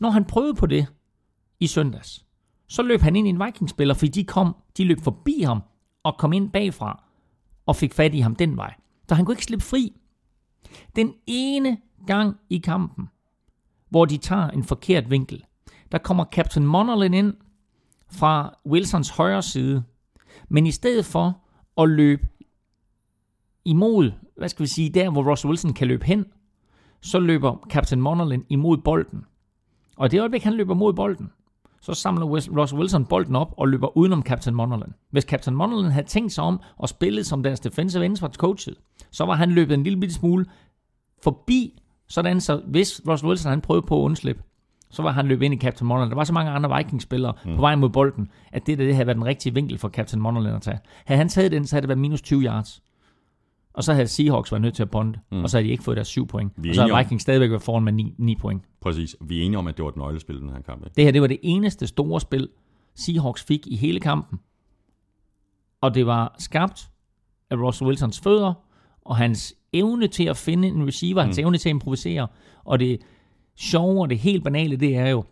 Når 0.00 0.10
han 0.10 0.24
prøvede 0.24 0.54
på 0.54 0.66
det 0.66 0.86
i 1.60 1.66
søndags, 1.66 2.24
så 2.68 2.82
løb 2.82 3.00
han 3.00 3.16
ind 3.16 3.26
i 3.26 3.30
en 3.30 3.40
Vikings-spiller, 3.44 3.94
fordi 3.94 4.10
de, 4.10 4.24
kom, 4.24 4.56
de 4.76 4.84
løb 4.84 5.00
forbi 5.00 5.42
ham 5.42 5.62
og 6.02 6.16
kom 6.18 6.32
ind 6.32 6.50
bagfra 6.50 7.04
og 7.66 7.76
fik 7.76 7.94
fat 7.94 8.14
i 8.14 8.20
ham 8.20 8.36
den 8.36 8.56
vej. 8.56 8.74
Så 9.08 9.14
han 9.14 9.24
kunne 9.24 9.32
ikke 9.32 9.44
slippe 9.44 9.64
fri. 9.64 9.92
Den 10.96 11.12
ene 11.26 11.78
gang 12.06 12.36
i 12.50 12.58
kampen, 12.58 13.08
hvor 13.90 14.04
de 14.04 14.16
tager 14.16 14.48
en 14.48 14.64
forkert 14.64 15.10
vinkel, 15.10 15.44
der 15.92 15.98
kommer 15.98 16.24
Captain 16.24 16.66
Monolin 16.66 17.14
ind 17.14 17.34
fra 18.12 18.54
Wilsons 18.66 19.08
højre 19.08 19.42
side, 19.42 19.82
men 20.48 20.66
i 20.66 20.70
stedet 20.70 21.04
for 21.04 21.40
at 21.82 21.88
løbe 21.88 22.28
imod, 23.64 24.12
hvad 24.36 24.48
skal 24.48 24.62
vi 24.62 24.68
sige, 24.68 24.90
der 24.90 25.10
hvor 25.10 25.30
Russell 25.30 25.50
Wilson 25.50 25.72
kan 25.72 25.88
løbe 25.88 26.04
hen, 26.04 26.24
så 27.00 27.18
løber 27.18 27.66
Captain 27.70 28.00
Monolin 28.00 28.44
imod 28.48 28.76
bolden. 28.76 29.24
Og 29.96 30.10
det 30.10 30.20
øjeblik, 30.20 30.42
han 30.42 30.54
løber 30.54 30.74
mod 30.74 30.92
bolden, 30.92 31.30
så 31.80 31.94
samler 31.94 32.26
Russell 32.26 32.80
Wilson 32.80 33.04
bolden 33.04 33.36
op 33.36 33.54
og 33.56 33.68
løber 33.68 33.96
udenom 33.96 34.22
Captain 34.22 34.56
Monolin. 34.56 34.92
Hvis 35.10 35.24
Captain 35.24 35.56
Monolin 35.56 35.90
havde 35.90 36.06
tænkt 36.06 36.32
sig 36.32 36.44
om 36.44 36.60
og 36.76 36.88
spillet 36.88 37.26
som 37.26 37.42
deres 37.42 37.60
defensive 37.60 38.04
ends 38.04 38.22
var 38.22 38.28
coachet, 38.28 38.74
så 39.10 39.24
var 39.24 39.34
han 39.34 39.50
løbet 39.50 39.74
en 39.74 39.82
lille 39.82 40.00
bitte 40.00 40.14
smule 40.14 40.46
forbi, 41.22 41.82
sådan 42.08 42.40
så 42.40 42.62
hvis 42.66 43.02
Russell 43.08 43.28
Wilson 43.28 43.50
han 43.50 43.60
prøvede 43.60 43.86
på 43.86 44.00
at 44.00 44.04
undslippe, 44.04 44.42
så 44.90 45.02
var 45.02 45.12
han 45.12 45.26
løbet 45.26 45.44
ind 45.44 45.54
i 45.54 45.56
Captain 45.56 45.88
Monolin. 45.88 46.10
Der 46.10 46.16
var 46.16 46.24
så 46.24 46.32
mange 46.32 46.50
andre 46.50 46.76
Vikings-spillere 46.76 47.32
mm. 47.44 47.54
på 47.54 47.60
vej 47.60 47.74
mod 47.74 47.88
bolden, 47.88 48.30
at 48.52 48.66
det, 48.66 48.78
der, 48.78 48.84
det 48.84 48.94
havde 48.94 49.06
været 49.06 49.16
den 49.16 49.24
rigtige 49.24 49.54
vinkel 49.54 49.78
for 49.78 49.88
Captain 49.88 50.22
Monolin 50.22 50.54
at 50.54 50.62
tage. 50.62 50.78
Havde 51.04 51.18
han 51.18 51.28
taget 51.28 51.52
den, 51.52 51.66
så 51.66 51.76
havde 51.76 51.82
det 51.82 51.88
været 51.88 51.98
minus 51.98 52.22
20 52.22 52.42
yards. 52.42 52.82
Og 53.74 53.84
så 53.84 53.92
havde 53.92 54.08
Seahawks 54.08 54.52
været 54.52 54.62
nødt 54.62 54.74
til 54.74 54.82
at 54.82 54.90
bonde, 54.90 55.18
mm. 55.32 55.42
og 55.42 55.50
så 55.50 55.56
havde 55.56 55.66
de 55.66 55.72
ikke 55.72 55.84
fået 55.84 55.96
deres 55.96 56.08
7 56.08 56.26
point. 56.26 56.52
Vi 56.56 56.68
og 56.68 56.74
så 56.74 56.80
havde 56.82 56.96
Vikings 56.98 57.12
om... 57.12 57.18
stadigvæk 57.18 57.50
været 57.50 57.62
foran 57.62 57.84
med 57.84 57.92
9, 57.92 58.14
9 58.18 58.34
point. 58.34 58.62
Præcis. 58.80 59.16
Vi 59.20 59.40
er 59.40 59.44
enige 59.44 59.58
om, 59.58 59.66
at 59.66 59.76
det 59.76 59.82
var 59.82 59.88
et 59.88 59.96
nøglespil, 59.96 60.40
den 60.40 60.50
her 60.50 60.60
kamp. 60.60 60.84
Ikke? 60.84 60.94
Det 60.96 61.04
her, 61.04 61.10
det 61.10 61.20
var 61.20 61.26
det 61.26 61.38
eneste 61.42 61.86
store 61.86 62.20
spil, 62.20 62.48
Seahawks 62.94 63.44
fik 63.44 63.66
i 63.66 63.76
hele 63.76 64.00
kampen. 64.00 64.40
Og 65.80 65.94
det 65.94 66.06
var 66.06 66.34
skabt 66.38 66.90
af 67.50 67.56
Russell 67.56 67.88
Wilsons 67.88 68.20
fødder, 68.20 68.54
og 69.04 69.16
hans 69.16 69.54
evne 69.72 70.08
til 70.08 70.24
at 70.24 70.36
finde 70.36 70.68
en 70.68 70.86
receiver, 70.86 71.22
mm. 71.22 71.26
hans 71.26 71.38
evne 71.38 71.58
til 71.58 71.68
at 71.68 71.70
improvisere. 71.70 72.26
Og 72.64 72.78
det 72.78 73.00
sjove 73.56 74.02
og 74.02 74.10
det 74.10 74.18
helt 74.18 74.44
banale, 74.44 74.76
det 74.76 74.96
er 74.96 75.08
jo, 75.08 75.24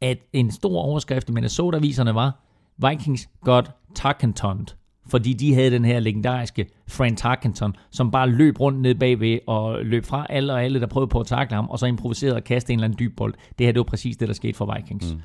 at 0.00 0.18
en 0.32 0.50
stor 0.50 0.82
overskrift 0.82 1.28
i 1.28 1.32
Minnesota-viserne 1.32 2.14
var, 2.14 2.40
Vikings 2.76 3.28
got 3.40 3.70
Tarkentoned 3.94 4.66
fordi 5.06 5.32
de 5.32 5.54
havde 5.54 5.70
den 5.70 5.84
her 5.84 6.00
legendariske 6.00 6.66
Frank 6.88 7.18
Tarkenton, 7.18 7.76
som 7.90 8.10
bare 8.10 8.28
løb 8.30 8.60
rundt 8.60 8.80
ned 8.80 8.94
bagved 8.94 9.38
og 9.46 9.84
løb 9.84 10.04
fra 10.04 10.26
alle 10.28 10.52
og 10.52 10.64
alle, 10.64 10.80
der 10.80 10.86
prøvede 10.86 11.08
på 11.08 11.20
at 11.20 11.26
takle 11.26 11.54
ham, 11.54 11.68
og 11.70 11.78
så 11.78 11.86
improviserede 11.86 12.36
og 12.36 12.44
kaste 12.44 12.72
en 12.72 12.78
eller 12.78 12.84
anden 12.84 12.98
dyb 12.98 13.16
bold. 13.16 13.34
Det 13.58 13.66
her, 13.66 13.72
det 13.72 13.78
var 13.78 13.84
præcis 13.84 14.16
det, 14.16 14.28
der 14.28 14.34
skete 14.34 14.54
for 14.54 14.74
Vikings. 14.76 15.14
Mm. 15.14 15.20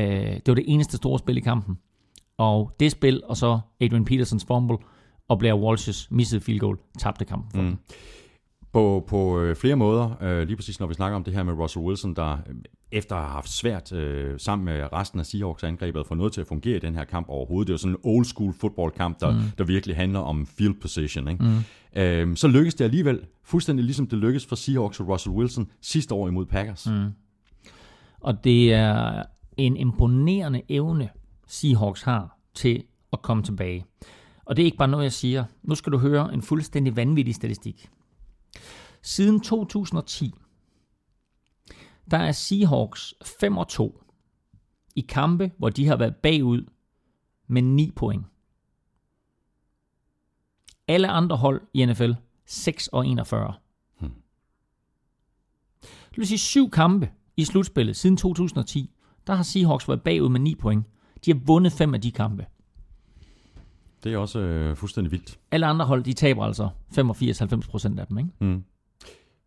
Øh, 0.00 0.26
det 0.26 0.48
var 0.48 0.54
det 0.54 0.64
eneste 0.66 0.96
store 0.96 1.18
spil 1.18 1.36
i 1.36 1.40
kampen. 1.40 1.78
Og 2.38 2.76
det 2.80 2.90
spil, 2.90 3.22
og 3.24 3.36
så 3.36 3.60
Adrian 3.80 4.04
Petersons 4.04 4.44
fumble, 4.44 4.76
og 5.28 5.38
Blair 5.38 5.54
Walsh's 5.54 6.06
missede 6.10 6.40
field 6.40 6.60
goal, 6.60 6.78
tabte 6.98 7.24
kampen. 7.24 7.64
Mm. 7.64 7.76
På, 8.72 9.04
på 9.08 9.40
øh, 9.40 9.56
flere 9.56 9.76
måder, 9.76 10.22
øh, 10.22 10.46
lige 10.46 10.56
præcis 10.56 10.80
når 10.80 10.86
vi 10.86 10.94
snakker 10.94 11.16
om 11.16 11.24
det 11.24 11.34
her 11.34 11.42
med 11.42 11.52
Russell 11.52 11.84
Wilson, 11.84 12.14
der 12.14 12.32
øh, 12.32 12.54
efter 12.92 13.16
at 13.16 13.22
have 13.22 13.32
haft 13.32 13.48
svært 13.48 13.92
øh, 13.92 14.40
sammen 14.40 14.64
med 14.64 14.92
resten 14.92 15.20
af 15.20 15.26
Seahawks 15.26 15.62
angrebet 15.62 16.00
at 16.00 16.06
få 16.06 16.14
noget 16.14 16.32
til 16.32 16.40
at 16.40 16.46
fungere 16.46 16.76
i 16.76 16.80
den 16.80 16.94
her 16.94 17.04
kamp 17.04 17.28
overhovedet. 17.28 17.66
Det 17.66 17.72
er 17.72 17.74
jo 17.74 17.78
sådan 17.78 17.92
en 17.94 18.00
old 18.02 18.24
school 18.24 18.54
fodboldkamp, 18.60 19.20
der, 19.20 19.30
mm. 19.30 19.38
der 19.58 19.64
virkelig 19.64 19.96
handler 19.96 20.20
om 20.20 20.46
field 20.46 20.80
position. 20.80 21.28
Ikke? 21.28 21.44
Mm. 21.44 22.00
Øh, 22.00 22.36
så 22.36 22.48
lykkedes 22.48 22.74
det 22.74 22.84
alligevel, 22.84 23.20
fuldstændig 23.44 23.84
ligesom 23.84 24.06
det 24.06 24.18
lykkedes 24.18 24.46
for 24.46 24.56
Seahawks 24.56 25.00
og 25.00 25.08
Russell 25.08 25.36
Wilson 25.36 25.70
sidste 25.80 26.14
år 26.14 26.28
imod 26.28 26.46
Packers. 26.46 26.86
Mm. 26.86 27.08
Og 28.20 28.44
det 28.44 28.72
er 28.72 29.22
en 29.56 29.76
imponerende 29.76 30.62
evne, 30.68 31.08
Seahawks 31.46 32.02
har 32.02 32.38
til 32.54 32.82
at 33.12 33.22
komme 33.22 33.42
tilbage. 33.42 33.84
Og 34.44 34.56
det 34.56 34.62
er 34.62 34.64
ikke 34.64 34.76
bare 34.76 34.88
noget, 34.88 35.04
jeg 35.04 35.12
siger. 35.12 35.44
Nu 35.62 35.74
skal 35.74 35.92
du 35.92 35.98
høre 35.98 36.34
en 36.34 36.42
fuldstændig 36.42 36.96
vanvittig 36.96 37.34
statistik. 37.34 37.88
Siden 39.02 39.40
2010, 39.40 40.34
der 42.12 42.18
er 42.18 42.32
Seahawks 42.32 43.14
5 43.40 43.56
og 43.56 43.68
2 43.68 44.02
i 44.96 45.00
kampe, 45.00 45.50
hvor 45.58 45.68
de 45.68 45.86
har 45.86 45.96
været 45.96 46.16
bagud 46.16 46.66
med 47.46 47.62
9 47.62 47.90
point. 47.90 48.24
Alle 50.88 51.08
andre 51.08 51.36
hold 51.36 51.62
i 51.74 51.84
NFL 51.84 52.12
6 52.46 52.88
og 52.88 53.06
41. 53.06 53.54
Hmm. 54.00 54.10
Det 55.80 56.18
vil 56.18 56.26
sige 56.26 56.38
syv 56.38 56.70
kampe 56.70 57.10
i 57.36 57.44
slutspillet 57.44 57.96
siden 57.96 58.16
2010, 58.16 58.90
der 59.26 59.34
har 59.34 59.42
Seahawks 59.42 59.88
været 59.88 60.02
bagud 60.02 60.28
med 60.28 60.40
9 60.40 60.54
point. 60.54 60.86
De 61.24 61.32
har 61.32 61.40
vundet 61.44 61.72
fem 61.72 61.94
af 61.94 62.00
de 62.00 62.10
kampe. 62.12 62.46
Det 64.04 64.12
er 64.12 64.18
også 64.18 64.38
øh, 64.38 64.76
fuldstændig 64.76 65.12
vildt. 65.12 65.38
Alle 65.50 65.66
andre 65.66 65.86
hold, 65.86 66.04
de 66.04 66.12
taber 66.12 66.44
altså 66.44 66.68
85-90% 67.94 68.00
af 68.00 68.06
dem, 68.06 68.18
ikke? 68.18 68.30
Hmm. 68.38 68.64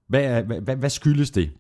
Hvad, 0.08 0.24
er, 0.24 0.60
hvad, 0.60 0.76
hvad 0.76 0.90
skyldes 0.90 1.32
det? 1.32 1.52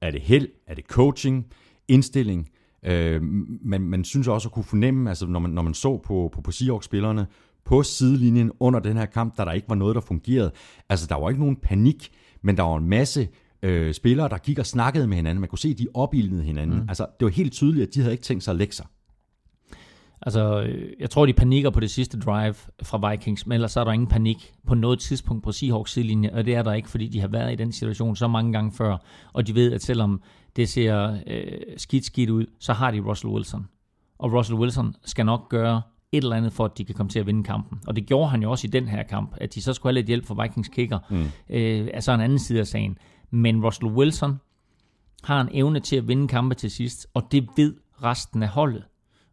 Er 0.00 0.10
det 0.10 0.20
held? 0.20 0.48
Er 0.66 0.74
det 0.74 0.84
coaching? 0.84 1.46
Indstilling? 1.88 2.48
Øh, 2.84 3.22
men 3.62 3.82
man 3.82 4.04
synes 4.04 4.28
også 4.28 4.48
at 4.48 4.52
kunne 4.52 4.64
fornemme, 4.64 5.08
altså 5.08 5.26
når 5.26 5.40
man, 5.40 5.50
når 5.50 5.62
man 5.62 5.74
så 5.74 5.98
på, 5.98 6.30
på, 6.32 6.40
på 6.40 6.50
Seahawks-spillerne 6.50 7.26
på 7.64 7.82
sidelinjen 7.82 8.52
under 8.60 8.80
den 8.80 8.96
her 8.96 9.06
kamp, 9.06 9.38
da 9.38 9.44
der 9.44 9.52
ikke 9.52 9.68
var 9.68 9.74
noget, 9.74 9.94
der 9.94 10.00
fungerede. 10.00 10.52
Altså, 10.88 11.06
der 11.06 11.14
var 11.14 11.28
ikke 11.28 11.40
nogen 11.40 11.56
panik, 11.56 12.10
men 12.42 12.56
der 12.56 12.62
var 12.62 12.76
en 12.76 12.88
masse 12.88 13.28
øh, 13.62 13.94
spillere, 13.94 14.28
der 14.28 14.38
gik 14.38 14.58
og 14.58 14.66
snakkede 14.66 15.06
med 15.06 15.16
hinanden. 15.16 15.40
Man 15.40 15.48
kunne 15.48 15.58
se, 15.58 15.68
at 15.68 15.78
de 15.78 15.86
opildnede 15.94 16.42
hinanden. 16.42 16.76
Mm. 16.76 16.88
Altså, 16.88 17.06
det 17.20 17.24
var 17.24 17.30
helt 17.30 17.52
tydeligt, 17.52 17.88
at 17.88 17.94
de 17.94 18.00
havde 18.00 18.12
ikke 18.12 18.24
tænkt 18.24 18.44
sig 18.44 18.52
at 18.52 18.56
lægge 18.56 18.74
sig. 18.74 18.86
Altså, 20.26 20.62
øh, 20.62 20.92
jeg 21.00 21.10
tror, 21.10 21.26
de 21.26 21.32
panikker 21.32 21.70
på 21.70 21.80
det 21.80 21.90
sidste 21.90 22.20
drive 22.20 22.54
fra 22.82 23.10
Vikings, 23.10 23.46
men 23.46 23.54
ellers 23.54 23.72
så 23.72 23.80
er 23.80 23.84
der 23.84 23.92
ingen 23.92 24.08
panik 24.08 24.52
på 24.66 24.74
noget 24.74 24.98
tidspunkt 24.98 25.44
på 25.44 25.52
Seahawks 25.52 25.92
sidelinje, 25.92 26.30
og 26.32 26.44
det 26.44 26.54
er 26.54 26.62
der 26.62 26.72
ikke, 26.72 26.88
fordi 26.88 27.08
de 27.08 27.20
har 27.20 27.28
været 27.28 27.52
i 27.52 27.56
den 27.56 27.72
situation 27.72 28.16
så 28.16 28.28
mange 28.28 28.52
gange 28.52 28.72
før, 28.72 28.96
og 29.32 29.46
de 29.46 29.54
ved, 29.54 29.72
at 29.72 29.82
selvom 29.82 30.22
det 30.56 30.68
ser 30.68 31.18
øh, 31.26 31.58
skidt 31.76 32.04
skidt 32.04 32.30
ud, 32.30 32.46
så 32.60 32.72
har 32.72 32.90
de 32.90 33.00
Russell 33.00 33.32
Wilson. 33.32 33.68
Og 34.18 34.32
Russell 34.32 34.58
Wilson 34.58 34.94
skal 35.04 35.26
nok 35.26 35.48
gøre 35.48 35.82
et 36.12 36.22
eller 36.22 36.36
andet 36.36 36.52
for, 36.52 36.64
at 36.64 36.78
de 36.78 36.84
kan 36.84 36.94
komme 36.94 37.10
til 37.10 37.18
at 37.18 37.26
vinde 37.26 37.44
kampen. 37.44 37.80
Og 37.86 37.96
det 37.96 38.06
gjorde 38.06 38.28
han 38.28 38.42
jo 38.42 38.50
også 38.50 38.66
i 38.66 38.70
den 38.70 38.88
her 38.88 39.02
kamp, 39.02 39.34
at 39.36 39.54
de 39.54 39.62
så 39.62 39.72
skulle 39.72 39.90
have 39.90 40.00
lidt 40.00 40.06
hjælp 40.06 40.26
fra 40.26 40.42
Vikings 40.42 40.68
kicker, 40.68 40.98
mm. 41.10 41.24
øh, 41.50 41.88
altså 41.94 42.12
en 42.12 42.20
anden 42.20 42.38
side 42.38 42.60
af 42.60 42.66
sagen. 42.66 42.98
Men 43.30 43.64
Russell 43.64 43.92
Wilson 43.92 44.40
har 45.22 45.40
en 45.40 45.48
evne 45.52 45.80
til 45.80 45.96
at 45.96 46.08
vinde 46.08 46.28
kampe 46.28 46.54
til 46.54 46.70
sidst, 46.70 47.06
og 47.14 47.28
det 47.32 47.48
ved 47.56 47.74
resten 48.02 48.42
af 48.42 48.48
holdet. 48.48 48.84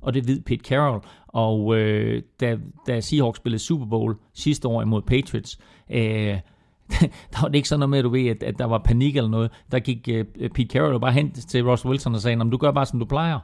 Og 0.04 0.14
det 0.14 0.28
ved 0.28 0.42
Pete 0.42 0.64
Carroll. 0.66 1.02
Og 1.28 1.78
øh, 1.78 2.22
da, 2.40 2.58
da 2.88 3.02
Seahawks 3.02 3.38
spillede 3.38 3.60
Super 3.60 3.86
Bowl 3.86 4.16
sidste 4.34 4.68
år 4.68 4.82
imod 4.82 5.02
Patriots, 5.02 5.60
øh, 5.92 6.38
der 7.34 7.42
var 7.42 7.48
det 7.48 7.56
ikke 7.56 7.70
sådan 7.70 7.80
noget 7.80 7.90
med, 7.90 8.00
at 8.00 8.04
du 8.04 8.10
ved, 8.10 8.28
at, 8.28 8.44
at 8.44 8.60
der 8.60 8.66
var 8.66 8.78
panik 8.78 9.18
eller 9.18 9.30
noget. 9.30 9.52
Der 9.72 9.80
gik 9.80 10.10
uh, 10.12 10.48
Pete 10.50 10.74
Carroll 10.74 11.00
bare 11.00 11.12
hen 11.12 11.32
til 11.32 11.70
Russell 11.70 11.92
Wilson 11.92 12.16
og 12.16 12.22
sagde, 12.22 12.50
du 12.50 12.58
gør 12.58 12.72
bare, 12.72 12.86
som 12.86 13.00
du 13.00 13.06
plejer. 13.06 13.40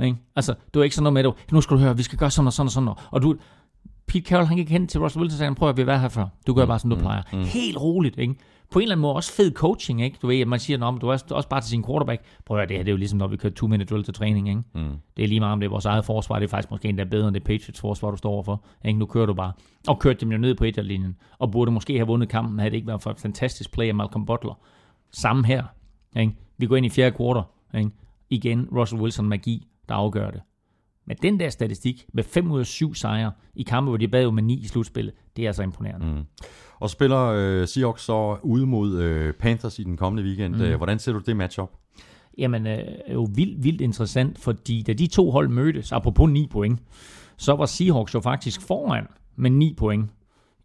Ikke? 0.00 0.16
Altså, 0.36 0.52
det 0.52 0.78
var 0.78 0.82
ikke 0.82 0.96
sådan 0.96 1.02
noget 1.02 1.12
med, 1.12 1.20
at 1.20 1.24
du, 1.50 1.54
nu 1.54 1.60
skal 1.60 1.76
du 1.76 1.82
høre, 1.82 1.96
vi 1.96 2.02
skal 2.02 2.18
gøre 2.18 2.30
sådan 2.30 2.46
og 2.46 2.52
sådan 2.52 2.66
og 2.66 2.72
sådan. 2.72 2.88
Og 3.10 3.22
du, 3.22 3.36
Pete 4.06 4.28
Carroll, 4.28 4.46
han 4.46 4.56
gik 4.56 4.70
hen 4.70 4.86
til 4.86 5.00
Russell 5.00 5.22
Wilson 5.22 5.34
og 5.34 5.38
sagde, 5.38 5.54
prøv 5.54 5.68
at 5.68 5.76
vi 5.76 5.86
være 5.86 5.98
her 5.98 6.08
før. 6.08 6.26
Du 6.46 6.54
gør 6.54 6.66
bare, 6.66 6.78
som 6.78 6.90
du 6.90 6.96
mm, 6.96 7.02
plejer. 7.02 7.22
Mm, 7.32 7.38
mm. 7.38 7.44
Helt 7.44 7.80
roligt, 7.80 8.18
ikke? 8.18 8.34
På 8.72 8.78
en 8.78 8.82
eller 8.82 8.94
anden 8.94 9.02
måde 9.02 9.14
også 9.14 9.32
fed 9.32 9.52
coaching, 9.52 10.02
ikke? 10.02 10.18
Du 10.22 10.26
ved, 10.26 10.40
at 10.40 10.48
man 10.48 10.60
siger, 10.60 10.86
at 10.86 11.00
du 11.00 11.08
er 11.08 11.12
også 11.30 11.48
bare 11.48 11.60
til 11.60 11.70
sin 11.70 11.84
quarterback. 11.84 12.22
Prøv 12.44 12.56
at 12.56 12.60
høre, 12.60 12.68
det 12.68 12.76
her 12.76 12.84
det 12.84 12.90
er 12.90 12.92
jo 12.92 12.98
ligesom, 12.98 13.18
når 13.18 13.26
vi 13.26 13.36
kører 13.36 13.52
two 13.52 13.68
minute 13.68 13.94
drill 13.94 14.04
til 14.04 14.14
træning, 14.14 14.48
ikke? 14.48 14.62
Mm. 14.74 14.96
Det 15.16 15.22
er 15.22 15.28
lige 15.28 15.40
meget 15.40 15.52
om 15.52 15.60
det 15.60 15.66
er 15.66 15.70
vores 15.70 15.84
eget 15.84 16.04
forsvar. 16.04 16.38
Det 16.38 16.44
er 16.44 16.48
faktisk 16.48 16.70
måske 16.70 16.88
endda 16.88 17.04
bedre 17.04 17.28
end 17.28 17.34
det 17.34 17.44
Patriots 17.44 17.80
forsvar, 17.80 18.10
du 18.10 18.16
står 18.16 18.30
overfor. 18.30 18.64
Ikke? 18.84 18.98
Nu 18.98 19.06
kører 19.06 19.26
du 19.26 19.34
bare. 19.34 19.52
Og 19.88 19.98
kørte 19.98 20.20
dem 20.20 20.32
jo 20.32 20.38
ned 20.38 20.54
på 20.54 20.64
linjen 20.64 21.16
Og 21.38 21.50
burde 21.50 21.70
måske 21.70 21.96
have 21.96 22.06
vundet 22.06 22.28
kampen, 22.28 22.58
havde 22.58 22.70
det 22.70 22.76
ikke 22.76 22.88
været 22.88 23.02
for 23.02 23.10
et 23.10 23.20
fantastisk 23.20 23.72
play 23.72 23.88
af 23.88 23.94
Malcolm 23.94 24.26
Butler. 24.26 24.58
Samme 25.10 25.46
her. 25.46 25.64
Ikke? 26.16 26.32
Vi 26.58 26.66
går 26.66 26.76
ind 26.76 26.86
i 26.86 26.90
fjerde 26.90 27.16
kvartal. 27.16 27.42
Ikke? 27.74 27.90
Igen, 28.30 28.68
Russell 28.76 29.02
Wilson 29.02 29.28
magi, 29.28 29.66
der 29.88 29.94
afgør 29.94 30.30
det. 30.30 30.40
Men 31.06 31.16
den 31.22 31.40
der 31.40 31.50
statistik 31.50 32.06
med 32.12 32.24
5 32.24 32.50
ud 32.50 32.60
af 32.60 32.66
7 32.66 32.94
sejre 32.94 33.32
i 33.54 33.62
kampe, 33.62 33.90
hvor 33.90 33.96
de 33.96 34.08
bad 34.08 34.22
jo 34.22 34.30
med 34.30 34.42
9 34.42 34.60
i 34.60 34.66
slutspillet, 34.66 35.14
det 35.36 35.42
er 35.44 35.48
altså 35.48 35.62
imponerende. 35.62 36.06
Mm. 36.06 36.22
Og 36.80 36.90
spiller 36.90 37.26
øh, 37.26 37.68
Seahawks 37.68 38.02
så 38.02 38.36
ude 38.42 38.66
mod 38.66 39.00
øh, 39.00 39.34
Panthers 39.34 39.78
i 39.78 39.84
den 39.84 39.96
kommende 39.96 40.28
weekend. 40.28 40.54
Mm. 40.54 40.76
Hvordan 40.76 40.98
ser 40.98 41.12
du 41.12 41.18
det 41.18 41.36
matchup? 41.36 41.70
Jamen, 42.38 42.66
øh, 42.66 42.78
jo 43.12 43.28
vildt, 43.34 43.64
vildt 43.64 43.80
interessant, 43.80 44.38
fordi 44.38 44.82
da 44.82 44.92
de 44.92 45.06
to 45.06 45.30
hold 45.30 45.48
mødtes, 45.48 45.92
apropos 45.92 46.30
9 46.30 46.46
point, 46.50 46.80
så 47.36 47.52
var 47.52 47.66
Seahawks 47.66 48.14
jo 48.14 48.20
faktisk 48.20 48.60
foran 48.60 49.06
med 49.36 49.50
9 49.50 49.74
point 49.78 50.10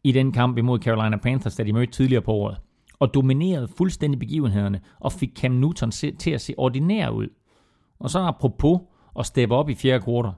i 0.03 0.11
den 0.11 0.31
kamp 0.31 0.57
imod 0.57 0.80
Carolina 0.80 1.18
Panthers, 1.18 1.55
da 1.55 1.64
de 1.64 1.73
mødte 1.73 1.93
tidligere 1.93 2.22
på 2.22 2.31
året, 2.31 2.57
og 2.99 3.14
dominerede 3.14 3.68
fuldstændig 3.77 4.19
begivenhederne, 4.19 4.80
og 4.99 5.11
fik 5.11 5.30
Cam 5.35 5.51
Newton 5.51 5.91
til 5.91 6.31
at 6.31 6.41
se 6.41 6.53
ordinær 6.57 7.09
ud. 7.09 7.27
Og 7.99 8.09
så 8.09 8.19
apropos 8.19 8.80
at 9.19 9.26
steppe 9.26 9.56
op 9.56 9.69
i 9.69 9.76
fjerde 9.76 10.03
kvartal, 10.03 10.31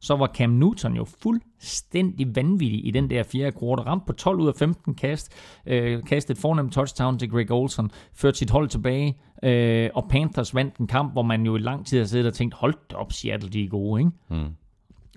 så 0.00 0.16
var 0.16 0.26
Cam 0.26 0.50
Newton 0.50 0.94
jo 0.96 1.04
fuldstændig 1.04 2.36
vanvittig 2.36 2.86
i 2.86 2.90
den 2.90 3.10
der 3.10 3.22
fjerde 3.22 3.52
kvartal. 3.52 3.84
Ramt 3.84 4.06
på 4.06 4.12
12 4.12 4.40
ud 4.40 4.48
af 4.48 4.54
15 4.54 4.94
kast, 4.94 5.32
øh, 5.66 6.02
kastet 6.04 6.38
fornemt 6.38 6.72
touchdown 6.72 7.18
til 7.18 7.30
Greg 7.30 7.50
Olson, 7.50 7.90
ført 8.14 8.36
sit 8.36 8.50
hold 8.50 8.68
tilbage, 8.68 9.18
øh, 9.42 9.90
og 9.94 10.08
Panthers 10.08 10.54
vandt 10.54 10.76
en 10.76 10.86
kamp, 10.86 11.12
hvor 11.12 11.22
man 11.22 11.46
jo 11.46 11.56
i 11.56 11.58
lang 11.58 11.86
tid 11.86 11.98
har 11.98 12.06
siddet 12.06 12.26
og 12.26 12.34
tænkt, 12.34 12.54
hold 12.54 12.74
op, 12.94 13.12
Seattle, 13.12 13.50
de 13.50 13.64
er 13.64 13.68
gode, 13.68 14.00
ikke? 14.00 14.12
Mm. 14.28 14.54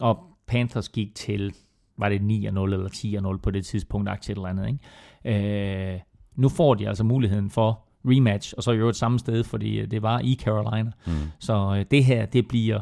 Og 0.02 0.20
Panthers 0.48 0.90
gik 0.90 1.16
til, 1.16 1.54
var 1.98 2.10
det 2.10 2.22
9-0 2.22 2.74
eller 2.74 2.90
10-0 3.34 3.38
på 3.38 3.52
det 3.52 3.66
tidspunkt, 3.66 4.10
aktie 4.10 4.36
eller 4.36 4.48
andet, 4.48 4.68
ikke? 4.68 5.94
Øh, 5.94 6.00
nu 6.36 6.50
får 6.50 6.74
de 6.74 6.88
altså 6.88 7.04
muligheden 7.04 7.50
for 7.50 7.82
rematch, 8.06 8.54
og 8.58 8.64
så 8.64 8.72
i 8.72 8.78
øvrigt 8.78 8.98
samme 8.98 9.20
sted, 9.20 9.44
fordi 9.44 9.86
det 9.86 10.02
var 10.02 10.20
i 10.20 10.38
Carolina. 10.42 10.92
Mm. 11.08 11.14
Så 11.40 11.76
øh, 11.80 11.86
det 11.92 12.06
her, 12.06 12.26
det 12.26 12.48
bliver 12.48 12.80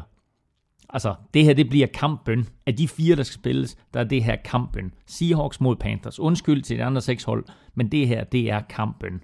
Altså, 0.94 1.14
det 1.34 1.44
her 1.44 1.54
det 1.54 1.68
bliver 1.68 1.86
kampbøn. 1.86 2.48
Af 2.66 2.76
de 2.76 2.88
fire, 2.88 3.16
der 3.16 3.22
skal 3.22 3.34
spilles, 3.34 3.76
der 3.94 4.00
er 4.00 4.04
det 4.04 4.24
her 4.24 4.36
kampbøn. 4.36 4.92
Seahawks 5.06 5.60
mod 5.60 5.76
Panthers. 5.76 6.20
Undskyld 6.20 6.62
til 6.62 6.78
de 6.78 6.84
andre 6.84 7.00
seks 7.00 7.24
hold, 7.24 7.44
men 7.74 7.92
det 7.92 8.08
her, 8.08 8.24
det 8.24 8.50
er 8.50 8.60
kampbøn. 8.60 9.20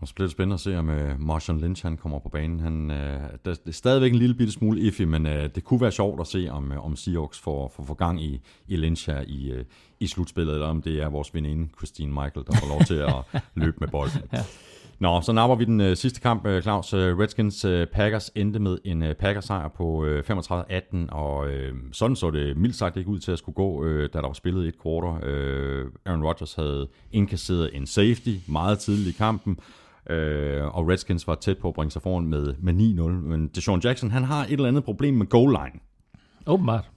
Og 0.00 0.08
så 0.08 0.14
bliver 0.14 0.26
det 0.26 0.32
spændende 0.32 0.54
at 0.54 0.60
se, 0.60 0.78
om 0.78 0.88
uh, 0.88 1.20
Marshall 1.20 1.60
Lynch 1.60 1.86
han 1.86 1.96
kommer 1.96 2.18
på 2.18 2.28
banen. 2.28 2.60
Han, 2.60 2.90
uh, 2.90 2.96
der, 2.96 3.28
det 3.44 3.60
er 3.66 3.72
stadigvæk 3.72 4.12
en 4.12 4.18
lille 4.18 4.34
bitte 4.34 4.52
smule 4.52 4.80
iffy, 4.80 5.02
men 5.02 5.26
uh, 5.26 5.32
det 5.32 5.64
kunne 5.64 5.80
være 5.80 5.92
sjovt 5.92 6.20
at 6.20 6.26
se, 6.26 6.48
om, 6.50 6.70
uh, 6.70 6.86
om 6.86 6.96
Seahawks 6.96 7.38
får, 7.38 7.72
får, 7.76 7.84
får 7.84 7.94
gang 7.94 8.22
i, 8.22 8.40
i 8.68 8.76
Lynch 8.76 9.10
her 9.10 9.20
i, 9.26 9.52
uh, 9.58 9.64
i 10.00 10.06
slutspillet, 10.06 10.54
eller 10.54 10.66
om 10.66 10.82
det 10.82 11.02
er 11.02 11.08
vores 11.08 11.34
veninde 11.34 11.68
Christine 11.76 12.12
Michael, 12.12 12.46
der 12.46 12.56
får 12.60 12.68
lov 12.68 12.84
til 12.84 12.94
at 12.94 13.42
løbe 13.62 13.76
med 13.80 13.88
bolden. 13.88 14.20
ja. 14.32 14.44
Nå, 15.00 15.20
så 15.20 15.32
napper 15.32 15.56
vi 15.56 15.64
den 15.64 15.80
øh, 15.80 15.96
sidste 15.96 16.20
kamp, 16.20 16.46
øh, 16.46 16.62
Claus. 16.62 16.94
Øh, 16.94 17.18
Redskins 17.18 17.64
øh, 17.64 17.86
Packers 17.86 18.30
endte 18.34 18.58
med 18.58 18.78
en 18.84 19.02
øh, 19.02 19.14
Packers-sejr 19.14 19.68
på 19.68 20.04
øh, 20.04 20.24
35-18, 20.30 21.12
og 21.12 21.48
øh, 21.48 21.74
sådan 21.92 22.16
så 22.16 22.30
det 22.30 22.56
mildt 22.56 22.76
sagt 22.76 22.96
ikke 22.96 23.10
ud 23.10 23.18
til 23.18 23.32
at 23.32 23.38
skulle 23.38 23.54
gå, 23.54 23.84
øh, 23.84 24.08
da 24.12 24.18
der 24.18 24.26
var 24.26 24.32
spillet 24.32 24.68
et 24.68 24.74
quarter. 24.82 25.20
Øh, 25.22 25.86
Aaron 26.06 26.24
Rodgers 26.24 26.54
havde 26.54 26.88
indkasseret 27.12 27.70
en 27.72 27.86
safety 27.86 28.34
meget 28.46 28.78
tidligt 28.78 29.08
i 29.08 29.18
kampen, 29.18 29.58
øh, 30.10 30.76
og 30.76 30.88
Redskins 30.88 31.26
var 31.26 31.34
tæt 31.34 31.58
på 31.58 31.68
at 31.68 31.74
bringe 31.74 31.90
sig 31.90 32.02
foran 32.02 32.26
med, 32.26 32.54
med 32.58 32.72
9-0. 32.72 33.02
Men 33.28 33.48
Deshaun 33.48 33.80
Jackson, 33.84 34.10
han 34.10 34.24
har 34.24 34.44
et 34.44 34.52
eller 34.52 34.68
andet 34.68 34.84
problem 34.84 35.14
med 35.14 35.26
goal 35.26 35.50
line. 35.50 35.80
Åbenbart. 36.46 36.90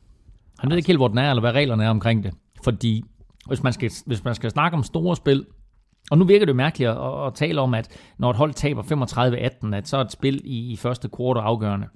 Han 0.59 0.69
ved 0.69 0.77
ikke 0.77 0.87
helt, 0.87 0.99
hvor 0.99 1.07
den 1.07 1.17
er, 1.17 1.29
eller 1.29 1.41
hvad 1.41 1.51
reglerne 1.51 1.83
er 1.83 1.89
omkring 1.89 2.23
det. 2.23 2.33
Fordi 2.63 3.03
hvis 3.47 3.63
man 3.63 3.73
skal, 3.73 3.91
hvis 4.05 4.23
man 4.23 4.35
skal 4.35 4.51
snakke 4.51 4.77
om 4.77 4.83
store 4.83 5.15
spil, 5.15 5.45
og 6.11 6.17
nu 6.17 6.25
virker 6.25 6.45
det 6.45 6.55
mærkeligt 6.55 6.89
at, 6.89 7.27
at 7.27 7.33
tale 7.33 7.61
om, 7.61 7.73
at 7.73 7.87
når 8.17 8.29
et 8.29 8.35
hold 8.35 8.53
taber 8.53 8.83
35-18, 9.71 9.75
at 9.75 9.87
så 9.87 9.97
er 9.97 10.01
et 10.01 10.11
spil 10.11 10.41
i, 10.43 10.71
i 10.71 10.75
første 10.75 11.09
kvartal 11.15 11.43
afgørende. 11.43 11.87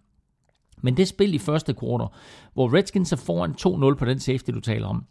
Men 0.81 0.97
det 0.97 1.07
spil 1.07 1.33
i 1.33 1.37
første 1.37 1.73
kvartal, 1.73 2.07
hvor 2.53 2.77
Redskins 2.77 3.11
er 3.11 3.17
foran 3.17 3.91
2-0 3.91 3.97
på 3.97 4.05
den 4.05 4.19
safety, 4.19 4.51
du 4.51 4.59
taler 4.59 4.87
om, 4.87 5.05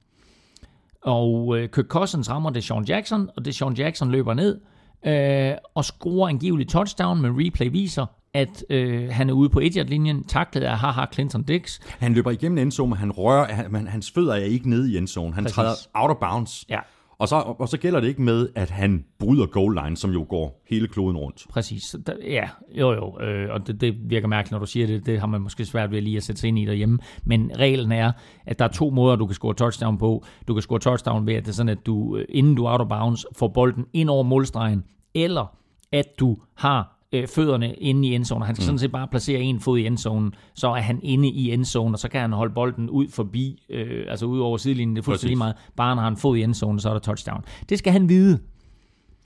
og 1.05 1.59
øh, 1.59 1.69
Kirk 1.69 1.87
Cousins 1.87 2.31
rammer 2.31 2.51
det 2.51 2.65
Sean 2.65 2.85
Jackson, 2.85 3.31
og 3.37 3.45
det 3.45 3.55
Sean 3.55 3.75
Jackson 3.75 4.11
løber 4.11 4.35
ned 4.35 4.61
øh, 5.07 5.53
og 5.75 5.85
scorer 5.85 6.29
angiveligt 6.29 6.71
touchdown, 6.71 7.23
men 7.23 7.47
replay 7.47 7.71
viser, 7.71 8.07
at 8.35 8.65
øh, 8.71 9.09
han 9.11 9.29
er 9.31 9.33
ude 9.33 9.49
på 9.49 9.61
et 9.61 9.75
linjen 9.75 10.25
taklet 10.25 10.62
af 10.62 10.79
haha 10.79 11.05
Clinton 11.12 11.43
Dix. 11.43 11.81
Han 11.99 12.15
løber 12.15 12.31
igennem 12.31 12.59
endzone, 12.59 12.91
men 12.91 12.99
han 12.99 13.12
rører, 13.12 13.55
han, 13.55 13.87
hans 13.87 14.11
fødder 14.11 14.33
er 14.33 14.45
ikke 14.45 14.71
nede 14.71 14.93
i 14.93 14.97
endzone. 14.97 15.35
Han 15.35 15.45
Præcis. 15.45 15.55
træder 15.55 15.75
out 15.95 16.11
of 16.11 16.16
bounds. 16.16 16.65
Ja. 16.69 16.79
Og 17.19 17.28
så, 17.28 17.36
og 17.36 17.69
så 17.69 17.78
gælder 17.78 18.01
det 18.01 18.09
ikke 18.09 18.23
med, 18.23 18.49
at 18.55 18.70
han 18.70 19.05
bryder 19.19 19.47
goal 19.47 19.78
line, 19.85 19.97
som 19.97 20.11
jo 20.11 20.27
går 20.28 20.62
hele 20.69 20.89
kloden 20.89 21.16
rundt. 21.16 21.47
Præcis. 21.51 21.82
Ja, 22.23 22.49
jo 22.78 22.93
jo. 22.93 23.20
Øh, 23.20 23.49
og 23.51 23.66
det, 23.66 23.81
det 23.81 24.11
virker 24.11 24.28
mærkeligt, 24.28 24.53
når 24.53 24.59
du 24.59 24.66
siger 24.66 24.86
det. 24.86 25.07
Det 25.07 25.20
har 25.20 25.27
man 25.27 25.41
måske 25.41 25.65
svært 25.65 25.91
ved 25.91 26.03
lige 26.03 26.16
at 26.16 26.23
sætte 26.23 26.41
sig 26.41 26.49
ind 26.49 26.59
i 26.59 26.65
derhjemme. 26.65 26.99
Men 27.24 27.51
reglen 27.59 27.93
er, 27.93 28.12
at 28.47 28.59
der 28.59 28.65
er 28.65 28.69
to 28.69 28.91
måder, 28.91 29.16
du 29.16 29.27
kan 29.27 29.35
score 29.35 29.55
touchdown 29.55 29.99
på. 29.99 30.24
Du 30.49 30.55
kan 30.55 30.62
score 30.62 30.78
touchdown 30.78 31.27
ved, 31.27 31.35
at 31.35 31.43
det 31.43 31.49
er 31.49 31.55
sådan, 31.55 31.69
at 31.69 31.86
du, 31.86 32.16
øh, 32.16 32.24
inden 32.28 32.55
du 32.55 32.65
er 32.65 32.70
out 32.73 32.81
of 32.81 32.89
bounds, 32.89 33.27
får 33.36 33.49
bolden 33.49 33.85
ind 33.93 34.11
over 34.11 34.23
målstregen. 34.23 34.85
Eller 35.15 35.57
at 35.93 36.07
du 36.20 36.36
har 36.55 36.94
øh, 37.15 37.28
fødderne 37.28 37.74
inde 37.74 38.09
i 38.09 38.15
endzone. 38.15 38.45
Han 38.45 38.55
skal 38.55 38.62
mm. 38.62 38.66
sådan 38.66 38.78
set 38.78 38.93
bare 38.93 39.09
placere 39.09 39.41
en 39.41 39.61
fod 39.61 39.78
i 39.78 39.86
endzone, 39.86 40.31
så 40.55 40.69
er 40.69 40.81
han 40.81 41.01
inde 41.03 41.28
i 41.28 41.53
endzone, 41.53 41.95
og 41.95 41.99
så 41.99 42.09
kan 42.09 42.20
han 42.20 42.32
holde 42.32 42.55
bolden 42.55 42.91
ud 42.91 43.09
forbi, 43.09 43.62
øh, 43.70 44.05
altså 44.09 44.27
ud 44.27 44.41
over 44.41 44.57
sidelinjen. 44.57 44.97
Det 44.97 45.03
er 45.03 45.05
fuldstændig 45.05 45.31
lige 45.31 45.39
meget. 45.39 45.55
Bare 45.77 45.97
når 45.97 46.03
han 46.03 46.05
har 46.05 46.11
en 46.11 46.16
fod 46.16 46.36
i 46.36 46.43
endzone, 46.43 46.81
så 46.81 46.89
er 46.89 46.93
der 46.93 47.01
touchdown. 47.01 47.45
Det 47.69 47.78
skal 47.78 47.93
han 47.93 48.09
vide. 48.09 48.39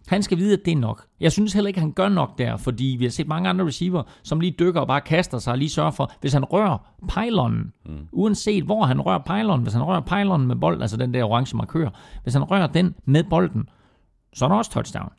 Han 0.09 0.23
skal 0.23 0.39
vide, 0.39 0.53
at 0.53 0.61
det 0.65 0.73
er 0.73 0.77
nok. 0.77 1.07
Jeg 1.21 1.33
synes 1.33 1.53
heller 1.53 1.69
ikke, 1.69 1.79
at 1.79 1.83
han 1.83 1.93
gør 1.93 2.09
nok 2.09 2.39
der, 2.39 2.57
fordi 2.57 2.97
vi 2.99 3.05
har 3.05 3.11
set 3.11 3.29
mange 3.29 3.49
andre 3.49 3.67
receiver, 3.67 4.03
som 4.23 4.41
lige 4.41 4.55
dykker 4.59 4.81
og 4.81 4.87
bare 4.87 5.01
kaster 5.01 5.39
sig 5.39 5.53
og 5.53 5.59
lige 5.59 5.71
sørger 5.71 5.91
for, 5.91 6.13
hvis 6.21 6.33
han 6.33 6.45
rører 6.45 6.79
pejlonen, 7.09 7.73
mm. 7.87 8.09
uanset 8.13 8.65
hvor 8.65 8.85
han 8.85 9.01
rører 9.01 9.19
pejlonen, 9.19 9.63
hvis 9.63 9.73
han 9.73 9.83
rører 9.83 10.01
pejlonen 10.01 10.49
med 10.49 10.57
bolden, 10.57 10.83
altså 10.83 10.97
den 10.97 11.15
der 11.15 11.25
orange 11.25 11.57
markør, 11.57 11.89
hvis 12.23 12.35
han 12.35 12.43
rører 12.43 12.67
den 12.67 12.95
med 13.05 13.25
bolden, 13.31 13.69
så 14.35 14.45
er 14.45 14.49
der 14.49 14.57
også 14.57 14.71
touchdown. 14.71 15.13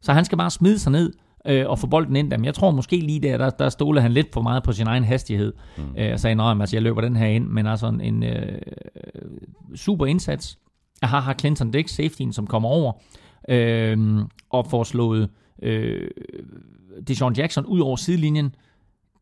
Så 0.00 0.12
han 0.12 0.24
skal 0.24 0.38
bare 0.38 0.50
smide 0.50 0.78
sig 0.78 0.92
ned, 0.92 1.12
øh, 1.46 1.68
og 1.68 1.78
få 1.78 1.86
bolden 1.86 2.16
ind. 2.16 2.30
Men 2.30 2.44
jeg 2.44 2.54
tror 2.54 2.70
måske 2.70 2.96
lige 2.96 3.20
der, 3.20 3.38
der, 3.38 3.50
der 3.50 3.68
stolede 3.68 4.02
han 4.02 4.12
lidt 4.12 4.32
for 4.32 4.42
meget 4.42 4.62
på 4.62 4.72
sin 4.72 4.86
egen 4.86 5.04
hastighed. 5.04 5.52
Mm. 5.76 5.82
Øh, 5.98 6.12
og 6.12 6.20
sagde, 6.20 6.42
at 6.42 6.60
altså, 6.60 6.76
jeg 6.76 6.82
løber 6.82 7.00
den 7.00 7.16
her 7.16 7.26
ind, 7.26 7.48
men 7.48 7.66
altså 7.66 7.86
en, 7.86 8.00
en 8.00 8.22
øh, 8.22 8.58
super 9.74 10.06
indsats. 10.06 10.58
Jeg 11.00 11.08
har, 11.08 11.20
har 11.20 11.34
Clinton 11.34 11.70
Dix, 11.70 11.90
safetyen, 11.90 12.32
som 12.32 12.46
kommer 12.46 12.68
over 12.68 12.92
øh, 13.48 14.18
og 14.50 14.66
får 14.66 14.84
slået 14.84 15.28
øh, 15.62 16.10
Deshaun 17.08 17.34
Jackson 17.34 17.66
ud 17.66 17.80
over 17.80 17.96
sidelinjen. 17.96 18.54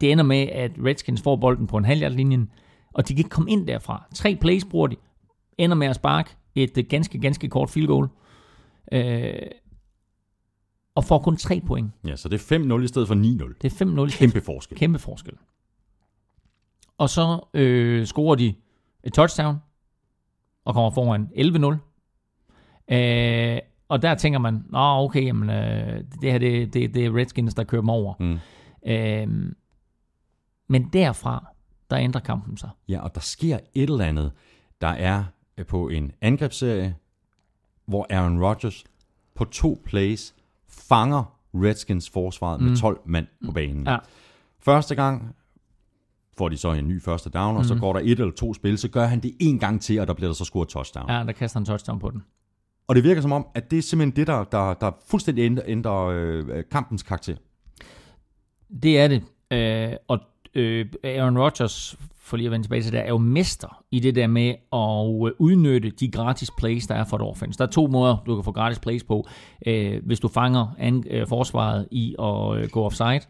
Det 0.00 0.12
ender 0.12 0.24
med, 0.24 0.48
at 0.52 0.70
Redskins 0.84 1.22
får 1.22 1.36
bolden 1.36 1.66
på 1.66 1.76
en 1.76 1.84
halvhjertlinjen, 1.84 2.50
og 2.94 3.08
de 3.08 3.14
kan 3.14 3.18
ikke 3.18 3.30
komme 3.30 3.50
ind 3.50 3.66
derfra. 3.66 4.06
Tre 4.14 4.36
plays 4.40 4.64
bruger 4.64 4.86
de, 4.86 4.96
ender 5.58 5.76
med 5.76 5.86
at 5.86 5.96
sparke 5.96 6.30
et 6.54 6.78
øh, 6.78 6.84
ganske, 6.88 7.18
ganske 7.18 7.48
kort 7.48 7.70
field 7.70 7.86
goal, 7.86 8.08
øh, 8.92 9.32
og 10.94 11.04
får 11.04 11.18
kun 11.18 11.36
tre 11.36 11.60
point. 11.66 11.92
Ja, 12.06 12.16
så 12.16 12.28
det 12.28 12.52
er 12.52 12.58
5-0 12.78 12.82
i 12.82 12.86
stedet 12.86 13.08
for 13.08 13.14
9-0. 13.14 13.54
Det 13.62 13.80
er 13.80 14.06
5-0. 14.06 14.18
Kæmpe 14.18 14.40
forskel. 14.40 14.78
Kæmpe 14.78 14.98
forskel. 14.98 15.34
Og 16.98 17.10
så 17.10 17.40
øh, 17.54 18.06
scorer 18.06 18.34
de 18.34 18.54
et 19.04 19.12
touchdown, 19.12 19.56
og 20.64 20.74
kommer 20.74 20.90
foran 20.90 21.28
11-0. 21.36 22.94
Øh, 22.94 23.58
og 23.88 24.02
der 24.02 24.14
tænker 24.14 24.38
man, 24.38 24.64
nå 24.70 24.78
okay, 24.78 25.24
jamen, 25.24 25.50
øh, 25.50 26.04
det 26.22 26.32
her 26.32 26.38
det, 26.38 26.74
det, 26.74 26.94
det 26.94 27.04
er 27.04 27.16
Redskins, 27.16 27.54
der 27.54 27.64
kører 27.64 27.82
dem 27.82 27.88
over. 27.88 28.14
Mm. 28.20 28.38
Øh, 28.86 29.52
men 30.68 30.88
derfra, 30.92 31.46
der 31.90 31.98
ændrer 31.98 32.20
kampen 32.20 32.56
sig. 32.56 32.70
Ja, 32.88 33.00
og 33.00 33.14
der 33.14 33.20
sker 33.20 33.58
et 33.74 33.90
eller 33.90 34.04
andet. 34.04 34.32
Der 34.80 34.88
er 34.88 35.24
øh, 35.58 35.66
på 35.66 35.88
en 35.88 36.12
angrebsserie, 36.20 36.96
hvor 37.86 38.06
Aaron 38.10 38.42
Rodgers 38.44 38.84
på 39.34 39.44
to 39.44 39.82
plays 39.84 40.34
fanger 40.88 41.38
Redskins 41.54 42.10
forsvaret 42.10 42.60
mm. 42.60 42.66
med 42.66 42.76
12 42.76 43.00
mand 43.06 43.26
på 43.44 43.52
banen. 43.52 43.86
Ja. 43.86 43.98
Første 44.58 44.94
gang 44.94 45.34
får 46.38 46.48
de 46.48 46.56
så 46.56 46.72
en 46.72 46.88
ny 46.88 47.02
første 47.02 47.30
down, 47.30 47.56
og 47.56 47.62
mm. 47.62 47.68
så 47.68 47.74
går 47.74 47.92
der 47.92 48.00
et 48.00 48.10
eller 48.10 48.30
to 48.30 48.54
spil, 48.54 48.78
så 48.78 48.88
gør 48.88 49.06
han 49.06 49.20
det 49.20 49.36
en 49.40 49.58
gang 49.58 49.82
til, 49.82 50.00
og 50.00 50.06
der 50.06 50.14
bliver 50.14 50.28
der 50.28 50.34
så 50.34 50.44
scoret 50.44 50.68
touchdown. 50.68 51.10
Ja, 51.10 51.24
der 51.24 51.32
kaster 51.32 51.60
han 51.60 51.64
touchdown 51.64 51.98
på 51.98 52.10
den. 52.10 52.22
Og 52.86 52.94
det 52.94 53.04
virker 53.04 53.22
som 53.22 53.32
om, 53.32 53.46
at 53.54 53.70
det 53.70 53.78
er 53.78 53.82
simpelthen 53.82 54.16
det, 54.16 54.26
der, 54.26 54.44
der, 54.44 54.74
der 54.74 54.90
fuldstændig 55.06 55.42
ændrer, 55.42 55.64
ændrer 55.66 56.06
øh, 56.06 56.64
kampens 56.70 57.02
karakter. 57.02 57.36
Det 58.82 58.98
er 58.98 59.08
det. 59.08 59.22
Øh, 59.50 59.96
og 60.08 60.18
øh, 60.54 60.86
Aaron 61.04 61.38
Rodgers, 61.38 61.96
for 62.20 62.36
lige 62.36 62.46
at 62.46 62.52
vende 62.52 62.64
tilbage 62.64 62.82
til 62.82 62.92
det, 62.92 63.00
er 63.00 63.08
jo 63.08 63.18
mester 63.18 63.82
i 63.90 64.00
det 64.00 64.14
der 64.14 64.26
med 64.26 64.48
at 64.72 65.28
øh, 65.28 65.32
udnytte 65.38 65.90
de 65.90 66.10
gratis 66.10 66.50
plays, 66.58 66.86
der 66.86 66.94
er 66.94 67.04
for 67.04 67.16
et 67.16 67.22
offense. 67.22 67.58
Der 67.58 67.66
er 67.66 67.70
to 67.70 67.86
måder, 67.86 68.16
du 68.26 68.34
kan 68.34 68.44
få 68.44 68.52
gratis 68.52 68.78
plays 68.78 69.04
på. 69.04 69.26
Øh, 69.66 70.02
hvis 70.06 70.20
du 70.20 70.28
fanger 70.28 70.74
an, 70.78 71.04
øh, 71.10 71.26
forsvaret 71.26 71.88
i 71.90 72.14
at 72.18 72.56
øh, 72.56 72.68
gå 72.70 72.84
offside, 72.84 73.20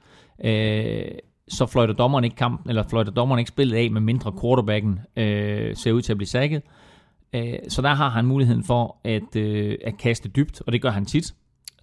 øh, 0.45 1.05
så 1.49 1.67
fløjter 1.67 1.95
dommeren 1.95 2.25
ikke 2.25 2.37
kampen, 2.37 2.71
eller 2.71 2.83
fløjter 2.83 3.13
dommeren 3.13 3.39
ikke 3.39 3.49
spillet 3.49 3.77
af, 3.77 3.91
med 3.91 4.01
mindre 4.01 4.33
quarterbacken 4.41 5.01
øh, 5.17 5.77
ser 5.77 5.93
ud 5.93 6.03
til 6.03 6.13
at 6.13 6.17
blive 6.17 6.29
sækket. 6.29 6.63
Øh, 7.33 7.55
så 7.69 7.83
der 7.83 7.95
har 7.95 8.09
han 8.09 8.27
muligheden 8.27 8.65
for 8.65 8.97
at, 9.05 9.37
øh, 9.37 9.79
at 9.85 9.99
kaste 9.99 10.29
dybt, 10.29 10.63
og 10.67 10.73
det 10.73 10.83
gør 10.83 10.91
han 10.91 11.05
tit. 11.05 11.35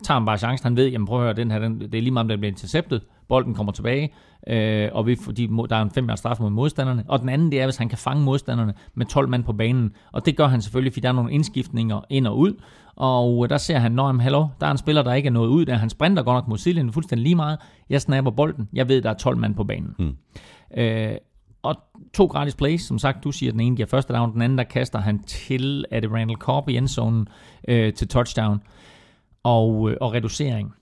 Tager 0.03 0.19
han 0.19 0.25
bare 0.25 0.37
chancen, 0.37 0.65
han 0.65 0.75
ved, 0.75 0.87
jamen 0.87 1.07
prøv 1.07 1.19
at 1.19 1.23
høre, 1.23 1.33
den 1.33 1.51
her, 1.51 1.59
den, 1.59 1.81
det 1.81 1.95
er 1.95 2.01
lige 2.01 2.11
meget, 2.11 2.23
om 2.23 2.27
den 2.27 2.39
bliver 2.39 2.51
interceptet, 2.51 3.01
bolden 3.27 3.55
kommer 3.55 3.71
tilbage, 3.71 4.13
øh, 4.47 4.89
og 4.91 5.07
vi, 5.07 5.15
fordi 5.15 5.47
der 5.69 5.75
er 5.75 5.81
en 5.81 5.91
5 5.91 6.09
straf 6.15 6.39
mod 6.39 6.49
modstanderne. 6.49 7.03
Og 7.07 7.19
den 7.19 7.29
anden, 7.29 7.51
det 7.51 7.61
er, 7.61 7.65
hvis 7.65 7.77
han 7.77 7.89
kan 7.89 7.97
fange 7.97 8.23
modstanderne 8.23 8.73
med 8.95 9.05
12 9.05 9.29
mand 9.29 9.43
på 9.43 9.53
banen. 9.53 9.91
Og 10.11 10.25
det 10.25 10.37
gør 10.37 10.47
han 10.47 10.61
selvfølgelig, 10.61 10.93
fordi 10.93 11.01
der 11.01 11.09
er 11.09 11.13
nogle 11.13 11.31
indskiftninger 11.31 12.01
ind 12.09 12.27
og 12.27 12.37
ud. 12.37 12.53
Og 12.95 13.49
der 13.49 13.57
ser 13.57 13.79
han, 13.79 13.91
når 13.91 14.13
hallo, 14.19 14.47
der 14.61 14.67
er 14.67 14.71
en 14.71 14.77
spiller, 14.77 15.03
der 15.03 15.13
ikke 15.13 15.27
er 15.27 15.31
nået 15.31 15.47
ud, 15.47 15.65
der 15.65 15.75
han 15.75 15.89
sprinter 15.89 16.23
godt 16.23 16.35
nok 16.35 16.47
mod 16.47 16.57
Siljen, 16.57 16.93
fuldstændig 16.93 17.23
lige 17.23 17.35
meget. 17.35 17.59
Jeg 17.89 18.01
snapper 18.01 18.31
bolden, 18.31 18.69
jeg 18.73 18.89
ved, 18.89 19.01
der 19.01 19.09
er 19.09 19.13
12 19.13 19.37
mand 19.37 19.55
på 19.55 19.63
banen. 19.63 19.95
Mm. 19.99 20.15
Øh, 20.77 21.15
og 21.63 21.75
to 22.13 22.25
gratis 22.25 22.55
plays, 22.55 22.81
som 22.81 22.99
sagt, 22.99 23.23
du 23.23 23.31
siger, 23.31 23.49
at 23.49 23.53
den 23.53 23.61
ene 23.61 23.75
giver 23.75 23.87
første 23.87 24.13
down, 24.13 24.33
den 24.33 24.41
anden, 24.41 24.57
der 24.57 24.63
kaster 24.63 24.99
han 24.99 25.23
til, 25.23 25.85
er 25.91 25.99
det 25.99 26.11
Randall 26.11 26.37
Cobb 26.37 26.69
i 26.69 26.77
endzonen 26.77 27.27
øh, 27.67 27.93
til 27.93 28.07
touchdown 28.07 28.53
øh, 28.55 28.59
og 29.43 30.13
reducering. 30.13 30.73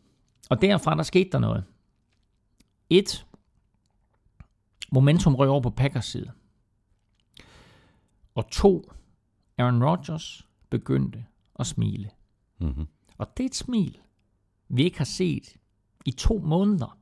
Og 0.49 0.61
derfra, 0.61 0.95
der 0.95 1.03
skete 1.03 1.29
der 1.31 1.39
noget. 1.39 1.63
Et, 2.89 3.25
momentum 4.91 5.35
røg 5.35 5.49
over 5.49 5.61
på 5.61 5.69
Packers 5.69 6.05
side. 6.05 6.31
Og 8.35 8.51
to, 8.51 8.91
Aaron 9.57 9.83
Rodgers 9.83 10.47
begyndte 10.69 11.25
at 11.59 11.67
smile. 11.67 12.09
Mm-hmm. 12.59 12.87
Og 13.17 13.37
det 13.37 13.43
er 13.43 13.47
et 13.47 13.55
smil, 13.55 13.97
vi 14.69 14.83
ikke 14.83 14.97
har 14.97 15.05
set 15.05 15.55
i 16.05 16.11
to 16.11 16.41
måneder. 16.45 16.97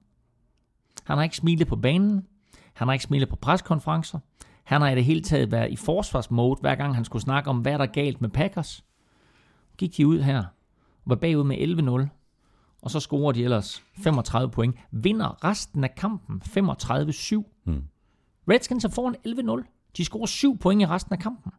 Han 1.03 1.17
har 1.17 1.23
ikke 1.23 1.35
smilet 1.35 1.67
på 1.67 1.75
banen. 1.75 2.27
Han 2.73 2.88
har 2.88 2.93
ikke 2.93 3.05
smilet 3.05 3.29
på 3.29 3.35
preskonferencer. 3.35 4.19
Han 4.63 4.81
har 4.81 4.89
i 4.89 4.95
det 4.95 5.05
hele 5.05 5.21
taget 5.21 5.51
været 5.51 5.71
i 5.71 5.75
forsvarsmode, 5.75 6.61
hver 6.61 6.75
gang 6.75 6.95
han 6.95 7.05
skulle 7.05 7.23
snakke 7.23 7.49
om, 7.49 7.59
hvad 7.59 7.73
der 7.73 7.85
er 7.85 7.91
galt 7.91 8.21
med 8.21 8.29
Packers. 8.29 8.85
Gik 9.77 9.97
de 9.97 10.07
ud 10.07 10.21
her 10.21 10.38
og 10.38 10.45
var 11.07 11.15
bagud 11.15 11.43
med 11.43 11.57
11-0. 12.09 12.17
Og 12.81 12.91
så 12.91 12.99
scorer 12.99 13.31
de 13.31 13.43
ellers 13.43 13.84
35 14.03 14.51
point. 14.51 14.75
Vinder 14.91 15.43
resten 15.43 15.84
af 15.84 15.95
kampen 15.95 16.41
35-7. 16.45 17.63
Mm. 17.65 17.84
Redskins 18.49 18.85
er 18.85 18.89
foran 18.89 19.15
11-0. 19.61 19.91
De 19.97 20.05
scorer 20.05 20.25
7 20.25 20.57
point 20.57 20.81
i 20.81 20.85
resten 20.85 21.13
af 21.13 21.19
kampen. 21.19 21.51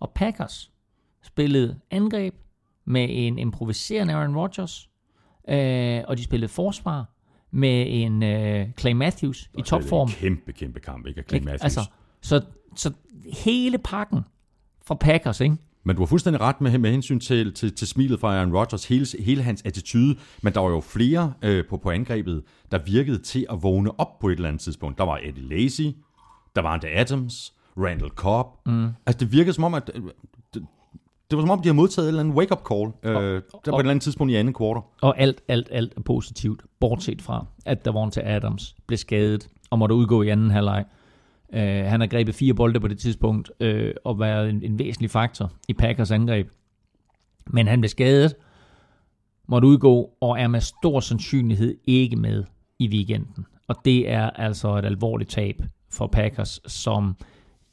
Og 0.00 0.10
Packers 0.14 0.72
spillede 1.22 1.80
angreb 1.90 2.34
med 2.84 3.06
en 3.10 3.38
improviserende 3.38 4.14
Aaron 4.14 4.36
Rodgers. 4.36 4.90
Øh, 5.48 6.02
og 6.08 6.18
de 6.18 6.24
spillede 6.24 6.48
forsvar 6.48 7.04
med 7.50 7.86
en 7.88 8.22
øh, 8.22 8.72
Clay 8.78 8.92
Matthews 8.92 9.50
i 9.58 9.62
topform. 9.62 10.08
Det 10.08 10.14
er 10.14 10.26
en 10.26 10.36
kæmpe, 10.36 10.52
kæmpe 10.52 10.80
kamp, 10.80 11.06
ikke? 11.06 11.22
Clay? 11.22 11.40
Matthews. 11.40 11.62
Altså, 11.62 11.80
så, 12.20 12.44
så 12.76 12.92
hele 13.44 13.78
pakken 13.78 14.20
fra 14.84 14.94
Packers, 14.94 15.40
ikke? 15.40 15.56
Men 15.84 15.96
du 15.96 16.02
har 16.02 16.06
fuldstændig 16.06 16.40
ret 16.40 16.60
med, 16.60 16.78
med 16.78 16.90
hensyn 16.90 17.20
til, 17.20 17.54
til, 17.54 17.74
til 17.74 17.88
smilet 17.88 18.20
fra 18.20 18.36
Aaron 18.36 18.56
Rodgers, 18.56 18.84
hele, 18.84 19.06
hele 19.20 19.42
hans 19.42 19.62
attitude, 19.64 20.16
men 20.42 20.52
der 20.52 20.60
var 20.60 20.68
jo 20.68 20.80
flere 20.80 21.32
øh, 21.42 21.64
på, 21.66 21.76
på 21.76 21.90
angrebet, 21.90 22.42
der 22.70 22.78
virkede 22.86 23.18
til 23.18 23.46
at 23.50 23.62
vågne 23.62 24.00
op 24.00 24.18
på 24.18 24.28
et 24.28 24.32
eller 24.32 24.48
andet 24.48 24.60
tidspunkt. 24.60 24.98
Der 24.98 25.04
var 25.04 25.20
Eddie 25.22 25.48
Lacy, 25.48 25.96
der 26.56 26.62
var 26.62 26.74
Ante 26.74 26.88
Adams, 26.88 27.52
Randall 27.76 28.10
Cobb. 28.10 28.48
Mm. 28.66 28.88
Altså 29.06 29.18
det 29.20 29.32
virkede 29.32 29.52
som 29.52 29.64
om, 29.64 29.74
at 29.74 29.90
øh, 29.94 30.02
det, 30.54 30.66
det 31.30 31.36
var 31.36 31.42
som 31.42 31.50
om, 31.50 31.62
de 31.62 31.68
har 31.68 31.74
modtaget 31.74 32.06
et 32.06 32.08
eller 32.08 32.20
andet 32.20 32.36
wake-up 32.36 32.62
call, 32.68 32.92
øh, 33.02 33.14
der 33.14 33.40
på 33.70 33.76
et 33.76 33.78
eller 33.78 33.90
andet 33.90 34.02
tidspunkt 34.02 34.32
i 34.32 34.36
anden 34.36 34.54
kvartal. 34.54 34.82
Og 35.02 35.20
alt, 35.20 35.40
alt, 35.48 35.68
alt 35.70 35.92
er 35.96 36.00
positivt, 36.00 36.62
bortset 36.80 37.22
fra, 37.22 37.46
at 37.66 37.84
der 37.84 37.92
var 37.92 38.10
til 38.10 38.20
Adams 38.20 38.76
blev 38.86 38.98
skadet 38.98 39.48
og 39.70 39.78
måtte 39.78 39.94
udgå 39.94 40.22
i 40.22 40.28
anden 40.28 40.50
halvleg. 40.50 40.84
Øh, 41.54 41.84
han 41.84 42.00
har 42.00 42.06
grebet 42.06 42.34
fire 42.34 42.54
bolde 42.54 42.80
på 42.80 42.88
det 42.88 42.98
tidspunkt 42.98 43.50
øh, 43.60 43.94
og 44.04 44.20
været 44.20 44.50
en, 44.50 44.62
en 44.62 44.78
væsentlig 44.78 45.10
faktor 45.10 45.52
i 45.68 45.72
Packers 45.72 46.10
angreb. 46.10 46.48
Men 47.46 47.66
han 47.66 47.80
blev 47.80 47.88
skadet, 47.88 48.34
måtte 49.48 49.68
udgå 49.68 50.10
og 50.20 50.40
er 50.40 50.48
med 50.48 50.60
stor 50.60 51.00
sandsynlighed 51.00 51.76
ikke 51.84 52.16
med 52.16 52.44
i 52.78 52.88
weekenden. 52.88 53.46
Og 53.68 53.76
det 53.84 54.10
er 54.10 54.30
altså 54.30 54.76
et 54.76 54.84
alvorligt 54.84 55.30
tab 55.30 55.62
for 55.90 56.06
Packers, 56.06 56.60
som 56.66 57.16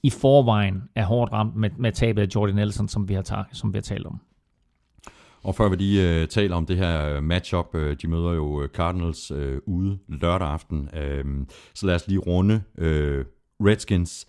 i 0.03 0.09
forvejen 0.09 0.83
er 0.95 1.05
hårdt 1.05 1.33
ramt 1.33 1.55
med, 1.55 1.69
med 1.77 1.91
tabet 1.91 2.21
af 2.21 2.27
Jordan 2.35 2.55
Nelson, 2.55 2.87
som 2.87 3.09
vi 3.09 3.13
har, 3.13 3.21
ta- 3.21 3.53
som 3.53 3.73
vi 3.73 3.77
har 3.77 3.81
talt 3.81 4.07
om. 4.07 4.19
Og 5.43 5.55
før 5.55 5.69
vi 5.69 5.75
lige 5.75 6.21
øh, 6.21 6.27
taler 6.27 6.55
om 6.55 6.65
det 6.65 6.77
her 6.77 7.15
øh, 7.15 7.23
matchup, 7.23 7.75
øh, 7.75 7.97
de 8.01 8.07
møder 8.07 8.31
jo 8.33 8.61
øh, 8.61 8.69
Cardinals 8.69 9.31
øh, 9.31 9.61
ude 9.65 9.99
lørdag 10.07 10.47
aften, 10.47 10.89
øh, 10.97 11.25
så 11.73 11.85
lad 11.85 11.95
os 11.95 12.07
lige 12.07 12.19
runde 12.19 12.61
øh, 12.77 13.25
Redskins. 13.65 14.27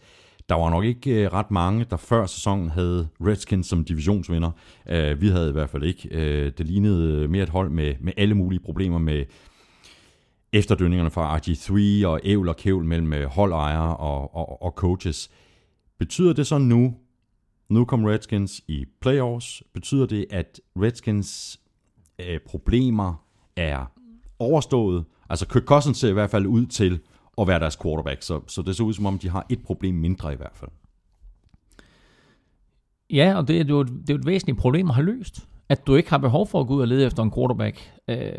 Der 0.48 0.54
var 0.54 0.70
nok 0.70 0.84
ikke 0.84 1.24
øh, 1.24 1.32
ret 1.32 1.50
mange, 1.50 1.86
der 1.90 1.96
før 1.96 2.26
sæsonen 2.26 2.70
havde 2.70 3.08
Redskins 3.20 3.66
som 3.66 3.84
divisionsvinder. 3.84 4.50
Øh, 4.88 5.20
vi 5.20 5.28
havde 5.28 5.48
i 5.48 5.52
hvert 5.52 5.70
fald 5.70 5.82
ikke. 5.82 6.08
Øh, 6.10 6.52
det 6.58 6.66
lignede 6.66 7.22
øh, 7.22 7.30
mere 7.30 7.42
et 7.42 7.48
hold 7.48 7.70
med, 7.70 7.94
med 8.00 8.12
alle 8.16 8.34
mulige 8.34 8.60
problemer 8.60 8.98
med 8.98 9.24
efterdønningerne 10.52 11.10
fra 11.10 11.38
RG3 11.38 12.06
og 12.06 12.20
ævl 12.24 12.48
og 12.48 12.56
kævl 12.56 12.84
mellem 12.84 13.12
øh, 13.12 13.24
holdejere 13.24 13.96
og, 13.96 14.34
og, 14.34 14.62
og 14.62 14.72
coaches. 14.76 15.30
Betyder 15.98 16.32
det 16.32 16.46
så 16.46 16.58
nu, 16.58 16.94
nu 17.68 17.84
kom 17.84 18.04
Redskins 18.04 18.62
i 18.68 18.84
playoffs, 19.00 19.62
betyder 19.74 20.06
det, 20.06 20.26
at 20.30 20.60
Redskins 20.76 21.60
øh, 22.18 22.40
problemer 22.46 23.24
er 23.56 23.92
overstået? 24.38 25.04
Altså 25.30 25.48
Kirk 25.48 25.64
Cousins 25.64 25.98
ser 25.98 26.08
i 26.08 26.12
hvert 26.12 26.30
fald 26.30 26.46
ud 26.46 26.66
til 26.66 27.00
at 27.38 27.46
være 27.46 27.58
deres 27.58 27.76
quarterback, 27.82 28.22
så, 28.22 28.40
så 28.46 28.62
det 28.62 28.76
ser 28.76 28.84
ud 28.84 28.92
som 28.92 29.06
om, 29.06 29.18
de 29.18 29.28
har 29.28 29.46
et 29.48 29.62
problem 29.64 29.94
mindre 29.94 30.32
i 30.32 30.36
hvert 30.36 30.54
fald. 30.54 30.70
Ja, 33.10 33.34
og 33.36 33.48
det 33.48 33.60
er 33.60 33.64
jo 33.64 33.80
et, 33.80 33.88
det 33.88 34.10
er 34.10 34.14
jo 34.14 34.18
et 34.18 34.26
væsentligt 34.26 34.58
problem 34.58 34.88
at 34.88 34.94
have 34.94 35.06
løst. 35.06 35.46
At 35.68 35.86
du 35.86 35.94
ikke 35.94 36.10
har 36.10 36.18
behov 36.18 36.46
for 36.46 36.60
at 36.60 36.66
gå 36.66 36.74
ud 36.74 36.80
og 36.80 36.88
lede 36.88 37.06
efter 37.06 37.22
en 37.22 37.32
quarterback. 37.32 37.92
Øh, 38.08 38.32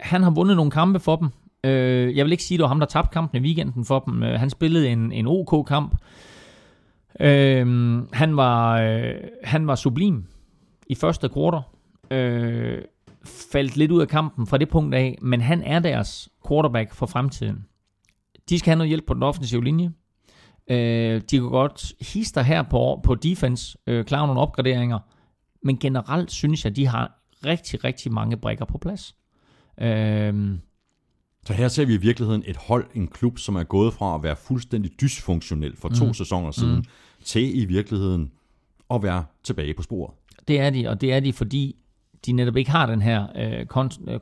han 0.00 0.22
har 0.22 0.30
vundet 0.30 0.56
nogle 0.56 0.70
kampe 0.70 1.00
for 1.00 1.16
dem. 1.16 1.28
Øh, 1.64 2.16
jeg 2.16 2.24
vil 2.24 2.32
ikke 2.32 2.44
sige, 2.44 2.56
at 2.56 2.58
det 2.58 2.62
var 2.62 2.68
ham, 2.68 2.78
der 2.78 2.86
tabte 2.86 3.12
kampen 3.12 3.42
i 3.42 3.46
weekenden 3.46 3.84
for 3.84 3.98
dem. 3.98 4.22
Øh, 4.22 4.40
han 4.40 4.50
spillede 4.50 4.88
en, 4.88 5.12
en 5.12 5.26
OK-kamp. 5.26 5.96
Øh, 7.20 7.66
han, 8.12 8.36
var, 8.36 8.80
øh, 8.80 9.14
han 9.44 9.66
var 9.66 9.74
sublim 9.74 10.24
i 10.86 10.94
første 10.94 11.28
kvartal. 11.28 11.60
Øh, 12.10 12.82
faldt 13.52 13.76
lidt 13.76 13.90
ud 13.90 14.00
af 14.00 14.08
kampen 14.08 14.46
fra 14.46 14.58
det 14.58 14.68
punkt 14.68 14.94
af, 14.94 15.18
men 15.22 15.40
han 15.40 15.62
er 15.62 15.78
deres 15.78 16.28
quarterback 16.48 16.94
for 16.94 17.06
fremtiden. 17.06 17.64
De 18.48 18.58
skal 18.58 18.70
have 18.70 18.78
noget 18.78 18.88
hjælp 18.88 19.06
på 19.06 19.14
den 19.14 19.22
offensive 19.22 19.64
linje. 19.64 19.92
Øh, 20.70 21.20
de 21.30 21.38
kan 21.38 21.48
godt 21.48 21.92
hister 22.00 22.42
her 22.42 22.62
på, 22.62 23.00
på 23.04 23.14
defense, 23.14 23.78
øh, 23.86 24.04
klare 24.04 24.26
nogle 24.26 24.40
opgraderinger, 24.40 24.98
men 25.62 25.78
generelt 25.78 26.30
synes 26.30 26.64
jeg, 26.64 26.70
at 26.70 26.76
de 26.76 26.86
har 26.86 27.20
rigtig, 27.46 27.84
rigtig 27.84 28.12
mange 28.12 28.36
brækker 28.36 28.64
på 28.64 28.78
plads. 28.78 29.16
Øh, 29.80 30.54
Så 31.46 31.52
her 31.52 31.68
ser 31.68 31.84
vi 31.84 31.94
i 31.94 31.96
virkeligheden 31.96 32.42
et 32.46 32.56
hold, 32.56 32.86
en 32.94 33.08
klub, 33.08 33.38
som 33.38 33.56
er 33.56 33.62
gået 33.64 33.94
fra 33.94 34.14
at 34.14 34.22
være 34.22 34.36
fuldstændig 34.36 35.00
dysfunktionel 35.00 35.76
for 35.76 35.88
to 35.88 36.06
mm. 36.06 36.14
sæsoner 36.14 36.50
siden, 36.50 36.76
mm. 36.76 36.84
til 37.24 37.58
i 37.62 37.64
virkeligheden 37.64 38.32
at 38.90 39.02
være 39.02 39.24
tilbage 39.44 39.74
på 39.74 39.82
sporet. 39.82 40.14
Det 40.48 40.60
er 40.60 40.70
de, 40.70 40.88
og 40.88 41.00
det 41.00 41.12
er 41.12 41.20
de, 41.20 41.32
fordi 41.32 41.84
de 42.26 42.32
netop 42.32 42.56
ikke 42.56 42.70
har 42.70 42.86
den 42.86 43.02
her 43.02 43.26
øh, 43.36 43.66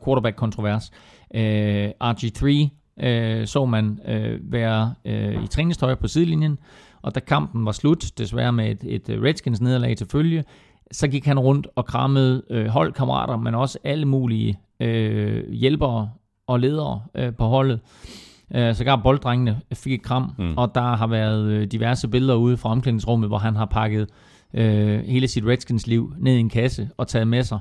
quarterback-kontrovers. 0.05 0.91
Øh, 1.35 1.91
RG3 2.05 2.69
øh, 3.03 3.47
så 3.47 3.65
man 3.65 4.01
øh, 4.09 4.53
være 4.53 4.95
øh, 5.05 5.45
i 5.45 5.47
træningstøj 5.47 5.95
på 5.95 6.09
sidelinjen, 6.09 6.59
og 7.03 7.15
da 7.15 7.21
kampen 7.21 7.67
var 7.67 7.73
slut, 7.73 8.05
desværre 8.19 8.53
med 8.53 8.71
et, 8.71 9.09
et 9.09 9.23
Redskins 9.23 9.61
nederlag 9.61 9.97
til 9.97 10.07
følge, 10.07 10.45
så 10.93 11.09
gik 11.09 11.27
han 11.27 11.39
rundt 11.39 11.67
og 11.77 11.87
krammede 11.87 12.43
øh, 12.51 12.67
holdkammerater, 12.67 13.37
men 13.37 13.55
også 13.55 13.79
alle 13.85 14.05
mulige 14.05 14.59
øh, 14.81 15.53
hjælpere 15.53 16.11
og 16.47 16.61
ledere 16.61 17.01
øh, 17.15 17.35
på 17.35 17.45
holdet. 17.45 17.81
Øh, 18.55 18.75
sågar 18.75 18.97
bolddrengene 18.97 19.61
fik 19.75 19.93
et 19.93 20.03
kram, 20.03 20.33
mm. 20.39 20.55
og 20.57 20.75
der 20.75 20.97
har 20.97 21.07
været 21.07 21.47
øh, 21.47 21.67
diverse 21.67 22.09
billeder 22.09 22.35
ude 22.35 22.57
fra 22.57 22.71
omklædningsrummet, 22.71 23.29
hvor 23.29 23.39
han 23.39 23.57
har 23.57 23.67
pakket 23.67 24.09
øh, 24.55 25.01
hele 25.01 25.29
sit 25.29 25.47
Redskins 25.47 25.87
liv 25.87 26.13
ned 26.19 26.37
i 26.37 26.41
en 26.41 26.49
kasse 26.49 26.91
og 26.97 27.09
taget 27.09 27.29
med 27.29 27.43
sig 27.43 27.59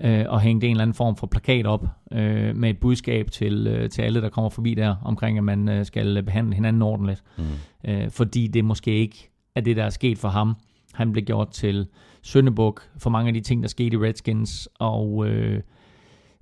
øh, 0.00 0.24
og 0.28 0.40
hængt 0.40 0.64
en 0.64 0.70
eller 0.70 0.82
anden 0.82 0.94
form 0.94 1.16
for 1.16 1.26
plakat 1.26 1.66
op 1.66 1.86
øh, 2.12 2.56
med 2.56 2.70
et 2.70 2.78
budskab 2.78 3.30
til, 3.30 3.66
øh, 3.66 3.90
til 3.90 4.02
alle, 4.02 4.22
der 4.22 4.28
kommer 4.28 4.48
forbi 4.50 4.74
der, 4.74 4.96
omkring 5.04 5.38
at 5.38 5.44
man 5.44 5.68
øh, 5.68 5.84
skal 5.84 6.22
behandle 6.22 6.54
hinanden 6.54 6.82
ordentligt. 6.82 7.22
Mm. 7.38 7.44
Øh, 7.90 8.10
fordi 8.10 8.46
det 8.46 8.64
måske 8.64 8.90
ikke 8.90 9.30
er 9.54 9.60
det, 9.60 9.76
der 9.76 9.84
er 9.84 9.90
sket 9.90 10.18
for 10.18 10.28
ham. 10.28 10.56
Han 10.94 11.12
blev 11.12 11.24
gjort 11.24 11.50
til 11.50 11.86
Søndebuk 12.22 12.82
for 12.98 13.10
mange 13.10 13.28
af 13.28 13.34
de 13.34 13.40
ting, 13.40 13.62
der 13.62 13.68
skete 13.68 13.96
i 13.96 13.98
Redskins, 13.98 14.68
og 14.78 15.26
øh, 15.28 15.60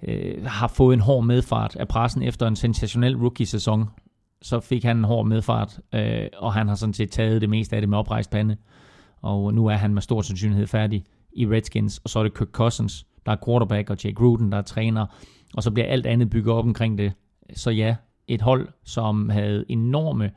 øh, 0.08 0.46
har 0.46 0.68
fået 0.68 0.94
en 0.94 1.00
hård 1.00 1.24
medfart 1.24 1.76
af 1.76 1.88
pressen 1.88 2.22
efter 2.22 2.46
en 2.46 2.56
sensationel 2.56 3.16
rookie-sæson. 3.16 3.84
Så 4.42 4.60
fik 4.60 4.84
han 4.84 4.96
en 4.96 5.04
hård 5.04 5.26
medfart, 5.26 5.80
øh, 5.94 6.26
og 6.38 6.54
han 6.54 6.68
har 6.68 6.74
sådan 6.74 6.92
set 6.92 7.10
taget 7.10 7.40
det 7.40 7.50
meste 7.50 7.76
af 7.76 7.82
det 7.82 7.88
med 7.88 7.98
oprejst 7.98 8.30
pande. 8.30 8.56
Og 9.22 9.54
nu 9.54 9.66
er 9.66 9.74
han 9.74 9.94
med 9.94 10.02
stor 10.02 10.22
sandsynlighed 10.22 10.66
færdig 10.66 11.04
i 11.32 11.46
Redskins, 11.46 11.98
og 11.98 12.10
så 12.10 12.18
er 12.18 12.22
det 12.22 12.34
Kirk 12.38 12.48
Cousins, 12.48 13.06
der 13.26 13.32
er 13.32 13.36
quarterback, 13.44 13.90
og 13.90 14.04
Jay 14.04 14.14
Gruden, 14.14 14.52
der 14.52 14.58
er 14.58 14.62
træner, 14.62 15.06
og 15.54 15.62
så 15.62 15.70
bliver 15.70 15.86
alt 15.86 16.06
andet 16.06 16.30
bygget 16.30 16.54
op 16.54 16.64
omkring 16.64 16.98
det. 16.98 17.12
Så 17.54 17.70
ja, 17.70 17.96
et 18.28 18.42
hold, 18.42 18.68
som 18.84 19.28
havde 19.28 19.64
enorme 19.68 20.30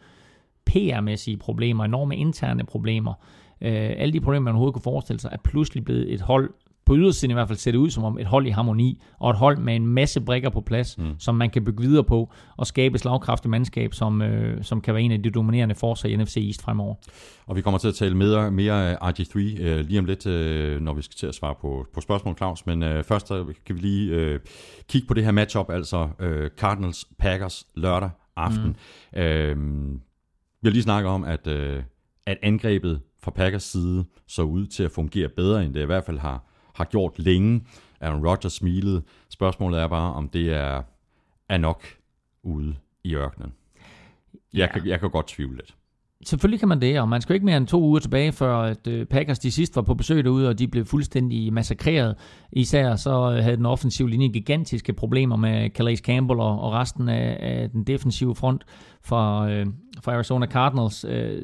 PR-mæssige 0.66 1.38
problemer, 1.38 1.84
enorme 1.84 2.18
interne 2.18 2.64
problemer, 2.66 3.14
øh, 3.62 3.94
alle 3.98 4.14
de 4.14 4.22
problemer, 4.22 4.44
man 4.44 4.54
overhovedet 4.54 4.74
kunne 4.74 4.94
forestille 4.94 5.20
sig, 5.20 5.30
er 5.34 5.38
pludselig 5.38 5.86
blevet 5.86 6.14
et 6.14 6.22
hold, 6.22 6.54
på 6.90 6.96
ydersiden 6.96 7.32
i 7.32 7.34
hvert 7.34 7.48
fald 7.48 7.58
ser 7.58 7.72
det 7.72 7.78
ud 7.78 7.90
som 7.90 8.04
om 8.04 8.20
et 8.20 8.26
hold 8.26 8.48
i 8.48 8.50
harmoni, 8.50 9.02
og 9.20 9.30
et 9.30 9.38
hold 9.38 9.58
med 9.58 9.76
en 9.76 9.88
masse 9.88 10.22
brikker 10.22 10.50
på 10.50 10.62
plads, 10.62 10.98
mm. 10.98 11.16
som 11.20 11.36
man 11.36 11.50
kan 11.50 11.66
bygge 11.66 11.82
videre 11.82 12.04
på, 12.04 12.32
og 12.58 12.68
skabe 12.68 12.98
slagkraftigt 12.98 13.50
mandskab, 13.50 13.94
som, 13.94 14.22
øh, 14.22 14.64
som 14.64 14.82
kan 14.82 14.94
være 14.94 15.04
en 15.04 15.12
af 15.12 15.24
de 15.24 15.30
dominerende 15.30 15.76
forser 15.76 16.10
i 16.10 16.16
NFC 16.16 16.38
East 16.38 16.62
fremover. 16.62 16.96
Og 17.46 17.56
vi 17.56 17.62
kommer 17.62 17.78
til 17.78 17.88
at 17.88 17.96
tale 17.96 18.18
mere, 18.18 18.52
mere 18.52 18.96
RG3 18.96 19.38
øh, 19.38 19.86
lige 19.86 20.00
om 20.00 20.06
lidt, 20.06 20.26
øh, 20.26 20.82
når 20.82 20.94
vi 20.94 21.02
skal 21.02 21.16
til 21.16 21.28
at 21.28 21.36
svare 21.36 21.56
på, 21.62 21.86
på 21.94 22.02
spørgsmål, 22.02 22.38
Claus. 22.38 22.66
Men 22.66 22.84
øh, 22.84 23.04
først 23.04 23.28
så 23.28 23.46
kan 23.66 23.76
vi 23.76 23.82
lige 23.82 24.12
øh, 24.12 24.40
kigge 24.88 25.08
på 25.08 25.14
det 25.14 25.24
her 25.24 25.32
matchup, 25.32 25.70
altså 25.70 26.10
øh, 26.20 26.50
Cardinals-Packers 26.62 27.72
lørdag 27.76 28.10
aften. 28.36 28.78
Mm. 29.14 29.20
Øh, 29.20 29.58
vi 30.62 30.68
har 30.68 30.72
lige 30.72 30.84
snakket 30.84 31.12
om, 31.12 31.24
at, 31.24 31.48
øh, 31.48 31.84
at 32.26 32.38
angrebet 32.42 33.02
fra 33.24 33.32
Packers 33.32 33.64
side 33.64 34.06
så 34.28 34.42
ud 34.42 34.66
til 34.66 34.84
at 34.84 34.92
fungere 34.92 35.30
bedre, 35.30 35.66
end 35.66 35.74
det 35.74 35.82
i 35.82 35.86
hvert 35.86 36.04
fald 36.04 36.18
har, 36.18 36.49
har 36.80 36.86
gjort 36.86 37.20
længe. 37.20 37.62
Aaron 38.02 38.28
Rodgers 38.28 38.54
smilede. 38.54 39.02
Spørgsmålet 39.30 39.80
er 39.80 39.88
bare, 39.88 40.14
om 40.14 40.30
det 40.30 40.54
er, 40.54 40.82
er 41.50 41.58
nok 41.58 41.84
ude 42.44 42.76
i 43.04 43.16
ørkenen. 43.16 43.54
Jeg, 44.54 44.60
ja. 44.60 44.68
kan, 44.68 44.88
jeg 44.88 45.00
kan 45.00 45.10
godt 45.10 45.28
tvivle 45.28 45.56
lidt. 45.56 45.76
Selvfølgelig 46.26 46.60
kan 46.60 46.70
man 46.70 46.82
det, 46.82 47.00
og 47.00 47.10
man 47.10 47.22
skal 47.22 47.34
ikke 47.34 47.46
mere 47.46 47.58
end 47.58 47.68
to 47.68 47.82
uger 47.82 48.00
tilbage, 48.00 48.32
før 48.32 48.58
at 48.58 48.88
øh, 48.88 49.06
Packers 49.06 49.40
de 49.40 49.52
sidst 49.52 49.76
var 49.76 49.82
på 49.82 49.94
besøg 49.94 50.24
derude, 50.24 50.50
og 50.50 50.60
de 50.60 50.68
blev 50.68 50.86
fuldstændig 50.86 51.54
massakreret. 51.54 52.16
Især 52.52 52.96
så 52.96 53.32
øh, 53.32 53.44
havde 53.44 53.58
den 53.58 53.66
offensive 53.66 54.10
linje 54.10 54.28
gigantiske 54.28 54.94
problemer 54.94 55.36
med 55.36 55.70
Calais 55.70 56.00
Campbell 56.00 56.40
og, 56.40 56.60
og 56.62 56.74
resten 56.74 57.10
af, 57.10 57.38
af 57.40 57.70
den 57.70 57.84
defensive 57.84 58.36
front 58.36 58.66
for, 59.02 59.42
øh, 59.42 59.66
for 60.02 60.12
Arizona 60.12 60.46
Cardinals. 60.46 61.06
Øh, 61.10 61.42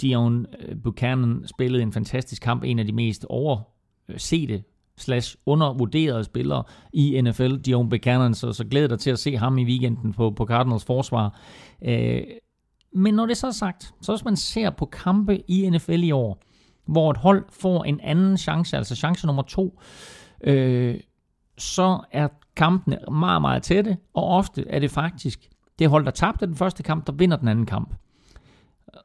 Dion 0.00 0.46
Buchanan 0.84 1.44
spillede 1.46 1.82
en 1.82 1.92
fantastisk 1.92 2.42
kamp, 2.42 2.64
en 2.64 2.78
af 2.78 2.86
de 2.86 2.92
mest 2.92 3.26
oversete 3.28 4.62
slash 4.98 5.36
undervurderede 5.46 6.24
spillere 6.24 6.64
i 6.92 7.20
NFL, 7.20 7.56
Dion 7.56 7.88
Buchanan, 7.88 8.34
så, 8.34 8.52
så 8.52 8.64
glæder 8.64 8.88
dig 8.88 8.98
til 8.98 9.10
at 9.10 9.18
se 9.18 9.36
ham 9.36 9.58
i 9.58 9.64
weekenden 9.64 10.12
på, 10.12 10.30
på 10.30 10.46
Cardinals 10.46 10.84
forsvar. 10.84 11.40
Øh, 11.84 12.22
men 12.94 13.14
når 13.14 13.26
det 13.26 13.36
så 13.36 13.46
er 13.46 13.50
sagt, 13.50 13.94
så 14.02 14.12
hvis 14.12 14.24
man 14.24 14.36
ser 14.36 14.70
på 14.70 14.86
kampe 14.86 15.50
i 15.50 15.70
NFL 15.70 16.02
i 16.02 16.10
år, 16.10 16.38
hvor 16.86 17.10
et 17.10 17.16
hold 17.16 17.44
får 17.50 17.84
en 17.84 18.00
anden 18.00 18.36
chance, 18.36 18.76
altså 18.76 18.96
chance 18.96 19.26
nummer 19.26 19.42
to, 19.42 19.80
øh, 20.44 21.00
så 21.58 22.00
er 22.12 22.28
kampene 22.56 22.98
meget, 23.12 23.40
meget 23.40 23.62
tætte, 23.62 23.96
og 24.14 24.24
ofte 24.24 24.68
er 24.68 24.78
det 24.78 24.90
faktisk 24.90 25.48
det 25.78 25.90
hold, 25.90 26.04
der 26.04 26.10
tabte 26.10 26.46
den 26.46 26.56
første 26.56 26.82
kamp, 26.82 27.06
der 27.06 27.12
vinder 27.12 27.36
den 27.36 27.48
anden 27.48 27.66
kamp. 27.66 27.94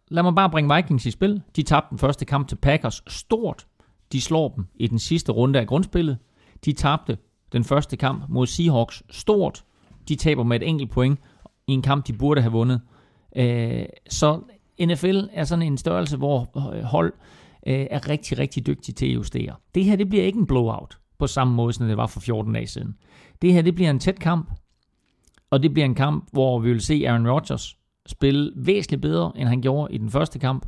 Lad 0.08 0.24
mig 0.24 0.36
bare 0.36 0.50
bringe 0.50 0.76
Vikings 0.76 1.06
i 1.06 1.12
spil. 1.12 1.42
De 1.56 1.64
tabte 1.64 1.90
den 1.90 1.98
første 1.98 2.26
kamp 2.26 2.48
til 2.48 2.56
Packers 2.56 3.04
stort. 3.08 3.67
De 4.12 4.22
slår 4.22 4.50
dem 4.56 4.66
i 4.76 4.88
den 4.88 5.00
sidste 5.00 5.32
runde 5.32 5.60
af 5.60 5.68
grundspillet. 5.68 6.18
De 6.66 6.74
tabte 6.74 7.18
den 7.52 7.64
første 7.64 7.98
kamp 7.98 8.24
mod 8.30 8.48
Seahawks 8.48 9.04
stort. 9.10 9.64
De 10.08 10.16
taber 10.16 10.44
med 10.44 10.62
et 10.62 10.68
enkelt 10.68 10.92
point 10.92 11.20
i 11.68 11.72
en 11.72 11.82
kamp, 11.82 12.08
de 12.08 12.14
burde 12.14 12.42
have 12.42 12.52
vundet. 12.52 12.82
Øh, 13.36 13.86
så 14.10 14.40
NFL 14.82 15.20
er 15.32 15.44
sådan 15.44 15.66
en 15.66 15.78
størrelse, 15.78 16.18
hvor 16.18 16.50
øh, 16.74 16.84
hold 16.84 17.14
øh, 17.68 17.88
er 17.92 18.10
rigtig, 18.10 18.40
rigtig 18.40 18.68
dygtige 18.68 18.96
til 18.96 19.06
at 19.06 19.16
justere. 19.16 19.56
Det 19.76 19.86
her, 19.86 19.96
det 19.96 20.10
bliver 20.10 20.26
ikke 20.26 20.40
en 20.40 20.48
blowout 20.48 20.98
på 21.20 21.28
samme 21.28 21.54
måde, 21.54 21.74
som 21.74 21.88
det 21.88 21.98
var 21.98 22.08
for 22.08 22.20
14 22.20 22.54
dage 22.54 22.68
siden. 22.68 22.96
Det 23.42 23.54
her, 23.54 23.62
det 23.62 23.76
bliver 23.76 23.90
en 23.90 24.00
tæt 24.00 24.20
kamp, 24.20 24.52
og 25.50 25.64
det 25.64 25.74
bliver 25.74 25.86
en 25.86 25.96
kamp, 25.96 26.28
hvor 26.32 26.60
vi 26.60 26.70
vil 26.70 26.82
se 26.82 27.04
Aaron 27.08 27.30
Rodgers 27.30 27.78
spille 28.06 28.52
væsentligt 28.56 29.02
bedre, 29.02 29.32
end 29.36 29.48
han 29.48 29.62
gjorde 29.62 29.94
i 29.94 29.98
den 29.98 30.10
første 30.10 30.40
kamp. 30.40 30.66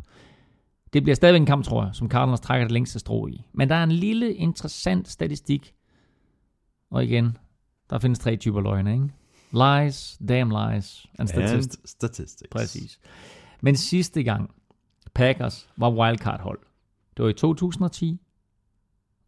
Det 0.93 1.03
bliver 1.03 1.15
stadigvæk 1.15 1.39
en 1.39 1.45
kamp, 1.45 1.65
tror 1.65 1.83
jeg, 1.83 1.95
som 1.95 2.09
Cardinals 2.09 2.39
trækker 2.39 2.65
det 2.65 2.71
længste 2.71 2.99
strå 2.99 3.27
i. 3.27 3.45
Men 3.53 3.69
der 3.69 3.75
er 3.75 3.83
en 3.83 3.91
lille 3.91 4.33
interessant 4.33 5.07
statistik. 5.07 5.73
Og 6.89 7.03
igen, 7.03 7.37
der 7.89 7.99
findes 7.99 8.19
tre 8.19 8.35
typer 8.35 8.61
løgne, 8.61 8.93
ikke? 8.93 9.09
Lies, 9.51 10.17
damn 10.27 10.49
lies, 10.49 11.05
and 11.19 11.27
statistics. 11.27 11.77
And 11.77 11.87
statistics. 11.87 12.49
Præcis. 12.51 12.99
Men 13.61 13.75
sidste 13.75 14.23
gang, 14.23 14.55
Packers 15.13 15.69
var 15.77 15.91
wildcard-hold. 15.91 16.59
Det 17.17 17.23
var 17.23 17.29
i 17.29 17.33
2010, 17.33 18.21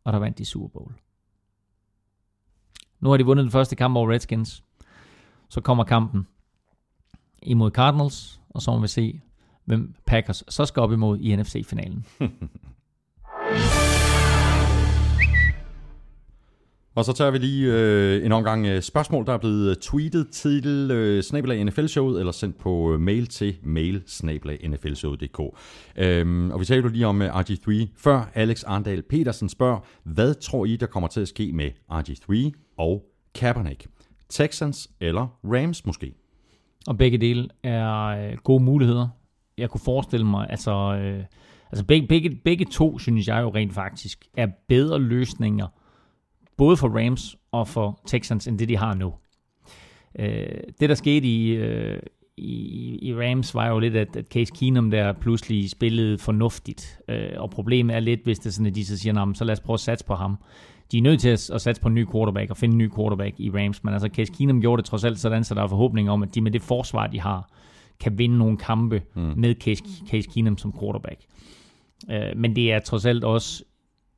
og 0.04 0.14
der 0.14 0.20
vandt 0.20 0.38
de 0.38 0.46
Super 0.46 0.68
Bowl. 0.68 0.94
Nu 3.00 3.10
har 3.10 3.18
de 3.18 3.26
vundet 3.26 3.44
den 3.44 3.52
første 3.52 3.76
kamp 3.76 3.98
over 3.98 4.12
Redskins. 4.12 4.64
Så 5.50 5.62
kommer 5.62 5.84
kampen 5.84 6.28
imod 7.44 7.72
Cardinals, 7.72 8.42
og 8.50 8.62
så 8.62 8.72
må 8.72 8.80
vi 8.80 8.88
se, 8.88 9.22
hvem 9.72 9.94
Packers 10.06 10.44
så 10.50 10.66
skal 10.66 10.82
op 10.82 10.92
imod 10.92 11.20
i 11.20 11.36
NFC-finalen. 11.36 12.06
Og 16.96 17.06
så 17.06 17.14
tager 17.14 17.32
vi 17.32 17.38
lige 17.38 17.74
øh, 17.74 18.26
en 18.26 18.32
omgang 18.32 18.66
øh, 18.66 18.82
spørgsmål, 18.82 19.26
der 19.26 19.34
er 19.34 19.38
blevet 19.38 19.70
øh, 19.70 19.76
tweetet 19.76 20.28
til 20.32 20.92
øh, 20.92 21.24
snabelag 21.24 21.66
NFL-showet, 21.66 22.20
eller 22.20 22.32
sendt 22.32 22.58
på 22.58 22.94
øh, 22.94 23.00
mail 23.00 23.28
til 23.28 23.56
mail 23.64 24.04
nflshowet.dk. 24.70 25.40
Øhm, 25.96 26.52
og 26.52 26.60
vi 26.60 26.66
talte 26.66 26.88
jo 26.88 26.94
lige 26.94 27.08
om 27.08 27.22
øh, 27.22 27.36
RG3 27.36 27.88
før. 27.98 28.32
Alex 28.34 28.64
Arndal 28.64 29.02
Petersen 29.02 29.50
spørger, 29.50 29.80
hvad 30.04 30.34
tror 30.34 30.66
I, 30.66 30.76
der 30.76 30.86
kommer 30.86 31.08
til 31.08 31.22
at 31.22 31.28
ske 31.28 31.52
med 31.54 31.70
RG3 31.92 32.52
og 32.78 33.04
Kaepernick? 33.36 33.88
Texans 34.30 34.90
eller 35.00 35.40
Rams 35.44 35.86
måske? 35.86 36.14
Og 36.88 36.98
begge 36.98 37.18
dele 37.18 37.48
er 37.64 38.06
øh, 38.06 38.38
gode 38.44 38.64
muligheder. 38.64 39.08
Jeg 39.58 39.70
kunne 39.70 39.82
forestille 39.86 40.26
mig, 40.26 40.48
altså, 40.50 40.72
øh, 40.72 41.24
altså 41.72 41.86
begge, 41.86 42.08
begge, 42.08 42.30
begge 42.30 42.66
to, 42.66 43.00
synes 43.00 43.28
jeg 43.28 43.42
jo 43.42 43.50
rent 43.50 43.74
faktisk, 43.74 44.26
er 44.38 44.48
bedre 44.68 45.00
løsninger 45.00 45.68
både 46.58 46.78
for 46.78 46.88
Rams 46.88 47.36
og 47.52 47.68
for 47.68 48.00
Texans, 48.08 48.48
end 48.48 48.60
det 48.60 48.70
de 48.70 48.78
har 48.78 48.94
nu. 48.94 49.14
Øh, 50.20 50.60
det, 50.80 50.90
der 50.90 50.96
skete 50.96 51.28
i, 51.28 51.50
øh, 51.50 52.00
i, 52.38 53.00
i 53.02 53.16
Rams, 53.16 53.56
var 53.56 53.68
jo 53.68 53.80
lidt, 53.80 53.96
at, 53.96 54.16
at 54.16 54.26
Case 54.26 54.54
Keenum 54.60 54.92
der 54.92 55.14
pludselig 55.14 55.70
spillede 55.70 56.18
fornuftigt. 56.18 57.00
Øh, 57.10 57.30
og 57.38 57.50
problemet 57.50 57.96
er 57.96 58.00
lidt, 58.00 58.24
hvis 58.24 58.40
det 58.40 58.46
er 58.46 58.52
sådan, 58.52 58.68
at 58.68 58.76
de 58.76 58.86
så 58.86 58.98
siger, 58.98 59.32
så 59.34 59.44
lad 59.44 59.54
os 59.54 59.60
prøve 59.60 59.74
at 59.74 59.80
satse 59.80 60.06
på 60.06 60.16
ham. 60.16 60.38
De 60.92 60.98
er 60.98 61.02
nødt 61.02 61.20
til 61.20 61.30
at, 61.30 61.50
at 61.50 61.62
satse 61.62 61.82
på 61.82 61.88
en 61.88 61.96
ny 61.96 62.08
quarterback 62.12 62.50
og 62.50 62.58
finde 62.58 62.74
en 62.74 62.78
ny 62.78 62.92
quarterback 62.96 63.40
i 63.40 63.50
Rams, 63.50 63.84
men 63.84 63.94
altså 63.94 64.10
Case 64.14 64.34
Keenum 64.38 64.62
gjorde 64.62 64.82
det 64.82 64.90
trods 64.90 65.04
alt 65.04 65.20
sådan, 65.20 65.44
så 65.44 65.56
der 65.56 65.64
er 65.64 65.68
forhåbning 65.68 66.10
om, 66.10 66.24
at 66.24 66.36
de 66.36 66.42
med 66.42 66.52
det 66.52 66.62
forsvar, 66.62 67.08
de 67.08 67.20
har, 67.20 67.50
kan 68.02 68.18
vinde 68.18 68.38
nogle 68.38 68.58
kampe 68.58 69.02
mm. 69.16 69.34
med 69.38 69.56
Case, 69.56 69.84
Case 70.10 70.30
Keenum 70.34 70.58
som 70.58 70.74
quarterback. 70.80 71.22
Øh, 72.12 72.38
men 72.38 72.56
det 72.56 72.72
er 72.72 72.80
trods 72.80 73.06
alt 73.06 73.24
også 73.24 73.64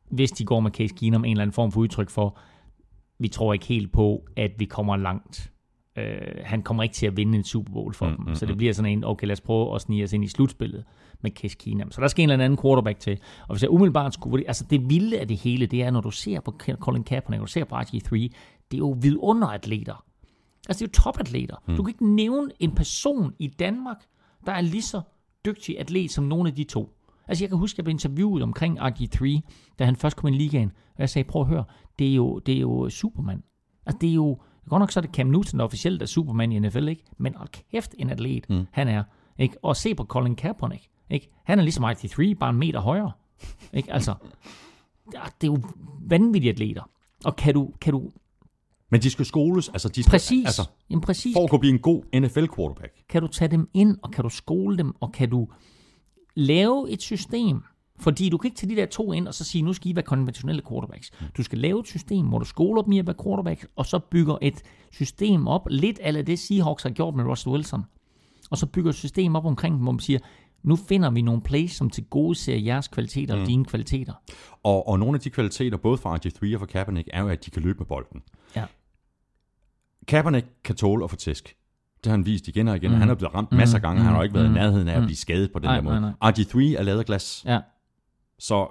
hvis 0.10 0.32
de 0.32 0.46
går 0.46 0.60
med 0.60 0.72
Case 0.72 0.96
Keenum, 0.96 1.26
en 1.26 1.32
eller 1.32 1.42
anden 1.42 1.54
form 1.54 1.72
for 1.72 1.80
udtryk 1.80 2.10
for, 2.10 2.38
vi 3.20 3.28
tror 3.28 3.54
ikke 3.54 3.66
helt 3.66 3.92
på, 3.92 4.26
at 4.36 4.52
vi 4.58 4.66
kommer 4.66 4.98
langt 4.98 5.54
Øh, 5.98 6.38
han 6.44 6.62
kommer 6.62 6.84
ikke 6.84 6.94
til 6.94 7.08
at 7.08 7.18
vinde 7.18 7.38
en 7.38 7.44
Super 7.44 7.74
Bowl 7.74 7.94
for 7.94 8.10
mm, 8.10 8.16
dem. 8.16 8.26
Mm, 8.28 8.36
så 8.36 8.46
det 8.46 8.58
bliver 8.58 8.74
sådan 8.74 8.92
en, 8.92 9.04
okay, 9.04 9.28
lad 9.28 9.34
os 9.34 9.42
prøve 9.42 9.76
at 9.76 9.82
snige 9.82 10.04
os 10.04 10.14
ind 10.14 10.24
i 10.24 10.28
slutspillet 10.28 10.84
med 11.22 11.32
Case 11.32 11.58
Keenum. 11.60 11.92
Så 11.92 12.02
der 12.02 12.08
skal 12.08 12.24
en 12.24 12.30
eller 12.30 12.46
anden 12.46 12.60
quarterback 12.62 13.00
til. 13.00 13.20
Og 13.48 13.56
hvis 13.56 13.62
jeg 13.62 13.70
umiddelbart 13.70 14.14
skulle... 14.14 14.48
Altså 14.48 14.66
det 14.70 14.90
vilde 14.90 15.20
af 15.20 15.28
det 15.28 15.38
hele, 15.38 15.66
det 15.66 15.84
er, 15.84 15.92
når 15.92 16.02
du 16.02 16.12
ser 16.12 16.40
på 16.40 16.52
Colin 16.80 17.04
Kaepernick, 17.04 17.40
når 17.40 17.46
du 17.46 17.52
ser 17.52 17.64
på 17.64 17.76
RG3, 17.76 18.12
det 18.12 18.74
er 18.74 18.78
jo 18.78 18.98
vidunderatleter. 19.02 20.06
Altså 20.70 20.86
det 20.86 20.88
er 20.88 21.00
jo 21.00 21.04
topatleter. 21.04 21.56
Mm. 21.68 21.76
Du 21.76 21.84
kan 21.84 21.90
ikke 21.90 22.16
nævne 22.16 22.52
en 22.60 22.76
person 22.76 23.34
i 23.40 23.48
Danmark, 23.48 23.98
der 24.46 24.52
er 24.52 24.62
lige 24.62 24.82
så 24.82 25.02
dygtig 25.46 25.80
atlet 25.80 26.12
som 26.12 26.24
nogle 26.24 26.50
af 26.50 26.56
de 26.56 26.64
to. 26.64 26.90
Altså 27.28 27.44
jeg 27.44 27.50
kan 27.50 27.58
huske, 27.58 27.76
at 27.76 27.78
jeg 27.78 27.84
blev 27.84 27.94
interviewet 27.94 28.44
omkring 28.44 28.80
RG3, 28.80 29.40
da 29.80 29.86
han 29.86 29.96
først 29.96 30.16
kom 30.16 30.34
i 30.34 30.38
ligaen. 30.38 30.72
Og 30.96 31.00
jeg 31.00 31.10
sagde, 31.10 31.28
prøv 31.28 31.42
at 31.42 31.48
høre, 31.48 31.64
det 32.00 32.12
er 32.12 32.16
jo, 32.16 32.40
det 32.40 32.56
er 32.56 32.60
jo 32.60 32.90
Superman. 32.90 33.44
Altså 33.86 33.98
det 34.02 34.10
er 34.10 34.14
jo, 34.14 34.40
godt 34.70 34.80
nok 34.80 34.92
så 34.92 35.00
er 35.00 35.02
det 35.02 35.16
Cam 35.16 35.28
Newton, 35.28 35.60
der 35.60 35.66
officielt 35.66 36.02
er 36.02 36.06
Superman 36.06 36.52
i 36.52 36.60
NFL, 36.60 36.88
ikke? 36.88 37.04
Men 37.18 37.36
hold 37.36 37.50
kæft 37.72 37.96
en 37.98 38.10
atlet, 38.10 38.50
mm. 38.50 38.66
han 38.72 38.88
er. 38.88 39.04
Ikke? 39.40 39.58
Og 39.64 39.76
se 39.76 39.96
på 39.96 40.04
Colin 40.04 40.36
Kaepernick. 40.36 40.90
Ikke? 41.10 41.30
Han 41.44 41.60
er 41.60 41.64
ligesom 41.64 41.86
RG3, 41.86 42.34
bare 42.34 42.50
en 42.50 42.56
meter 42.56 42.80
højere. 42.80 43.12
Ikke? 43.74 43.94
Altså, 43.94 44.16
det 45.42 45.48
er 45.48 45.52
jo 45.52 45.58
vanvittige 46.02 46.52
atleter. 46.52 46.90
Og 47.26 47.36
kan 47.36 47.54
du, 47.54 47.74
kan 47.82 47.94
du 47.94 48.12
men 48.94 49.02
de 49.02 49.10
skal 49.10 49.26
skoles, 49.26 49.70
altså 49.70 49.90
de 49.90 50.04
skal, 50.04 50.12
præcis, 50.12 50.46
altså, 50.46 50.66
jamen 50.90 51.02
præcis. 51.02 51.36
for 51.36 51.44
at 51.44 51.50
kunne 51.50 51.60
blive 51.60 51.74
en 51.74 51.80
god 51.80 52.04
NFL-quarterback. 52.16 52.94
Kan 53.10 53.22
du 53.22 53.28
tage 53.28 53.52
dem 53.52 53.70
ind, 53.74 53.98
og 54.02 54.12
kan 54.12 54.24
du 54.24 54.30
skole 54.30 54.78
dem, 54.78 54.94
og 55.00 55.12
kan 55.12 55.30
du 55.30 55.48
lave 56.36 56.90
et 56.90 57.02
system, 57.02 57.62
fordi 58.00 58.30
du 58.30 58.38
kan 58.38 58.48
ikke 58.48 58.58
tage 58.58 58.76
de 58.76 58.82
der 58.82 58.86
to 58.86 59.14
ind 59.14 59.28
og 59.28 59.34
så 59.34 59.44
sige, 59.44 59.62
nu 59.62 59.74
skal 59.74 59.92
I 59.92 59.96
være 59.96 60.04
konventionelle 60.04 60.62
quarterbacks. 60.70 61.12
Du 61.38 61.44
skal 61.44 61.60
lave 61.60 61.80
et 61.80 61.88
system, 61.88 62.26
hvor 62.26 62.40
du 62.40 62.46
skoler 62.46 62.82
dem 62.82 62.92
i 62.92 63.00
at 63.00 63.08
være 63.08 63.16
quarterbacks, 63.24 63.66
og 63.76 63.86
så 63.86 64.00
bygger 64.00 64.38
et 64.42 64.62
system 64.92 65.48
op, 65.48 65.68
lidt 65.70 66.00
af 66.00 66.26
det 66.26 66.40
Seahawks 66.40 66.84
har 66.84 66.90
gjort 66.90 67.16
med 67.16 67.24
Russell 67.24 67.54
Wilson. 67.54 67.84
Og 68.52 68.58
så 68.58 68.66
bygger 68.66 68.90
et 68.90 68.96
system 68.96 69.36
op 69.36 69.46
omkring 69.46 69.76
dem, 69.76 69.84
hvor 69.84 69.92
man 69.92 70.00
siger, 70.00 70.20
nu 70.64 70.76
finder 70.76 71.10
vi 71.10 71.22
nogle 71.22 71.42
plays, 71.42 71.72
som 71.72 71.90
til 71.90 72.04
gode 72.04 72.36
ser 72.36 72.56
jeres 72.56 72.88
kvaliteter 72.88 73.36
mm. 73.36 73.42
og 73.42 73.48
dine 73.48 73.66
kvaliteter. 73.66 74.14
Og, 74.64 74.88
og 74.88 75.00
nogle 75.00 75.16
af 75.16 75.20
de 75.20 75.30
kvaliteter, 75.30 75.78
både 75.78 75.98
fra 75.98 76.16
RG3 76.16 76.54
og 76.54 76.60
fra 76.60 76.66
Kaepernick, 76.66 77.10
er 77.14 77.22
jo, 77.22 77.28
at 77.28 77.46
de 77.46 77.52
kan 77.52 77.62
løbe 77.62 77.80
med 77.80 77.86
bolden. 77.86 78.22
Kaepernick 80.08 80.48
kan 80.64 80.76
tåle 80.76 81.04
at 81.04 81.10
få 81.10 81.16
tæsk. 81.16 81.56
Det 82.04 82.06
har 82.06 82.12
han 82.12 82.26
vist 82.26 82.48
igen 82.48 82.68
og 82.68 82.76
igen. 82.76 82.92
Mm. 82.92 82.98
Han 82.98 83.10
er 83.10 83.16
blevet 83.16 83.36
ramt 83.36 83.52
mm. 83.52 83.58
masser 83.58 83.78
af 83.78 83.82
gange. 83.82 84.00
Mm. 84.00 84.06
Han 84.06 84.16
har 84.16 84.24
ikke 84.24 84.36
været 84.36 84.50
mm. 84.50 84.56
i 84.56 84.60
nærheden 84.60 84.88
af 84.88 84.98
at 84.98 85.04
blive 85.04 85.18
skadet 85.18 85.52
på 85.52 85.60
den 85.60 85.68
nej, 85.68 85.76
der 85.76 85.82
måde. 85.82 86.02
Nej, 86.02 86.12
nej. 86.22 86.32
RG3 86.32 86.80
er 86.80 86.84
lavet 86.84 87.00
af 87.00 87.06
glas. 87.06 87.44
Ja. 87.46 87.60
Så 88.40 88.68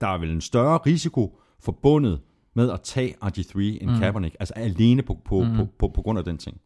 der 0.00 0.06
er 0.06 0.18
vel 0.18 0.30
en 0.30 0.40
større 0.40 0.78
risiko 0.78 1.38
forbundet 1.60 2.20
med 2.54 2.70
at 2.70 2.80
tage 2.80 3.14
RG3 3.24 3.58
end 3.60 3.90
mm. 3.90 3.98
Kaepernick. 3.98 4.36
Altså 4.40 4.54
alene 4.54 5.02
på, 5.02 5.18
på, 5.24 5.42
mm. 5.42 5.56
på, 5.56 5.68
på, 5.78 5.88
på 5.88 6.02
grund 6.02 6.18
af 6.18 6.24
den 6.24 6.38
ting. 6.38 6.60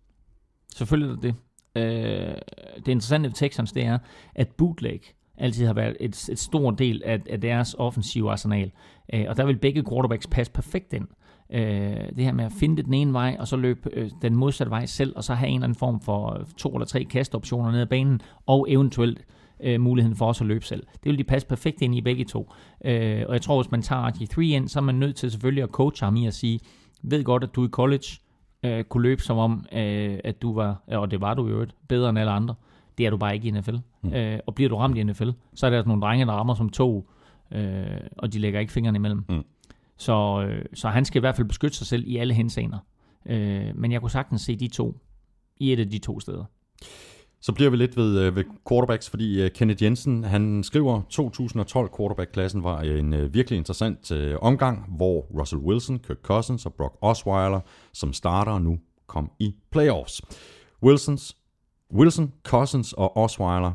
Selvfølgelig 0.75 1.13
er 1.13 1.21
det 1.21 1.23
det. 1.23 1.35
Øh, 1.83 2.35
det 2.77 2.89
interessante 2.89 3.29
ved 3.29 3.35
Texans, 3.35 3.73
det 3.73 3.85
er, 3.85 3.99
at 4.35 4.49
bootleg 4.49 5.01
altid 5.39 5.67
har 5.67 5.75
været 5.75 5.97
et, 6.01 6.29
et 6.29 6.39
stor 6.39 6.71
del 6.71 7.03
af, 7.05 7.21
af 7.31 7.41
deres 7.41 7.75
offensive 7.79 8.31
arsenal. 8.31 8.71
Øh, 9.15 9.25
og 9.29 9.37
der 9.37 9.45
vil 9.45 9.57
begge 9.57 9.85
quarterbacks 9.89 10.27
passe 10.27 10.53
perfekt 10.53 10.93
ind. 10.93 11.09
Øh, 11.53 12.17
det 12.17 12.25
her 12.25 12.33
med 12.33 12.45
at 12.45 12.53
finde 12.53 12.77
det 12.77 12.85
den 12.85 12.95
ene 12.95 13.13
vej, 13.13 13.37
og 13.39 13.49
så 13.49 13.57
løbe 13.57 13.91
øh, 13.93 14.11
den 14.23 14.37
modsatte 14.37 14.71
vej 14.71 14.87
selv, 14.87 15.13
og 15.17 15.25
så 15.25 15.35
have 15.35 15.49
en 15.49 15.55
eller 15.55 15.65
anden 15.65 15.79
form 15.79 16.01
for 16.01 16.41
to 16.57 16.69
eller 16.69 16.87
tre 16.87 17.05
kastoptioner 17.05 17.71
ned 17.71 17.81
ad 17.81 17.87
banen, 17.87 18.21
og 18.47 18.67
eventuelt 18.69 19.25
øh, 19.63 19.81
muligheden 19.81 20.17
for 20.17 20.27
også 20.27 20.45
at 20.45 20.49
løbe 20.49 20.65
selv. 20.65 20.87
Det 21.05 21.11
vil 21.11 21.19
de 21.19 21.25
passe 21.25 21.49
perfekt 21.49 21.83
ind 21.83 21.95
i 21.95 22.01
begge 22.01 22.25
to. 22.25 22.53
Øh, 22.85 23.23
og 23.29 23.33
jeg 23.33 23.43
tror, 23.43 23.63
hvis 23.63 23.71
man 23.71 23.83
tager 23.83 24.11
RG3 24.11 24.41
ind, 24.41 24.69
så 24.69 24.79
er 24.79 24.83
man 24.83 24.95
nødt 24.95 25.17
til 25.17 25.31
selvfølgelig 25.31 25.63
at 25.63 25.71
coache 25.71 26.05
ham 26.05 26.17
i 26.17 26.27
at 26.27 26.35
sige, 26.35 26.61
ved 27.03 27.25
godt, 27.25 27.45
at 27.45 27.55
du 27.55 27.65
i 27.65 27.69
college 27.69 28.07
øh, 28.63 28.85
kunne 28.85 29.03
løbe 29.03 29.23
som 29.23 29.39
om, 29.39 29.67
øh, 29.73 30.19
at 30.25 30.43
du 30.43 30.55
var, 30.55 30.83
og 30.87 31.11
det 31.11 31.21
var 31.21 31.35
du 31.35 31.47
jo 31.47 31.53
øvrigt, 31.53 31.75
bedre 31.89 32.11
end 32.11 32.19
alle 32.19 32.33
andre. 32.33 32.55
Det 32.99 33.07
er 33.07 33.11
du 33.11 33.17
bare 33.17 33.35
ikke 33.35 33.49
i 33.49 33.51
NFL. 33.51 33.77
Mm. 34.03 34.13
Øh, 34.13 34.39
og 34.47 34.55
bliver 34.55 34.69
du 34.69 34.77
ramt 34.77 34.97
i 34.97 35.03
NFL, 35.03 35.31
så 35.55 35.67
er 35.67 35.71
der 35.71 35.77
altså 35.77 35.89
nogle 35.89 36.03
drenge, 36.03 36.27
der 36.27 36.33
rammer 36.33 36.55
som 36.55 36.69
to, 36.69 37.09
øh, 37.53 37.85
og 38.19 38.33
de 38.33 38.39
lægger 38.39 38.61
ikke 38.61 38.73
fingrene 38.73 38.97
imellem. 38.97 39.25
Mm. 39.29 39.45
Så, 39.97 40.47
øh, 40.49 40.65
så 40.75 40.89
han 40.89 41.05
skal 41.05 41.19
i 41.19 41.21
hvert 41.21 41.37
fald 41.37 41.49
beskytte 41.49 41.77
sig 41.77 41.87
selv 41.87 42.05
i 42.07 42.17
alle 42.17 42.35
henseender. 42.35 42.79
Øh, 43.27 43.77
men 43.77 43.93
jeg 43.93 44.01
kunne 44.01 44.11
sagtens 44.11 44.43
se 44.43 44.57
de 44.57 44.69
to 44.69 44.97
i 45.57 45.73
et 45.73 45.81
af 45.81 45.91
de 45.91 45.99
to 45.99 46.21
steder. 46.21 46.45
Så 47.41 47.53
bliver 47.53 47.71
vi 47.71 47.77
lidt 47.77 47.97
ved, 47.97 48.21
øh, 48.21 48.37
ved 48.37 48.45
quarterbacks, 48.69 49.11
fordi 49.11 49.43
øh, 49.43 49.51
Kenneth 49.51 49.83
Jensen, 49.83 50.25
han 50.25 50.63
skriver, 50.63 51.03
2012 51.11 51.91
quarterback-klassen 51.97 52.65
var 52.65 52.83
øh, 52.85 52.99
en 52.99 53.15
øh, 53.15 53.35
virkelig 53.35 53.57
interessant 53.57 54.13
øh, 54.13 54.37
omgang, 54.43 54.85
hvor 54.97 55.21
Russell 55.41 55.63
Wilson, 55.63 55.99
Kirk 55.99 56.19
Cousins 56.23 56.67
og 56.67 56.75
Brock 56.75 56.95
Osweiler, 57.01 57.61
som 57.93 58.13
starter 58.13 58.59
nu, 58.59 58.79
kom 59.07 59.31
i 59.39 59.55
playoffs. 59.71 60.23
Wilsons, 60.83 61.37
Wilson, 61.95 62.33
Cousins 62.45 62.93
og 62.93 63.17
Osweiler, 63.17 63.73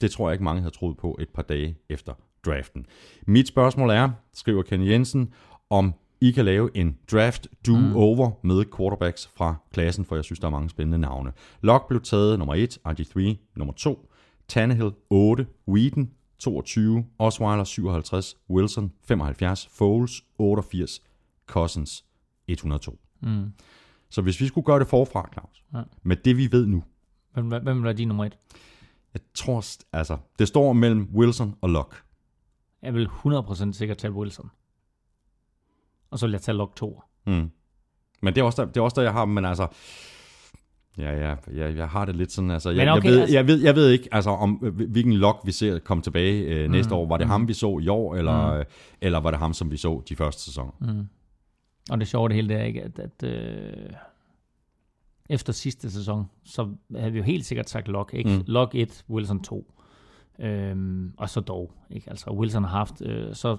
det 0.00 0.10
tror 0.10 0.28
jeg 0.28 0.34
ikke 0.34 0.44
mange 0.44 0.60
havde 0.60 0.74
troet 0.74 0.96
på 0.96 1.16
et 1.20 1.28
par 1.28 1.42
dage 1.42 1.76
efter 1.88 2.12
draften. 2.46 2.86
Mit 3.26 3.48
spørgsmål 3.48 3.90
er, 3.90 4.10
skriver 4.34 4.62
Ken 4.62 4.86
Jensen, 4.86 5.32
om 5.70 5.94
I 6.20 6.30
kan 6.30 6.44
lave 6.44 6.70
en 6.76 6.98
draft 7.12 7.48
do-over 7.66 8.28
mm. 8.28 8.48
med 8.48 8.64
quarterbacks 8.76 9.30
fra 9.36 9.54
klassen, 9.72 10.04
for 10.04 10.14
jeg 10.14 10.24
synes, 10.24 10.38
der 10.40 10.46
er 10.46 10.50
mange 10.50 10.70
spændende 10.70 10.98
navne. 10.98 11.32
Locke 11.60 11.88
blev 11.88 12.00
taget 12.02 12.38
nummer 12.38 12.54
1, 12.54 12.78
RG3 12.88 13.36
nummer 13.56 13.72
2, 13.74 14.10
Tannehill 14.48 14.90
8, 15.10 15.46
Whedon 15.68 16.10
22, 16.38 17.04
Osweiler 17.18 17.64
57, 17.64 18.36
Wilson 18.50 18.92
75, 19.04 19.66
Foles 19.72 20.24
88, 20.38 21.02
Cousins 21.46 22.04
102. 22.48 22.98
Mm. 23.20 23.52
Så 24.10 24.22
hvis 24.22 24.40
vi 24.40 24.46
skulle 24.46 24.64
gøre 24.64 24.78
det 24.78 24.86
forfra, 24.86 25.28
Claus, 25.32 25.64
Ja. 25.74 25.82
med 26.02 26.16
det 26.16 26.36
vi 26.36 26.52
ved 26.52 26.66
nu, 26.66 26.82
Hvem, 27.32 27.48
hvem 27.62 27.82
var 27.82 27.92
din 27.92 28.08
nummer 28.08 28.24
et? 28.24 28.38
jeg 29.14 29.20
tror, 29.34 29.64
altså, 29.92 30.16
det 30.38 30.48
står 30.48 30.72
mellem 30.72 31.08
Wilson 31.14 31.54
og 31.60 31.70
Locke. 31.70 31.96
Jeg 32.82 32.94
vil 32.94 33.06
100% 33.06 33.72
sikkert 33.72 33.98
tage 33.98 34.12
Wilson. 34.12 34.50
Og 36.10 36.18
så 36.18 36.26
vil 36.26 36.32
jeg 36.32 36.40
tage 36.40 36.56
Lock 36.56 36.76
2. 36.76 37.02
Mm. 37.26 37.50
Men 38.22 38.34
det 38.34 38.40
er, 38.40 38.44
også 38.44 38.64
der, 38.64 38.68
det 38.68 38.76
er 38.76 38.84
også 38.84 38.94
der, 38.94 39.02
jeg 39.02 39.12
har, 39.12 39.24
men 39.24 39.44
altså... 39.44 39.66
Ja, 40.98 41.28
ja, 41.28 41.34
jeg, 41.52 41.76
jeg 41.76 41.88
har 41.88 42.04
det 42.04 42.16
lidt 42.16 42.32
sådan, 42.32 42.50
altså, 42.50 42.70
jeg, 42.70 42.92
okay, 42.92 43.04
jeg, 43.04 43.12
ved, 43.12 43.20
altså- 43.20 43.34
jeg, 43.34 43.46
ved, 43.46 43.60
jeg 43.62 43.74
ved 43.74 43.90
ikke, 43.90 44.08
altså, 44.12 44.30
om 44.30 44.50
hvilken 44.88 45.12
lok 45.12 45.40
vi 45.44 45.52
ser 45.52 45.78
komme 45.78 46.02
tilbage 46.02 46.42
øh, 46.42 46.70
næste 46.70 46.94
år. 46.94 47.06
Var 47.06 47.16
det 47.16 47.26
ham, 47.26 47.48
vi 47.48 47.52
så 47.52 47.78
i 47.78 47.88
år, 47.88 48.14
eller, 48.14 48.58
mm. 48.58 48.64
eller 49.00 49.20
var 49.20 49.30
det 49.30 49.40
ham, 49.40 49.52
som 49.52 49.70
vi 49.70 49.76
så 49.76 50.02
de 50.08 50.16
første 50.16 50.42
sæsoner? 50.42 50.72
Mm. 50.80 51.08
Og 51.90 52.00
det 52.00 52.08
sjove 52.08 52.28
det 52.28 52.34
hele, 52.34 52.48
det 52.48 52.56
er 52.56 52.64
ikke, 52.64 52.82
at, 52.82 52.98
at 52.98 53.22
øh, 53.22 53.90
efter 55.28 55.52
sidste 55.52 55.90
sæson, 55.90 56.26
så 56.44 56.68
havde 56.96 57.12
vi 57.12 57.18
jo 57.18 57.24
helt 57.24 57.46
sikkert 57.46 57.70
sagt 57.70 57.88
Lock, 57.88 58.14
ikke? 58.14 58.30
Mm. 58.30 58.36
Mm. 58.36 58.42
Lock 58.46 58.74
1, 58.74 59.04
Wilson 59.10 59.42
2. 59.42 59.74
Øhm, 60.38 61.12
og 61.16 61.30
så 61.30 61.40
dog, 61.40 61.72
ikke? 61.90 62.10
Altså, 62.10 62.30
Wilson 62.30 62.64
har 62.64 62.70
haft 62.70 63.02
øh, 63.02 63.34
så 63.34 63.56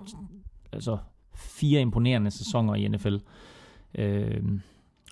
altså, 0.72 0.98
fire 1.36 1.82
imponerende 1.82 2.32
sæsoner 2.32 2.76
i 2.76 2.88
NFL. 2.88 3.16
Øhm, 3.96 4.62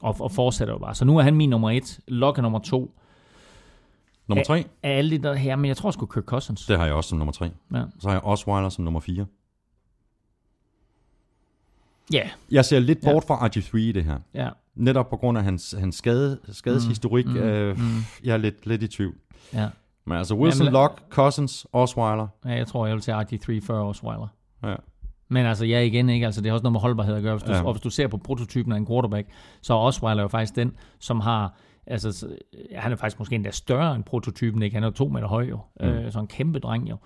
og, 0.01 0.15
og 0.19 0.31
fortsætter 0.31 0.73
jo 0.73 0.77
bare. 0.77 0.95
Så 0.95 1.05
nu 1.05 1.17
er 1.17 1.21
han 1.21 1.35
min 1.35 1.49
nummer 1.49 1.69
1. 1.69 1.99
Lock 2.07 2.37
er 2.37 2.41
nummer 2.41 2.59
2. 2.59 2.95
Nummer 4.27 4.43
tre, 4.43 4.65
Af 4.83 4.97
alle 4.97 5.17
de 5.17 5.23
der 5.23 5.33
her, 5.33 5.55
men 5.55 5.65
jeg 5.65 5.77
tror 5.77 5.91
sgu 5.91 6.05
Kirk 6.05 6.23
Cousins. 6.23 6.65
det 6.65 6.77
har 6.77 6.85
jeg 6.85 6.93
også 6.93 7.09
som 7.09 7.17
nummer 7.17 7.31
tre. 7.31 7.51
Ja. 7.73 7.83
Så 7.99 8.07
har 8.07 8.15
jeg 8.15 8.23
Osweiler 8.23 8.69
som 8.69 8.83
nummer 8.83 8.99
fire. 8.99 9.25
Ja, 12.13 12.29
Jeg 12.51 12.65
ser 12.65 12.79
lidt 12.79 12.99
Ja. 13.03 13.11
bort 13.13 13.23
fra 13.23 13.47
RG3 13.47 13.77
i 13.77 13.91
det 13.91 14.03
her. 14.03 14.19
ja, 14.33 14.49
Netop 14.75 15.09
på 15.09 15.17
grund 15.17 15.37
af 15.37 15.43
hans, 15.43 15.75
hans 15.79 15.95
skade, 15.95 16.39
skadeshistorik. 16.51 17.25
Mm, 17.25 17.31
mm, 17.31 17.37
øh, 17.39 17.77
mm. 17.79 17.83
Jeg 18.23 18.33
er 18.33 18.37
lidt, 18.37 18.65
lidt 18.65 18.83
i 18.83 18.87
tvivl. 18.87 19.15
ja. 19.53 19.69
Men 20.05 20.17
altså 20.17 20.35
Wilson, 20.35 20.63
Jamen, 20.65 20.73
Locke, 20.73 21.01
Cousins, 21.09 21.65
Osweiler. 21.73 22.27
ja. 22.45 22.49
Jeg 22.49 22.67
tror, 22.67 22.85
jeg 22.87 22.95
vil 22.95 23.01
tage 23.03 23.17
RG3 23.21 23.59
før 23.65 23.79
Osweiler. 23.79 24.27
Ja. 24.63 24.75
Men 25.29 25.45
altså, 25.45 25.65
ja 25.65 25.79
igen 25.81 26.09
ikke, 26.09 26.25
altså 26.25 26.41
det 26.41 26.49
har 26.49 26.53
også 26.53 26.63
noget 26.63 26.71
med 26.71 26.79
holdbarhed 26.79 27.15
at 27.15 27.23
gøre. 27.23 27.33
Hvis 27.35 27.43
du, 27.43 27.51
Ja. 27.51 27.63
Og 27.63 27.73
hvis 27.73 27.81
du 27.81 27.89
ser 27.89 28.07
på 28.07 28.17
prototypen 28.17 28.71
af 28.71 28.77
en 28.77 28.87
quarterback, 28.87 29.27
så 29.61 29.73
er 29.73 29.77
Osweiler 29.77 30.21
jo 30.21 30.27
faktisk 30.27 30.55
den, 30.55 30.71
som 30.99 31.19
har, 31.19 31.57
altså 31.87 32.27
han 32.75 32.91
er 32.91 32.95
faktisk 32.95 33.19
måske 33.19 33.35
endda 33.35 33.51
større 33.51 33.95
end 33.95 34.03
prototypen, 34.03 34.61
ikke? 34.61 34.73
Han 34.73 34.83
er 34.83 34.87
jo 34.87 34.91
to 34.91 35.07
meter 35.07 35.27
høj 35.27 35.43
jo, 35.43 35.59
mm. 35.79 35.85
øh, 35.87 36.11
så 36.11 36.19
en 36.19 36.27
kæmpe 36.27 36.59
dreng 36.59 36.89
jo. 36.89 36.97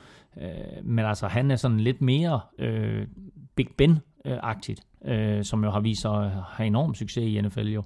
Øh, 0.41 0.47
men 0.83 1.05
altså, 1.05 1.27
han 1.27 1.51
er 1.51 1.55
sådan 1.55 1.79
lidt 1.79 2.01
mere 2.01 2.39
øh, 2.59 3.07
Big 3.55 3.67
Ben-agtigt, 3.81 5.09
øh, 5.11 5.43
som 5.43 5.63
jo 5.63 5.69
har 5.69 5.79
vist 5.79 6.01
sig 6.01 6.25
at 6.25 6.31
have 6.31 6.67
enorm 6.67 6.95
succes 6.95 7.23
i 7.23 7.41
NFL 7.41 7.67
jo. 7.67 7.83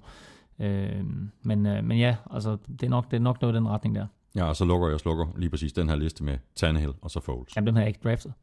Øh, 0.60 1.04
men, 1.44 1.66
øh, 1.66 1.84
men 1.84 1.98
ja, 1.98 2.16
altså, 2.32 2.58
det 2.72 2.84
er, 2.84 2.90
nok, 2.90 3.12
det 3.12 3.18
er 3.18 3.22
nok 3.22 3.42
noget 3.42 3.54
i 3.54 3.58
den 3.58 3.68
retning 3.68 3.96
der. 3.96 4.06
Ja, 4.36 4.44
og 4.44 4.56
så 4.56 4.66
lukker 4.66 4.88
jeg 4.88 4.94
og 4.94 5.00
slukker 5.00 5.26
lige 5.38 5.50
præcis 5.50 5.74
den 5.74 5.90
her 5.90 5.96
liste 5.96 6.24
med 6.24 6.38
Tannehill 6.56 6.94
og 7.02 7.12
så 7.12 7.20
Foles. 7.20 7.56
Jamen, 7.56 7.68
dem 7.68 7.76
har 7.76 7.82
jeg 7.82 7.88
ikke 7.88 8.00
draftet 8.04 8.34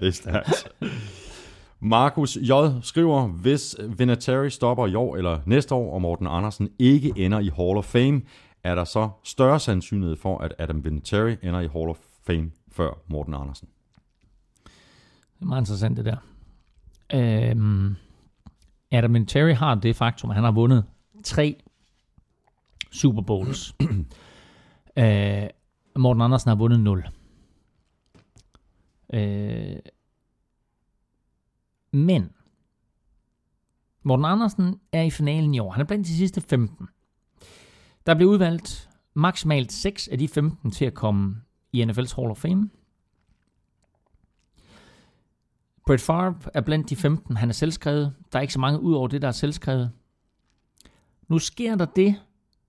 det 0.00 0.06
er 0.06 0.10
stærkt. 0.10 0.68
Markus 1.80 2.36
J. 2.36 2.52
skriver, 2.82 3.26
hvis 3.26 3.76
Vinatieri 3.98 4.50
stopper 4.50 4.86
i 4.86 4.94
år 4.94 5.16
eller 5.16 5.38
næste 5.46 5.74
år, 5.74 5.94
og 5.94 6.02
Morten 6.02 6.26
Andersen 6.26 6.68
ikke 6.78 7.12
ender 7.16 7.38
i 7.38 7.50
Hall 7.56 7.76
of 7.76 7.84
Fame, 7.84 8.22
er 8.64 8.74
der 8.74 8.84
så 8.84 9.08
større 9.24 9.60
sandsynlighed 9.60 10.16
for, 10.16 10.38
at 10.38 10.54
Adam 10.58 10.84
Vinatieri 10.84 11.36
ender 11.42 11.60
i 11.60 11.68
Hall 11.72 11.88
of 11.88 11.98
Fame 12.26 12.50
før 12.72 12.90
Morten 13.06 13.34
Andersen? 13.34 13.68
Det 15.34 15.42
er 15.42 15.46
meget 15.46 15.62
interessant, 15.62 15.96
det 15.96 16.04
der. 16.04 16.16
Øhm, 17.14 17.96
Adam 18.92 19.14
Vinatieri 19.14 19.52
har 19.52 19.74
det 19.74 19.96
faktum, 19.96 20.30
at 20.30 20.34
han 20.34 20.44
har 20.44 20.50
vundet 20.50 20.84
tre 21.24 21.56
Super 22.90 23.22
Bowls. 23.22 23.74
øh, 24.98 25.48
Morten 25.96 26.22
Andersen 26.22 26.48
har 26.48 26.56
vundet 26.56 26.80
0. 26.80 27.08
Øh, 29.12 29.76
men 31.92 32.30
Morten 34.02 34.24
Andersen 34.24 34.80
er 34.92 35.02
i 35.02 35.10
finalen 35.10 35.54
i 35.54 35.58
år. 35.58 35.70
Han 35.70 35.80
er 35.80 35.84
blandt 35.86 36.06
de 36.06 36.16
sidste 36.16 36.40
15. 36.40 36.88
Der 38.06 38.14
blev 38.14 38.28
udvalgt 38.28 38.90
maksimalt 39.14 39.72
6 39.72 40.08
af 40.08 40.18
de 40.18 40.28
15 40.28 40.70
til 40.70 40.84
at 40.84 40.94
komme 40.94 41.42
i 41.72 41.84
NFL's 41.84 42.16
Hall 42.16 42.30
of 42.30 42.36
Fame. 42.38 42.70
Brett 45.86 46.02
Favre 46.02 46.34
er 46.54 46.60
blandt 46.60 46.90
de 46.90 46.96
15. 46.96 47.36
Han 47.36 47.48
er 47.48 47.52
selvskrevet. 47.52 48.14
Der 48.32 48.38
er 48.38 48.42
ikke 48.42 48.52
så 48.52 48.60
mange 48.60 48.80
ud 48.80 48.94
over 48.94 49.08
det, 49.08 49.22
der 49.22 49.28
er 49.28 49.32
selvskrevet. 49.32 49.92
Nu 51.28 51.38
sker 51.38 51.74
der 51.74 51.84
det 51.84 52.22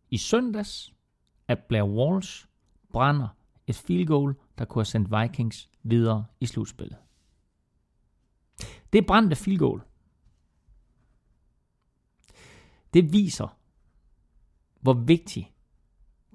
i 0.10 0.18
søndags, 0.18 0.94
at 1.48 1.60
Blair 1.60 1.84
Walsh 1.84 2.46
brænder 2.92 3.28
et 3.68 3.76
field 3.76 4.08
goal, 4.08 4.36
der 4.58 4.66
kunne 4.66 4.80
have 4.80 4.86
sendt 4.86 5.22
Vikings 5.22 5.69
videre 5.84 6.26
i 6.40 6.46
slutspillet. 6.46 6.98
Det 8.94 9.06
brændte 9.06 9.36
field 9.36 9.60
goal. 9.60 9.82
Det 12.94 13.14
viser, 13.14 13.58
hvor 14.80 14.94
vigtig 14.94 15.54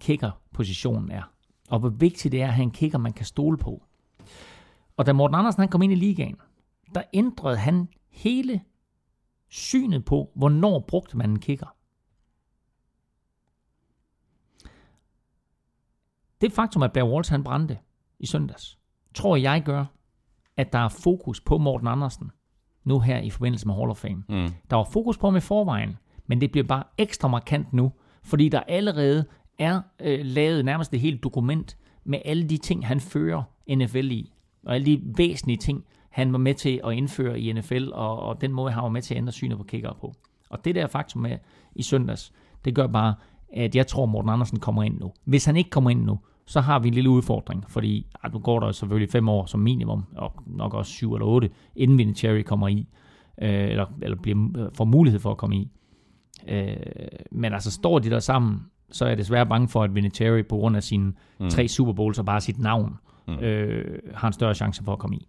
kickerpositionen 0.00 1.10
er. 1.10 1.22
Og 1.68 1.80
hvor 1.80 1.88
vigtigt 1.88 2.32
det 2.32 2.42
er 2.42 2.46
at 2.46 2.54
have 2.54 2.62
en 2.62 2.70
kicker, 2.70 2.98
man 2.98 3.12
kan 3.12 3.26
stole 3.26 3.58
på. 3.58 3.84
Og 4.96 5.06
da 5.06 5.12
Morten 5.12 5.34
Andersen 5.34 5.60
han 5.60 5.68
kom 5.68 5.82
ind 5.82 5.92
i 5.92 5.96
ligaen, 5.96 6.36
der 6.94 7.02
ændrede 7.12 7.56
han 7.56 7.88
hele 8.08 8.64
synet 9.48 10.04
på, 10.04 10.32
hvornår 10.34 10.84
brugte 10.88 11.16
man 11.16 11.30
en 11.30 11.40
kicker. 11.40 11.76
Det 16.40 16.52
faktum, 16.52 16.82
at 16.82 16.92
Bear 16.92 17.06
Walsh 17.06 17.30
han 17.32 17.44
brændte 17.44 17.78
i 18.18 18.26
søndags, 18.26 18.78
tror 19.14 19.36
jeg 19.36 19.62
gør, 19.64 19.84
at 20.56 20.72
der 20.72 20.78
er 20.78 20.88
fokus 20.88 21.40
på 21.40 21.58
Morten 21.58 21.88
Andersen 21.88 22.30
nu 22.84 23.00
her 23.00 23.18
i 23.18 23.30
forbindelse 23.30 23.66
med 23.66 23.74
Hall 23.74 23.90
of 23.90 23.96
Fame. 23.96 24.22
Mm. 24.28 24.48
Der 24.70 24.76
var 24.76 24.84
fokus 24.84 25.18
på 25.18 25.26
ham 25.26 25.36
i 25.36 25.40
forvejen, 25.40 25.98
men 26.26 26.40
det 26.40 26.52
bliver 26.52 26.66
bare 26.66 26.84
ekstra 26.98 27.28
markant 27.28 27.72
nu, 27.72 27.92
fordi 28.22 28.48
der 28.48 28.60
allerede 28.60 29.24
er 29.58 29.80
øh, 30.00 30.20
lavet 30.22 30.64
nærmest 30.64 30.92
det 30.92 31.00
hele 31.00 31.18
dokument 31.18 31.76
med 32.04 32.18
alle 32.24 32.48
de 32.48 32.56
ting, 32.56 32.86
han 32.86 33.00
fører 33.00 33.42
NFL 33.76 34.10
i, 34.10 34.32
og 34.66 34.74
alle 34.74 34.86
de 34.86 35.02
væsentlige 35.16 35.56
ting, 35.56 35.84
han 36.10 36.32
var 36.32 36.38
med 36.38 36.54
til 36.54 36.80
at 36.84 36.92
indføre 36.92 37.40
i 37.40 37.52
NFL, 37.52 37.88
og, 37.92 38.18
og 38.20 38.40
den 38.40 38.52
måde, 38.52 38.72
han 38.72 38.82
var 38.82 38.88
med 38.88 39.02
til 39.02 39.14
at 39.14 39.18
ændre 39.18 39.32
synet 39.32 39.58
på 39.58 39.64
kicker 39.64 39.92
på. 40.00 40.14
Og 40.50 40.64
det 40.64 40.74
der 40.74 40.86
faktum 40.86 41.22
med 41.22 41.38
i 41.74 41.82
søndags, 41.82 42.32
det 42.64 42.74
gør 42.74 42.86
bare, 42.86 43.14
at 43.52 43.76
jeg 43.76 43.86
tror, 43.86 44.06
Morten 44.06 44.30
Andersen 44.30 44.60
kommer 44.60 44.82
ind 44.82 45.00
nu. 45.00 45.12
Hvis 45.24 45.44
han 45.44 45.56
ikke 45.56 45.70
kommer 45.70 45.90
ind 45.90 46.04
nu, 46.04 46.18
så 46.46 46.60
har 46.60 46.78
vi 46.78 46.88
en 46.88 46.94
lille 46.94 47.10
udfordring, 47.10 47.64
fordi 47.68 48.06
ja, 48.24 48.28
nu 48.28 48.38
går 48.38 48.60
der 48.60 48.72
selvfølgelig 48.72 49.10
fem 49.10 49.28
år 49.28 49.46
som 49.46 49.60
minimum, 49.60 50.04
og 50.16 50.32
nok 50.46 50.74
også 50.74 50.92
syv 50.92 51.14
eller 51.14 51.26
otte, 51.26 51.50
inden 51.76 51.98
Vinatieri 51.98 52.42
kommer 52.42 52.68
i, 52.68 52.88
øh, 53.42 53.70
eller, 53.70 53.86
eller 54.02 54.16
bliver, 54.22 54.48
øh, 54.58 54.68
får 54.74 54.84
mulighed 54.84 55.20
for 55.20 55.30
at 55.30 55.36
komme 55.36 55.56
i. 55.56 55.70
Øh, 56.48 56.76
men 57.32 57.52
altså, 57.52 57.70
står 57.70 57.98
de 57.98 58.10
der 58.10 58.18
sammen, 58.18 58.60
så 58.92 59.04
er 59.04 59.08
jeg 59.08 59.18
desværre 59.18 59.46
bange 59.46 59.68
for, 59.68 59.82
at 59.82 59.94
Vinatieri 59.94 60.42
på 60.42 60.56
grund 60.56 60.76
af 60.76 60.82
sine 60.82 61.12
mm. 61.40 61.50
tre 61.50 61.68
Super 61.68 61.92
Bowls 61.92 62.18
og 62.18 62.24
bare 62.24 62.40
sit 62.40 62.58
navn, 62.58 62.94
mm. 63.28 63.34
øh, 63.34 63.98
har 64.14 64.28
en 64.28 64.32
større 64.32 64.54
chance 64.54 64.84
for 64.84 64.92
at 64.92 64.98
komme 64.98 65.16
i. 65.16 65.28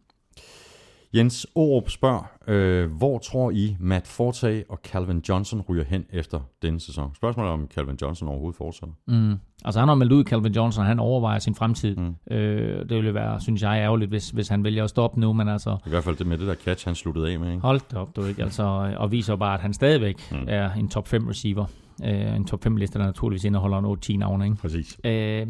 Jens 1.16 1.48
Aarup 1.56 1.90
spørger, 1.90 2.24
øh, 2.48 2.92
hvor 2.92 3.18
tror 3.18 3.52
I 3.52 3.76
Matt 3.80 4.08
Forte 4.08 4.64
og 4.70 4.80
Calvin 4.84 5.24
Johnson 5.30 5.62
ryger 5.62 5.84
hen 5.84 6.06
efter 6.10 6.40
denne 6.62 6.80
sæson? 6.80 7.16
Spørgsmålet 7.16 7.50
er, 7.50 7.54
om 7.54 7.68
Calvin 7.76 7.98
Johnson 8.02 8.28
overhovedet 8.28 8.58
fortsætter. 8.58 8.94
Mm. 9.08 9.36
Altså 9.66 9.80
han 9.80 9.88
har 9.88 9.96
meldt 9.96 10.12
ud, 10.12 10.24
Calvin 10.24 10.54
Johnson, 10.54 10.82
og 10.82 10.88
han 10.88 11.00
overvejer 11.00 11.40
sin 11.40 11.56
fremtid. 11.56 11.96
Mm. 11.96 12.16
Øh, 12.36 12.90
det 12.90 12.98
ville 12.98 13.14
være, 13.14 13.42
synes 13.42 13.62
jeg, 13.62 13.70
ærgerligt, 13.70 14.10
hvis, 14.10 14.30
hvis 14.30 14.48
han 14.48 14.64
vælger 14.64 14.84
at 14.84 14.90
stoppe 14.90 15.20
nu, 15.20 15.34
men 15.34 15.48
altså... 15.48 15.78
I 15.86 15.90
hvert 15.90 16.04
fald 16.04 16.16
det 16.16 16.28
med 16.28 16.38
det 16.38 16.48
der 16.48 16.56
catch, 16.56 16.88
han 16.88 16.96
sluttede 16.96 17.32
af 17.32 17.40
med, 17.40 17.50
ikke? 17.50 17.62
Hold 17.62 17.82
da 17.92 17.98
op, 17.98 18.16
du 18.16 18.26
ikke? 18.26 18.44
Altså, 18.44 18.94
og 18.98 19.12
viser 19.12 19.36
bare, 19.36 19.54
at 19.54 19.60
han 19.60 19.74
stadigvæk 19.74 20.32
mm. 20.32 20.46
er 20.48 20.72
en 20.72 20.90
top 20.90 21.08
5 21.08 21.28
receiver. 21.28 21.66
Øh, 22.04 22.36
en 22.36 22.46
top 22.46 22.64
5 22.64 22.76
liste, 22.78 23.00
der 23.00 23.06
naturligvis 23.06 23.44
indeholder 23.44 23.78
en 23.78 24.16
8-10 24.16 24.18
navne, 24.18 24.46
ikke? 24.46 24.58
Præcis. 24.58 25.00
Øh, 25.04 25.48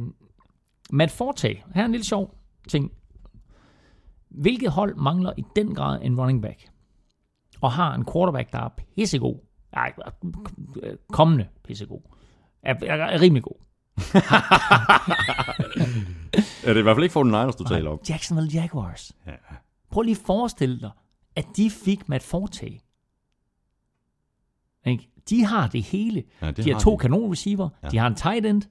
Matt 0.91 1.11
Forte, 1.11 1.47
her 1.47 1.81
er 1.81 1.85
en 1.85 1.91
lille 1.91 2.05
sjov 2.05 2.35
ting. 2.67 2.91
Hvilket 4.41 4.71
hold 4.71 4.95
mangler 4.95 5.33
i 5.37 5.43
den 5.55 5.75
grad 5.75 5.99
en 6.01 6.19
running 6.19 6.41
back? 6.41 6.69
Og 7.61 7.71
har 7.71 7.93
en 7.95 8.05
quarterback, 8.13 8.51
der 8.51 8.59
er 8.59 8.69
pissegod. 8.95 9.39
Ej, 9.73 9.93
kommende 11.11 11.47
pissegod. 11.63 12.01
Er, 12.63 12.73
er, 12.81 12.95
er 12.95 13.21
rimelig 13.21 13.43
god. 13.43 13.65
er 16.65 16.73
det 16.73 16.77
i 16.77 16.81
hvert 16.81 16.95
fald 16.95 17.03
ikke 17.03 17.13
for 17.13 17.23
den 17.23 17.31
Niners, 17.31 17.55
du 17.55 17.63
taler 17.63 17.89
om? 17.91 17.99
Jacksonville 18.09 18.51
Jaguars. 18.53 19.11
Ja. 19.27 19.31
Prøv 19.91 20.01
lige 20.01 20.15
at 20.15 20.25
forestille 20.25 20.79
dig, 20.79 20.91
at 21.35 21.45
de 21.57 21.69
fik 21.69 22.09
Matt 22.09 22.23
Forte. 22.23 22.65
Ikke? 24.85 25.09
De 25.29 25.45
har 25.45 25.67
det 25.67 25.83
hele. 25.83 26.23
Ja, 26.41 26.47
det 26.47 26.57
de 26.57 26.63
har 26.69 26.73
har 26.73 26.79
to 26.79 26.91
de. 26.91 26.97
kanon 26.97 27.31
receiver, 27.31 27.69
ja. 27.83 27.87
de 27.87 27.97
har 27.97 28.07
en 28.07 28.15
tight 28.15 28.45
end, 28.45 28.61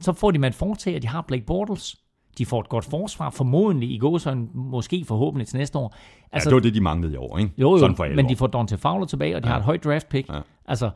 så 0.00 0.12
får 0.12 0.30
de 0.30 0.38
Matt 0.38 0.54
Forte, 0.54 0.96
og 0.96 1.02
de 1.02 1.08
har 1.08 1.22
Blake 1.22 1.44
Bortles. 1.46 1.96
De 2.38 2.46
får 2.46 2.60
et 2.60 2.68
godt 2.68 2.84
forsvar, 2.84 3.30
formodentlig 3.30 3.90
i 3.90 3.98
gåsøjne, 3.98 4.46
måske 4.54 5.04
forhåbentlig 5.04 5.46
til 5.48 5.58
næste 5.58 5.78
år. 5.78 5.94
Altså, 6.32 6.48
ja, 6.48 6.50
det 6.50 6.54
var 6.54 6.60
det, 6.60 6.74
de 6.74 6.80
manglede 6.80 7.12
i 7.14 7.16
år, 7.16 7.38
ikke? 7.38 7.52
Jo, 7.58 7.70
jo, 7.70 7.78
Sådan 7.78 7.96
for 7.96 8.06
men 8.16 8.28
de 8.28 8.36
får 8.36 8.46
Dante 8.46 8.78
Fowler 8.78 9.06
tilbage, 9.06 9.36
og 9.36 9.42
de 9.42 9.48
Ja. 9.48 9.50
ja. 9.50 9.54
har 9.54 9.58
et 9.60 9.64
højt 9.64 9.84
draft 9.84 10.08
pick. 10.08 10.28
Ja. 10.28 10.40
Altså, 10.66 10.90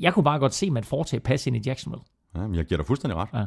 jeg 0.00 0.14
kunne 0.14 0.24
bare 0.24 0.38
godt 0.38 0.54
se 0.54 0.70
Matt 0.70 0.86
Forte 0.86 1.20
passe 1.20 1.50
ind 1.50 1.56
i 1.56 1.60
Jacksonville. 1.66 2.02
Ja, 2.36 2.40
men 2.40 2.54
jeg 2.54 2.64
giver 2.64 2.76
dig 2.76 2.86
fuldstændig 2.86 3.16
ret. 3.16 3.28
Ja. 3.34 3.44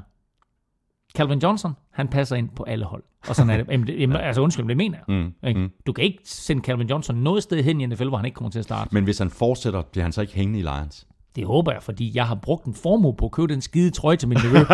Calvin 1.15 1.39
Johnson, 1.39 1.73
han 1.91 2.07
passer 2.07 2.35
ind 2.35 2.49
på 2.49 2.63
alle 2.63 2.85
hold. 2.85 3.03
Og 3.29 3.35
sådan 3.35 3.49
er 3.49 3.57
det. 3.57 3.67
Jamen, 3.71 3.87
det 3.87 3.99
jamen, 4.01 4.17
altså 4.17 4.41
undskyld, 4.41 4.67
det 4.67 4.77
mener 4.77 4.97
jeg. 5.07 5.15
Mm, 5.17 5.47
Ikke? 5.47 5.59
mm. 5.59 5.69
Du 5.87 5.93
kan 5.93 6.03
ikke 6.03 6.19
sende 6.25 6.61
Calvin 6.61 6.89
Johnson 6.89 7.15
noget 7.15 7.43
sted 7.43 7.63
hen 7.63 7.81
i 7.81 7.85
NFL, 7.85 8.07
hvor 8.07 8.17
han 8.17 8.25
ikke 8.25 8.35
kommer 8.35 8.51
til 8.51 8.59
at 8.59 8.65
starte. 8.65 8.89
Men 8.93 9.03
hvis 9.03 9.19
han 9.19 9.29
fortsætter, 9.29 9.81
bliver 9.81 10.03
han 10.03 10.11
så 10.11 10.21
ikke 10.21 10.33
hængende 10.33 10.59
i 10.59 10.61
Lions? 10.61 11.07
Det 11.35 11.45
håber 11.45 11.71
jeg, 11.71 11.83
fordi 11.83 12.11
jeg 12.15 12.27
har 12.27 12.35
brugt 12.35 12.65
en 12.65 12.73
formue 12.73 13.15
på 13.15 13.25
at 13.25 13.31
købe 13.31 13.53
den 13.53 13.61
skide 13.61 13.89
trøje 13.91 14.15
til 14.17 14.27
min 14.29 14.37
nevø. 14.43 14.57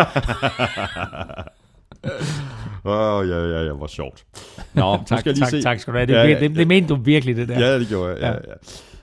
Åh, 2.86 3.18
oh, 3.18 3.28
ja, 3.28 3.38
ja, 3.38 3.62
ja, 3.62 3.72
hvor 3.72 3.86
sjovt. 3.86 4.24
Nå, 4.74 4.96
tak, 5.06 5.20
skal 5.20 5.30
jeg 5.30 5.34
lige 5.34 5.44
tak, 5.44 5.50
se. 5.50 5.62
tak 5.62 5.80
skal 5.80 5.92
du 5.92 5.98
have. 5.98 6.06
Det, 6.06 6.12
Ja, 6.12 6.22
ja, 6.22 6.28
ja, 6.28 6.34
det, 6.40 6.50
det, 6.50 6.58
det 6.58 6.68
mente 6.68 6.88
du 6.88 6.94
virkelig, 6.94 7.36
det 7.36 7.48
der. 7.48 7.60
Ja, 7.60 7.78
det 7.78 7.88
gjorde 7.88 8.10
jeg. 8.10 8.20
Ja, 8.20 8.30
ja. 8.30 8.54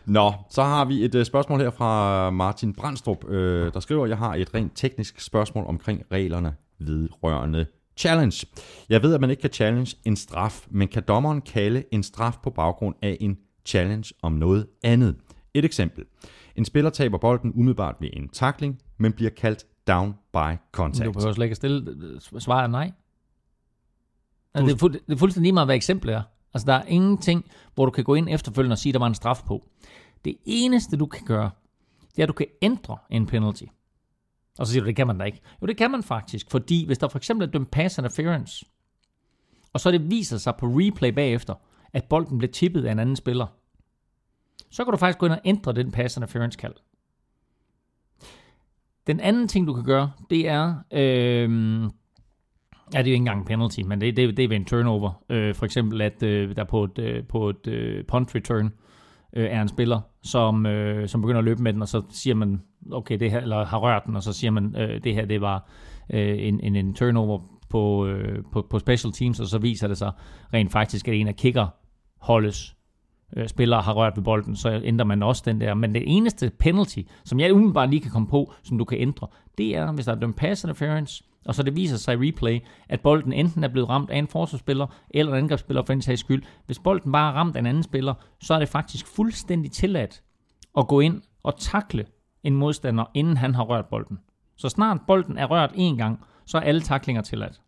Nå, 0.05 0.33
så 0.49 0.63
har 0.63 0.85
vi 0.85 1.05
et 1.05 1.15
uh, 1.15 1.23
spørgsmål 1.23 1.59
her 1.59 1.69
fra 1.69 2.29
Martin 2.29 2.73
Brandstrup, 2.73 3.29
øh, 3.29 3.73
der 3.73 3.79
skriver, 3.79 4.05
jeg 4.05 4.17
har 4.17 4.35
et 4.35 4.53
rent 4.53 4.71
teknisk 4.75 5.21
spørgsmål 5.21 5.65
omkring 5.67 6.03
reglerne 6.11 6.53
vedrørende 6.79 7.65
challenge. 7.97 8.47
Jeg 8.89 9.03
ved, 9.03 9.13
at 9.13 9.21
man 9.21 9.29
ikke 9.29 9.41
kan 9.41 9.51
challenge 9.53 9.95
en 10.05 10.15
straf, 10.15 10.65
men 10.69 10.87
kan 10.87 11.03
dommeren 11.07 11.41
kalde 11.41 11.83
en 11.91 12.03
straf 12.03 12.33
på 12.43 12.49
baggrund 12.49 12.95
af 13.01 13.17
en 13.19 13.37
challenge 13.65 14.13
om 14.21 14.31
noget 14.31 14.67
andet? 14.83 15.15
Et 15.53 15.65
eksempel. 15.65 16.03
En 16.55 16.65
spiller 16.65 16.89
taber 16.89 17.17
bolden 17.17 17.51
umiddelbart 17.55 17.95
ved 17.99 18.09
en 18.13 18.29
tackling, 18.29 18.79
men 18.97 19.13
bliver 19.13 19.31
kaldt 19.31 19.65
down 19.87 20.13
by 20.33 20.57
contact. 20.71 21.05
Du 21.05 21.11
behøver 21.11 21.33
slet 21.33 21.45
ikke 21.45 21.53
at 21.53 21.57
stille 21.57 22.19
svaret 22.39 22.63
er 22.63 22.67
nej. 22.67 22.91
Altså, 24.53 24.67
det, 24.67 24.73
er 24.73 24.77
fuld, 24.77 24.93
det 24.93 25.13
er 25.13 25.17
fuldstændig 25.17 25.47
lige 25.47 25.53
meget, 25.53 25.67
hvad 25.67 25.75
eksemplet 25.75 26.15
er. 26.15 26.21
Altså, 26.53 26.65
der 26.65 26.73
er 26.73 26.83
ingenting, 26.83 27.45
hvor 27.75 27.85
du 27.85 27.91
kan 27.91 28.03
gå 28.03 28.15
ind 28.15 28.29
efterfølgende 28.29 28.73
og 28.73 28.77
sige, 28.77 28.91
at 28.91 28.93
der 28.93 28.99
var 28.99 29.07
en 29.07 29.15
straf 29.15 29.43
på. 29.45 29.67
Det 30.25 30.37
eneste, 30.45 30.97
du 30.97 31.05
kan 31.05 31.25
gøre, 31.25 31.51
det 32.15 32.19
er, 32.19 32.23
at 32.23 32.27
du 32.27 32.33
kan 32.33 32.47
ændre 32.61 32.97
en 33.09 33.25
penalty. 33.25 33.63
Og 34.59 34.67
så 34.67 34.71
siger 34.71 34.81
du, 34.83 34.87
det 34.87 34.95
kan 34.95 35.07
man 35.07 35.17
da 35.17 35.25
ikke. 35.25 35.41
Jo, 35.61 35.67
det 35.67 35.77
kan 35.77 35.91
man 35.91 36.03
faktisk, 36.03 36.51
fordi 36.51 36.85
hvis 36.85 36.97
der 36.97 37.07
for 37.07 37.17
eksempel 37.17 37.47
er 37.47 37.51
dømt 37.51 37.71
pass 37.71 37.97
interference, 37.97 38.65
og 39.73 39.79
så 39.79 39.91
det 39.91 40.11
viser 40.11 40.37
sig 40.37 40.55
på 40.55 40.65
replay 40.65 41.09
bagefter, 41.09 41.55
at 41.93 42.03
bolden 42.03 42.37
blev 42.37 42.51
tippet 42.51 42.85
af 42.85 42.91
en 42.91 42.99
anden 42.99 43.15
spiller, 43.15 43.47
så 44.69 44.83
kan 44.83 44.91
du 44.91 44.97
faktisk 44.97 45.17
gå 45.17 45.25
ind 45.25 45.33
og 45.33 45.41
ændre 45.45 45.73
den 45.73 45.91
pass 45.91 46.17
interference 46.17 46.57
kald. 46.57 46.73
Den 49.07 49.19
anden 49.19 49.47
ting, 49.47 49.67
du 49.67 49.73
kan 49.73 49.83
gøre, 49.83 50.11
det 50.29 50.47
er, 50.47 50.75
øh, 50.91 51.81
ja, 52.93 52.97
det 52.97 53.07
er 53.07 53.11
jo 53.11 53.13
ikke 53.13 53.15
engang 53.15 53.39
en 53.39 53.45
penalty, 53.45 53.79
men 53.81 54.01
det, 54.01 54.17
det, 54.17 54.37
det 54.37 54.45
er 54.45 54.49
ved 54.49 54.55
en 54.55 54.65
turnover. 54.65 55.23
Øh, 55.29 55.55
for 55.55 55.65
eksempel, 55.65 56.01
at 56.01 56.23
øh, 56.23 56.55
der 56.55 56.63
på 56.63 56.83
et, 56.83 56.99
øh, 56.99 57.23
på 57.27 57.49
et 57.49 57.67
øh, 57.67 58.05
punt 58.05 58.35
return 58.35 58.73
øh, 59.33 59.45
er 59.45 59.61
en 59.61 59.67
spiller, 59.67 60.01
som, 60.23 60.65
øh, 60.65 61.07
som 61.07 61.21
begynder 61.21 61.39
at 61.39 61.45
løbe 61.45 61.63
med 61.63 61.73
den, 61.73 61.81
og 61.81 61.87
så 61.87 62.01
siger 62.09 62.35
man, 62.35 62.61
okay, 62.91 63.19
det 63.19 63.31
her, 63.31 63.39
eller 63.41 63.65
har 63.65 63.77
rørt 63.77 64.05
den, 64.05 64.15
og 64.15 64.23
så 64.23 64.33
siger 64.33 64.51
man, 64.51 64.75
øh, 64.77 65.03
det 65.03 65.13
her, 65.13 65.25
det 65.25 65.41
var 65.41 65.69
øh, 66.13 66.47
en, 66.47 66.59
en, 66.59 66.75
en 66.75 66.93
turnover 66.93 67.39
på, 67.69 68.07
øh, 68.07 68.43
på, 68.51 68.67
på 68.69 68.79
special 68.79 69.13
teams, 69.13 69.39
og 69.39 69.47
så 69.47 69.57
viser 69.57 69.87
det 69.87 69.97
sig 69.97 70.11
rent 70.53 70.71
faktisk, 70.71 71.07
at 71.07 71.13
en 71.13 71.27
af 71.27 71.35
kicker 71.35 71.67
holdes 72.17 72.75
Øh, 73.37 73.47
spillere 73.47 73.81
har 73.81 73.93
rørt 73.93 74.15
ved 74.15 74.23
bolden, 74.23 74.55
så 74.55 74.81
ændrer 74.83 75.05
man 75.05 75.23
også 75.23 75.43
den 75.45 75.61
der. 75.61 75.73
Men 75.73 75.95
det 75.95 76.03
eneste 76.05 76.51
penalty, 76.59 76.99
som 77.25 77.39
jeg 77.39 77.53
umiddelbart 77.53 77.89
lige 77.89 78.01
kan 78.01 78.11
komme 78.11 78.27
på, 78.27 78.53
som 78.63 78.77
du 78.77 78.85
kan 78.85 78.97
ændre, 78.97 79.27
det 79.57 79.75
er, 79.75 79.91
hvis 79.91 80.05
der 80.05 80.11
er 80.15 80.19
dømt 80.19 80.35
pass 80.35 80.63
interference, 80.63 81.23
og 81.45 81.55
så 81.55 81.63
det 81.63 81.75
viser 81.75 81.97
sig 81.97 82.13
i 82.13 82.27
replay, 82.27 82.59
at 82.89 83.01
bolden 83.01 83.33
enten 83.33 83.63
er 83.63 83.67
blevet 83.67 83.89
ramt 83.89 84.09
af 84.09 84.17
en 84.17 84.27
forsvarsspiller, 84.27 84.87
eller 85.09 85.31
en 85.31 85.37
angrebsspiller 85.37 85.83
for 85.85 85.93
en 85.93 86.01
sags 86.01 86.19
skyld. 86.19 86.43
Hvis 86.65 86.79
bolden 86.79 87.11
bare 87.11 87.31
er 87.31 87.35
ramt 87.35 87.55
af 87.55 87.59
en 87.59 87.65
anden 87.65 87.83
spiller, 87.83 88.13
så 88.41 88.53
er 88.53 88.59
det 88.59 88.69
faktisk 88.69 89.07
fuldstændig 89.07 89.71
tilladt 89.71 90.21
at 90.77 90.87
gå 90.87 90.99
ind 90.99 91.21
og 91.43 91.59
takle 91.59 92.05
en 92.43 92.55
modstander, 92.55 93.05
inden 93.13 93.37
han 93.37 93.55
har 93.55 93.63
rørt 93.63 93.85
bolden. 93.85 94.19
Så 94.57 94.69
snart 94.69 94.97
bolden 95.07 95.37
er 95.37 95.45
rørt 95.45 95.71
en 95.75 95.97
gang, 95.97 96.25
så 96.45 96.57
er 96.57 96.61
alle 96.61 96.81
taklinger 96.81 97.21
tilladt. 97.21 97.61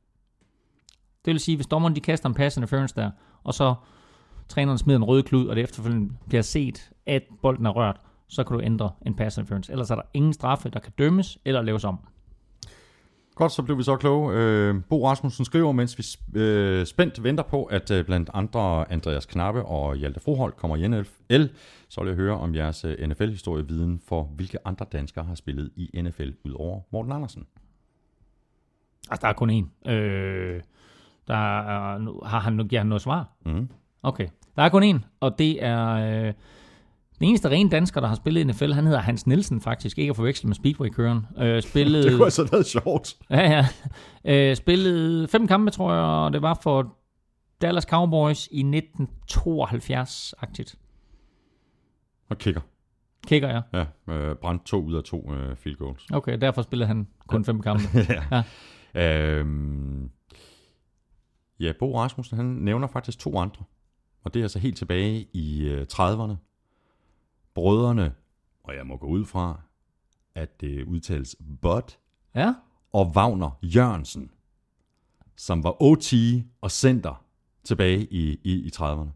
Det 1.26 1.32
vil 1.32 1.40
sige, 1.40 1.58
hvis 1.58 1.68
dommeren 1.68 1.96
de 1.96 2.00
kaster 2.00 2.30
en 2.30 2.36
pass 2.36 2.58
interference 2.58 2.96
der, 2.96 3.12
og 3.44 3.54
så 3.54 3.76
træneren 4.54 4.78
smider 4.78 4.98
en 4.98 5.04
rød 5.04 5.24
klud, 5.24 5.48
og 5.48 5.56
det 5.56 5.64
efterfølgende 5.64 6.14
bliver 6.28 6.42
set, 6.42 6.92
at 7.06 7.24
bolden 7.42 7.66
er 7.66 7.70
rørt, 7.70 8.02
så 8.28 8.44
kan 8.44 8.58
du 8.58 8.64
ændre 8.64 8.92
en 9.06 9.16
pass 9.16 9.38
interference. 9.38 9.72
Ellers 9.72 9.92
er 9.92 9.96
der 9.96 10.04
ingen 10.14 10.34
straffe, 10.34 10.70
der 10.70 10.80
kan 10.80 10.94
dømmes 10.98 11.38
eller 11.46 11.62
laves 11.62 11.84
om. 11.84 12.00
Godt, 13.36 13.52
så 13.52 13.64
blev 13.64 13.78
vi 13.78 13.84
så 13.84 13.96
kloge. 13.96 14.34
Øh, 14.34 14.76
Bo 14.90 15.08
Rasmussen 15.08 15.46
skriver, 15.46 15.72
mens 15.72 15.98
vi 15.98 16.40
øh, 16.40 16.86
spændt 16.86 17.24
venter 17.24 17.44
på, 17.44 17.64
at 17.64 17.92
øh, 17.92 18.06
blandt 18.06 18.30
andre 18.34 18.92
Andreas 18.92 19.26
Knappe 19.26 19.66
og 19.66 19.96
Hjalte 19.96 20.20
Froholt 20.20 20.58
kommer 20.58 20.76
i 20.76 20.88
NFL, 20.88 21.44
så 21.90 22.02
vil 22.02 22.08
jeg 22.08 22.16
høre 22.16 22.38
om 22.38 22.56
jeres 22.56 22.86
øh, 22.86 23.08
NFL-historieviden 23.08 24.02
for, 24.08 24.24
hvilke 24.24 24.58
andre 24.68 24.86
danskere 24.92 25.26
har 25.26 25.36
spillet 25.36 25.72
i 25.76 26.02
NFL 26.02 26.30
udover 26.46 26.82
Morten 26.92 27.12
Andersen. 27.12 27.46
Altså, 29.12 29.22
der 29.22 29.28
er 29.28 29.34
kun 29.34 29.50
én. 29.50 29.92
Øh, 29.92 30.62
der 31.28 31.60
er, 31.60 32.26
har 32.26 32.40
han 32.40 32.54
nu 32.54 32.64
givet 32.64 32.80
han 32.80 32.88
noget 32.88 33.02
svar? 33.02 33.30
Mm. 33.46 33.70
Okay. 34.04 34.28
Der 34.56 34.64
er 34.64 34.70
kun 34.70 34.96
én, 34.96 35.00
og 35.20 35.40
det 35.40 35.64
er 35.64 35.88
øh, 35.90 36.34
den 37.20 37.28
eneste 37.28 37.50
rene 37.50 37.70
dansker, 37.70 38.02
der 38.02 38.08
har 38.08 38.16
spillet 38.16 38.42
i 38.42 38.44
NFL. 38.44 38.72
Han 38.72 38.86
hedder 38.86 39.00
Hans 39.00 39.28
Nielsen 39.28 39.62
faktisk, 39.62 39.98
ikke 39.98 40.10
at 40.10 40.16
forveksle 40.16 40.48
med 40.48 40.56
Speedway-køren. 40.56 41.26
Øh, 41.38 41.62
spillede, 41.62 42.04
Det 42.10 42.18
kunne 42.18 42.26
altså 42.26 42.48
været 42.52 42.66
sjovt. 42.66 43.16
ja, 43.30 43.52
ja. 43.52 43.68
Øh, 44.50 44.56
spillede 44.56 45.28
fem 45.28 45.48
kampe, 45.48 45.72
tror 45.72 45.94
jeg, 45.94 46.04
og 46.04 46.34
det 46.34 46.42
var 46.42 46.60
for 46.64 46.96
Dallas 47.62 47.84
Cowboys 47.84 48.48
i 48.52 48.64
1972-agtigt. 48.64 50.76
Og 52.30 52.38
kigger. 52.38 52.62
Kigger 53.28 53.50
jeg. 53.50 53.62
Ja, 53.74 53.86
øh, 54.14 54.36
brændt 54.36 54.66
to 54.66 54.82
ud 54.84 54.94
af 54.96 55.04
to 55.04 55.34
øh, 55.34 55.56
field 55.56 55.78
goals. 55.78 56.06
Okay, 56.14 56.38
derfor 56.42 56.62
spillede 56.62 56.88
han 56.88 57.08
kun 57.28 57.46
fem 57.46 57.62
kampe. 57.62 57.84
ja. 58.96 59.36
Øhm, 59.40 60.10
ja, 61.60 61.72
Bo 61.80 62.00
Rasmussen, 62.00 62.38
han 62.38 62.46
nævner 62.46 62.88
faktisk 62.88 63.20
to 63.20 63.38
andre. 63.38 63.64
Og 64.24 64.34
det 64.34 64.40
er 64.40 64.44
altså 64.44 64.60
helt 64.60 64.78
tilbage 64.78 65.28
i 65.34 65.64
øh, 65.70 65.86
30'erne. 65.94 66.34
Brødrene, 67.54 68.12
og 68.64 68.76
jeg 68.76 68.86
må 68.88 68.98
gå 68.98 69.08
ud 69.08 69.26
fra, 69.26 69.60
at 70.36 70.62
det 70.62 70.84
udtales 70.84 71.36
Bud 71.62 71.96
Ja, 72.36 72.54
og 72.94 73.12
Wagner 73.16 73.58
Jørgensen, 73.64 74.32
som 75.36 75.64
var 75.64 75.82
OT 75.84 76.14
og 76.62 76.72
center 76.72 77.24
tilbage 77.64 78.08
i, 78.12 78.40
i, 78.44 78.52
i 78.54 78.72
30'erne. 78.76 79.10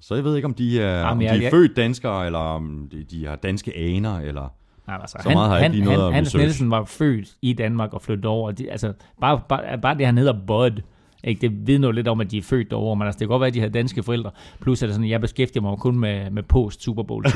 Så 0.00 0.14
jeg 0.14 0.24
ved 0.24 0.36
ikke, 0.36 0.46
om 0.46 0.54
de 0.54 0.80
er, 0.80 0.98
Jamen, 0.98 1.10
om 1.12 1.18
de 1.18 1.26
er 1.26 1.34
jeg- 1.34 1.50
født 1.50 1.76
danskere, 1.76 2.26
eller 2.26 2.38
om 2.38 2.88
de, 2.92 3.04
de 3.04 3.26
har 3.26 3.36
danske 3.36 3.76
aner, 3.76 4.18
eller... 4.18 4.48
Nej, 4.86 4.98
altså, 5.00 5.18
Så 5.22 5.28
meget 5.30 5.48
har 5.50 5.56
jeg 5.56 5.66
ikke 5.66 5.76
lige 5.76 5.84
noget 5.94 6.06
at 6.08 6.14
Hans. 6.14 6.34
Nielsen 6.34 6.70
var 6.70 6.84
født 6.84 7.36
i 7.42 7.52
Danmark 7.52 7.92
og 7.92 8.02
flyttede 8.02 8.28
over. 8.28 8.50
De, 8.52 8.70
altså, 8.70 8.92
bare, 9.20 9.42
bare, 9.48 9.78
bare 9.80 9.98
det, 9.98 10.06
han 10.06 10.18
hedder 10.18 10.40
Bud, 10.46 10.82
ikke, 11.24 11.40
det 11.40 11.66
vidner 11.66 11.88
jo 11.88 11.92
lidt 11.92 12.08
om, 12.08 12.20
at 12.20 12.30
de 12.30 12.38
er 12.38 12.42
født 12.42 12.70
derovre, 12.70 12.96
men 12.96 13.06
altså, 13.06 13.18
det 13.18 13.24
kan 13.24 13.28
godt 13.28 13.40
være, 13.40 13.48
at 13.48 13.54
de 13.54 13.60
har 13.60 13.68
danske 13.68 14.02
forældre. 14.02 14.30
Plus 14.60 14.82
er 14.82 14.86
det 14.86 14.94
sådan, 14.94 15.10
jeg 15.10 15.20
beskæftiger 15.20 15.62
mig 15.62 15.78
kun 15.78 15.98
med, 15.98 16.30
med 16.30 16.42
post 16.42 16.82
Super 16.82 17.02
Bowl. 17.02 17.24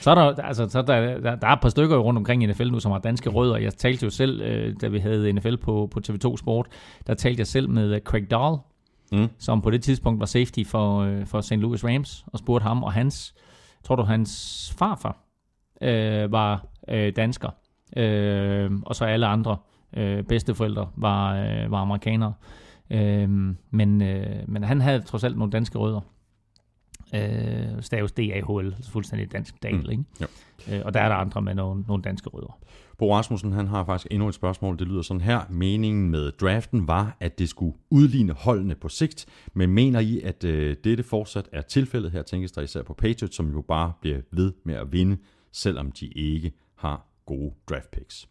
Så 0.00 0.10
er 0.10 0.14
der, 0.14 0.42
altså, 0.42 0.68
så 0.68 0.78
er 0.78 0.82
der, 0.82 1.20
der, 1.20 1.34
der 1.34 1.46
er 1.46 1.52
et 1.52 1.60
par 1.60 1.68
stykker 1.68 1.96
rundt 1.96 2.18
omkring 2.18 2.42
i 2.42 2.46
NFL 2.46 2.68
nu, 2.70 2.80
som 2.80 2.92
har 2.92 2.98
danske 2.98 3.30
rødder. 3.30 3.56
Jeg 3.56 3.74
talte 3.74 4.04
jo 4.04 4.10
selv, 4.10 4.42
øh, 4.42 4.74
da 4.80 4.88
vi 4.88 4.98
havde 4.98 5.32
NFL 5.32 5.56
på, 5.56 5.88
på 5.92 6.00
TV2 6.08 6.36
Sport, 6.36 6.66
der 7.06 7.14
talte 7.14 7.40
jeg 7.40 7.46
selv 7.46 7.70
med 7.70 7.94
øh, 7.94 8.00
Craig 8.00 8.30
Dahl, 8.30 8.56
Mm. 9.12 9.28
som 9.38 9.62
på 9.62 9.70
det 9.70 9.82
tidspunkt 9.82 10.20
var 10.20 10.26
safety 10.26 10.62
for, 10.66 10.98
øh, 11.00 11.26
for 11.26 11.40
St. 11.40 11.52
Louis 11.52 11.84
Rams, 11.84 12.24
og 12.26 12.38
spurgte 12.38 12.62
ham 12.62 12.82
og 12.82 12.92
hans, 12.92 13.34
tror 13.84 13.96
du 13.96 14.02
hans 14.02 14.72
farfar 14.78 15.16
øh, 15.82 16.32
var 16.32 16.66
øh, 16.88 17.12
dansker, 17.16 17.48
øh, 17.96 18.70
og 18.86 18.94
så 18.96 19.04
alle 19.04 19.26
andre 19.26 19.56
øh, 19.96 20.22
bedsteforældre 20.22 20.88
var, 20.96 21.36
øh, 21.36 21.70
var 21.70 21.78
amerikanere. 21.78 22.34
Øh, 22.90 23.28
men, 23.70 24.02
øh, 24.02 24.26
men 24.48 24.64
han 24.64 24.80
havde 24.80 25.00
trods 25.00 25.24
alt 25.24 25.38
nogle 25.38 25.50
danske 25.50 25.78
rødder. 25.78 26.00
Øh, 27.14 27.82
staves 27.82 28.12
D-A-H-L, 28.12 28.74
fuldstændig 28.90 29.32
dansk 29.32 29.62
dal, 29.62 29.74
Mm. 29.74 29.90
ikke? 29.90 30.04
Jo. 30.20 30.26
Øh, 30.72 30.82
og 30.84 30.94
der 30.94 31.00
er 31.00 31.08
der 31.08 31.16
andre 31.16 31.42
med 31.42 31.54
nogle, 31.54 31.84
nogle 31.88 32.02
danske 32.02 32.28
rødder. 32.28 32.58
Bo 32.98 33.14
Rasmussen 33.14 33.52
han 33.52 33.66
har 33.66 33.84
faktisk 33.84 34.06
endnu 34.10 34.28
et 34.28 34.34
spørgsmål. 34.34 34.78
Det 34.78 34.86
lyder 34.88 35.02
sådan 35.02 35.20
her. 35.20 35.40
Meningen 35.50 36.10
med 36.10 36.32
draften 36.32 36.88
var, 36.88 37.16
at 37.20 37.38
det 37.38 37.48
skulle 37.48 37.76
udligne 37.90 38.32
holdene 38.32 38.74
på 38.74 38.88
sigt. 38.88 39.26
Men 39.52 39.70
mener 39.70 40.00
I, 40.00 40.20
at 40.20 40.44
øh, 40.44 40.76
dette 40.84 41.02
fortsat 41.02 41.48
er 41.52 41.62
tilfældet? 41.62 42.10
Her 42.12 42.22
tænkes 42.22 42.52
der 42.52 42.62
især 42.62 42.82
på 42.82 42.94
Patriots, 42.94 43.36
som 43.36 43.52
jo 43.52 43.60
bare 43.60 43.92
bliver 44.00 44.20
ved 44.30 44.52
med 44.64 44.74
at 44.74 44.92
vinde, 44.92 45.16
selvom 45.52 45.92
de 45.92 46.06
ikke 46.06 46.52
har 46.76 47.06
gode 47.26 47.52
draft 47.70 47.90
picks. 47.90 48.28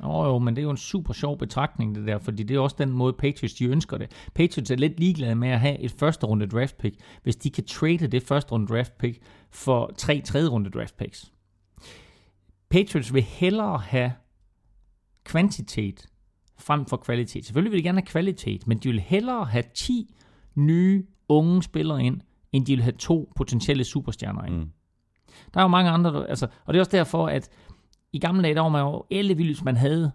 Åh 0.00 0.26
jo, 0.26 0.38
men 0.38 0.56
det 0.56 0.62
er 0.62 0.64
jo 0.64 0.70
en 0.70 0.76
super 0.76 1.12
sjov 1.12 1.38
betragtning, 1.38 1.94
det 1.94 2.06
der, 2.06 2.18
fordi 2.18 2.42
det 2.42 2.56
er 2.56 2.60
også 2.60 2.76
den 2.78 2.92
måde, 2.92 3.12
Patriots 3.12 3.54
de 3.54 3.64
ønsker 3.64 3.98
det. 3.98 4.10
Patriots 4.34 4.70
er 4.70 4.76
lidt 4.76 5.00
ligeglade 5.00 5.34
med 5.34 5.48
at 5.48 5.60
have 5.60 5.78
et 5.78 5.90
første 5.90 6.26
runde 6.26 6.46
draft 6.46 6.78
pick, 6.78 6.96
hvis 7.22 7.36
de 7.36 7.50
kan 7.50 7.64
trade 7.64 8.06
det 8.06 8.22
første 8.22 8.52
runde 8.52 8.66
draft 8.66 8.98
pick 8.98 9.22
for 9.50 9.92
tre 9.98 10.20
tredje 10.20 10.48
runde 10.48 10.70
draft 10.70 10.96
picks. 10.96 11.32
Patriots 12.70 13.14
vil 13.14 13.22
hellere 13.22 13.78
have 13.78 14.12
kvantitet 15.24 16.06
frem 16.58 16.86
for 16.86 16.96
kvalitet. 16.96 17.44
Selvfølgelig 17.44 17.72
vil 17.72 17.78
de 17.78 17.84
gerne 17.84 17.98
have 17.98 18.06
kvalitet, 18.06 18.66
men 18.66 18.78
de 18.78 18.88
vil 18.88 19.00
hellere 19.00 19.44
have 19.44 19.64
10 19.74 20.14
nye 20.54 21.06
unge 21.28 21.62
spillere 21.62 22.02
ind, 22.02 22.20
end 22.52 22.66
de 22.66 22.72
vil 22.72 22.82
have 22.82 22.92
to 22.92 23.32
potentielle 23.36 23.84
superstjerner 23.84 24.44
ind. 24.44 24.54
Mm. 24.54 24.70
Der 25.54 25.60
er 25.60 25.64
jo 25.64 25.68
mange 25.68 25.90
andre, 25.90 26.28
altså, 26.28 26.46
og 26.64 26.74
det 26.74 26.78
er 26.78 26.82
også 26.82 26.96
derfor, 26.96 27.26
at 27.26 27.50
i 28.14 28.18
gamle 28.18 28.42
dage, 28.42 28.54
der 28.54 28.60
var 28.60 28.68
man 28.68 28.82
jo 28.82 29.04
ellevild, 29.10 29.48
hvis 29.48 29.64
man 29.64 29.76
havde 29.76 30.12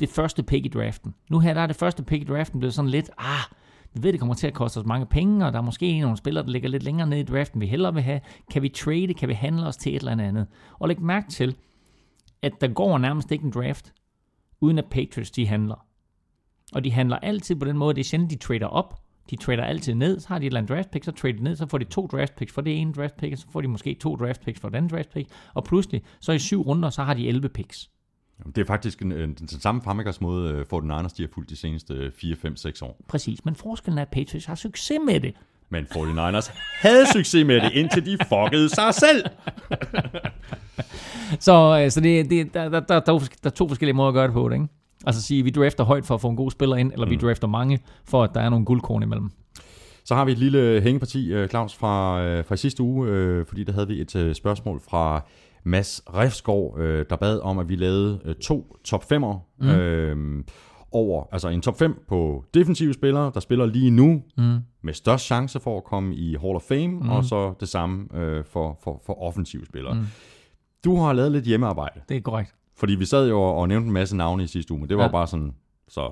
det 0.00 0.08
første 0.08 0.42
pick 0.42 0.66
i 0.66 0.68
draften. 0.68 1.14
Nu 1.30 1.38
her, 1.38 1.54
der 1.54 1.60
er 1.60 1.66
det 1.66 1.76
første 1.76 2.02
pick 2.02 2.22
i 2.22 2.24
draften 2.24 2.60
blevet 2.60 2.74
sådan 2.74 2.90
lidt, 2.90 3.10
ah, 3.18 3.44
vi 3.92 4.02
ved, 4.02 4.12
det 4.12 4.20
kommer 4.20 4.34
til 4.34 4.46
at 4.46 4.54
koste 4.54 4.78
os 4.78 4.86
mange 4.86 5.06
penge, 5.06 5.46
og 5.46 5.52
der 5.52 5.58
er 5.58 5.62
måske 5.62 6.00
nogle 6.00 6.16
spillere, 6.16 6.44
der 6.44 6.50
ligger 6.50 6.68
lidt 6.68 6.82
længere 6.82 7.06
nede 7.06 7.20
i 7.20 7.24
draften, 7.24 7.60
vi 7.60 7.66
hellere 7.66 7.94
vil 7.94 8.02
have. 8.02 8.20
Kan 8.50 8.62
vi 8.62 8.68
trade? 8.68 9.14
Kan 9.14 9.28
vi 9.28 9.34
handle 9.34 9.66
os 9.66 9.76
til 9.76 9.96
et 9.96 10.00
eller 10.00 10.24
andet? 10.24 10.46
Og 10.78 10.88
læg 10.88 11.00
mærke 11.00 11.30
til, 11.30 11.56
at 12.42 12.52
der 12.60 12.68
går 12.68 12.98
nærmest 12.98 13.32
ikke 13.32 13.44
en 13.44 13.50
draft, 13.50 13.92
uden 14.60 14.78
at 14.78 14.86
Patriots 14.90 15.30
de 15.30 15.46
handler. 15.46 15.86
Og 16.74 16.84
de 16.84 16.92
handler 16.92 17.16
altid 17.16 17.56
på 17.56 17.64
den 17.64 17.76
måde, 17.78 17.94
det 17.94 18.00
er 18.00 18.04
sjældent, 18.04 18.30
de 18.30 18.36
trader 18.36 18.66
op. 18.66 19.03
De 19.30 19.36
trader 19.36 19.64
altid 19.64 19.94
ned, 19.94 20.20
så 20.20 20.28
har 20.28 20.38
de 20.38 20.44
et 20.44 20.46
eller 20.46 20.60
andet 20.60 20.76
draft 20.76 20.90
pick, 20.90 21.04
så 21.04 21.12
trader 21.12 21.36
de 21.36 21.44
ned, 21.44 21.56
så 21.56 21.66
får 21.66 21.78
de 21.78 21.84
to 21.84 22.06
draft 22.06 22.36
picks 22.36 22.52
for 22.52 22.60
det 22.60 22.80
ene 22.80 22.92
draft 22.92 23.16
pick, 23.16 23.32
og 23.32 23.38
så 23.38 23.46
får 23.52 23.60
de 23.60 23.68
måske 23.68 23.94
to 23.94 24.16
draft 24.16 24.44
picks 24.44 24.60
for 24.60 24.68
den 24.68 24.76
anden 24.76 24.90
draft 24.90 25.12
pick, 25.12 25.28
og 25.54 25.64
pludselig, 25.64 26.02
så 26.20 26.32
i 26.32 26.38
syv 26.38 26.62
runder, 26.62 26.90
så 26.90 27.02
har 27.02 27.14
de 27.14 27.28
11 27.28 27.48
picks. 27.48 27.90
Det 28.46 28.58
er 28.58 28.64
faktisk 28.64 29.02
en, 29.02 29.12
en, 29.12 29.34
den 29.34 29.48
samme 29.48 29.82
fremgangsmåde, 29.82 30.52
øh, 30.52 30.66
for 30.66 30.80
den 30.80 30.88
Niners 30.88 31.12
de 31.12 31.22
har 31.22 31.28
fulgt 31.34 31.50
de 31.50 31.56
seneste 31.56 31.94
øh, 31.94 32.12
4, 32.12 32.36
5, 32.36 32.56
6 32.56 32.82
år. 32.82 33.00
Præcis, 33.08 33.44
men 33.44 33.54
forskellen 33.54 33.98
er, 33.98 34.02
at 34.02 34.08
Patriots 34.08 34.46
har 34.46 34.54
succes 34.54 34.98
med 35.06 35.20
det. 35.20 35.34
Men 35.68 35.84
49ers 35.84 36.50
havde 36.80 37.12
succes 37.12 37.46
med 37.46 37.60
det, 37.60 37.72
indtil 37.72 38.06
de 38.06 38.18
fuckede 38.28 38.68
sig 38.68 38.94
selv. 38.94 39.24
Så, 41.40 41.80
øh, 41.84 41.90
så 41.90 42.00
det, 42.00 42.30
det, 42.30 42.54
der, 42.54 42.68
der, 42.68 42.80
der, 42.80 43.00
der, 43.00 43.14
er 43.14 43.18
der 43.18 43.28
er 43.44 43.50
to 43.50 43.68
forskellige 43.68 43.94
måder 43.94 44.08
at 44.08 44.14
gøre 44.14 44.26
det 44.26 44.32
på, 44.32 44.50
ikke? 44.50 44.66
Altså 45.06 45.18
at 45.18 45.22
sige, 45.22 45.42
vi 45.42 45.50
drafter 45.50 45.84
højt 45.84 46.04
for 46.06 46.14
at 46.14 46.20
få 46.20 46.28
en 46.28 46.36
god 46.36 46.50
spiller 46.50 46.76
ind, 46.76 46.92
eller 46.92 47.06
mm. 47.06 47.10
vi 47.10 47.16
drafter 47.16 47.48
mange, 47.48 47.80
for 48.04 48.22
at 48.24 48.30
der 48.34 48.40
er 48.40 48.48
nogle 48.48 48.64
guldkorn 48.64 49.02
imellem. 49.02 49.30
Så 50.04 50.14
har 50.14 50.24
vi 50.24 50.32
et 50.32 50.38
lille 50.38 50.80
hængeparti, 50.80 51.32
øh, 51.32 51.48
Claus, 51.48 51.74
fra, 51.74 52.22
øh, 52.22 52.44
fra 52.44 52.56
sidste 52.56 52.82
uge, 52.82 53.08
øh, 53.08 53.46
fordi 53.46 53.64
der 53.64 53.72
havde 53.72 53.88
vi 53.88 54.00
et 54.00 54.36
spørgsmål 54.36 54.80
fra 54.80 55.24
Mads 55.64 56.02
Refsgaard, 56.14 56.78
der 57.10 57.16
bad 57.16 57.40
om, 57.40 57.58
at 57.58 57.68
vi 57.68 57.76
lavede 57.76 58.34
to 58.42 58.76
top 58.84 59.04
5'er 59.12 59.38
mm. 59.60 59.68
øh, 59.68 60.44
over, 60.92 61.24
altså 61.32 61.48
en 61.48 61.60
top 61.60 61.78
5 61.78 62.04
på 62.08 62.44
defensive 62.54 62.94
spillere, 62.94 63.30
der 63.34 63.40
spiller 63.40 63.66
lige 63.66 63.90
nu, 63.90 64.22
Mm. 64.36 64.58
med 64.82 64.92
størst 64.94 65.24
chance 65.24 65.60
for 65.60 65.76
at 65.76 65.84
komme 65.84 66.14
i 66.14 66.36
Hall 66.42 66.56
of 66.56 66.62
Fame, 66.62 66.88
mm. 66.88 67.08
og 67.08 67.24
så 67.24 67.54
det 67.60 67.68
samme 67.68 68.06
øh, 68.14 68.44
for, 68.44 68.78
for, 68.84 69.02
for 69.06 69.22
offensive 69.22 69.66
spillere. 69.66 69.94
Mm. 69.94 70.06
Du 70.84 70.96
har 70.96 71.12
lavet 71.12 71.32
lidt 71.32 71.44
hjemmearbejde, 71.44 72.00
Det 72.08 72.16
er 72.16 72.20
korrekt. 72.20 72.54
Fordi 72.76 72.94
vi 72.94 73.04
sad 73.04 73.28
jo 73.28 73.42
og, 73.42 73.68
nævnte 73.68 73.86
en 73.86 73.92
masse 73.92 74.16
navne 74.16 74.42
i 74.42 74.46
sidste 74.46 74.72
uge, 74.72 74.80
men 74.80 74.88
det 74.88 74.96
var 74.96 75.02
Ja. 75.04 75.10
bare 75.10 75.26
sådan, 75.26 75.54
så 75.88 76.10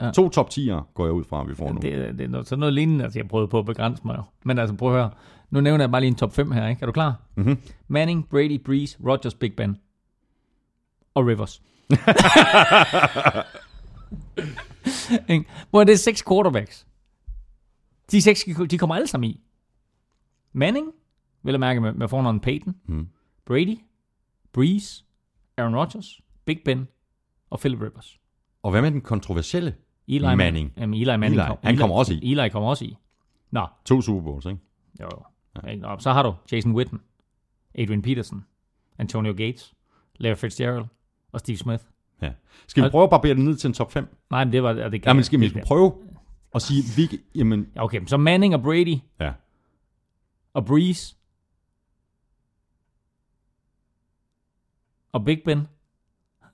Ja. 0.00 0.10
to 0.10 0.28
top 0.28 0.48
10'er 0.50 0.80
går 0.94 1.04
jeg 1.04 1.12
ud 1.12 1.24
fra, 1.24 1.40
at 1.40 1.48
vi 1.48 1.54
får 1.54 1.72
nu. 1.72 1.78
Det, 1.82 1.94
er- 1.94 2.12
det 2.12 2.20
er 2.20 2.28
noget, 2.28 2.48
sådan 2.48 2.60
noget 2.60 2.74
lignende, 2.74 3.04
altså 3.04 3.18
jeg 3.18 3.28
prøvede 3.28 3.48
på 3.48 3.58
at 3.58 3.66
begrænse 3.66 4.02
mig 4.04 4.16
jo. 4.16 4.22
Men 4.44 4.58
altså 4.58 4.76
prøv 4.76 4.88
at 4.88 4.94
høre, 5.00 5.10
nu 5.50 5.60
nævner 5.60 5.82
jeg 5.84 5.90
bare 5.90 6.00
lige 6.00 6.08
en 6.08 6.14
top 6.14 6.32
5 6.32 6.50
her, 6.50 6.68
ikke? 6.68 6.82
Er 6.82 6.86
du 6.86 6.92
klar? 6.92 7.20
Mhm. 7.34 7.58
Manning, 7.88 8.28
Brady, 8.28 8.60
Breeze, 8.64 8.98
Rodgers, 9.06 9.34
Big 9.34 9.56
Ben. 9.56 9.76
Og 11.14 11.26
Rivers. 11.26 11.62
Hvor 15.70 15.80
er 15.80 15.84
det 15.84 16.00
seks 16.00 16.22
quarterbacks. 16.28 16.86
De 18.10 18.22
seks, 18.22 18.44
de 18.70 18.78
kommer 18.78 18.94
alle 18.94 19.06
sammen 19.06 19.30
i. 19.30 19.40
Manning, 20.52 20.86
vil 21.42 21.52
jeg 21.52 21.60
mærke 21.60 21.80
med, 21.80 21.92
med 21.92 22.08
fornavnet 22.08 22.42
Peyton. 22.42 22.74
Mhm. 22.86 23.08
Brady, 23.46 23.78
Breeze, 24.52 25.04
Aaron 25.58 25.76
Rodgers, 25.76 26.20
Big 26.44 26.58
Ben 26.64 26.88
og 27.50 27.58
Philip 27.60 27.80
Rivers. 27.80 28.18
Og 28.62 28.70
hvad 28.70 28.82
med 28.82 28.90
den 28.90 29.00
kontroversielle? 29.00 29.74
Eli 30.08 30.34
Manning. 30.36 30.72
Jamen, 30.76 30.94
Eli 30.94 31.04
Manning. 31.16 31.34
Eli. 31.34 31.46
kom- 31.48 31.58
Han 31.62 31.76
kommer 31.76 31.96
også 31.96 32.14
i. 32.14 32.30
Eli 32.32 32.48
kommer 32.48 32.68
også 32.68 32.84
i. 32.84 32.96
Nå, 33.50 33.66
To 33.84 34.00
Super 34.02 34.20
Bowls, 34.22 34.46
ikke? 34.46 34.58
jo. 35.00 35.08
Ja. 35.66 35.76
Nå, 35.76 35.98
så 35.98 36.12
har 36.12 36.22
du 36.22 36.34
Jason 36.52 36.72
Witten, 36.72 37.00
Adrian 37.78 38.02
Peterson, 38.02 38.44
Antonio 38.98 39.32
Gates, 39.32 39.74
Larry 40.18 40.36
Fitzgerald 40.36 40.84
og 41.32 41.40
Steve 41.40 41.56
Smith. 41.58 41.84
Ja. 42.22 42.32
Skal 42.66 42.84
vi 42.84 42.88
prøve 42.90 43.04
at 43.04 43.10
barbere 43.10 43.34
det 43.34 43.44
ned 43.44 43.56
til 43.56 43.68
en 43.68 43.74
top 43.74 43.92
5? 43.92 44.16
Nej, 44.30 44.44
men 44.44 44.52
det 44.52 44.62
var... 44.62 44.72
Det 44.72 44.90
kan 44.90 45.02
Ja, 45.04 45.12
men 45.12 45.24
skal 45.24 45.40
vi 45.40 45.48
skal 45.48 45.62
prøve 45.66 45.92
at 46.54 46.62
sige, 46.62 46.82
hvilke... 46.94 47.18
Jamen, 47.34 47.68
Ja, 47.76 47.84
Okay, 47.84 48.00
så 48.06 48.16
Manning 48.16 48.54
og 48.54 48.62
Brady 48.62 48.96
ja. 49.20 49.32
og 50.54 50.64
Breeze 50.66 51.16
og 55.16 55.24
Big 55.24 55.42
Ben 55.44 55.66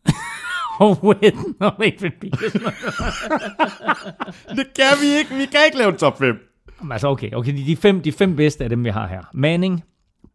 og 0.80 1.04
Witten 1.04 1.56
og 1.60 1.84
Adrian 1.84 2.12
Peterson. 2.20 2.60
Det 4.58 4.66
kan 4.74 4.96
vi 5.02 5.06
ikke. 5.18 5.34
Vi 5.34 5.46
kan 5.46 5.60
ikke 5.66 5.78
lave 5.78 5.92
en 5.92 5.98
top 5.98 6.18
5. 6.18 6.36
Jamen, 6.80 6.92
altså, 6.92 7.08
okay, 7.08 7.32
okay 7.32 7.52
de, 7.52 7.66
de, 7.66 7.76
fem, 7.76 8.02
de 8.02 8.12
fem 8.12 8.36
bedste 8.36 8.64
af 8.64 8.70
dem, 8.70 8.84
vi 8.84 8.88
har 8.88 9.06
her. 9.06 9.22
Manning, 9.34 9.84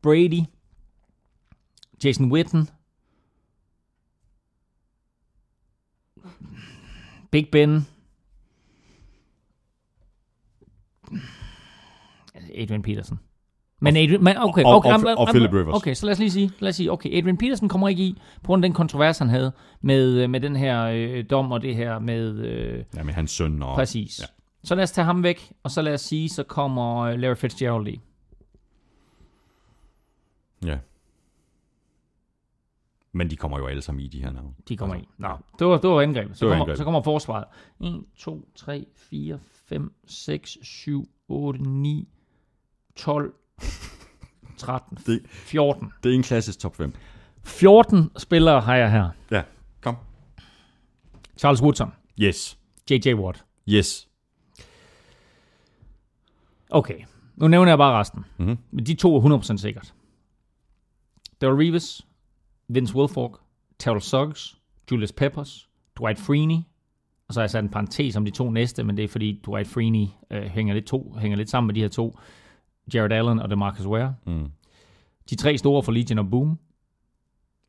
Brady, 0.01 0.41
Jason 2.03 2.31
Witten, 2.31 2.69
Big 7.31 7.47
Ben, 7.51 7.87
Adrian 12.55 12.81
Peterson. 12.81 13.19
Men 13.79 13.97
Adrian, 13.97 14.23
men 14.23 14.37
okay, 14.37 14.63
og- 14.63 14.75
okay, 14.75 14.89
og- 14.89 14.99
jamen, 14.99 15.17
og 15.17 15.27
Philip 15.27 15.53
Rivers. 15.53 15.75
Okay, 15.75 15.93
så 15.93 16.05
lad 16.05 16.13
os 16.13 16.19
lige 16.19 16.31
sige, 16.31 16.51
lad 16.59 16.69
os 16.69 16.75
sige, 16.75 16.91
okay, 16.91 17.17
Adrian 17.17 17.37
Peterson 17.37 17.69
kommer 17.69 17.87
ikke 17.87 18.03
i, 18.03 18.17
på 18.35 18.47
grund 18.47 18.63
af 18.65 18.69
den 18.69 18.75
kontrovers, 18.75 19.17
han 19.17 19.29
havde 19.29 19.51
med, 19.81 20.23
øh, 20.23 20.29
med 20.29 20.39
den 20.39 20.55
her 20.55 20.83
øh, 20.83 21.25
dom 21.29 21.51
og 21.51 21.61
det 21.61 21.75
her 21.75 21.99
med, 21.99 22.39
øh, 22.39 22.83
Ja, 22.95 23.03
med 23.03 23.13
hans 23.13 23.31
søn 23.31 23.63
og... 23.63 23.75
Præcis. 23.75 24.19
Ja. 24.19 24.25
Så 24.63 24.75
lad 24.75 24.83
os 24.83 24.91
tage 24.91 25.05
ham 25.05 25.23
væk, 25.23 25.51
og 25.63 25.71
så 25.71 25.81
lad 25.81 25.93
os 25.93 26.01
sige, 26.01 26.29
så 26.29 26.43
kommer 26.43 26.97
øh, 26.97 27.19
Larry 27.19 27.35
Fitzgerald 27.35 27.87
i. 27.87 28.01
Ja. 30.65 30.77
Men 33.11 33.29
de 33.29 33.35
kommer 33.35 33.57
jo 33.57 33.65
alle 33.67 33.81
sammen 33.81 34.05
i 34.05 34.07
de 34.07 34.21
her 34.23 34.31
navne. 34.31 34.49
De 34.69 34.77
kommer 34.77 34.95
Altså, 34.95 35.09
i. 35.09 35.21
Nå, 35.21 35.29
det 35.59 35.67
var, 35.67 35.77
det 35.77 35.89
var 35.89 36.01
angrebet. 36.01 36.37
Så, 36.37 36.45
Det 36.45 36.49
var 36.49 36.53
kommer, 36.53 36.63
angrebet. 36.63 36.77
så 36.77 36.83
kommer 36.83 37.01
forsvaret. 37.01 37.45
1, 37.81 38.03
2, 38.17 38.47
3, 38.55 38.85
4, 38.95 39.39
5, 39.65 39.93
6, 40.05 40.57
7, 40.61 41.09
8, 41.27 41.61
9, 41.61 42.07
12, 42.95 43.33
13, 44.57 44.97
Det- 45.05 45.21
14. 45.29 45.91
Det 46.03 46.11
er 46.11 46.15
en 46.15 46.23
klassisk 46.23 46.59
top 46.59 46.75
5. 46.75 46.93
14 47.43 48.11
spillere 48.17 48.61
har 48.61 48.75
jeg 48.75 48.91
her. 48.91 49.09
Ja, 49.31 49.43
kom. 49.81 49.97
Charles 51.38 51.61
Woodson, 51.61 51.91
Yes. 52.21 52.57
J.J. 52.91 53.13
Watt. 53.13 53.45
Yes. 53.69 54.07
Okay, 56.69 56.99
nu 57.35 57.47
nævner 57.47 57.71
jeg 57.71 57.77
bare 57.77 57.99
resten. 57.99 58.25
Mhm. 58.38 58.57
Men 58.71 58.85
de 58.85 58.93
to 58.93 59.15
er 59.15 59.19
100% 59.21 59.57
sikkert. 59.57 59.93
Daryl 61.41 61.55
Reeves, 61.63 62.07
Vince 62.67 62.95
Wilfork, 62.95 63.31
Terrell 63.79 64.01
Suggs, 64.01 64.57
Julius 64.91 65.11
Peppers, 65.11 65.69
Dwight 65.99 66.19
Freeney, 66.19 66.57
og 67.27 67.34
så 67.34 67.39
har 67.39 67.43
jeg 67.43 67.49
sat 67.49 67.63
en 67.63 67.69
parentes 67.69 68.15
om 68.15 68.25
de 68.25 68.31
to 68.31 68.49
næste, 68.49 68.84
men 68.84 68.97
det 68.97 69.03
er 69.03 69.07
fordi 69.07 69.41
Dwight 69.45 69.67
Freeney 69.69 70.07
øh, 70.31 70.43
hænger, 70.43 70.73
lidt 70.73 70.85
to, 70.85 71.15
hænger 71.19 71.38
lidt 71.38 71.49
sammen 71.49 71.67
med 71.67 71.75
de 71.75 71.81
her 71.81 71.88
to, 71.89 72.19
Jared 72.93 73.11
Allen 73.11 73.39
og 73.39 73.49
DeMarcus 73.49 73.85
Ware. 73.85 74.15
Mm. 74.26 74.51
De 75.30 75.35
tre 75.35 75.57
store 75.57 75.84
for 75.84 75.91
Legion 75.91 76.19
of 76.19 76.26
Boom, 76.31 76.59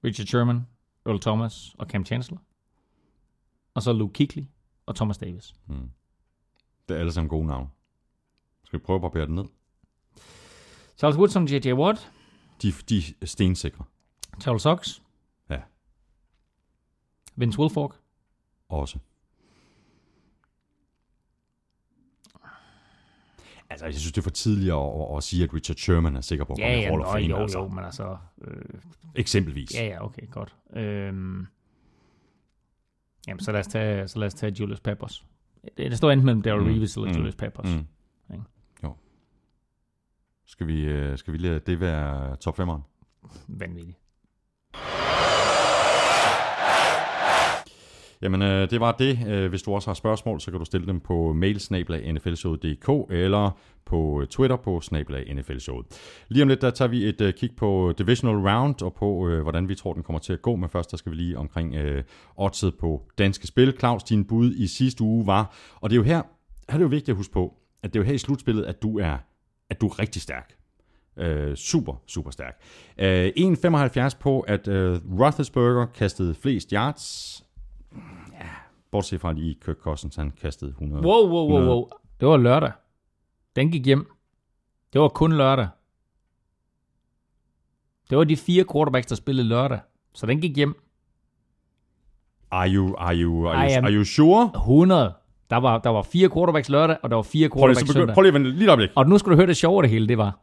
Richard 0.04 0.26
Sherman, 0.26 0.66
Earl 1.06 1.20
Thomas 1.20 1.74
og 1.78 1.86
Cam 1.86 2.04
Chancellor. 2.04 2.38
Og 3.74 3.82
så 3.82 3.92
Luke 3.92 4.12
Kuechly 4.12 4.44
og 4.86 4.96
Thomas 4.96 5.18
Davis. 5.18 5.54
Det 6.88 6.94
er 6.96 7.00
alle 7.00 7.12
sammen 7.12 7.28
gode 7.28 7.46
navne. 7.46 7.68
Skal 8.64 8.78
vi 8.80 8.82
prøve 8.84 8.94
at 8.96 9.00
barbere 9.02 9.22
det 9.26 9.30
ned? 9.30 9.44
Charles 10.98 11.18
Woodson, 11.18 11.46
J.J. 11.48 11.72
Watt, 11.72 12.12
De, 12.62 12.72
de 12.88 13.02
er 13.22 13.26
stensikre. 13.26 13.84
Terrell 14.40 14.60
Suggs, 14.60 15.02
Ja. 15.50 15.60
Vince 17.36 17.58
Wilfork, 17.58 17.94
Også. 18.68 18.98
Altså, 23.70 23.86
jeg 23.86 23.94
synes, 23.94 24.12
det 24.12 24.18
er 24.18 24.22
for 24.22 24.30
tidligt 24.30 24.72
at, 24.72 24.78
at, 24.78 25.16
at 25.16 25.22
sige, 25.22 25.44
at 25.44 25.54
Richard 25.54 25.76
Sherman 25.76 26.16
er 26.16 26.20
sikker 26.20 26.44
på 26.44 26.52
at 26.52 26.58
Ja, 26.58 26.64
komme 26.64 26.78
i 26.78 26.84
Hall 26.84 27.00
of 27.00 27.12
Fame. 27.12 27.24
jo, 27.24 27.36
altså. 27.36 27.58
jo, 27.58 27.68
men 27.68 27.84
altså... 27.84 28.16
Øh, 28.44 28.62
Eksempelvis. 29.14 29.74
ja, 29.74 29.86
ja, 29.86 30.04
okay, 30.04 30.22
godt. 30.30 30.56
Øhm, 30.76 31.46
jamen, 33.28 33.40
så 33.40 33.52
lad, 33.52 33.60
os 33.60 33.66
tage, 33.66 34.08
så 34.08 34.18
lad 34.18 34.26
os 34.26 34.34
tage 34.34 34.52
Julius 34.60 34.80
Peppers. 34.80 35.26
Det, 35.64 35.76
det 35.90 35.96
står 35.98 36.10
enten 36.10 36.26
mellem 36.26 36.42
Daryl 36.42 36.62
Mm, 36.62 36.68
Reeves 36.68 36.96
eller 36.96 37.08
mm, 37.10 37.16
Julius 37.16 37.34
Peppers. 37.36 37.74
Mm. 37.74 37.86
Ikke? 38.34 38.44
Jo. 38.84 38.96
Skal 40.46 40.66
vi, 40.66 40.84
øh, 40.84 41.18
skal 41.18 41.32
vi 41.32 41.38
lade 41.38 41.58
det 41.60 41.80
være 41.80 42.36
top 42.36 42.60
5'eren? 42.60 42.80
Vanvittigt. 43.48 43.98
Jamen, 48.22 48.42
øh, 48.42 48.70
det 48.70 48.80
var 48.80 48.92
det. 48.92 49.18
Øh, 49.28 49.48
hvis 49.48 49.62
du 49.62 49.74
også 49.74 49.88
har 49.90 49.94
spørgsmål, 49.94 50.40
så 50.40 50.50
kan 50.50 50.58
du 50.58 50.64
stille 50.64 50.86
dem 50.86 51.00
på 51.00 51.32
mailsnablag.nflshowet.dk 51.32 53.12
eller 53.12 53.58
på 53.84 54.20
øh, 54.20 54.26
Twitter 54.26 54.56
på 54.56 54.80
snablag 54.80 55.34
nflshowet. 55.34 55.86
Lige 56.28 56.42
om 56.42 56.48
lidt, 56.48 56.60
der 56.60 56.70
tager 56.70 56.88
vi 56.88 57.08
et 57.08 57.20
øh, 57.20 57.32
kig 57.32 57.50
på 57.56 57.92
Divisional 57.98 58.36
Round 58.36 58.82
og 58.82 58.94
på, 58.94 59.28
øh, 59.28 59.42
hvordan 59.42 59.68
vi 59.68 59.74
tror, 59.74 59.92
den 59.92 60.02
kommer 60.02 60.20
til 60.20 60.32
at 60.32 60.42
gå. 60.42 60.56
Men 60.56 60.68
først, 60.68 60.90
der 60.90 60.96
skal 60.96 61.12
vi 61.12 61.16
lige 61.16 61.38
omkring 61.38 61.74
øh, 61.74 62.04
oddset 62.36 62.74
på 62.78 63.02
danske 63.18 63.46
spil. 63.46 63.74
Claus, 63.78 64.02
din 64.02 64.24
bud 64.24 64.54
i 64.54 64.66
sidste 64.66 65.04
uge 65.04 65.26
var, 65.26 65.54
og 65.80 65.90
det 65.90 65.96
er 65.96 65.98
jo 65.98 66.02
her, 66.02 66.16
her 66.16 66.22
er 66.68 66.76
det 66.76 66.82
jo 66.82 66.88
vigtigt 66.88 67.08
at 67.08 67.16
huske 67.16 67.32
på, 67.32 67.54
at 67.82 67.92
det 67.92 67.98
er 67.98 68.02
jo 68.02 68.06
her 68.06 68.14
i 68.14 68.18
slutspillet, 68.18 68.64
at 68.64 68.82
du 68.82 68.98
er, 68.98 69.16
at 69.70 69.80
du 69.80 69.86
er 69.86 69.98
rigtig 69.98 70.22
stærk. 70.22 70.54
Øh, 71.18 71.56
super, 71.56 72.02
super 72.06 72.30
stærk. 72.30 72.60
Øh, 72.98 73.32
1,75 73.36 74.18
på, 74.20 74.40
at 74.40 74.68
øh, 74.68 75.00
Roethlisberger 75.20 75.86
kastede 75.86 76.34
flest 76.34 76.70
yards. 76.70 77.47
Ja, 78.32 78.46
bortset 78.90 79.20
fra 79.20 79.32
lige 79.32 79.56
Kirk 79.64 79.76
Cousins, 79.76 80.16
han 80.16 80.30
kastede 80.30 80.70
100. 80.70 81.02
Wow, 81.06 81.28
wow, 81.28 81.48
wow, 81.48 81.56
100. 81.56 81.70
wow. 81.76 81.88
Det 82.20 82.28
var 82.28 82.36
lørdag. 82.36 82.72
Den 83.56 83.70
gik 83.70 83.86
hjem. 83.86 84.06
Det 84.92 85.00
var 85.00 85.08
kun 85.08 85.32
lørdag. 85.32 85.68
Det 88.10 88.18
var 88.18 88.24
de 88.24 88.36
fire 88.36 88.64
quarterbacks, 88.72 89.06
der 89.06 89.14
spillede 89.16 89.48
lørdag. 89.48 89.78
Så 90.14 90.26
den 90.26 90.40
gik 90.40 90.56
hjem. 90.56 90.74
Are 92.50 92.68
you, 92.74 92.94
are 92.98 93.16
you, 93.16 93.46
are 93.48 93.70
you, 93.70 93.84
are 93.84 93.92
you 93.92 94.04
sure? 94.04 94.50
100. 94.54 95.12
Der 95.50 95.56
var, 95.56 95.78
der 95.78 95.90
var 95.90 96.02
fire 96.02 96.28
quarterbacks 96.30 96.68
lørdag, 96.68 96.96
og 97.02 97.10
der 97.10 97.16
var 97.16 97.22
fire 97.22 97.48
Prøv 97.48 97.56
lige, 97.56 97.60
quarterbacks 97.60 97.78
så 97.80 97.86
begynd, 97.86 98.00
søndag. 98.02 98.14
prøv 98.14 98.22
lige 98.22 98.28
at 98.30 98.34
vente 98.34 98.50
lige 98.50 98.64
et 98.64 98.68
øjeblik. 98.68 98.90
Og 98.96 99.08
nu 99.08 99.18
skal 99.18 99.30
du 99.32 99.36
høre 99.36 99.46
det 99.46 99.56
sjove 99.56 99.82
det 99.82 99.90
hele, 99.90 100.08
det 100.08 100.18
var, 100.18 100.38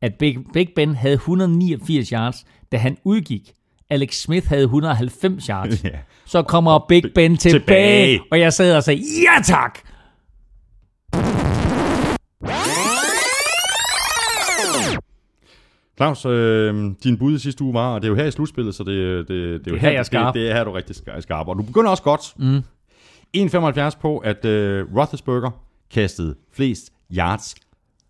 at 0.00 0.14
Big, 0.18 0.38
Big 0.52 0.68
Ben 0.76 0.94
havde 0.94 1.14
189 1.14 2.08
yards, 2.08 2.46
da 2.72 2.76
han 2.76 2.96
udgik. 3.04 3.52
Alex 3.90 4.14
Smith 4.20 4.48
havde 4.48 4.62
190 4.62 5.46
yards. 5.46 5.84
Ja. 5.84 5.88
Så 6.26 6.42
kommer 6.42 6.84
Big 6.88 7.02
Ben 7.14 7.36
tilbage, 7.36 7.58
tilbage. 7.60 8.20
og 8.30 8.40
jeg 8.40 8.52
sad 8.52 8.76
og 8.76 8.82
sagde, 8.84 9.00
ja 9.00 9.42
tak! 9.44 9.78
Claus, 15.96 16.26
øh, 16.26 16.90
din 17.04 17.18
bud 17.18 17.34
i 17.34 17.38
sidste 17.38 17.64
uge 17.64 17.74
var, 17.74 17.94
og 17.94 18.02
det 18.02 18.08
er 18.08 18.10
jo 18.10 18.16
her 18.16 18.24
i 18.24 18.30
slutspillet, 18.30 18.74
så 18.74 18.84
det, 18.84 19.28
det, 19.28 19.60
det, 19.64 19.66
er 19.66 19.74
jo 19.74 19.76
her, 19.80 19.90
jeg 19.90 19.98
er 19.98 20.02
skarp. 20.02 20.34
Det, 20.34 20.40
det 20.42 20.50
er 20.50 20.54
her, 20.54 20.64
du 20.64 20.70
er 20.70 20.76
rigtig 20.76 20.96
ska- 20.96 21.20
skarp. 21.20 21.48
Og 21.48 21.56
du 21.56 21.62
begynder 21.62 21.90
også 21.90 22.02
godt. 22.02 22.34
Mm. 22.36 22.62
1,75 23.36 24.00
på, 24.00 24.18
at 24.18 24.44
øh, 24.44 24.86
Roethlisberger 24.96 25.50
kastede 25.94 26.34
flest 26.52 26.92
yards 27.16 27.54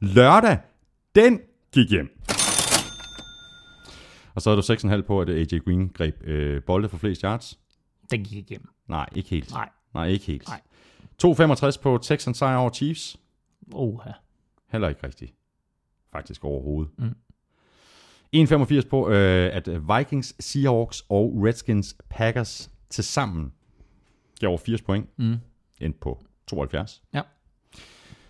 lørdag. 0.00 0.58
Den 1.14 1.38
gik 1.74 1.90
hjem. 1.90 2.08
Og 4.34 4.42
så 4.42 4.50
er 4.50 4.56
du 4.56 4.62
6,5 4.62 5.00
på, 5.00 5.20
at 5.20 5.28
AJ 5.30 5.58
Green 5.58 5.88
greb 5.88 6.24
øh, 6.24 6.62
bolde 6.62 6.88
for 6.88 6.96
flest 6.96 7.20
yards. 7.20 7.58
Den 8.10 8.24
gik 8.24 8.38
igennem. 8.50 8.68
Nej, 8.88 9.08
ikke 9.14 9.30
helt. 9.30 9.50
Nej. 9.50 9.68
Nej, 9.94 10.06
ikke 10.06 10.24
helt. 10.24 10.48
Nej. 10.48 10.60
2,65 11.24 11.82
på 11.82 11.98
Texans 12.02 12.38
sejr 12.38 12.56
over 12.56 12.70
Chiefs. 12.70 13.16
Oha. 13.72 14.10
Heller 14.68 14.88
ikke 14.88 15.06
rigtigt. 15.06 15.34
Faktisk 16.12 16.44
overhovedet. 16.44 16.92
Mm. 16.98 17.14
1,85 18.36 18.88
på, 18.88 19.08
øh, 19.10 19.56
at 19.56 19.68
Vikings, 19.68 20.44
Seahawks 20.44 21.04
og 21.08 21.32
Redskins 21.44 21.96
Packers 22.08 22.70
til 22.90 23.04
sammen 23.04 23.52
gav 24.40 24.48
over 24.48 24.58
80 24.58 24.82
point. 24.82 25.18
Mm. 25.18 25.36
Endte 25.80 25.98
på 25.98 26.22
72. 26.46 27.02
Ja. 27.14 27.22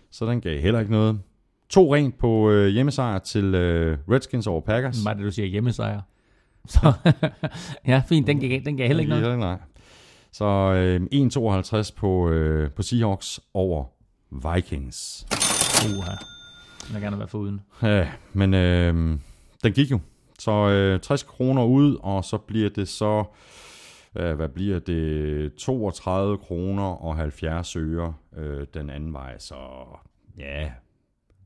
Så 0.09 0.25
den 0.25 0.41
gav 0.41 0.59
heller 0.59 0.79
ikke 0.79 0.91
noget. 0.91 1.21
To 1.71 1.95
rent 1.95 2.17
på 2.17 2.51
øh, 2.51 2.67
hjemmesejr 2.67 3.19
til 3.19 3.55
øh, 3.55 3.97
Redskins 4.11 4.47
over 4.47 4.61
Packers. 4.61 5.05
Er 5.05 5.13
det, 5.13 5.23
du 5.23 5.31
siger? 5.31 5.47
Hjemmesejr. 5.47 6.01
Så, 6.67 6.93
ja, 7.87 8.01
fint. 8.07 8.27
Den 8.27 8.39
gav, 8.39 8.61
den 8.65 8.77
gav 8.77 8.87
heller 8.87 9.01
ikke 9.01 9.15
noget. 9.15 9.39
Nej. 9.39 9.57
Så 10.31 10.45
øh, 10.45 11.01
1,52 11.83 11.95
på, 11.95 12.29
øh, 12.29 12.71
på 12.71 12.81
Seahawks 12.81 13.39
over 13.53 13.85
Vikings. 14.31 15.27
Uha. 15.85 16.11
Den 16.87 16.93
vil 16.93 17.01
gerne 17.01 17.19
være 17.19 17.27
foruden. 17.27 17.61
Ja, 17.81 18.07
men 18.33 18.53
øh, 18.53 18.93
den 19.63 19.73
gik 19.73 19.91
jo. 19.91 19.99
Så 20.39 20.51
øh, 20.51 20.99
60 20.99 21.23
kroner 21.23 21.63
ud, 21.63 21.97
og 21.99 22.25
så 22.25 22.37
bliver 22.37 22.69
det 22.69 22.87
så 22.87 23.23
øh, 24.15 24.35
hvad 24.35 24.49
bliver 24.49 24.79
det, 24.79 25.53
32 25.55 26.37
kroner 26.37 26.83
og 26.83 27.15
70 27.15 27.75
øre 27.75 28.13
øh, 28.37 28.67
den 28.73 28.89
anden 28.89 29.13
vej, 29.13 29.37
så 29.37 29.55
ja, 30.37 30.71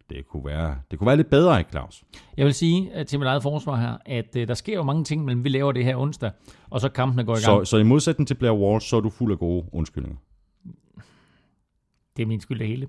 det 0.10 0.27
kunne 0.27 0.45
være, 0.45 0.76
det 0.91 0.99
kunne 0.99 1.07
være 1.07 1.18
lidt 1.18 1.30
bedre, 1.30 1.60
ikke 1.60 1.72
Claus? 1.72 2.03
Jeg 2.38 2.45
vil 2.45 2.53
sige 2.53 2.99
øh, 2.99 3.06
til 3.06 3.19
mit 3.19 3.27
eget 3.27 3.44
forsvar 3.44 3.76
her, 3.76 3.98
at 4.06 4.36
øh, 4.38 4.48
der 4.48 4.53
sker 4.53 4.73
jo 4.73 4.84
mange 4.84 5.03
ting, 5.03 5.26
men 5.26 5.44
vi 5.44 5.49
laver 5.49 5.72
det 5.72 5.84
her 5.86 5.98
onsdag, 5.98 6.32
og 6.69 6.82
så 6.82 6.90
kampene 6.90 7.23
går 7.23 7.34
i 7.34 7.40
gang. 7.40 7.65
Så, 7.65 7.69
så 7.69 7.77
i 7.77 7.84
modsætning 7.84 8.27
til 8.27 8.36
Blair 8.36 8.52
Walsh, 8.52 8.90
så 8.90 8.98
er 8.98 9.02
du 9.02 9.10
fuld 9.10 9.32
af 9.32 9.40
gode 9.40 9.65
undskyldninger. 9.72 10.18
Det 12.18 12.23
er 12.23 12.27
min 12.27 12.40
skyld 12.40 12.60
det 12.60 12.68
hele. 12.68 12.88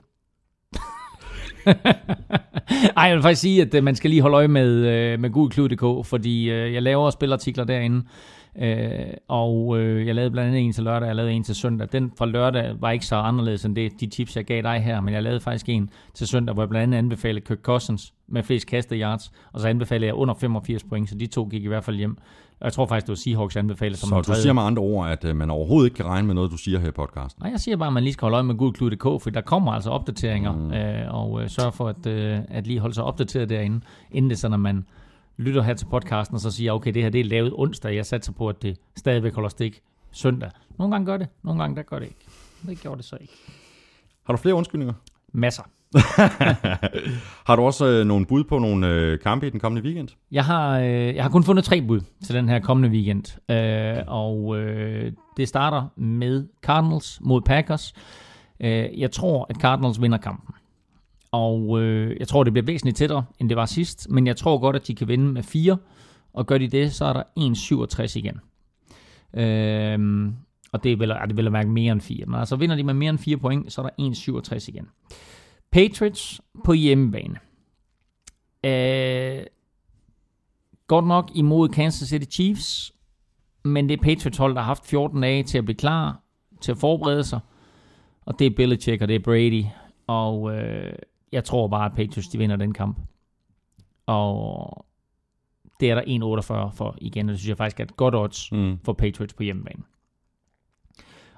Ej, 2.97 3.05
jeg 3.05 3.14
vil 3.14 3.22
faktisk 3.22 3.40
sige, 3.40 3.62
at 3.62 3.74
øh, 3.74 3.84
man 3.84 3.94
skal 3.94 4.10
lige 4.10 4.22
holde 4.22 4.36
øje 4.36 4.48
med, 4.48 4.70
øh, 4.86 5.20
med 5.20 5.30
gulklud.dk, 5.30 6.06
fordi 6.06 6.51
jeg 6.51 6.82
laver 6.82 7.10
spilartikler 7.10 7.64
derinde, 7.64 8.05
øh, 8.58 9.06
og 9.28 9.78
øh, 9.78 10.06
jeg 10.06 10.14
lavede 10.14 10.30
blandt 10.30 10.48
andet 10.48 10.64
en 10.66 10.72
til 10.72 10.84
lørdag, 10.84 11.06
jeg 11.06 11.16
lavede 11.16 11.32
en 11.32 11.44
til 11.44 11.54
søndag. 11.54 11.88
Den 11.92 12.12
fra 12.18 12.26
lørdag 12.26 12.74
var 12.80 12.90
ikke 12.90 13.06
så 13.06 13.16
anderledes 13.16 13.64
end 13.64 13.76
det, 13.76 14.00
de 14.00 14.06
tips, 14.06 14.36
jeg 14.36 14.44
gav 14.44 14.62
dig 14.62 14.80
her, 14.80 15.00
men 15.00 15.14
jeg 15.14 15.22
lavede 15.22 15.40
faktisk 15.40 15.68
en 15.68 15.90
til 16.14 16.26
søndag, 16.26 16.54
hvor 16.54 16.62
jeg 16.62 16.68
blandt 16.68 16.82
andet 16.82 16.98
anbefalede 16.98 17.44
Kirk 17.44 17.58
Cousins 17.62 18.12
med 18.28 18.42
flest 18.42 18.66
kastet 18.66 18.98
yards, 19.00 19.32
og 19.52 19.60
så 19.60 19.68
anbefalede 19.68 20.06
jeg 20.06 20.14
under 20.14 20.34
85 20.34 20.84
point, 20.84 21.08
så 21.08 21.14
de 21.14 21.26
to 21.26 21.44
gik 21.44 21.64
i 21.64 21.68
hvert 21.68 21.84
fald 21.84 21.96
hjem. 21.96 22.16
Og 22.60 22.64
jeg 22.64 22.72
tror 22.72 22.86
faktisk, 22.86 23.06
det 23.06 23.10
var 23.10 23.16
Seahawks 23.16 23.56
anbefalet 23.56 23.98
som 23.98 24.24
Så 24.24 24.32
du 24.32 24.40
siger 24.40 24.52
med 24.52 24.62
andre 24.62 24.82
ord, 24.82 25.08
at 25.08 25.24
øh, 25.24 25.36
man 25.36 25.50
overhovedet 25.50 25.86
ikke 25.86 25.96
kan 25.96 26.06
regne 26.06 26.26
med 26.26 26.34
noget, 26.34 26.50
du 26.50 26.56
siger 26.56 26.78
her 26.78 26.88
i 26.88 26.90
podcasten. 26.90 27.42
Nej, 27.42 27.50
jeg 27.50 27.60
siger 27.60 27.76
bare, 27.76 27.86
at 27.86 27.92
man 27.92 28.02
lige 28.02 28.12
skal 28.12 28.24
holde 28.24 28.34
øje 28.34 28.44
med 28.44 28.54
gulklud.dk, 28.54 29.22
for 29.22 29.30
der 29.30 29.40
kommer 29.40 29.72
altså 29.72 29.90
opdateringer, 29.90 30.52
mm. 30.52 30.72
øh, 30.72 31.14
og 31.14 31.42
øh, 31.42 31.48
sørg 31.48 31.74
for 31.74 31.88
at, 31.88 32.06
øh, 32.06 32.38
at 32.48 32.66
lige 32.66 32.80
holde 32.80 32.94
sig 32.94 33.04
opdateret 33.04 33.48
derinde, 33.48 33.80
inden 34.10 34.30
det 34.30 34.38
sådan, 34.38 34.54
at 34.54 34.60
man 34.60 34.84
lytter 35.38 35.62
her 35.62 35.74
til 35.74 35.86
podcasten, 35.86 36.34
og 36.34 36.40
så 36.40 36.50
siger, 36.50 36.72
okay, 36.72 36.94
det 36.94 37.02
her 37.02 37.10
det 37.10 37.20
er 37.20 37.24
lavet 37.24 37.52
onsdag, 37.56 37.94
jeg 37.94 38.06
satser 38.06 38.32
på, 38.32 38.48
at 38.48 38.62
det 38.62 38.76
stadigvæk 38.96 39.34
holder 39.34 39.48
stik 39.48 39.82
søndag. 40.12 40.50
Nogle 40.78 40.94
gange 40.94 41.06
gør 41.06 41.16
det, 41.16 41.28
nogle 41.42 41.60
gange 41.60 41.76
der 41.76 41.82
gør 41.82 41.98
det 41.98 42.06
ikke. 42.06 42.26
Det 42.66 42.80
gjorde 42.80 42.96
det 42.96 43.04
så 43.04 43.16
ikke. 43.20 43.32
Har 44.24 44.32
du 44.32 44.36
flere 44.36 44.54
undskyldninger? 44.54 44.94
Masser. 45.32 45.62
Har 47.46 47.56
du 47.56 47.62
også 47.62 47.86
øh, 47.86 48.06
nogle 48.06 48.26
bud 48.26 48.44
på 48.44 48.58
nogle 48.58 48.88
øh, 48.88 49.18
kampe 49.18 49.46
i 49.46 49.50
den 49.50 49.60
kommende 49.60 49.82
weekend? 49.82 50.08
Jeg 50.32 50.44
har, 50.44 50.78
øh, 50.78 51.14
jeg 51.14 51.24
har 51.24 51.30
kun 51.30 51.44
fundet 51.44 51.64
tre 51.64 51.82
bud 51.82 52.00
til 52.24 52.34
den 52.34 52.48
her 52.48 52.58
kommende 52.58 52.88
weekend, 52.88 53.50
øh, 53.50 54.04
og 54.06 54.58
øh, 54.58 55.12
det 55.36 55.48
starter 55.48 55.86
med 55.96 56.48
Cardinals 56.62 57.20
mod 57.22 57.40
Packers. 57.40 57.94
Øh, 58.60 59.00
jeg 59.00 59.10
tror, 59.10 59.46
at 59.50 59.56
Cardinals 59.56 60.02
vinder 60.02 60.18
kampen. 60.18 60.54
Og 61.32 61.82
øh, 61.82 62.16
jeg 62.20 62.28
tror, 62.28 62.44
det 62.44 62.52
bliver 62.52 62.66
væsentligt 62.66 62.96
tættere, 62.96 63.24
end 63.40 63.48
det 63.48 63.56
var 63.56 63.66
sidst, 63.66 64.10
men 64.10 64.26
jeg 64.26 64.36
tror 64.36 64.58
godt, 64.58 64.76
at 64.76 64.86
de 64.86 64.94
kan 64.94 65.08
vinde 65.08 65.32
med 65.32 65.42
fire, 65.42 65.76
og 66.32 66.46
gør 66.46 66.58
de 66.58 66.68
det, 66.68 66.92
så 66.92 67.04
er 67.04 67.12
der 67.12 67.22
1,67 68.06 68.18
igen. 68.18 68.40
Øh, 69.34 70.32
og 70.72 70.84
det 70.84 70.92
er 70.92 70.96
vel, 70.96 71.10
er 71.10 71.26
det 71.26 71.36
vel 71.36 71.46
at 71.46 71.52
mærke 71.52 71.68
mere 71.68 71.92
end 71.92 72.00
4. 72.00 72.26
Men 72.26 72.34
altså 72.34 72.56
vinder 72.56 72.76
de 72.76 72.82
med 72.82 72.94
mere 72.94 73.10
end 73.10 73.18
4 73.18 73.36
point, 73.36 73.72
så 73.72 73.82
er 73.82 73.86
der 73.86 74.54
1,67 74.54 74.68
igen. 74.68 74.88
Patriots 75.70 76.40
på 76.64 76.72
hjemmebane. 76.72 77.38
Øh, 78.64 79.44
godt 80.86 81.06
nok 81.06 81.30
imod 81.34 81.68
Kansas 81.68 82.08
City 82.08 82.26
Chiefs, 82.30 82.92
men 83.64 83.88
det 83.88 83.98
er 83.98 84.02
Patriots 84.02 84.38
hold, 84.38 84.54
der 84.54 84.60
har 84.60 84.66
haft 84.66 84.86
14 84.86 85.22
dage 85.22 85.42
til 85.42 85.58
at 85.58 85.64
blive 85.64 85.76
klar, 85.76 86.20
til 86.60 86.72
at 86.72 86.78
forberede 86.78 87.24
sig. 87.24 87.40
Og 88.26 88.38
det 88.38 88.46
er 88.46 88.50
Belichick, 88.56 89.02
og 89.02 89.08
det 89.08 89.16
er 89.16 89.20
Brady. 89.20 89.64
Og 90.06 90.56
øh, 90.56 90.92
jeg 91.36 91.44
tror 91.44 91.68
bare, 91.68 91.84
at 91.86 91.92
Patriots 91.92 92.28
de 92.28 92.38
vinder 92.38 92.56
den 92.56 92.72
kamp. 92.72 92.98
Og 94.06 94.86
det 95.80 95.90
er 95.90 95.94
der 95.94 96.02
1,48 96.70 96.76
for 96.76 96.96
igen, 97.00 97.28
og 97.28 97.32
det 97.32 97.38
synes 97.38 97.48
jeg 97.48 97.56
faktisk 97.56 97.80
er 97.80 97.84
et 97.84 97.96
godt 97.96 98.14
odds 98.14 98.52
Mm. 98.52 98.78
for 98.84 98.92
Patriots 98.92 99.34
på 99.34 99.42
hjemmebane. 99.42 99.82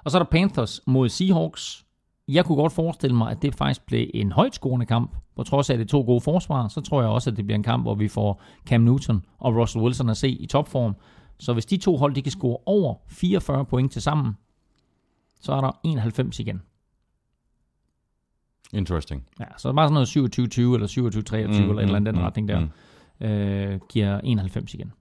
Og 0.03 0.11
så 0.11 0.17
er 0.19 0.23
der 0.23 0.29
Panthers 0.29 0.81
mod 0.87 1.09
Seahawks. 1.09 1.85
Jeg 2.27 2.45
kunne 2.45 2.55
godt 2.55 2.71
forestille 2.73 3.15
mig, 3.15 3.31
at 3.31 3.41
det 3.41 3.55
faktisk 3.55 3.85
blev 3.85 4.09
en 4.13 4.31
højtskårende 4.31 4.85
kamp. 4.85 5.15
På 5.35 5.43
trods 5.43 5.69
af, 5.69 5.73
at 5.73 5.79
det 5.79 5.85
er 5.85 5.89
to 5.89 6.01
gode 6.01 6.21
forsvar, 6.21 6.67
så 6.67 6.81
tror 6.81 7.01
jeg 7.01 7.09
også, 7.09 7.29
at 7.29 7.37
det 7.37 7.45
bliver 7.45 7.55
en 7.55 7.63
kamp, 7.63 7.83
hvor 7.83 7.95
vi 7.95 8.07
får 8.07 8.41
Cam 8.65 8.81
Newton 8.81 9.25
og 9.39 9.55
Russell 9.55 9.83
Wilson 9.83 10.09
at 10.09 10.17
se 10.17 10.29
i 10.29 10.45
topform. 10.45 10.95
Så 11.39 11.53
hvis 11.53 11.65
de 11.65 11.77
to 11.77 11.97
hold 11.97 12.13
de 12.15 12.21
kan 12.21 12.31
score 12.31 12.57
over 12.65 12.95
44 13.07 13.65
point 13.65 13.91
til 13.91 14.01
sammen, 14.01 14.37
så 15.41 15.53
er 15.53 15.61
der 15.61 15.79
91 15.83 16.39
igen. 16.39 16.61
Interesting. 18.73 19.23
Ja, 19.39 19.45
så 19.57 19.73
bare 19.73 19.89
sådan 19.89 19.93
noget 19.93 20.37
27-20 20.37 20.61
eller 20.61 20.87
27-23 20.87 21.61
mm, 21.61 21.69
eller 21.69 21.75
et 21.77 21.83
eller 21.83 21.95
andet 21.95 22.13
den 22.15 22.23
retning 22.23 22.47
der, 22.47 22.59
Mm. 23.21 23.27
øh, 23.27 23.79
giver 23.89 24.21
91 24.23 24.73
igen. 24.73 24.91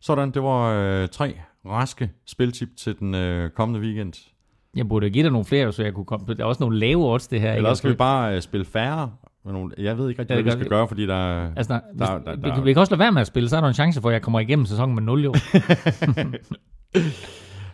Sådan, 0.00 0.30
det 0.30 0.42
var 0.42 0.72
øh, 0.72 1.08
tre 1.08 1.34
raske 1.66 2.10
spiltip 2.26 2.68
til 2.76 2.98
den 2.98 3.14
øh, 3.14 3.50
kommende 3.50 3.80
weekend. 3.80 4.12
Jeg 4.76 4.88
burde 4.88 5.10
give 5.10 5.22
dig 5.24 5.32
nogle 5.32 5.44
flere, 5.44 5.72
så 5.72 5.82
jeg 5.82 5.94
kunne 5.94 6.04
komme. 6.04 6.26
Der 6.34 6.44
er 6.44 6.44
også 6.44 6.62
nogle 6.62 6.78
lave 6.78 7.12
odds, 7.12 7.28
det 7.28 7.40
her. 7.40 7.52
Eller 7.52 7.74
skal 7.74 7.90
vi 7.90 7.96
bare 7.96 8.36
øh, 8.36 8.42
spille 8.42 8.64
færre? 8.66 9.10
med 9.44 9.52
nogle- 9.52 9.72
Jeg 9.78 9.98
ved 9.98 10.08
ikke 10.08 10.22
rigtig, 10.22 10.34
Ja, 10.36 10.42
hvad 10.42 10.52
vi 10.52 10.58
skal 10.60 10.68
gøre, 10.70 10.88
fordi 10.88 11.06
der 11.06 11.14
er... 11.14 11.50
Altså, 11.56 11.72
der, 11.72 11.80
hvis, 11.94 12.08
Der- 12.08 12.18
der- 12.18 12.36
vi, 12.36 12.42
der- 12.42 12.54
kan- 12.54 12.64
vi 12.64 12.72
kan 12.72 12.80
også 12.80 12.92
lade 12.92 12.98
være 12.98 13.12
med 13.12 13.20
at 13.20 13.26
spille, 13.26 13.48
så 13.48 13.56
er 13.56 13.60
der 13.60 13.68
en 13.68 13.74
chance 13.74 14.00
for, 14.00 14.08
at 14.08 14.12
jeg 14.12 14.22
kommer 14.22 14.40
igennem 14.40 14.66
sæsonen 14.66 14.94
med 14.94 15.02
0 15.02 15.24
jo. 15.24 15.34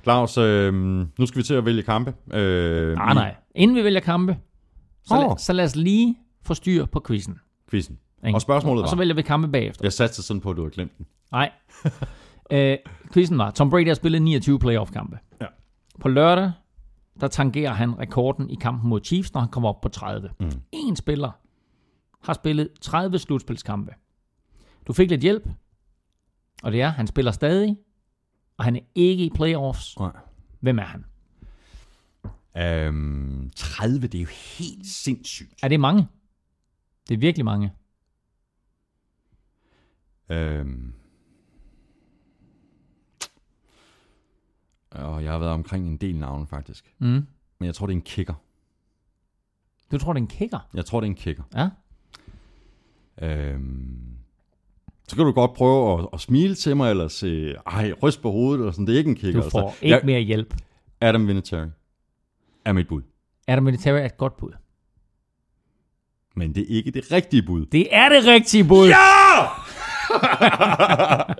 Claus, 0.03 0.39
øh, 0.39 0.75
nu 1.19 1.27
skal 1.27 1.39
vi 1.39 1.43
til 1.43 1.55
at 1.55 1.65
vælge 1.65 1.83
kampe. 1.83 2.15
Øh, 2.35 2.95
nej, 2.97 3.13
i 3.13 3.15
nej. 3.15 3.35
Inden 3.55 3.77
vi 3.77 3.85
vælger 3.85 4.01
kampe, 4.01 4.37
så, 5.05 5.15
Åh. 5.15 5.21
lad, 5.21 5.39
så 5.39 5.53
lad 5.53 5.65
os 5.65 5.77
lige 5.77 6.19
få 6.43 6.55
styr 6.55 6.87
på 6.87 7.03
quizzen. 7.07 7.39
Quizzen. 7.71 7.99
ikke? 8.27 8.37
Og 8.37 8.41
spørgsmålet 8.41 8.83
Og 8.83 8.89
så 8.89 8.97
var... 8.97 8.99
vælger 9.01 9.15
vi 9.15 9.23
kampe 9.23 9.49
bagefter. 9.49 9.85
Jeg 9.85 9.93
satte 9.93 10.23
sådan 10.23 10.41
på, 10.41 10.51
at 10.51 10.57
du 10.57 10.63
havde 10.63 10.75
glemt 10.75 10.99
den. 10.99 11.07
Nej. 11.33 11.51
øh, 12.53 12.79
quizzen 13.13 13.39
var, 13.39 13.51
Tom 13.51 13.71
Brady 13.71 13.87
har 13.87 13.95
spillet 13.95 14.23
29 14.23 14.59
playoff-kampe. 14.59 15.19
Ja. 15.41 15.47
På 16.01 16.09
lørdag, 16.09 16.53
der 17.21 17.29
tangerer 17.29 17.73
han 17.73 17.99
rekorden 17.99 18.51
i 18.51 18.55
kampen 18.55 18.89
mod 18.91 19.01
Chiefs, 19.05 19.35
når 19.35 19.41
han 19.41 19.51
kommer 19.51 19.69
op 19.69 19.81
på 19.81 19.89
30. 19.89 20.31
Mm. 20.41 20.51
En 20.73 20.97
spiller 20.97 21.31
har 22.23 22.33
spillet 22.33 22.69
30 22.81 23.19
slutspilskampe. 23.19 23.93
Du 24.87 24.93
fik 24.93 25.11
lidt 25.11 25.21
hjælp, 25.21 25.49
og 26.63 26.73
det 26.73 26.83
er, 26.83 26.89
han 26.89 27.07
spiller 27.07 27.33
stadig, 27.33 27.77
og 28.59 28.65
han 28.65 28.77
er 28.77 28.81
ikke 28.95 29.25
i 29.25 29.31
playoffs. 29.35 29.99
Nej. 29.99 30.11
Hvem 30.61 30.79
er 30.79 30.83
han? 30.83 31.05
Øhm, 32.57 33.51
30, 33.57 34.07
det 34.07 34.19
er 34.19 34.23
jo 34.23 34.29
helt 34.59 34.87
sindssygt. 34.87 35.55
Er 35.63 35.69
det 35.69 35.81
mange? 35.81 36.07
Det 37.09 37.15
er 37.15 37.19
virkelig 37.19 37.45
mange. 37.45 37.73
Øhm, 40.29 40.93
og 44.91 45.25
jeg 45.25 45.33
har 45.33 45.39
været 45.39 45.53
omkring 45.53 45.87
en 45.89 45.97
del 45.97 46.17
navne, 46.19 46.47
faktisk. 46.47 46.95
Mm. 46.99 47.07
Men 47.59 47.67
jeg 47.67 47.75
tror, 47.75 47.87
det 47.87 47.93
er 47.93 47.97
en 47.97 48.03
kicker. 48.03 48.35
Du 49.93 49.99
tror, 49.99 50.13
det 50.13 50.21
er 50.21 50.23
en 50.23 50.29
kicker? 50.29 50.69
Jeg 50.75 50.85
tror, 50.87 51.01
det 51.01 51.07
er 51.07 51.11
en 51.11 51.17
kicker. 51.17 51.43
Ja. 51.55 51.69
Øhm, 53.23 54.17
så 55.09 55.17
kan 55.17 55.25
du 55.25 55.33
godt 55.33 55.55
prøve 55.55 55.99
at, 56.03 56.09
at 56.13 56.21
smile 56.21 56.55
til 56.55 56.77
mig, 56.77 56.91
eller 56.91 57.09
se, 57.09 57.55
ej, 57.67 57.93
ryst 58.03 58.23
på 58.23 58.31
hovedet, 58.31 58.61
eller 58.61 58.73
sådan. 58.73 58.87
Det 58.87 58.95
er 58.95 58.99
ikke 58.99 59.11
en 59.11 59.17
kicker. 59.17 59.43
Du 59.43 59.51
får 59.51 59.69
altså. 59.69 59.85
ikke 59.85 59.97
Jeg- 59.97 60.07
mere 60.07 60.21
hjælp. 60.21 60.55
Adam 61.01 61.29
Vinatieri 61.29 61.69
er 62.67 62.73
mit 62.73 62.89
bud. 62.89 63.03
Adam 63.49 63.67
Vinatieri 63.67 64.01
er 64.01 64.05
et 64.05 64.17
godt 64.17 64.37
bud. 64.37 64.51
Men 66.37 66.55
det 66.55 66.61
er 66.61 66.77
ikke 66.77 66.91
det 66.91 67.13
rigtige 67.13 67.43
bud. 67.43 67.67
Det 67.67 67.87
er 67.91 68.09
det 68.09 68.27
rigtige 68.27 68.65
bud. 68.65 68.89
Ja! 68.89 68.95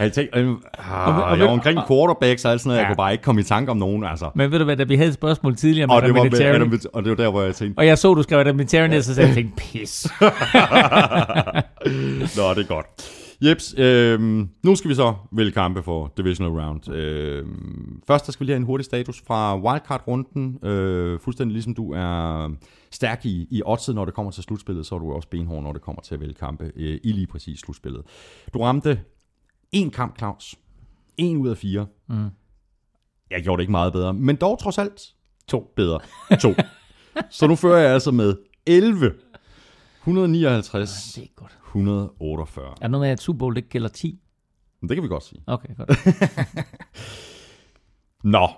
Jeg 0.00 0.12
tænkte, 0.12 0.40
øh, 0.40 0.48
og- 0.50 0.58
ah, 0.78 1.18
og- 1.32 1.38
jeg 1.38 1.46
var 1.46 1.52
omkring 1.52 1.78
quarterbacks 1.88 2.44
og 2.44 2.52
alt 2.52 2.60
sådan 2.60 2.68
noget. 2.68 2.78
Jeg 2.78 2.84
Ja. 2.84 2.88
kunne 2.88 2.96
bare 2.96 3.12
ikke 3.12 3.24
komme 3.24 3.40
i 3.40 3.44
tanke 3.44 3.70
om 3.70 3.76
nogen, 3.76 4.04
altså. 4.04 4.30
Men 4.34 4.52
ved 4.52 4.58
du 4.58 4.64
hvad, 4.64 4.76
da 4.76 4.84
vi 4.84 4.96
havde 4.96 5.08
et 5.08 5.14
spørgsmål 5.14 5.56
tidligere 5.56 5.86
med 5.86 5.94
Og 5.94 6.02
det, 6.02 6.08
Adam 6.08 6.24
Vinatieri, 6.24 6.56
Adam, 6.56 6.72
og 6.92 7.02
det 7.04 7.10
var 7.10 7.16
der, 7.16 7.30
hvor 7.30 7.42
jeg 7.42 7.54
tænkte, 7.54 7.78
og 7.78 7.86
jeg 7.86 7.98
så, 7.98 8.14
du 8.14 8.22
skrev 8.22 8.38
Adam 8.38 8.58
Vinatieri 8.58 8.88
ned, 8.88 9.02
så 9.02 9.14
sagde 9.14 9.28
jeg, 9.28 9.36
tænkte, 9.36 9.56
pis. 9.62 10.06
Nå, 12.36 12.54
det 12.54 12.64
er 12.64 12.68
godt. 12.68 12.86
Jeps, 13.40 13.74
øh, 13.78 14.20
nu 14.62 14.74
skal 14.74 14.90
vi 14.90 14.94
så 14.94 15.14
vælge 15.32 15.52
kampe 15.52 15.82
for 15.82 16.12
Divisional 16.16 16.52
Round. 16.52 16.92
Øh, 16.92 17.46
først 18.06 18.26
der 18.26 18.32
skal 18.32 18.40
vi 18.40 18.46
lige 18.46 18.54
have 18.54 18.60
en 18.60 18.66
hurtig 18.66 18.84
status 18.84 19.22
fra 19.26 19.58
Wildcard-runden. 19.58 20.66
Øh, 20.66 21.20
fuldstændig 21.20 21.52
ligesom 21.52 21.74
du 21.74 21.92
er 21.92 22.48
stærk 22.90 23.26
i, 23.26 23.46
i 23.50 23.62
oddset, 23.66 23.94
når 23.94 24.04
det 24.04 24.14
kommer 24.14 24.32
til 24.32 24.42
slutspillet, 24.42 24.86
så 24.86 24.94
er 24.94 24.98
du 24.98 25.12
også 25.12 25.28
benhård, 25.28 25.62
når 25.62 25.72
det 25.72 25.82
kommer 25.82 26.02
til 26.02 26.14
at 26.14 26.20
vælge 26.20 26.34
kampe 26.34 26.72
øh, 26.76 27.00
i 27.04 27.12
lige 27.12 27.26
præcis 27.26 27.60
slutspillet. 27.60 28.02
Du 28.54 28.58
ramte 28.58 29.00
en 29.72 29.90
kamp, 29.90 30.18
Claus. 30.18 30.54
En 31.16 31.36
ud 31.36 31.48
af 31.48 31.56
fire. 31.56 31.86
Mm. 32.08 32.28
Jeg 33.30 33.42
gjorde 33.42 33.56
det 33.56 33.62
ikke 33.62 33.72
meget 33.72 33.92
bedre, 33.92 34.14
men 34.14 34.36
dog 34.36 34.58
trods 34.58 34.78
alt 34.78 35.14
to 35.48 35.72
bedre. 35.76 36.00
To. 36.40 36.54
så 37.30 37.46
nu 37.46 37.56
fører 37.56 37.78
jeg 37.78 37.92
altså 37.92 38.10
med 38.10 38.34
11. 38.66 39.12
159. 40.08 41.12
Det 41.14 41.24
er 41.24 41.28
godt. 41.36 41.58
148. 41.66 42.70
Er 42.70 42.74
der 42.74 42.88
noget 42.88 43.04
med, 43.04 43.10
at 43.10 43.20
Super 43.20 43.38
Bowl 43.38 43.56
ikke 43.56 43.68
gælder 43.68 43.88
10? 43.88 44.20
Men 44.80 44.88
det 44.88 44.96
kan 44.96 45.02
vi 45.02 45.08
godt 45.08 45.24
sige. 45.24 45.42
Okay, 45.46 45.68
godt. 45.76 45.90
Nå. 48.24 48.48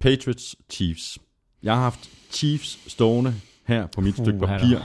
Patriots 0.00 0.56
Chiefs. 0.70 1.18
Jeg 1.62 1.74
har 1.74 1.82
haft 1.82 2.10
Chiefs 2.30 2.90
stående 2.92 3.34
her 3.66 3.86
på 3.86 4.00
mit 4.00 4.14
stykke 4.14 4.42
Uha 4.42 4.52
da. 4.52 4.58
papir 4.58 4.78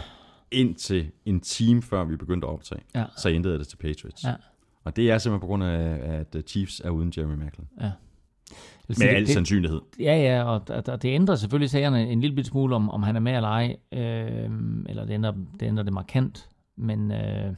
indtil 0.51 1.11
en 1.25 1.39
time 1.41 1.81
før 1.81 2.03
vi 2.03 2.15
begyndte 2.15 2.47
at 2.47 2.53
optage. 2.53 2.81
Ja. 2.95 3.05
Så 3.17 3.29
ændrede 3.29 3.53
jeg 3.53 3.59
det 3.59 3.67
til 3.67 3.77
Patriots. 3.77 4.23
Ja. 4.23 4.33
Og 4.83 4.95
det 4.95 5.11
er 5.11 5.17
simpelthen 5.17 5.41
på 5.41 5.47
grund 5.47 5.63
af, 5.63 5.99
at 6.03 6.35
Chiefs 6.47 6.79
er 6.79 6.89
uden 6.89 7.13
Jeremy 7.17 7.35
Macklin. 7.35 7.67
Ja. 7.81 7.91
Med 8.87 8.95
Det- 8.95 9.07
al 9.07 9.21
det- 9.25 9.33
sandsynlighed. 9.33 9.81
Ja, 9.99 10.15
ja, 10.15 10.43
og, 10.43 10.61
og, 10.69 10.83
og 10.87 11.01
det 11.01 11.09
ændrer 11.09 11.35
selvfølgelig 11.35 11.69
sagerne 11.69 12.09
en 12.11 12.21
lille 12.21 12.35
bit 12.35 12.45
smule, 12.47 12.75
om, 12.75 12.89
om 12.89 13.03
han 13.03 13.15
er 13.15 13.19
med 13.19 13.35
eller 13.35 13.49
ej. 13.49 13.75
Øh, 13.91 14.49
eller 14.89 15.05
det 15.05 15.13
ændrer, 15.13 15.31
det 15.59 15.65
ændrer 15.65 15.83
det 15.83 15.93
markant. 15.93 16.49
Men 16.75 17.11
øh, 17.11 17.17
jeg 17.17 17.53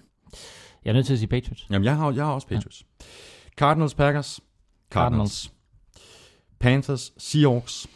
er 0.85 0.93
nødt 0.93 1.05
til 1.05 1.13
at 1.13 1.19
sige 1.19 1.29
Patriots. 1.29 1.67
Jamen, 1.69 1.85
jeg 1.85 1.97
har, 1.97 2.11
jeg 2.11 2.25
har 2.25 2.33
også 2.33 2.47
Patriots. 2.47 2.85
Cardinals, 3.57 3.93
Packers. 3.93 4.39
Cardinals. 4.91 5.31
Cardinals. 5.43 5.53
Panthers, 6.59 7.13
Seahawks. 7.17 7.87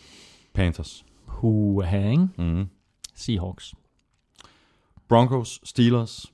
Panthers. 0.54 1.06
Huha, 1.26 2.10
ikke? 2.10 2.28
Mm. 2.38 2.70
Seahawks. 3.16 3.74
Broncos, 5.08 5.62
Steelers. 5.64 6.34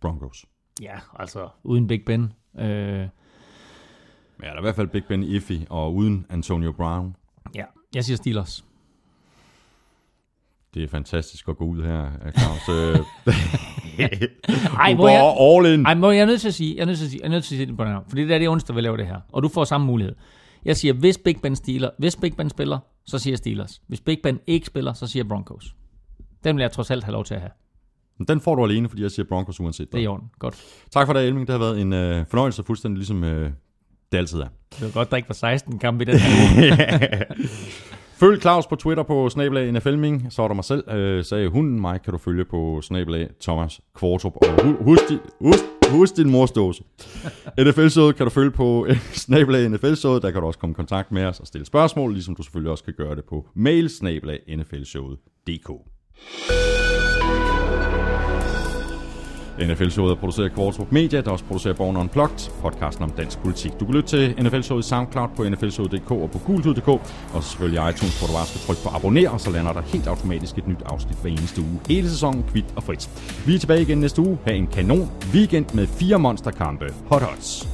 Broncos. 0.00 0.44
Ja, 0.82 0.98
altså 1.18 1.48
uden 1.64 1.86
Big 1.86 2.04
Ben. 2.06 2.32
Øh, 2.58 3.08
Ja, 4.42 4.46
der 4.46 4.52
er 4.54 4.58
i 4.58 4.62
hvert 4.62 4.74
fald 4.76 4.88
Big 4.88 5.04
Ben 5.04 5.22
Iffy, 5.22 5.52
og 5.70 5.94
uden 5.94 6.26
Antonio 6.30 6.72
Brown. 6.72 7.16
ja, 7.54 7.64
jeg 7.94 8.04
siger 8.04 8.16
Steelers. 8.16 8.64
Det 10.74 10.84
er 10.84 10.88
fantastisk 10.88 11.48
at 11.48 11.56
gå 11.56 11.64
ud 11.64 11.82
her, 11.82 12.10
Claus. 12.38 12.68
Øh, 12.68 12.98
Ej, 14.78 14.90
du 14.90 14.96
hvor 14.96 15.08
jeg, 15.08 15.36
all 15.40 15.74
in. 15.80 15.86
ej, 15.86 15.94
hvor 15.94 16.10
jeg 16.10 16.20
er 16.22 16.26
nødt 16.26 16.40
til 16.40 16.48
at 16.48 16.54
sige, 16.54 16.74
jeg 16.76 16.82
er 16.82 16.86
nødt 16.86 16.98
til 16.98 17.04
at 17.04 17.10
sige, 17.10 17.20
jeg 17.22 17.26
er 17.26 17.30
nødt 17.30 17.44
til 17.44 17.54
at 17.54 17.58
sige 17.58 17.66
det 17.66 17.76
på 17.76 17.84
den 17.84 17.92
her, 17.92 18.00
fordi 18.08 18.22
det 18.22 18.34
er 18.34 18.38
det 18.38 18.48
onsdag, 18.48 18.76
vi 18.76 18.80
laver 18.80 18.96
det 18.96 19.06
her, 19.06 19.20
og 19.32 19.42
du 19.42 19.48
får 19.48 19.64
samme 19.64 19.86
mulighed. 19.86 20.14
Jeg 20.64 20.76
siger, 20.76 20.94
hvis 20.94 21.18
Big 21.18 21.36
Ben, 21.42 21.56
Steeler, 21.56 21.90
hvis 21.98 22.16
Big 22.16 22.36
Ben 22.36 22.50
spiller, 22.50 22.78
så 23.06 23.18
siger 23.18 23.32
jeg 23.32 23.38
Steelers. 23.38 23.82
Hvis 23.86 24.00
Big 24.00 24.18
Ben 24.22 24.40
ikke 24.46 24.66
spiller, 24.66 24.92
så 24.92 25.06
siger 25.06 25.24
jeg 25.24 25.28
Broncos. 25.28 25.74
Den 26.44 26.56
vil 26.56 26.62
jeg 26.62 26.72
trods 26.72 26.90
alt 26.90 27.04
have 27.04 27.12
lov 27.12 27.24
til 27.24 27.34
at 27.34 27.40
have. 27.40 27.50
Den 28.28 28.40
får 28.40 28.54
du 28.54 28.64
alene, 28.64 28.88
fordi 28.88 29.02
jeg 29.02 29.10
siger 29.10 29.26
Broncos 29.28 29.60
uanset 29.60 29.92
Det 29.92 29.98
er 29.98 30.02
i 30.02 30.06
orden. 30.06 30.30
Godt. 30.38 30.62
Tak 30.90 31.06
for 31.06 31.12
det, 31.12 31.26
Elming. 31.26 31.46
Det 31.46 31.52
har 31.52 31.58
været 31.58 31.80
en 31.80 31.92
øh, 31.92 32.26
fornøjelse, 32.26 32.62
fuldstændig 32.62 32.96
ligesom 32.98 33.24
øh, 33.24 33.50
det 34.12 34.18
altid 34.18 34.38
er. 34.40 34.46
Det 34.78 34.82
var 34.82 34.90
godt, 34.90 35.10
der 35.10 35.16
ikke 35.16 35.28
var 35.28 35.34
16 35.34 35.78
kampe 35.78 36.02
i 36.02 36.06
den 36.06 36.18
her. 36.18 37.22
Følg 38.20 38.40
Claus 38.40 38.66
på 38.66 38.76
Twitter 38.76 39.02
på 39.02 39.28
snabelag 39.28 39.72
NFLming, 39.72 40.26
så 40.30 40.42
er 40.42 40.48
der 40.48 40.54
mig 40.54 40.64
selv, 40.64 40.90
øh, 40.90 41.24
sagde 41.24 41.48
hunden. 41.48 41.80
Mig 41.80 42.02
kan 42.02 42.12
du 42.12 42.18
følge 42.18 42.44
på 42.44 42.80
snabelag 42.82 43.28
Thomas 43.40 43.80
Kvartrup. 43.94 44.36
Og 44.36 44.62
hu- 44.64 44.76
husk, 44.84 45.08
di, 45.08 45.18
husk, 45.40 45.64
husk 45.90 46.16
din 46.16 46.30
mors 46.30 46.50
NFL-showet 47.60 48.16
kan 48.16 48.26
du 48.26 48.30
følge 48.30 48.50
på 48.50 48.86
snabelag 49.12 49.68
NFL-showet. 49.70 50.22
Der 50.22 50.30
kan 50.30 50.40
du 50.40 50.46
også 50.46 50.58
komme 50.58 50.72
i 50.72 50.74
kontakt 50.74 51.12
med 51.12 51.24
os 51.24 51.40
og 51.40 51.46
stille 51.46 51.66
spørgsmål, 51.66 52.12
ligesom 52.12 52.34
du 52.34 52.42
selvfølgelig 52.42 52.70
også 52.70 52.84
kan 52.84 52.94
gøre 52.96 53.16
det 53.16 53.24
på 53.24 53.46
mail 53.54 53.90
snabelag 53.90 54.38
nflshowet.dk. 54.58 55.70
NFL-showet 59.66 60.10
er 60.10 60.14
produceret 60.14 60.48
af 60.48 60.54
Kvartrup 60.54 60.92
Media, 60.92 61.20
der 61.20 61.30
også 61.30 61.44
producerer 61.44 61.74
Born 61.74 61.96
Unplugged, 61.96 62.50
podcasten 62.62 63.04
om 63.04 63.10
dansk 63.10 63.38
politik. 63.38 63.72
Du 63.80 63.84
kan 63.84 63.94
lytte 63.94 64.08
til 64.08 64.34
NFL-showet 64.42 64.84
i 64.84 64.88
SoundCloud 64.88 65.28
på 65.36 65.44
nflshowet.dk 65.44 66.10
og 66.10 66.30
på 66.30 66.38
gultud.dk, 66.38 66.88
og 67.34 67.42
selvfølgelig 67.42 67.90
iTunes, 67.90 68.18
hvor 68.18 68.26
du 68.26 68.32
bare 68.32 68.46
skal 68.46 68.60
trykke 68.60 68.82
på 68.82 68.88
abonner, 68.96 69.30
og 69.30 69.40
så 69.40 69.50
lander 69.50 69.72
der 69.72 69.82
helt 69.82 70.06
automatisk 70.06 70.58
et 70.58 70.68
nyt 70.68 70.82
afsnit 70.86 71.16
hver 71.22 71.30
eneste 71.30 71.60
uge. 71.60 71.80
Hele 71.88 72.10
sæsonen, 72.10 72.44
kvidt 72.52 72.66
og 72.76 72.82
frit. 72.82 73.10
Vi 73.46 73.54
er 73.54 73.58
tilbage 73.58 73.82
igen 73.82 73.98
næste 73.98 74.22
uge. 74.22 74.38
Ha' 74.44 74.52
en 74.52 74.66
kanon 74.66 75.10
weekend 75.34 75.66
med 75.74 75.86
fire 75.86 76.18
monsterkampe. 76.18 76.94
Hot 77.08 77.22
Hots. 77.22 77.68